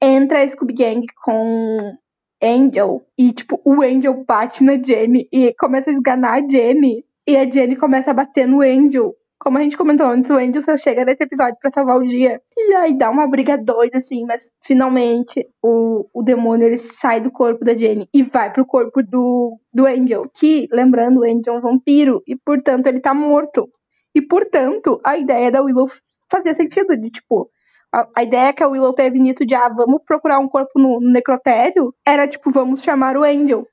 Entra 0.00 0.42
a 0.42 0.48
Scooby 0.48 0.74
Gang 0.74 1.06
com 1.22 1.96
Angel. 2.42 3.04
E, 3.16 3.32
tipo, 3.32 3.60
o 3.64 3.82
Angel 3.82 4.24
bate 4.26 4.62
na 4.62 4.80
Jenny 4.82 5.28
e 5.32 5.52
começa 5.54 5.90
a 5.90 5.92
esganar 5.92 6.34
a 6.34 6.48
Jenny. 6.48 7.04
E 7.26 7.36
a 7.36 7.48
Jenny 7.48 7.76
começa 7.76 8.10
a 8.10 8.14
bater 8.14 8.46
no 8.46 8.62
Angel. 8.62 9.14
Como 9.38 9.56
a 9.56 9.60
gente 9.60 9.76
comentou 9.76 10.06
antes, 10.06 10.30
o 10.30 10.36
Angel 10.36 10.62
só 10.62 10.76
chega 10.76 11.04
nesse 11.04 11.22
episódio 11.22 11.56
para 11.60 11.70
salvar 11.70 11.96
o 11.96 12.06
dia. 12.06 12.40
E 12.56 12.74
aí 12.74 12.96
dá 12.96 13.08
uma 13.08 13.26
briga 13.26 13.56
doida, 13.56 13.98
assim, 13.98 14.24
mas 14.24 14.50
finalmente 14.62 15.46
o, 15.62 16.08
o 16.12 16.22
demônio 16.22 16.66
ele 16.66 16.78
sai 16.78 17.20
do 17.20 17.30
corpo 17.30 17.64
da 17.64 17.76
Jenny 17.76 18.08
e 18.12 18.24
vai 18.24 18.52
pro 18.52 18.66
corpo 18.66 19.00
do, 19.02 19.58
do 19.72 19.86
Angel. 19.86 20.28
Que, 20.34 20.66
lembrando, 20.72 21.20
o 21.20 21.24
Angel 21.24 21.54
é 21.54 21.58
um 21.58 21.60
vampiro 21.60 22.22
e, 22.26 22.34
portanto, 22.34 22.88
ele 22.88 23.00
tá 23.00 23.14
morto. 23.14 23.68
E, 24.14 24.20
portanto, 24.20 25.00
a 25.04 25.16
ideia 25.16 25.50
da 25.50 25.62
Willow 25.62 25.86
fazia 26.28 26.54
sentido 26.54 26.96
de, 26.96 27.10
tipo, 27.10 27.48
a, 27.92 28.06
a, 28.16 28.22
ideia 28.22 28.52
que 28.52 28.62
a 28.62 28.68
Willow 28.68 28.92
teve 28.92 29.18
nisso 29.18 29.44
de, 29.46 29.54
ah, 29.54 29.68
vamos 29.68 30.02
procurar 30.06 30.38
um 30.38 30.48
corpo 30.48 30.78
no, 30.78 31.00
no 31.00 31.10
necrotério, 31.10 31.94
era, 32.06 32.26
tipo, 32.26 32.50
vamos 32.50 32.82
chamar 32.82 33.16
o 33.16 33.24
Angel. 33.24 33.66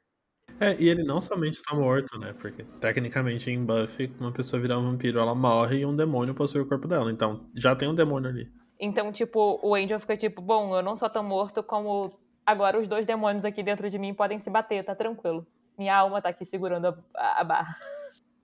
É, 0.59 0.75
e 0.79 0.87
ele 0.87 1.03
não 1.03 1.21
somente 1.21 1.61
tá 1.61 1.75
morto, 1.75 2.17
né? 2.17 2.33
Porque 2.39 2.63
tecnicamente 2.79 3.51
em 3.51 3.63
Buffy, 3.63 4.11
uma 4.19 4.31
pessoa 4.31 4.61
virar 4.61 4.79
um 4.79 4.91
vampiro, 4.91 5.19
ela 5.19 5.35
morre 5.35 5.79
e 5.79 5.85
um 5.85 5.95
demônio 5.95 6.33
possui 6.33 6.61
o 6.61 6.65
corpo 6.65 6.87
dela. 6.87 7.11
Então 7.11 7.45
já 7.53 7.75
tem 7.75 7.89
um 7.89 7.95
demônio 7.95 8.29
ali. 8.29 8.47
Então, 8.79 9.11
tipo, 9.11 9.59
o 9.61 9.75
Angel 9.75 9.99
fica 9.99 10.15
tipo, 10.15 10.41
bom, 10.41 10.75
eu 10.75 10.81
não 10.81 10.95
só 10.95 11.09
tô 11.09 11.21
morto, 11.21 11.61
como 11.61 12.11
agora 12.45 12.79
os 12.79 12.87
dois 12.87 13.05
demônios 13.05 13.43
aqui 13.43 13.63
dentro 13.63 13.89
de 13.89 13.97
mim 13.97 14.13
podem 14.13 14.39
se 14.39 14.49
bater, 14.49 14.83
tá 14.83 14.95
tranquilo. 14.95 15.45
minha 15.77 15.95
alma 15.95 16.21
tá 16.21 16.29
aqui 16.29 16.45
segurando 16.45 16.87
a, 17.15 17.41
a 17.41 17.43
barra. 17.43 17.75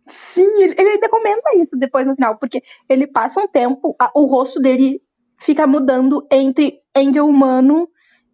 Sim, 0.07 0.61
ele, 0.61 0.75
ele 0.77 0.89
ainda 0.89 1.09
comenta 1.09 1.55
isso 1.55 1.77
depois 1.77 2.05
no 2.05 2.15
final, 2.15 2.37
porque 2.37 2.61
ele 2.89 3.07
passa 3.07 3.39
um 3.39 3.47
tempo, 3.47 3.95
a, 3.97 4.11
o 4.13 4.25
rosto 4.25 4.59
dele 4.59 5.01
fica 5.41 5.65
mudando 5.65 6.25
entre 6.31 6.79
Angel 6.95 7.27
humano, 7.27 7.89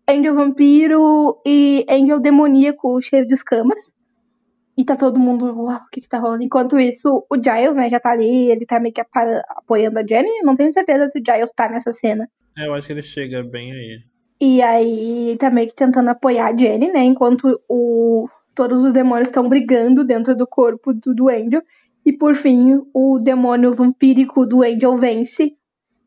Angel 0.08 0.36
vampiro 0.36 1.42
e 1.46 1.86
Angel 1.90 2.20
demoníaco 2.20 3.02
cheio 3.02 3.26
de 3.26 3.34
escamas. 3.34 3.94
E 4.78 4.86
tá 4.86 4.96
todo 4.96 5.20
mundo, 5.20 5.46
uau, 5.46 5.78
o 5.78 5.90
que 5.90 6.02
que 6.02 6.08
tá 6.08 6.20
rolando? 6.20 6.44
Enquanto 6.44 6.80
isso, 6.80 7.26
o 7.32 7.36
Giles, 7.36 7.76
né, 7.76 7.90
já 7.90 8.00
tá 8.00 8.12
ali, 8.12 8.52
ele 8.52 8.66
tá 8.66 8.80
meio 8.80 8.94
que 8.94 9.02
apoiando 9.02 9.98
a 9.98 10.06
Jenny. 10.06 10.30
Não 10.44 10.56
tenho 10.56 10.72
certeza 10.72 11.10
se 11.10 11.20
o 11.20 11.24
Giles 11.26 11.52
tá 11.52 11.68
nessa 11.68 11.92
cena. 11.92 12.30
É, 12.56 12.68
eu 12.68 12.74
acho 12.76 12.86
que 12.86 12.94
ele 12.94 13.02
chega 13.02 13.42
bem 13.42 13.72
aí. 13.72 14.00
E 14.40 14.62
aí, 14.62 15.36
tá 15.40 15.50
meio 15.50 15.68
que 15.68 15.76
tentando 15.76 16.10
apoiar 16.10 16.54
a 16.54 16.56
Jenny, 16.56 16.92
né, 16.92 17.04
enquanto 17.04 17.60
o, 17.68 18.30
todos 18.54 18.86
os 18.86 18.94
demônios 18.94 19.30
estão 19.30 19.50
brigando 19.50 20.04
dentro 20.04 20.36
do 20.36 20.46
corpo 20.46 20.94
do, 20.94 21.16
do 21.16 21.28
Angel. 21.28 21.64
E 22.06 22.14
por 22.14 22.36
fim, 22.36 22.80
o 22.94 23.18
demônio 23.18 23.74
vampírico 23.74 24.46
do 24.46 24.62
Angel 24.62 24.96
vence. 24.98 25.54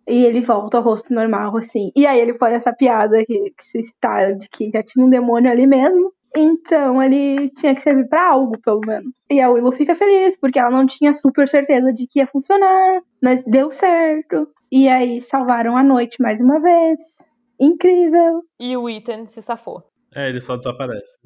E 0.09 0.25
ele 0.25 0.41
volta 0.41 0.79
ao 0.79 0.83
rosto 0.83 1.13
normal, 1.13 1.57
assim. 1.57 1.91
E 1.95 2.07
aí 2.07 2.21
ele 2.21 2.37
faz 2.39 2.55
essa 2.55 2.73
piada 2.73 3.25
que, 3.25 3.51
que 3.51 3.65
se 3.65 3.83
citaram 3.83 4.37
de 4.39 4.49
que 4.49 4.71
já 4.71 4.83
tinha 4.83 5.05
um 5.05 5.11
demônio 5.11 5.51
ali 5.51 5.67
mesmo. 5.67 6.13
Então 6.37 7.03
ele 7.03 7.51
tinha 7.51 7.75
que 7.75 7.83
servir 7.83 8.09
para 8.09 8.31
algo, 8.31 8.59
pelo 8.61 8.81
menos. 8.87 9.17
E 9.29 9.41
a 9.41 9.51
Willow 9.51 9.73
fica 9.73 9.95
feliz, 9.95 10.37
porque 10.39 10.59
ela 10.59 10.71
não 10.71 10.87
tinha 10.87 11.13
super 11.13 11.49
certeza 11.49 11.93
de 11.93 12.07
que 12.07 12.21
ia 12.21 12.27
funcionar, 12.27 13.03
mas 13.23 13.43
deu 13.45 13.71
certo. 13.71 14.49
E 14.71 14.89
aí 14.89 15.21
salvaram 15.21 15.77
a 15.77 15.83
noite 15.83 16.23
mais 16.23 16.41
uma 16.41 16.61
vez. 16.61 17.01
Incrível. 17.59 18.43
E 18.59 18.77
o 18.77 18.89
Ethan 18.89 19.27
se 19.27 19.43
safou. 19.43 19.83
É, 20.15 20.29
ele 20.29 20.41
só 20.41 20.57
desaparece. 20.57 21.19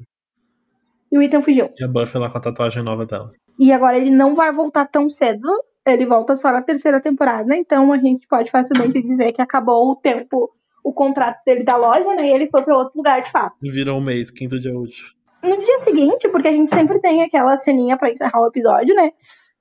E 1.11 1.17
o 1.17 1.21
Ethan 1.21 1.41
fugiu. 1.41 1.69
E 1.77 1.83
a 1.83 1.87
Buffy 1.87 2.19
lá 2.19 2.29
com 2.29 2.37
a 2.37 2.41
tatuagem 2.41 2.83
nova 2.83 3.05
dela. 3.05 3.31
E 3.59 3.71
agora 3.71 3.97
ele 3.97 4.09
não 4.09 4.35
vai 4.35 4.51
voltar 4.51 4.87
tão 4.87 5.09
cedo. 5.09 5.47
Ele 5.85 6.05
volta 6.05 6.35
só 6.35 6.51
na 6.51 6.61
terceira 6.61 6.99
temporada. 6.99 7.55
Então 7.55 7.91
a 7.91 7.97
gente 7.97 8.27
pode 8.27 8.49
facilmente 8.49 9.01
dizer 9.01 9.31
que 9.33 9.41
acabou 9.41 9.91
o 9.91 9.95
tempo 9.95 10.51
o 10.83 10.93
contrato 10.93 11.39
dele 11.45 11.63
da 11.63 11.75
loja, 11.75 12.15
né? 12.15 12.27
E 12.27 12.31
ele 12.31 12.47
foi 12.47 12.61
para 12.63 12.77
outro 12.77 12.97
lugar 12.97 13.21
de 13.21 13.31
fato. 13.31 13.55
Virou 13.61 13.97
um 13.97 14.01
mês, 14.01 14.29
quinto 14.29 14.59
dia 14.59 14.77
útil. 14.77 15.05
No 15.43 15.57
dia 15.57 15.79
seguinte, 15.79 16.27
porque 16.29 16.47
a 16.47 16.51
gente 16.51 16.69
sempre 16.69 16.99
tem 16.99 17.23
aquela 17.23 17.57
ceninha 17.57 17.97
para 17.97 18.11
encerrar 18.11 18.41
o 18.41 18.47
episódio, 18.47 18.93
né? 18.95 19.11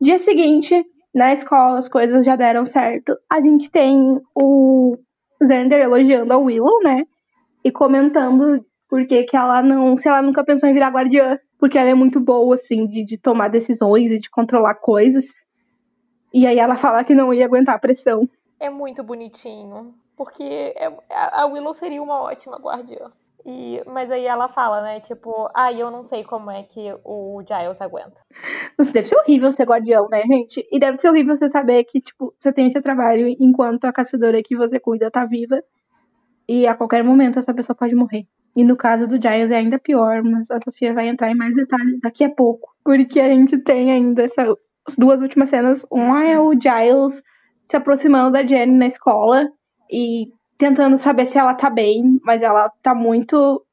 Dia 0.00 0.18
seguinte, 0.18 0.84
na 1.14 1.32
escola 1.32 1.78
as 1.78 1.88
coisas 1.88 2.24
já 2.24 2.36
deram 2.36 2.64
certo. 2.64 3.16
A 3.30 3.40
gente 3.40 3.70
tem 3.70 4.20
o 4.34 4.98
Xander 5.42 5.80
elogiando 5.80 6.32
a 6.32 6.38
Willow, 6.38 6.82
né? 6.82 7.04
E 7.62 7.70
comentando 7.70 8.64
porque 8.88 9.24
que 9.24 9.36
ela 9.36 9.62
não. 9.62 9.96
Se 9.96 10.08
ela 10.08 10.22
nunca 10.22 10.44
pensou 10.44 10.68
em 10.68 10.74
virar 10.74 10.90
guardiã. 10.90 11.38
Porque 11.58 11.78
ela 11.78 11.88
é 11.88 11.94
muito 11.94 12.20
boa, 12.20 12.54
assim, 12.56 12.86
de, 12.86 13.06
de 13.06 13.16
tomar 13.16 13.48
decisões 13.48 14.10
e 14.12 14.18
de 14.18 14.28
controlar 14.28 14.74
coisas. 14.74 15.24
E 16.34 16.48
aí 16.48 16.58
ela 16.58 16.74
fala 16.74 17.04
que 17.04 17.14
não 17.14 17.32
ia 17.32 17.44
aguentar 17.44 17.76
a 17.76 17.78
pressão. 17.78 18.28
É 18.58 18.68
muito 18.68 19.04
bonitinho 19.04 19.94
porque 20.16 20.42
é, 20.76 20.92
a 21.08 21.46
Willow 21.46 21.72
seria 21.72 22.02
uma 22.02 22.22
ótima 22.22 22.56
guardiã. 22.58 23.12
E, 23.46 23.80
mas 23.86 24.10
aí 24.10 24.24
ela 24.24 24.48
fala, 24.48 24.80
né, 24.82 24.98
tipo, 25.00 25.48
ah, 25.54 25.72
eu 25.72 25.90
não 25.92 26.02
sei 26.02 26.24
como 26.24 26.50
é 26.50 26.62
que 26.64 26.92
o 27.04 27.40
Giles 27.46 27.80
aguenta. 27.80 28.20
Deve 28.92 29.06
ser 29.06 29.16
horrível 29.16 29.52
ser 29.52 29.64
guardião, 29.64 30.08
né, 30.10 30.22
gente? 30.22 30.66
E 30.72 30.78
deve 30.80 30.98
ser 30.98 31.10
horrível 31.10 31.36
você 31.36 31.48
saber 31.48 31.84
que, 31.84 32.00
tipo, 32.00 32.34
você 32.36 32.52
tem 32.52 32.68
esse 32.68 32.80
trabalho 32.80 33.28
enquanto 33.38 33.84
a 33.84 33.92
caçadora 33.92 34.42
que 34.42 34.56
você 34.56 34.80
cuida 34.80 35.10
tá 35.10 35.24
viva. 35.24 35.62
E 36.48 36.66
a 36.66 36.74
qualquer 36.74 37.04
momento 37.04 37.38
essa 37.38 37.54
pessoa 37.54 37.76
pode 37.76 37.94
morrer. 37.94 38.26
E 38.56 38.64
no 38.64 38.76
caso 38.76 39.06
do 39.06 39.20
Giles 39.20 39.50
é 39.50 39.56
ainda 39.56 39.78
pior, 39.78 40.22
mas 40.22 40.50
a 40.50 40.58
Sofia 40.64 40.94
vai 40.94 41.08
entrar 41.08 41.30
em 41.30 41.36
mais 41.36 41.54
detalhes 41.54 42.00
daqui 42.00 42.24
a 42.24 42.30
pouco. 42.30 42.74
Porque 42.82 43.20
a 43.20 43.28
gente 43.28 43.58
tem 43.58 43.92
ainda 43.92 44.24
essas 44.86 44.98
duas 44.98 45.20
últimas 45.20 45.48
cenas. 45.48 45.84
Uma 45.90 46.24
é 46.24 46.38
o 46.38 46.52
Giles 46.52 47.22
se 47.66 47.76
aproximando 47.76 48.32
da 48.32 48.46
Jenny 48.46 48.76
na 48.76 48.86
escola 48.86 49.48
e 49.90 50.26
tentando 50.58 50.96
saber 50.96 51.26
se 51.26 51.38
ela 51.38 51.54
tá 51.54 51.70
bem, 51.70 52.20
mas 52.22 52.42
ela 52.42 52.70
tá 52.82 52.94
muito. 52.94 53.64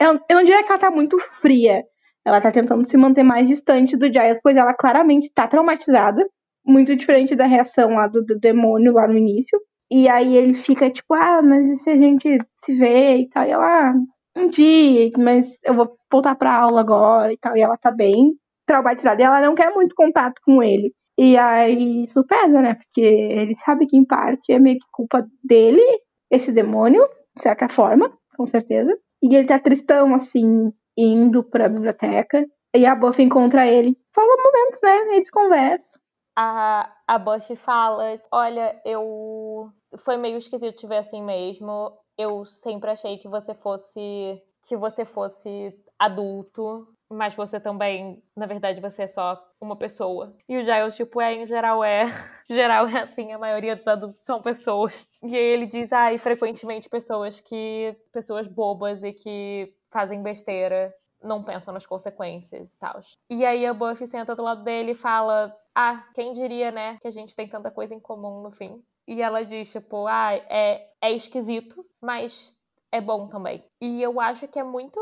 Eu, 0.00 0.20
eu 0.28 0.36
não 0.36 0.44
diria 0.44 0.62
que 0.62 0.70
ela 0.70 0.80
tá 0.80 0.90
muito 0.90 1.18
fria. 1.40 1.84
Ela 2.24 2.40
tá 2.40 2.50
tentando 2.50 2.88
se 2.88 2.96
manter 2.96 3.22
mais 3.22 3.46
distante 3.46 3.96
do 3.96 4.06
Giles, 4.06 4.40
pois 4.42 4.56
ela 4.56 4.72
claramente 4.72 5.30
tá 5.32 5.46
traumatizada. 5.46 6.26
Muito 6.64 6.96
diferente 6.96 7.36
da 7.36 7.44
reação 7.44 7.90
lá 7.90 8.06
do, 8.06 8.24
do 8.24 8.38
demônio 8.38 8.94
lá 8.94 9.06
no 9.06 9.18
início. 9.18 9.60
E 9.90 10.08
aí 10.08 10.34
ele 10.36 10.54
fica 10.54 10.90
tipo, 10.90 11.12
ah, 11.12 11.42
mas 11.42 11.66
e 11.66 11.76
se 11.76 11.90
a 11.90 11.96
gente 11.96 12.38
se 12.56 12.72
vê 12.74 13.18
e 13.18 13.28
tal? 13.28 13.46
E 13.46 13.50
ela, 13.50 13.90
ah, 13.90 13.94
um 14.36 14.48
dia, 14.48 15.10
mas 15.18 15.58
eu 15.62 15.74
vou 15.74 15.96
voltar 16.10 16.34
pra 16.34 16.54
aula 16.56 16.80
agora 16.80 17.32
e 17.32 17.36
tal. 17.36 17.56
E 17.56 17.60
ela 17.60 17.76
tá 17.76 17.90
bem 17.90 18.34
traumatizada. 18.66 19.22
E 19.22 19.24
ela 19.24 19.40
não 19.40 19.54
quer 19.54 19.72
muito 19.72 19.94
contato 19.94 20.40
com 20.44 20.62
ele. 20.62 20.92
E 21.18 21.36
aí 21.36 22.04
isso 22.04 22.24
pesa, 22.24 22.60
né? 22.60 22.74
Porque 22.74 23.00
ele 23.00 23.54
sabe 23.56 23.86
que 23.86 23.96
em 23.96 24.04
parte 24.04 24.52
é 24.52 24.58
meio 24.58 24.78
que 24.78 24.86
culpa 24.92 25.24
dele, 25.42 25.82
esse 26.30 26.50
demônio, 26.50 27.08
de 27.36 27.42
certa 27.42 27.68
forma, 27.68 28.12
com 28.36 28.46
certeza. 28.46 28.96
E 29.22 29.34
ele 29.34 29.46
tá 29.46 29.58
tristão, 29.58 30.14
assim, 30.14 30.72
indo 30.96 31.42
pra 31.42 31.68
biblioteca. 31.68 32.44
E 32.76 32.84
a 32.84 32.94
Buffy 32.94 33.24
encontra 33.24 33.66
ele. 33.66 33.96
Fala 34.12 34.36
momentos, 34.42 34.80
né? 34.82 35.16
Eles 35.16 35.30
conversam. 35.30 36.00
A, 36.36 36.92
a 37.06 37.18
Buffy 37.18 37.54
fala: 37.54 38.20
Olha, 38.32 38.80
eu. 38.84 39.70
Foi 39.98 40.16
meio 40.16 40.38
esquisito 40.38 40.76
te 40.76 40.86
ver 40.86 40.98
assim 40.98 41.22
mesmo. 41.22 41.96
Eu 42.18 42.44
sempre 42.44 42.90
achei 42.90 43.18
que 43.18 43.28
você 43.28 43.54
fosse. 43.54 44.42
Que 44.66 44.76
você 44.76 45.04
fosse 45.04 45.72
adulto 45.98 46.88
mas 47.10 47.34
você 47.34 47.60
também, 47.60 48.22
na 48.36 48.46
verdade, 48.46 48.80
você 48.80 49.02
é 49.02 49.06
só 49.06 49.42
uma 49.60 49.76
pessoa. 49.76 50.34
E 50.48 50.56
o 50.56 50.64
Giles, 50.64 50.96
tipo, 50.96 51.20
é, 51.20 51.34
em 51.34 51.46
geral 51.46 51.84
é. 51.84 52.04
em 52.48 52.54
geral 52.54 52.86
é 52.88 53.00
assim, 53.00 53.32
a 53.32 53.38
maioria 53.38 53.76
dos 53.76 53.86
adultos 53.86 54.22
são 54.22 54.40
pessoas. 54.40 55.08
E 55.22 55.36
aí 55.36 55.44
ele 55.44 55.66
diz, 55.66 55.92
ah, 55.92 56.12
e 56.12 56.18
frequentemente 56.18 56.88
pessoas 56.88 57.40
que. 57.40 57.96
pessoas 58.12 58.46
bobas 58.48 59.02
e 59.02 59.12
que 59.12 59.74
fazem 59.90 60.22
besteira, 60.22 60.92
não 61.22 61.42
pensam 61.42 61.72
nas 61.72 61.86
consequências 61.86 62.72
e 62.72 62.78
tal. 62.78 63.00
E 63.30 63.44
aí 63.44 63.64
a 63.64 63.72
Buffy 63.72 64.06
senta 64.06 64.34
do 64.34 64.42
lado 64.42 64.62
dele 64.62 64.92
e 64.92 64.96
fala: 64.96 65.56
Ah, 65.74 66.04
quem 66.14 66.32
diria, 66.34 66.70
né, 66.70 66.98
que 67.00 67.08
a 67.08 67.12
gente 67.12 67.34
tem 67.34 67.48
tanta 67.48 67.70
coisa 67.70 67.94
em 67.94 68.00
comum 68.00 68.42
no 68.42 68.50
fim. 68.50 68.82
E 69.06 69.20
ela 69.20 69.44
diz, 69.44 69.70
tipo, 69.70 70.06
ah, 70.06 70.34
é, 70.34 70.88
é 71.00 71.12
esquisito, 71.12 71.84
mas 72.00 72.56
é 72.90 73.00
bom 73.00 73.28
também. 73.28 73.62
E 73.80 74.02
eu 74.02 74.18
acho 74.18 74.48
que 74.48 74.58
é 74.58 74.62
muito 74.62 74.98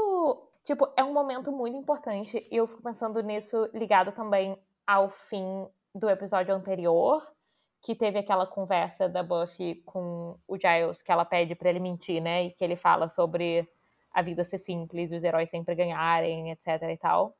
Tipo, 0.64 0.88
é 0.96 1.02
um 1.02 1.12
momento 1.12 1.50
muito 1.50 1.76
importante 1.76 2.46
e 2.50 2.56
eu 2.56 2.66
fico 2.66 2.82
pensando 2.82 3.20
nisso 3.20 3.68
ligado 3.74 4.12
também 4.12 4.56
ao 4.86 5.10
fim 5.10 5.66
do 5.94 6.08
episódio 6.08 6.54
anterior, 6.54 7.26
que 7.80 7.94
teve 7.96 8.18
aquela 8.18 8.46
conversa 8.46 9.08
da 9.08 9.22
Buffy 9.22 9.82
com 9.84 10.38
o 10.46 10.56
Giles, 10.56 11.02
que 11.02 11.10
ela 11.10 11.24
pede 11.24 11.54
pra 11.56 11.68
ele 11.68 11.80
mentir, 11.80 12.22
né? 12.22 12.44
E 12.44 12.50
que 12.52 12.62
ele 12.62 12.76
fala 12.76 13.08
sobre 13.08 13.68
a 14.12 14.22
vida 14.22 14.44
ser 14.44 14.58
simples, 14.58 15.10
os 15.10 15.24
heróis 15.24 15.50
sempre 15.50 15.74
ganharem, 15.74 16.52
etc 16.52 16.82
e 16.90 16.96
tal. 16.96 17.36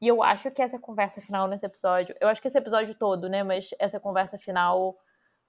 E 0.00 0.08
eu 0.08 0.22
acho 0.22 0.50
que 0.50 0.62
essa 0.62 0.78
conversa 0.78 1.20
final 1.20 1.46
nesse 1.46 1.66
episódio, 1.66 2.16
eu 2.20 2.28
acho 2.28 2.40
que 2.40 2.48
esse 2.48 2.58
episódio 2.58 2.94
todo, 2.94 3.28
né? 3.28 3.44
Mas 3.44 3.70
essa 3.78 4.00
conversa 4.00 4.38
final 4.38 4.96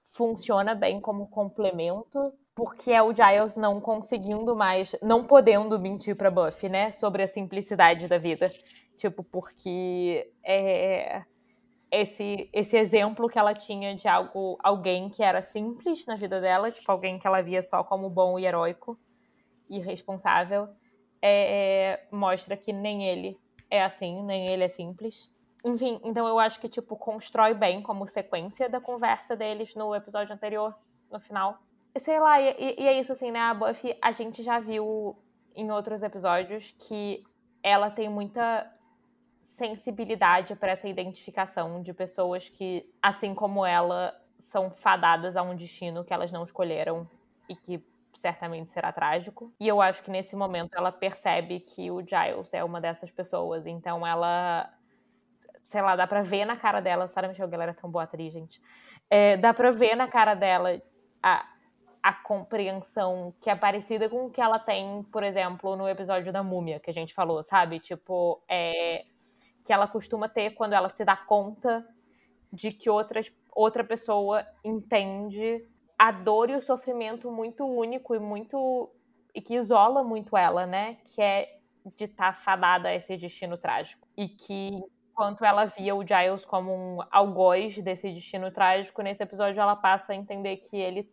funciona 0.04 0.74
bem 0.74 1.00
como 1.00 1.26
complemento 1.28 2.32
porque 2.54 2.92
é 2.92 3.02
o 3.02 3.14
Giles 3.14 3.56
não 3.56 3.80
conseguindo 3.80 4.54
mais, 4.54 4.94
não 5.02 5.24
podendo 5.24 5.78
mentir 5.78 6.16
pra 6.16 6.30
Buffy, 6.30 6.68
né? 6.68 6.92
Sobre 6.92 7.22
a 7.22 7.26
simplicidade 7.26 8.06
da 8.06 8.18
vida. 8.18 8.50
Tipo, 8.96 9.24
porque 9.24 10.30
é 10.44 11.24
esse, 11.90 12.48
esse 12.52 12.76
exemplo 12.76 13.28
que 13.28 13.38
ela 13.38 13.54
tinha 13.54 13.94
de 13.94 14.08
algo, 14.08 14.58
alguém 14.62 15.10
que 15.10 15.22
era 15.22 15.42
simples 15.42 16.06
na 16.06 16.14
vida 16.14 16.40
dela, 16.40 16.70
tipo, 16.70 16.90
alguém 16.90 17.18
que 17.18 17.26
ela 17.26 17.42
via 17.42 17.62
só 17.62 17.84
como 17.84 18.08
bom 18.08 18.38
e 18.38 18.46
heróico 18.46 18.98
e 19.68 19.78
responsável, 19.78 20.68
é, 21.20 22.06
mostra 22.10 22.56
que 22.56 22.72
nem 22.72 23.04
ele 23.04 23.38
é 23.70 23.82
assim, 23.82 24.22
nem 24.22 24.48
ele 24.48 24.64
é 24.64 24.68
simples. 24.68 25.30
Enfim, 25.64 26.00
então 26.02 26.26
eu 26.26 26.38
acho 26.38 26.60
que, 26.60 26.68
tipo, 26.68 26.96
constrói 26.96 27.54
bem 27.54 27.82
como 27.82 28.06
sequência 28.06 28.68
da 28.68 28.80
conversa 28.80 29.36
deles 29.36 29.74
no 29.74 29.94
episódio 29.94 30.34
anterior, 30.34 30.76
no 31.10 31.20
final 31.20 31.58
sei 31.96 32.18
lá, 32.18 32.40
e, 32.40 32.76
e, 32.78 32.86
é 32.86 32.98
isso 32.98 33.12
assim, 33.12 33.30
né? 33.30 33.40
A 33.40 33.54
Buffy, 33.54 33.96
a 34.00 34.12
gente 34.12 34.42
já 34.42 34.58
viu 34.58 35.16
em 35.54 35.70
outros 35.70 36.02
episódios 36.02 36.74
que 36.78 37.24
ela 37.62 37.90
tem 37.90 38.08
muita 38.08 38.70
sensibilidade 39.40 40.56
para 40.56 40.72
essa 40.72 40.88
identificação 40.88 41.82
de 41.82 41.92
pessoas 41.92 42.48
que, 42.48 42.88
assim 43.00 43.34
como 43.34 43.66
ela, 43.66 44.14
são 44.38 44.70
fadadas 44.70 45.36
a 45.36 45.42
um 45.42 45.54
destino 45.54 46.04
que 46.04 46.12
elas 46.12 46.32
não 46.32 46.42
escolheram 46.42 47.08
e 47.48 47.54
que 47.54 47.84
certamente 48.14 48.70
será 48.70 48.92
trágico. 48.92 49.52
E 49.60 49.68
eu 49.68 49.80
acho 49.80 50.02
que 50.02 50.10
nesse 50.10 50.34
momento 50.34 50.74
ela 50.74 50.90
percebe 50.90 51.60
que 51.60 51.90
o 51.90 52.00
Giles 52.00 52.52
é 52.52 52.64
uma 52.64 52.80
dessas 52.80 53.10
pessoas, 53.10 53.66
então 53.66 54.06
ela 54.06 54.70
sei 55.62 55.80
lá, 55.80 55.94
dá 55.94 56.06
pra 56.06 56.22
ver 56.22 56.44
na 56.44 56.56
cara 56.56 56.80
dela, 56.80 57.06
Sarah 57.06 57.28
Michelle 57.28 57.50
Gellar 57.50 57.68
é 57.68 57.72
tão 57.72 57.90
boa 57.90 58.04
atriz, 58.04 58.32
gente. 58.32 58.60
É, 59.08 59.36
dá 59.36 59.54
pra 59.54 59.70
ver 59.70 59.94
na 59.94 60.08
cara 60.08 60.34
dela 60.34 60.80
a, 61.22 61.46
a 62.02 62.12
compreensão 62.12 63.32
que 63.40 63.48
é 63.48 63.54
parecida 63.54 64.08
com 64.08 64.26
o 64.26 64.30
que 64.30 64.40
ela 64.40 64.58
tem, 64.58 65.02
por 65.04 65.22
exemplo, 65.22 65.76
no 65.76 65.88
episódio 65.88 66.32
da 66.32 66.42
múmia 66.42 66.80
que 66.80 66.90
a 66.90 66.94
gente 66.94 67.14
falou, 67.14 67.44
sabe? 67.44 67.78
Tipo, 67.78 68.42
é, 68.48 69.04
que 69.64 69.72
ela 69.72 69.86
costuma 69.86 70.28
ter 70.28 70.50
quando 70.50 70.72
ela 70.72 70.88
se 70.88 71.04
dá 71.04 71.16
conta 71.16 71.86
de 72.52 72.72
que 72.72 72.90
outras, 72.90 73.32
outra 73.54 73.84
pessoa 73.84 74.44
entende 74.64 75.64
a 75.96 76.10
dor 76.10 76.50
e 76.50 76.56
o 76.56 76.60
sofrimento 76.60 77.30
muito 77.30 77.64
único 77.64 78.14
e 78.14 78.18
muito 78.18 78.90
e 79.34 79.40
que 79.40 79.54
isola 79.54 80.02
muito 80.02 80.36
ela, 80.36 80.66
né? 80.66 80.96
Que 81.04 81.22
é 81.22 81.58
de 81.96 82.04
estar 82.04 82.32
tá 82.32 82.34
fadada 82.34 82.88
a 82.88 82.94
esse 82.94 83.16
destino 83.16 83.56
trágico. 83.56 84.06
E 84.16 84.28
que 84.28 84.70
enquanto 85.10 85.44
ela 85.44 85.66
via 85.66 85.94
o 85.94 86.04
Giles 86.04 86.44
como 86.44 86.72
um 86.72 86.98
algoz 87.10 87.78
desse 87.78 88.10
destino 88.12 88.50
trágico, 88.50 89.02
nesse 89.02 89.22
episódio 89.22 89.60
ela 89.60 89.76
passa 89.76 90.12
a 90.12 90.16
entender 90.16 90.56
que 90.56 90.76
ele 90.76 91.08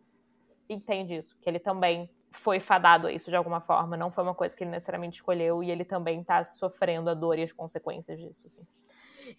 entende 0.72 1.16
isso, 1.16 1.36
que 1.40 1.48
ele 1.48 1.58
também 1.58 2.08
foi 2.30 2.60
fadado 2.60 3.08
a 3.08 3.12
isso 3.12 3.28
de 3.28 3.36
alguma 3.36 3.60
forma, 3.60 3.96
não 3.96 4.10
foi 4.10 4.22
uma 4.24 4.34
coisa 4.34 4.56
que 4.56 4.62
ele 4.62 4.70
necessariamente 4.70 5.16
escolheu 5.16 5.62
e 5.62 5.70
ele 5.70 5.84
também 5.84 6.22
tá 6.22 6.44
sofrendo 6.44 7.10
a 7.10 7.14
dor 7.14 7.38
e 7.38 7.42
as 7.42 7.52
consequências 7.52 8.20
disso, 8.20 8.46
assim. 8.46 8.62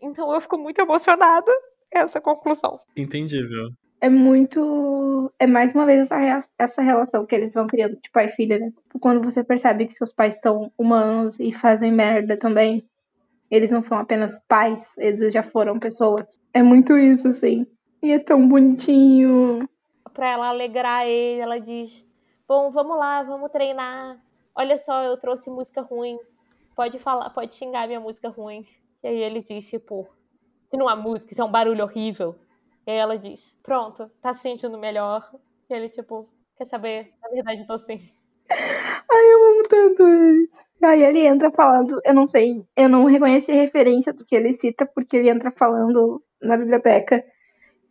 Então 0.02 0.32
eu 0.34 0.42
fico 0.42 0.58
muito 0.58 0.80
emocionada 0.80 1.52
essa 1.92 2.22
conclusão. 2.22 2.76
Entendível. 2.96 3.70
É 4.00 4.10
muito. 4.10 5.32
É 5.38 5.46
mais 5.46 5.76
uma 5.76 5.86
vez 5.86 6.10
essa, 6.10 6.50
essa 6.58 6.82
relação 6.82 7.26
que 7.26 7.36
eles 7.36 7.54
vão 7.54 7.68
criando 7.68 8.00
de 8.02 8.10
pai 8.12 8.26
e 8.26 8.32
filha, 8.32 8.58
né? 8.58 8.72
Quando 9.00 9.22
você 9.22 9.44
percebe 9.44 9.86
que 9.86 9.94
seus 9.94 10.12
pais 10.12 10.42
são 10.42 10.72
humanos 10.76 11.40
e 11.40 11.54
fazem 11.54 11.92
merda 11.92 12.36
também. 12.36 12.84
Eles 13.50 13.70
não 13.70 13.82
são 13.82 13.98
apenas 14.00 14.40
pais, 14.48 14.94
eles 14.98 15.34
já 15.34 15.44
foram 15.44 15.78
pessoas. 15.78 16.40
É 16.54 16.64
muito 16.64 16.98
isso, 16.98 17.28
assim. 17.28 17.68
E 18.02 18.12
é 18.12 18.18
tão 18.18 18.48
bonitinho. 18.48 19.70
Pra 20.14 20.28
ela 20.28 20.50
alegrar 20.50 21.08
ele, 21.08 21.42
ela 21.42 21.60
diz: 21.60 22.06
Bom, 22.48 22.70
vamos 22.70 22.98
lá, 22.98 23.24
vamos 23.24 23.50
treinar. 23.50 24.22
Olha 24.54 24.78
só, 24.78 25.04
eu 25.04 25.18
trouxe 25.18 25.50
música 25.50 25.82
ruim. 25.82 26.20
Pode 26.76 27.00
falar, 27.00 27.30
pode 27.30 27.56
xingar 27.56 27.88
minha 27.88 28.00
música 28.00 28.30
ruim. 28.30 28.66
E 29.04 29.08
aí 29.08 29.24
ele 29.24 29.42
diz, 29.42 29.70
tipo, 29.70 30.08
isso 30.62 30.78
não 30.78 30.90
é 30.90 30.96
música, 30.96 31.32
isso 31.32 31.42
é 31.42 31.46
um 31.46 31.52
barulho 31.52 31.84
horrível. 31.84 32.36
E 32.86 32.92
aí 32.92 32.98
ela 32.98 33.18
diz, 33.18 33.58
pronto, 33.64 34.12
tá 34.22 34.34
se 34.34 34.42
sentindo 34.42 34.78
melhor. 34.78 35.30
E 35.70 35.74
ele, 35.74 35.90
tipo, 35.90 36.30
quer 36.58 36.66
saber? 36.66 37.14
Na 37.22 37.30
verdade, 37.30 37.66
tô 37.66 37.80
sim. 37.80 37.98
Ai, 38.50 39.34
eu 39.34 39.50
amo 39.50 39.64
tanto 39.68 40.08
isso. 40.08 40.60
Aí 40.84 41.04
ele 41.04 41.26
entra 41.26 41.52
falando, 41.52 42.02
eu 42.04 42.14
não 42.14 42.28
sei, 42.28 42.66
eu 42.76 42.90
não 42.90 43.06
reconheci 43.06 43.52
a 43.52 43.56
referência 43.56 44.12
do 44.12 44.26
que 44.26 44.36
ele 44.36 44.54
cita, 44.54 44.86
porque 44.86 45.18
ele 45.18 45.30
entra 45.30 45.52
falando 45.52 46.22
na 46.42 46.58
biblioteca 46.58 47.24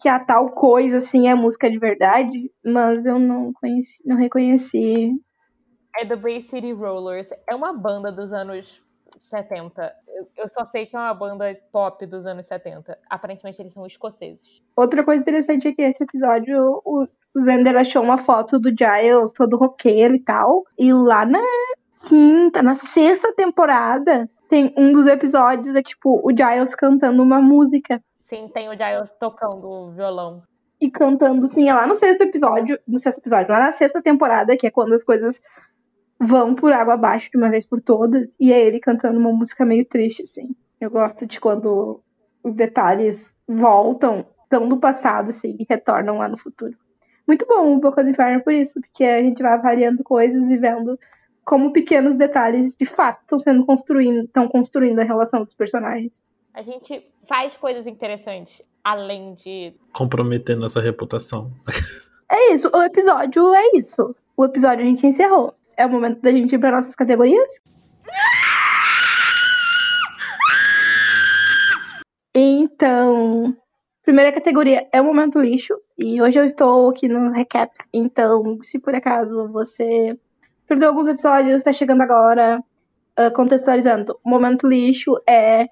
que 0.01 0.09
a 0.09 0.19
tal 0.19 0.51
coisa, 0.51 0.99
assim, 0.99 1.29
é 1.29 1.35
música 1.35 1.71
de 1.71 1.79
verdade, 1.79 2.51
mas 2.65 3.05
eu 3.05 3.19
não 3.19 3.53
conheci, 3.53 4.03
não 4.07 4.17
reconheci. 4.17 5.13
É 5.99 6.05
The 6.05 6.17
Bay 6.17 6.41
City 6.41 6.73
Rollers. 6.73 7.31
É 7.49 7.55
uma 7.55 7.73
banda 7.73 8.11
dos 8.11 8.33
anos 8.33 8.83
70. 9.17 9.93
Eu 10.37 10.49
só 10.49 10.65
sei 10.65 10.87
que 10.87 10.97
é 10.97 10.99
uma 10.99 11.13
banda 11.13 11.55
pop 11.73 12.05
dos 12.07 12.27
anos 12.27 12.47
70. 12.47 12.99
Aparentemente 13.09 13.61
eles 13.61 13.73
são 13.73 13.87
escoceses. 13.87 14.63
Outra 14.75 15.05
coisa 15.05 15.21
interessante 15.21 15.69
é 15.69 15.73
que 15.73 15.83
esse 15.83 16.03
episódio 16.03 16.81
o 16.85 17.07
Zender 17.45 17.77
achou 17.77 18.03
uma 18.03 18.19
foto 18.19 18.59
do 18.59 18.71
Giles 18.71 19.33
todo 19.35 19.57
roqueiro 19.57 20.15
e 20.15 20.21
tal. 20.21 20.65
E 20.79 20.93
lá 20.93 21.27
na 21.27 21.41
quinta, 22.09 22.63
na 22.63 22.75
sexta 22.75 23.35
temporada, 23.35 24.29
tem 24.49 24.73
um 24.77 24.93
dos 24.93 25.07
episódios 25.07 25.75
é 25.75 25.83
tipo 25.83 26.21
o 26.25 26.31
Giles 26.31 26.75
cantando 26.75 27.23
uma 27.23 27.41
música. 27.41 28.03
Sim, 28.31 28.47
tem 28.47 28.69
o 28.69 28.75
Giles 28.75 29.11
tocando 29.19 29.69
o 29.69 29.91
violão. 29.91 30.45
E 30.81 30.89
cantando, 30.89 31.49
sim, 31.49 31.69
é 31.69 31.75
lá 31.75 31.85
no 31.85 31.97
sexto 31.97 32.23
episódio, 32.23 32.79
no 32.87 32.97
sexto 32.97 33.19
episódio, 33.19 33.51
lá 33.51 33.59
na 33.59 33.73
sexta 33.73 34.01
temporada, 34.01 34.57
que 34.57 34.69
é 34.69 34.71
quando 34.71 34.93
as 34.93 35.03
coisas 35.03 35.41
vão 36.17 36.55
por 36.55 36.73
água 36.73 36.95
abaixo 36.95 37.29
de 37.29 37.37
uma 37.37 37.51
vez 37.51 37.65
por 37.65 37.81
todas, 37.81 38.29
e 38.39 38.53
é 38.53 38.61
ele 38.65 38.79
cantando 38.79 39.19
uma 39.19 39.33
música 39.33 39.65
meio 39.65 39.85
triste, 39.85 40.23
assim. 40.23 40.55
Eu 40.81 40.93
gosto 40.93 41.27
de 41.27 41.41
quando 41.41 42.01
os 42.45 42.55
detalhes 42.55 43.35
voltam, 43.49 44.25
tão 44.49 44.69
do 44.69 44.79
passado, 44.79 45.31
assim, 45.31 45.57
e 45.59 45.67
retornam 45.69 46.19
lá 46.19 46.29
no 46.29 46.39
futuro. 46.39 46.79
Muito 47.27 47.45
bom 47.49 47.75
o 47.75 47.81
Boca 47.81 48.05
do 48.05 48.11
Inferno 48.11 48.45
por 48.45 48.53
isso, 48.53 48.81
porque 48.81 49.03
a 49.03 49.21
gente 49.21 49.43
vai 49.43 49.55
avaliando 49.55 50.05
coisas 50.05 50.49
e 50.49 50.57
vendo 50.57 50.97
como 51.45 51.73
pequenos 51.73 52.15
detalhes 52.15 52.77
de 52.77 52.87
fato 52.87 53.23
estão 53.23 53.41
sendo 53.41 53.67
construindo, 53.67 54.27
estão 54.27 54.47
construindo 54.47 55.01
a 55.01 55.05
relação 55.05 55.43
dos 55.43 55.53
personagens 55.53 56.25
a 56.55 56.63
gente 56.63 57.07
faz 57.27 57.57
coisas 57.57 57.87
interessantes 57.87 58.63
além 58.83 59.35
de 59.35 59.75
comprometer 59.93 60.57
nossa 60.57 60.81
reputação. 60.81 61.53
É 62.33 62.55
isso, 62.55 62.71
o 62.73 62.83
episódio 62.83 63.53
é 63.53 63.71
isso. 63.75 64.15
O 64.37 64.45
episódio 64.45 64.85
a 64.85 64.89
gente 64.89 65.05
encerrou. 65.05 65.53
É 65.77 65.85
o 65.85 65.91
momento 65.91 66.21
da 66.21 66.31
gente 66.31 66.55
ir 66.55 66.59
para 66.59 66.77
nossas 66.77 66.95
categorias. 66.95 67.51
Então, 72.33 73.57
primeira 74.05 74.33
categoria 74.33 74.87
é 74.93 75.01
o 75.01 75.05
momento 75.05 75.41
lixo. 75.41 75.75
E 75.99 76.23
hoje 76.23 76.39
eu 76.39 76.45
estou 76.45 76.91
aqui 76.91 77.09
nos 77.09 77.35
recaps. 77.35 77.81
Então, 77.93 78.59
se 78.63 78.79
por 78.79 78.95
acaso 78.95 79.49
você 79.49 80.17
perdeu 80.69 80.91
alguns 80.91 81.09
episódios, 81.09 81.57
está 81.57 81.73
chegando 81.73 82.03
agora, 82.03 82.63
uh, 83.19 83.35
contextualizando. 83.35 84.19
O 84.25 84.31
momento 84.31 84.69
lixo 84.69 85.21
é 85.29 85.69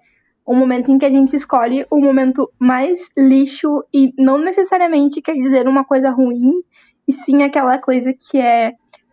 um 0.48 0.56
momento 0.56 0.90
em 0.90 0.98
que 0.98 1.04
a 1.04 1.10
gente 1.10 1.36
escolhe 1.36 1.86
o 1.90 2.00
momento 2.00 2.50
mais 2.58 3.10
lixo 3.14 3.84
e 3.92 4.14
não 4.16 4.38
necessariamente 4.38 5.20
quer 5.20 5.34
dizer 5.34 5.68
uma 5.68 5.84
coisa 5.84 6.10
ruim, 6.10 6.62
e 7.06 7.12
sim 7.12 7.42
aquela 7.42 7.78
coisa 7.78 8.14
que 8.14 8.38
é 8.38 8.72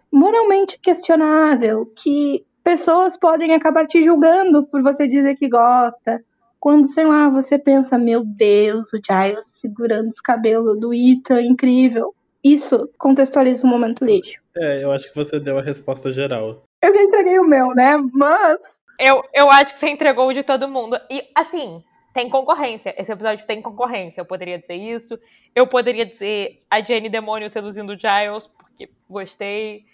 moralmente 0.10 0.80
questionável, 0.80 1.92
que 1.94 2.46
pessoas 2.64 3.18
podem 3.18 3.54
acabar 3.54 3.86
te 3.86 4.02
julgando 4.02 4.66
por 4.66 4.82
você 4.82 5.10
dizer 5.10 5.36
que 5.36 5.50
gosta. 5.50 6.24
Quando, 6.58 6.88
sei 6.88 7.06
lá, 7.06 7.30
você 7.30 7.60
pensa, 7.60 7.98
meu 7.98 8.24
Deus, 8.24 8.94
o 8.94 8.98
Giles 8.98 9.46
segurando 9.60 10.08
os 10.08 10.22
cabelos 10.22 10.80
do 10.80 10.94
Ethan, 10.94 11.42
incrível. 11.42 12.16
Isso 12.42 12.90
contextualiza 12.98 13.68
o 13.68 13.70
momento 13.70 14.06
lixo. 14.06 14.42
É, 14.56 14.84
eu 14.84 14.92
acho 14.92 15.10
que 15.10 15.16
você 15.16 15.40
deu 15.40 15.60
a 15.60 15.62
resposta 15.62 16.10
geral. 16.12 16.64
Eu 16.82 16.94
já 16.94 17.02
entreguei 17.02 17.38
o 17.40 17.48
meu, 17.48 17.76
né? 17.76 17.98
Mas 18.14 18.80
eu, 19.00 19.24
eu 19.34 19.50
acho 19.50 19.74
que 19.74 19.80
você 19.80 19.90
entregou 19.90 20.28
o 20.28 20.34
de 20.34 20.44
todo 20.44 20.68
mundo. 20.68 20.98
E, 21.10 21.24
assim, 21.36 21.84
tem 22.14 22.30
concorrência. 22.30 22.96
Esse 22.98 23.12
episódio 23.12 23.46
tem 23.46 23.62
concorrência. 23.62 24.22
Eu 24.22 24.26
poderia 24.26 24.58
dizer 24.58 24.76
isso. 24.76 25.20
Eu 25.54 25.68
poderia 25.68 26.06
dizer 26.06 26.58
a 26.70 26.80
Jenny 26.82 27.10
Demônio 27.10 27.50
seduzindo 27.50 27.98
Giles, 28.00 28.48
porque 28.48 28.90
gostei. 29.10 29.86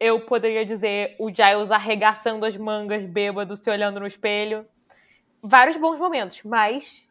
Eu 0.00 0.26
poderia 0.26 0.66
dizer 0.66 1.14
o 1.18 1.28
Giles 1.28 1.70
arregaçando 1.70 2.44
as 2.44 2.56
mangas, 2.56 3.04
bêbado, 3.04 3.56
se 3.56 3.70
olhando 3.70 4.00
no 4.00 4.06
espelho. 4.06 4.66
Vários 5.42 5.76
bons 5.76 5.98
momentos, 5.98 6.40
mas 6.44 7.08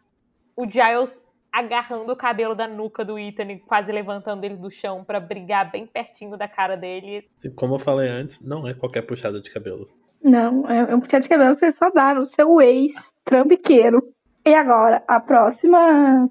o 0.56 0.70
Giles 0.70 1.26
agarrando 1.52 2.12
o 2.12 2.16
cabelo 2.16 2.54
da 2.54 2.68
nuca 2.68 3.06
do 3.06 3.18
Ethan 3.18 3.52
e 3.52 3.60
quase 3.60 3.92
levantando 3.92 4.44
ele 4.44 4.58
do 4.58 4.70
chão 4.70 5.04
para 5.04 5.20
brigar 5.20 5.72
bem 5.72 5.88
pertinho 5.88 6.38
da 6.38 6.48
cara 6.48 6.76
dele. 6.76 7.28
Como 7.56 7.76
eu 7.76 7.80
falei 7.80 8.10
antes, 8.10 8.42
não 8.42 8.68
é 8.68 8.74
qualquer 8.74 9.02
puxada 9.02 9.40
de 9.40 9.52
cabelo. 9.52 9.88
Não, 10.24 10.68
é 10.70 10.94
um 10.96 11.00
puxado 11.00 11.24
de 11.24 11.30
cabelo 11.30 11.56
que 11.56 11.66
você 11.66 11.78
só 11.78 11.90
dá 11.90 12.14
no 12.14 12.26
seu 12.26 12.60
ex 12.62 13.14
trambiqueiro. 13.24 14.14
E 14.46 14.54
agora, 14.54 15.04
a 15.08 15.20
próxima. 15.20 16.30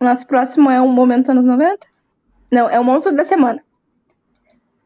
O 0.00 0.04
nosso 0.04 0.26
próximo 0.26 0.70
é 0.70 0.80
um 0.80 0.92
momento 0.92 1.30
anos 1.30 1.44
90? 1.44 1.86
Não, 2.50 2.68
é 2.68 2.78
o 2.78 2.84
monstro 2.84 3.14
da 3.14 3.24
semana. 3.24 3.62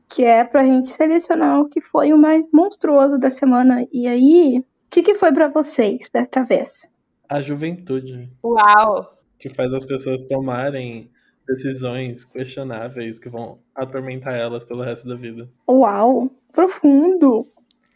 Que 0.08 0.24
é 0.24 0.44
pra 0.44 0.64
gente 0.64 0.90
selecionar 0.90 1.60
o 1.60 1.68
que 1.68 1.80
foi 1.80 2.12
o 2.12 2.18
mais 2.18 2.46
monstruoso 2.52 3.18
da 3.18 3.30
semana. 3.30 3.86
E 3.92 4.06
aí, 4.06 4.58
o 4.58 4.64
que, 4.90 5.02
que 5.02 5.14
foi 5.14 5.32
para 5.32 5.48
vocês 5.48 6.08
desta 6.12 6.44
vez? 6.44 6.88
A 7.28 7.40
juventude. 7.40 8.30
Uau! 8.44 9.16
Que 9.38 9.48
faz 9.48 9.72
as 9.72 9.84
pessoas 9.84 10.26
tomarem 10.26 11.10
decisões 11.46 12.24
questionáveis 12.24 13.18
que 13.18 13.28
vão 13.28 13.58
atormentar 13.74 14.34
elas 14.34 14.64
pelo 14.64 14.82
resto 14.82 15.08
da 15.08 15.14
vida. 15.14 15.48
Uau! 15.68 16.30
Profundo! 16.52 17.48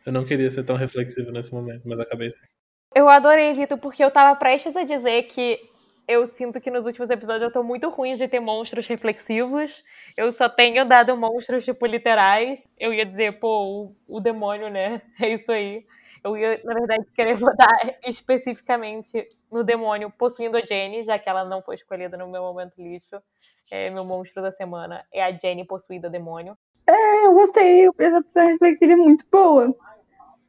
Eu 0.04 0.12
não 0.12 0.24
queria 0.24 0.50
ser 0.50 0.64
tão 0.64 0.76
reflexivo 0.76 1.30
nesse 1.30 1.52
momento, 1.52 1.82
mas 1.86 2.00
acabei 2.00 2.30
sendo. 2.30 2.48
Eu 2.94 3.08
adorei, 3.08 3.52
Vitor, 3.52 3.78
porque 3.78 4.02
eu 4.02 4.10
tava 4.10 4.36
prestes 4.36 4.76
a 4.76 4.82
dizer 4.82 5.22
que 5.24 5.60
eu 6.08 6.26
sinto 6.26 6.60
que 6.60 6.72
nos 6.72 6.86
últimos 6.86 7.08
episódios 7.08 7.44
eu 7.44 7.52
tô 7.52 7.62
muito 7.62 7.88
ruim 7.88 8.16
de 8.16 8.26
ter 8.26 8.40
monstros 8.40 8.88
reflexivos. 8.88 9.84
Eu 10.16 10.32
só 10.32 10.48
tenho 10.48 10.84
dado 10.84 11.16
monstros, 11.16 11.64
tipo, 11.64 11.86
literais. 11.86 12.68
Eu 12.78 12.92
ia 12.92 13.06
dizer, 13.06 13.38
pô, 13.38 13.94
o, 14.08 14.16
o 14.16 14.20
demônio, 14.20 14.68
né? 14.68 15.02
É 15.22 15.28
isso 15.28 15.52
aí. 15.52 15.86
Eu 16.24 16.36
ia, 16.36 16.60
na 16.64 16.74
verdade, 16.74 17.06
querer 17.14 17.36
votar 17.36 17.68
especificamente 18.04 19.24
no 19.52 19.62
demônio 19.62 20.10
possuindo 20.10 20.56
a 20.56 20.60
Jenny, 20.60 21.04
já 21.04 21.16
que 21.16 21.28
ela 21.28 21.44
não 21.44 21.62
foi 21.62 21.76
escolhida 21.76 22.16
no 22.16 22.26
meu 22.26 22.42
momento 22.42 22.74
lixo. 22.76 23.22
É, 23.70 23.88
meu 23.88 24.04
monstro 24.04 24.42
da 24.42 24.50
semana 24.50 25.06
é 25.12 25.22
a 25.22 25.30
Jenny 25.30 25.64
possuída 25.64 26.10
demônio. 26.10 26.58
É, 26.88 27.26
eu 27.26 27.34
gostei. 27.34 27.86
Essa 27.98 28.18
opção 28.18 28.46
reflexiva 28.48 28.94
é 28.94 28.96
muito 28.96 29.24
boa 29.30 29.72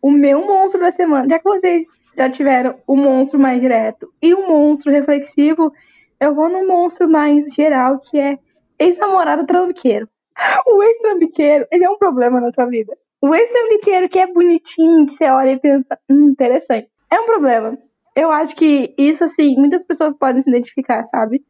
o 0.02 0.12
meu 0.12 0.46
monstro 0.46 0.80
da 0.80 0.92
semana, 0.92 1.28
já 1.30 1.38
que 1.38 1.44
vocês 1.44 1.88
já 2.18 2.30
tiveram 2.30 2.76
o 2.88 2.96
monstro 2.96 3.40
mais 3.40 3.62
direto 3.62 4.12
e 4.22 4.34
o 4.34 4.48
monstro 4.48 4.92
reflexivo, 4.92 5.72
eu 6.20 6.36
vou 6.36 6.50
no 6.50 6.68
monstro 6.68 7.10
mais 7.10 7.54
geral, 7.54 8.00
que 8.00 8.20
é 8.20 8.38
ex-namorado 8.80 9.46
trambiqueiro. 9.46 10.08
O 10.66 10.84
ex-trambiqueiro, 10.84 11.68
ele 11.72 11.86
é 11.86 11.90
um 11.90 11.98
problema 11.98 12.40
na 12.42 12.52
sua 12.52 12.66
vida. 12.66 12.98
O 13.22 13.34
ex-trambiqueiro 13.36 14.10
que 14.10 14.20
é 14.20 14.26
bonitinho, 14.26 15.06
que 15.06 15.14
você 15.14 15.26
olha 15.26 15.52
e 15.52 15.60
pensa, 15.60 15.98
hum, 16.10 16.30
interessante. 16.30 16.90
É 17.10 17.20
um 17.20 17.26
problema. 17.26 17.78
Eu 18.16 18.32
acho 18.32 18.56
que 18.56 18.94
isso, 18.98 19.24
assim, 19.24 19.56
muitas 19.56 19.84
pessoas 19.86 20.16
podem 20.16 20.42
se 20.42 20.50
identificar, 20.50 21.04
sabe? 21.04 21.44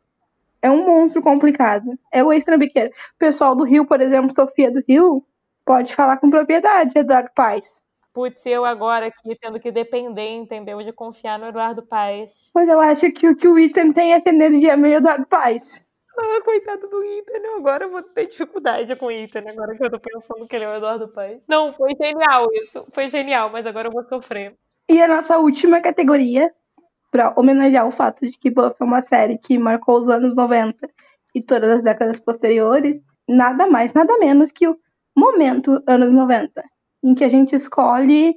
É 0.61 0.69
um 0.69 0.85
monstro 0.85 1.21
complicado. 1.21 1.97
É 2.11 2.23
o 2.23 2.31
ex-trambiqueiro. 2.33 2.89
O 2.89 3.17
pessoal 3.17 3.55
do 3.55 3.63
Rio, 3.63 3.85
por 3.85 4.01
exemplo, 4.01 4.33
Sofia 4.33 4.69
do 4.69 4.83
Rio, 4.87 5.23
pode 5.65 5.95
falar 5.95 6.17
com 6.17 6.29
propriedade, 6.29 6.97
Eduardo 6.97 7.29
Paes. 7.33 7.81
Putz, 8.13 8.45
eu 8.45 8.65
agora 8.65 9.07
aqui 9.07 9.35
tendo 9.39 9.59
que 9.59 9.71
depender, 9.71 10.29
entendeu? 10.29 10.83
De 10.83 10.91
confiar 10.91 11.39
no 11.39 11.47
Eduardo 11.47 11.81
Paes. 11.85 12.49
Pois 12.53 12.67
eu 12.67 12.79
acho 12.79 13.11
que, 13.11 13.35
que 13.35 13.47
o 13.47 13.57
Ethan 13.57 13.93
tem 13.93 14.13
essa 14.13 14.29
energia 14.29 14.75
meio 14.75 14.97
Eduardo 14.97 15.25
Paes. 15.27 15.85
Ah, 16.17 16.41
coitado 16.43 16.89
do 16.89 17.01
Ethan, 17.01 17.57
agora 17.57 17.85
eu 17.85 17.89
vou 17.89 18.03
ter 18.03 18.27
dificuldade 18.27 18.95
com 18.97 19.05
o 19.05 19.11
Ethan, 19.11 19.43
agora 19.47 19.75
que 19.75 19.83
eu 19.83 19.89
tô 19.89 19.99
pensando 19.99 20.45
que 20.45 20.55
ele 20.55 20.65
é 20.65 20.69
o 20.69 20.75
Eduardo 20.75 21.07
Paes. 21.07 21.41
Não, 21.47 21.71
foi 21.71 21.91
genial 21.95 22.47
isso. 22.53 22.85
Foi 22.91 23.07
genial, 23.07 23.49
mas 23.49 23.65
agora 23.65 23.87
eu 23.87 23.91
vou 23.91 24.03
sofrer. 24.03 24.55
E 24.89 25.01
a 25.01 25.07
nossa 25.07 25.37
última 25.37 25.79
categoria, 25.79 26.53
para 27.09 27.33
homenagear 27.37 27.87
o 27.87 27.91
fato 27.91 28.27
de 28.27 28.37
que 28.37 28.51
Buffy 28.51 28.75
é 28.81 28.83
uma 28.83 29.01
série 29.01 29.37
que 29.37 29.57
marcou 29.57 29.97
os 29.97 30.09
anos 30.09 30.35
90 30.35 30.89
e 31.33 31.41
todas 31.41 31.69
as 31.69 31.83
décadas 31.83 32.19
posteriores, 32.19 33.01
nada 33.27 33.65
mais, 33.67 33.93
nada 33.93 34.17
menos 34.17 34.51
que 34.51 34.67
o 34.67 34.77
momento 35.15 35.81
anos 35.87 36.11
90, 36.11 36.61
em 37.03 37.13
que 37.13 37.23
a 37.23 37.29
gente 37.29 37.55
escolhe 37.55 38.35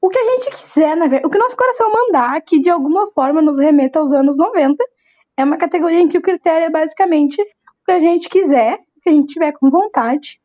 o 0.00 0.08
que 0.08 0.18
a 0.18 0.24
gente 0.24 0.50
quiser, 0.50 0.96
na 0.96 1.06
verdade, 1.06 1.26
o 1.26 1.30
que 1.30 1.38
nosso 1.38 1.56
coração 1.56 1.90
mandar, 1.92 2.40
que 2.42 2.60
de 2.60 2.70
alguma 2.70 3.10
forma 3.12 3.42
nos 3.42 3.58
remeta 3.58 3.98
aos 3.98 4.12
anos 4.12 4.36
90. 4.36 4.82
É 5.36 5.44
uma 5.44 5.56
categoria 5.56 6.00
em 6.00 6.08
que 6.08 6.18
o 6.18 6.22
critério 6.22 6.66
é 6.66 6.70
basicamente 6.70 7.40
o 7.40 7.84
que 7.86 7.92
a 7.92 8.00
gente 8.00 8.28
quiser, 8.28 8.74
o 8.96 9.00
que 9.00 9.08
a 9.08 9.12
gente 9.12 9.32
tiver 9.32 9.52
com 9.52 9.70
vontade. 9.70 10.40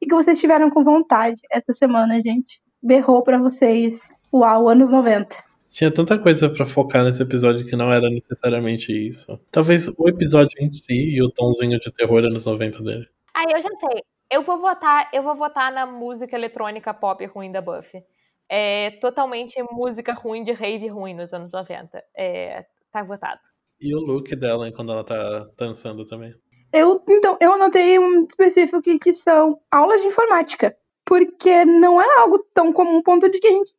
E 0.00 0.06
que 0.06 0.14
vocês 0.14 0.38
tiveram 0.38 0.70
com 0.70 0.84
vontade 0.84 1.40
essa 1.50 1.72
semana, 1.72 2.20
gente. 2.22 2.60
Berrou 2.82 3.22
para 3.22 3.38
vocês. 3.38 4.08
Uau, 4.32 4.68
anos 4.68 4.90
90. 4.90 5.36
Tinha 5.68 5.92
tanta 5.92 6.18
coisa 6.18 6.48
para 6.48 6.64
focar 6.64 7.04
nesse 7.04 7.22
episódio 7.22 7.66
que 7.66 7.76
não 7.76 7.92
era 7.92 8.08
necessariamente 8.08 8.92
isso. 8.92 9.38
Talvez 9.50 9.88
o 9.98 10.08
episódio 10.08 10.54
em 10.60 10.70
si 10.70 10.94
e 10.94 11.22
o 11.22 11.30
tomzinho 11.30 11.78
de 11.78 11.92
terror 11.92 12.24
anos 12.24 12.46
90 12.46 12.82
dele. 12.82 13.06
Ah, 13.34 13.44
eu 13.50 13.62
já 13.62 13.68
sei. 13.76 14.02
Eu 14.30 14.42
vou 14.42 14.58
votar, 14.58 15.08
eu 15.12 15.22
vou 15.22 15.34
votar 15.34 15.72
na 15.72 15.86
música 15.86 16.36
eletrônica 16.36 16.92
pop 16.92 17.24
ruim 17.26 17.50
da 17.50 17.62
Buffy. 17.62 18.02
É 18.48 18.92
totalmente 19.00 19.62
música 19.70 20.12
ruim 20.12 20.42
de 20.42 20.52
rave 20.52 20.88
ruim 20.88 21.14
nos 21.14 21.32
anos 21.32 21.50
90. 21.50 22.02
É, 22.16 22.66
tá 22.90 23.02
votado. 23.02 23.40
E 23.80 23.94
o 23.94 24.00
look 24.00 24.34
dela 24.36 24.66
hein, 24.66 24.72
quando 24.74 24.92
ela 24.92 25.04
tá 25.04 25.48
dançando 25.56 26.04
também. 26.04 26.34
Eu, 26.72 27.02
então, 27.08 27.38
eu 27.40 27.52
anotei 27.52 27.98
um 27.98 28.24
específico 28.24 28.78
aqui 28.78 28.98
que 28.98 29.12
são 29.12 29.60
aulas 29.70 30.00
de 30.00 30.08
informática. 30.08 30.76
Porque 31.04 31.64
não 31.64 32.00
era 32.00 32.20
algo 32.20 32.38
tão 32.52 32.70
comum, 32.70 33.02
ponto 33.02 33.30
de 33.30 33.38
que 33.38 33.46
a 33.46 33.50
gente 33.50 33.72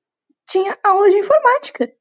tinha 0.47 0.75
aulas 0.83 1.11
de 1.11 1.19
informática. 1.19 1.91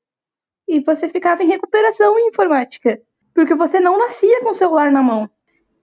E 0.66 0.80
você 0.80 1.08
ficava 1.08 1.42
em 1.42 1.48
recuperação 1.48 2.18
em 2.18 2.28
informática. 2.28 2.98
Porque 3.34 3.54
você 3.54 3.78
não 3.78 3.98
nascia 3.98 4.40
com 4.40 4.50
o 4.50 4.54
celular 4.54 4.90
na 4.90 5.02
mão. 5.02 5.28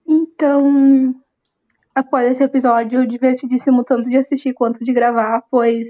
Então, 0.06 1.14
após 1.96 2.30
esse 2.30 2.44
episódio 2.44 3.06
divertidíssimo, 3.06 3.82
tanto 3.82 4.10
de 4.10 4.18
assistir 4.18 4.52
quanto 4.52 4.84
de 4.84 4.92
gravar, 4.92 5.42
pois 5.50 5.88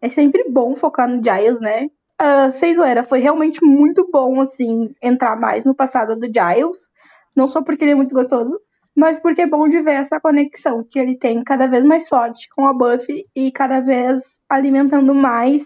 é 0.00 0.08
sempre 0.08 0.48
bom 0.48 0.76
focar 0.76 1.08
no 1.08 1.20
Giles, 1.20 1.60
né? 1.60 1.90
Uh, 2.20 2.52
sem 2.52 2.76
zoeira, 2.76 3.02
foi 3.02 3.18
realmente 3.18 3.58
muito 3.60 4.08
bom, 4.12 4.40
assim, 4.40 4.94
entrar 5.02 5.34
mais 5.34 5.64
no 5.64 5.74
passado 5.74 6.14
do 6.14 6.26
Giles. 6.26 6.88
Não 7.36 7.48
só 7.48 7.60
porque 7.60 7.82
ele 7.82 7.90
é 7.90 7.94
muito 7.96 8.14
gostoso, 8.14 8.56
mas 8.94 9.18
porque 9.18 9.42
é 9.42 9.46
bom 9.46 9.68
de 9.68 9.82
ver 9.82 9.94
essa 9.94 10.20
conexão 10.20 10.86
que 10.88 10.96
ele 10.96 11.16
tem 11.16 11.42
cada 11.42 11.66
vez 11.66 11.84
mais 11.84 12.08
forte 12.08 12.48
com 12.54 12.68
a 12.68 12.72
Buffy 12.72 13.26
e 13.34 13.50
cada 13.50 13.80
vez 13.80 14.38
alimentando 14.48 15.12
mais 15.12 15.64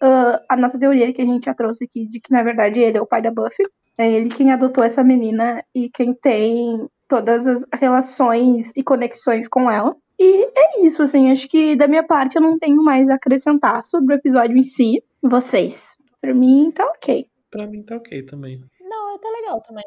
uh, 0.00 0.38
a 0.48 0.56
nossa 0.56 0.78
teoria 0.78 1.12
que 1.12 1.22
a 1.22 1.26
gente 1.26 1.46
já 1.46 1.54
trouxe 1.54 1.84
aqui 1.84 2.06
de 2.06 2.20
que, 2.20 2.30
na 2.30 2.44
verdade, 2.44 2.78
ele 2.78 2.98
é 2.98 3.02
o 3.02 3.06
pai 3.06 3.22
da 3.22 3.32
Buffy. 3.32 3.66
É 3.98 4.08
ele 4.08 4.28
quem 4.28 4.52
adotou 4.52 4.84
essa 4.84 5.02
menina 5.02 5.64
e 5.74 5.90
quem 5.90 6.14
tem 6.14 6.88
todas 7.10 7.44
as 7.44 7.64
relações 7.74 8.70
e 8.76 8.84
conexões 8.84 9.48
com 9.48 9.68
ela. 9.68 9.96
E 10.16 10.44
é 10.56 10.86
isso, 10.86 11.02
assim, 11.02 11.32
acho 11.32 11.48
que 11.48 11.74
da 11.74 11.88
minha 11.88 12.06
parte 12.06 12.36
eu 12.36 12.42
não 12.42 12.56
tenho 12.56 12.80
mais 12.84 13.08
a 13.08 13.14
acrescentar 13.14 13.84
sobre 13.84 14.14
o 14.14 14.16
episódio 14.16 14.56
em 14.56 14.62
si. 14.62 15.02
Vocês, 15.20 15.96
pra 16.20 16.32
mim 16.32 16.70
tá 16.70 16.84
ok. 16.84 17.26
Pra 17.50 17.66
mim 17.66 17.82
tá 17.82 17.96
ok 17.96 18.22
também. 18.22 18.62
Não, 18.80 19.18
tá 19.18 19.28
legal 19.28 19.60
também. 19.62 19.84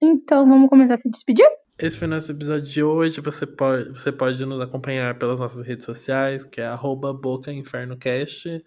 Então 0.00 0.46
vamos 0.48 0.68
começar 0.68 0.94
a 0.94 0.98
se 0.98 1.08
despedir? 1.08 1.46
Esse 1.78 1.98
foi 1.98 2.08
nosso 2.08 2.32
episódio 2.32 2.64
de 2.64 2.82
hoje. 2.82 3.20
Você 3.20 3.46
pode, 3.46 3.90
você 3.90 4.10
pode 4.10 4.44
nos 4.44 4.60
acompanhar 4.60 5.16
pelas 5.16 5.38
nossas 5.38 5.64
redes 5.64 5.86
sociais, 5.86 6.44
que 6.44 6.60
é 6.60 6.66
arroba 6.66 7.12
bocainfernocast. 7.12 8.64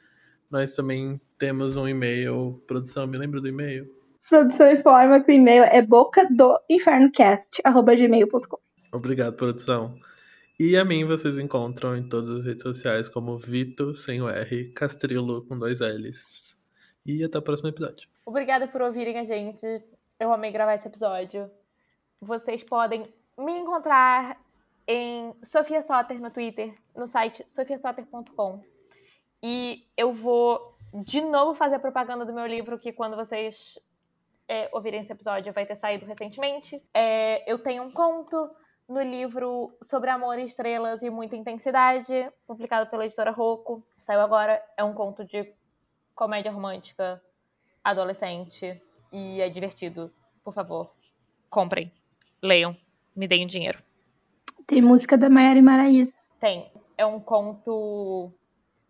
Nós 0.50 0.74
também 0.74 1.20
temos 1.38 1.76
um 1.76 1.88
e-mail. 1.88 2.64
Produção, 2.66 3.06
me 3.06 3.18
lembra 3.18 3.42
do 3.42 3.48
e-mail? 3.50 3.94
Produção 4.28 4.72
informa 4.72 5.20
que 5.22 5.32
o 5.32 5.36
e-mail 5.36 5.64
é 5.64 5.82
boca 5.82 6.28
do 6.30 6.60
infernocast.gmail.com. 6.70 8.58
Obrigado, 8.92 9.36
produção. 9.36 10.00
E 10.60 10.76
a 10.78 10.84
mim 10.86 11.06
vocês 11.06 11.38
encontram 11.38 11.96
em 11.96 12.08
todas 12.08 12.30
as 12.30 12.46
redes 12.46 12.64
sociais 12.64 13.08
como 13.08 13.38
Vito, 13.38 13.94
sem 13.94 14.22
o 14.22 14.30
R, 14.30 14.72
Castrilo 14.72 15.46
com 15.46 15.60
dois 15.60 15.80
L's. 15.82 16.58
E 17.06 17.24
até 17.24 17.38
o 17.38 17.42
próximo 17.42 17.70
episódio. 17.70 18.10
Obrigada 18.26 18.68
por 18.68 18.82
ouvirem 18.82 19.20
a 19.20 19.24
gente. 19.24 19.66
Eu 20.20 20.34
amei 20.34 20.52
gravar 20.52 20.74
esse 20.74 20.88
episódio. 20.88 21.52
Vocês 22.20 22.64
podem 22.64 23.14
me 23.38 23.52
encontrar 23.52 24.42
em 24.88 25.34
Sofia 25.44 25.82
Soter 25.82 26.20
no 26.20 26.32
Twitter, 26.32 26.74
no 26.96 27.08
site 27.08 27.44
sofiasoter.com. 27.46 28.64
E 29.44 29.86
eu 29.96 30.14
vou 30.14 30.76
de 31.04 31.22
novo 31.22 31.54
fazer 31.54 31.78
propaganda 31.80 32.26
do 32.26 32.34
meu 32.34 32.48
livro, 32.48 32.80
que 32.80 32.94
quando 32.94 33.16
vocês 33.16 33.78
é, 34.48 34.70
ouvirem 34.72 35.02
esse 35.02 35.12
episódio 35.12 35.54
vai 35.54 35.66
ter 35.66 35.76
saído 35.76 36.06
recentemente. 36.06 36.82
É, 36.94 37.50
eu 37.52 37.60
tenho 37.60 37.84
um 37.84 37.92
conto 37.92 38.50
no 38.88 39.02
livro 39.02 39.76
Sobre 39.82 40.10
Amor, 40.10 40.38
Estrelas 40.38 41.02
e 41.02 41.10
Muita 41.10 41.36
Intensidade, 41.36 42.30
publicado 42.46 42.90
pela 42.90 43.06
editora 43.06 43.32
Rocco. 43.32 43.86
Saiu 44.00 44.22
agora. 44.22 44.62
É 44.78 44.84
um 44.84 44.94
conto 44.94 45.26
de 45.26 45.52
comédia 46.14 46.52
romântica 46.52 47.22
adolescente 47.84 48.82
e 49.12 49.42
é 49.42 49.50
divertido. 49.50 50.14
Por 50.44 50.54
favor, 50.54 50.92
comprem, 51.50 51.92
leiam, 52.42 52.78
me 53.16 53.28
deem 53.28 53.48
dinheiro. 53.48 53.82
Tem 54.68 54.82
música 54.82 55.18
da 55.18 55.30
Maiara 55.30 55.60
e 55.60 55.62
Maraísa. 55.62 56.14
Tem. 56.40 56.72
É 56.98 57.06
um 57.06 57.20
conto 57.20 58.32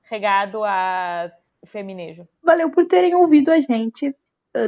regado 0.03 0.63
a 0.63 1.31
feminejo. 1.65 2.27
Valeu 2.43 2.69
por 2.69 2.85
terem 2.85 3.15
ouvido 3.15 3.51
a 3.51 3.59
gente. 3.59 4.15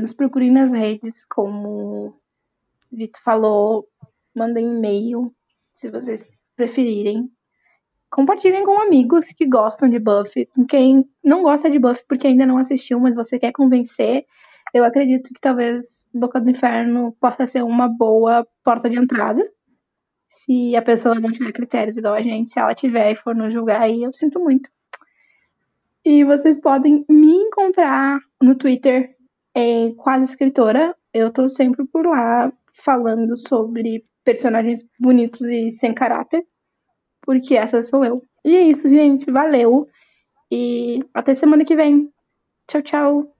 Nos 0.01 0.13
procurem 0.13 0.51
nas 0.51 0.71
redes, 0.71 1.23
como 1.29 2.07
o 2.07 2.13
Vitor 2.91 3.21
falou, 3.23 3.87
mandem 4.35 4.65
e-mail, 4.65 5.33
se 5.73 5.89
vocês 5.89 6.41
preferirem. 6.55 7.29
Compartilhem 8.09 8.63
com 8.63 8.79
amigos 8.79 9.27
que 9.27 9.45
gostam 9.45 9.89
de 9.89 9.99
Buffy, 9.99 10.45
com 10.47 10.65
quem 10.65 11.05
não 11.23 11.43
gosta 11.43 11.69
de 11.69 11.79
Buffy 11.79 12.03
porque 12.07 12.27
ainda 12.27 12.45
não 12.45 12.57
assistiu, 12.57 12.99
mas 12.99 13.15
você 13.15 13.37
quer 13.37 13.51
convencer. 13.51 14.25
Eu 14.73 14.83
acredito 14.83 15.33
que 15.33 15.39
talvez 15.39 16.05
Boca 16.13 16.39
do 16.39 16.49
Inferno 16.49 17.15
possa 17.19 17.47
ser 17.47 17.63
uma 17.63 17.87
boa 17.87 18.47
porta 18.63 18.89
de 18.89 18.97
entrada. 18.97 19.41
Se 20.27 20.75
a 20.75 20.81
pessoa 20.81 21.15
não 21.15 21.31
tiver 21.31 21.51
critérios 21.51 21.97
igual 21.97 22.13
a 22.13 22.21
gente, 22.21 22.51
se 22.51 22.59
ela 22.59 22.75
tiver 22.75 23.11
e 23.11 23.15
for 23.15 23.33
nos 23.33 23.53
julgar, 23.53 23.81
aí 23.81 24.03
eu 24.03 24.13
sinto 24.13 24.39
muito. 24.39 24.69
E 26.03 26.23
vocês 26.23 26.59
podem 26.59 27.05
me 27.09 27.33
encontrar 27.33 28.19
no 28.41 28.55
Twitter 28.55 29.16
é 29.57 29.91
quase 29.95 30.25
escritora. 30.25 30.95
Eu 31.11 31.31
tô 31.33 31.49
sempre 31.49 31.83
por 31.87 32.05
lá 32.05 32.53
falando 32.73 33.35
sobre 33.35 34.05
personagens 34.23 34.85
bonitos 34.99 35.41
e 35.41 35.71
sem 35.71 35.95
caráter, 35.95 36.45
porque 37.21 37.55
essa 37.55 37.81
sou 37.81 38.05
eu. 38.05 38.21
E 38.45 38.55
é 38.55 38.61
isso, 38.61 38.87
gente. 38.87 39.31
Valeu. 39.31 39.87
E 40.51 40.99
até 41.13 41.33
semana 41.33 41.65
que 41.65 41.75
vem. 41.75 42.09
Tchau, 42.67 42.81
tchau. 42.83 43.33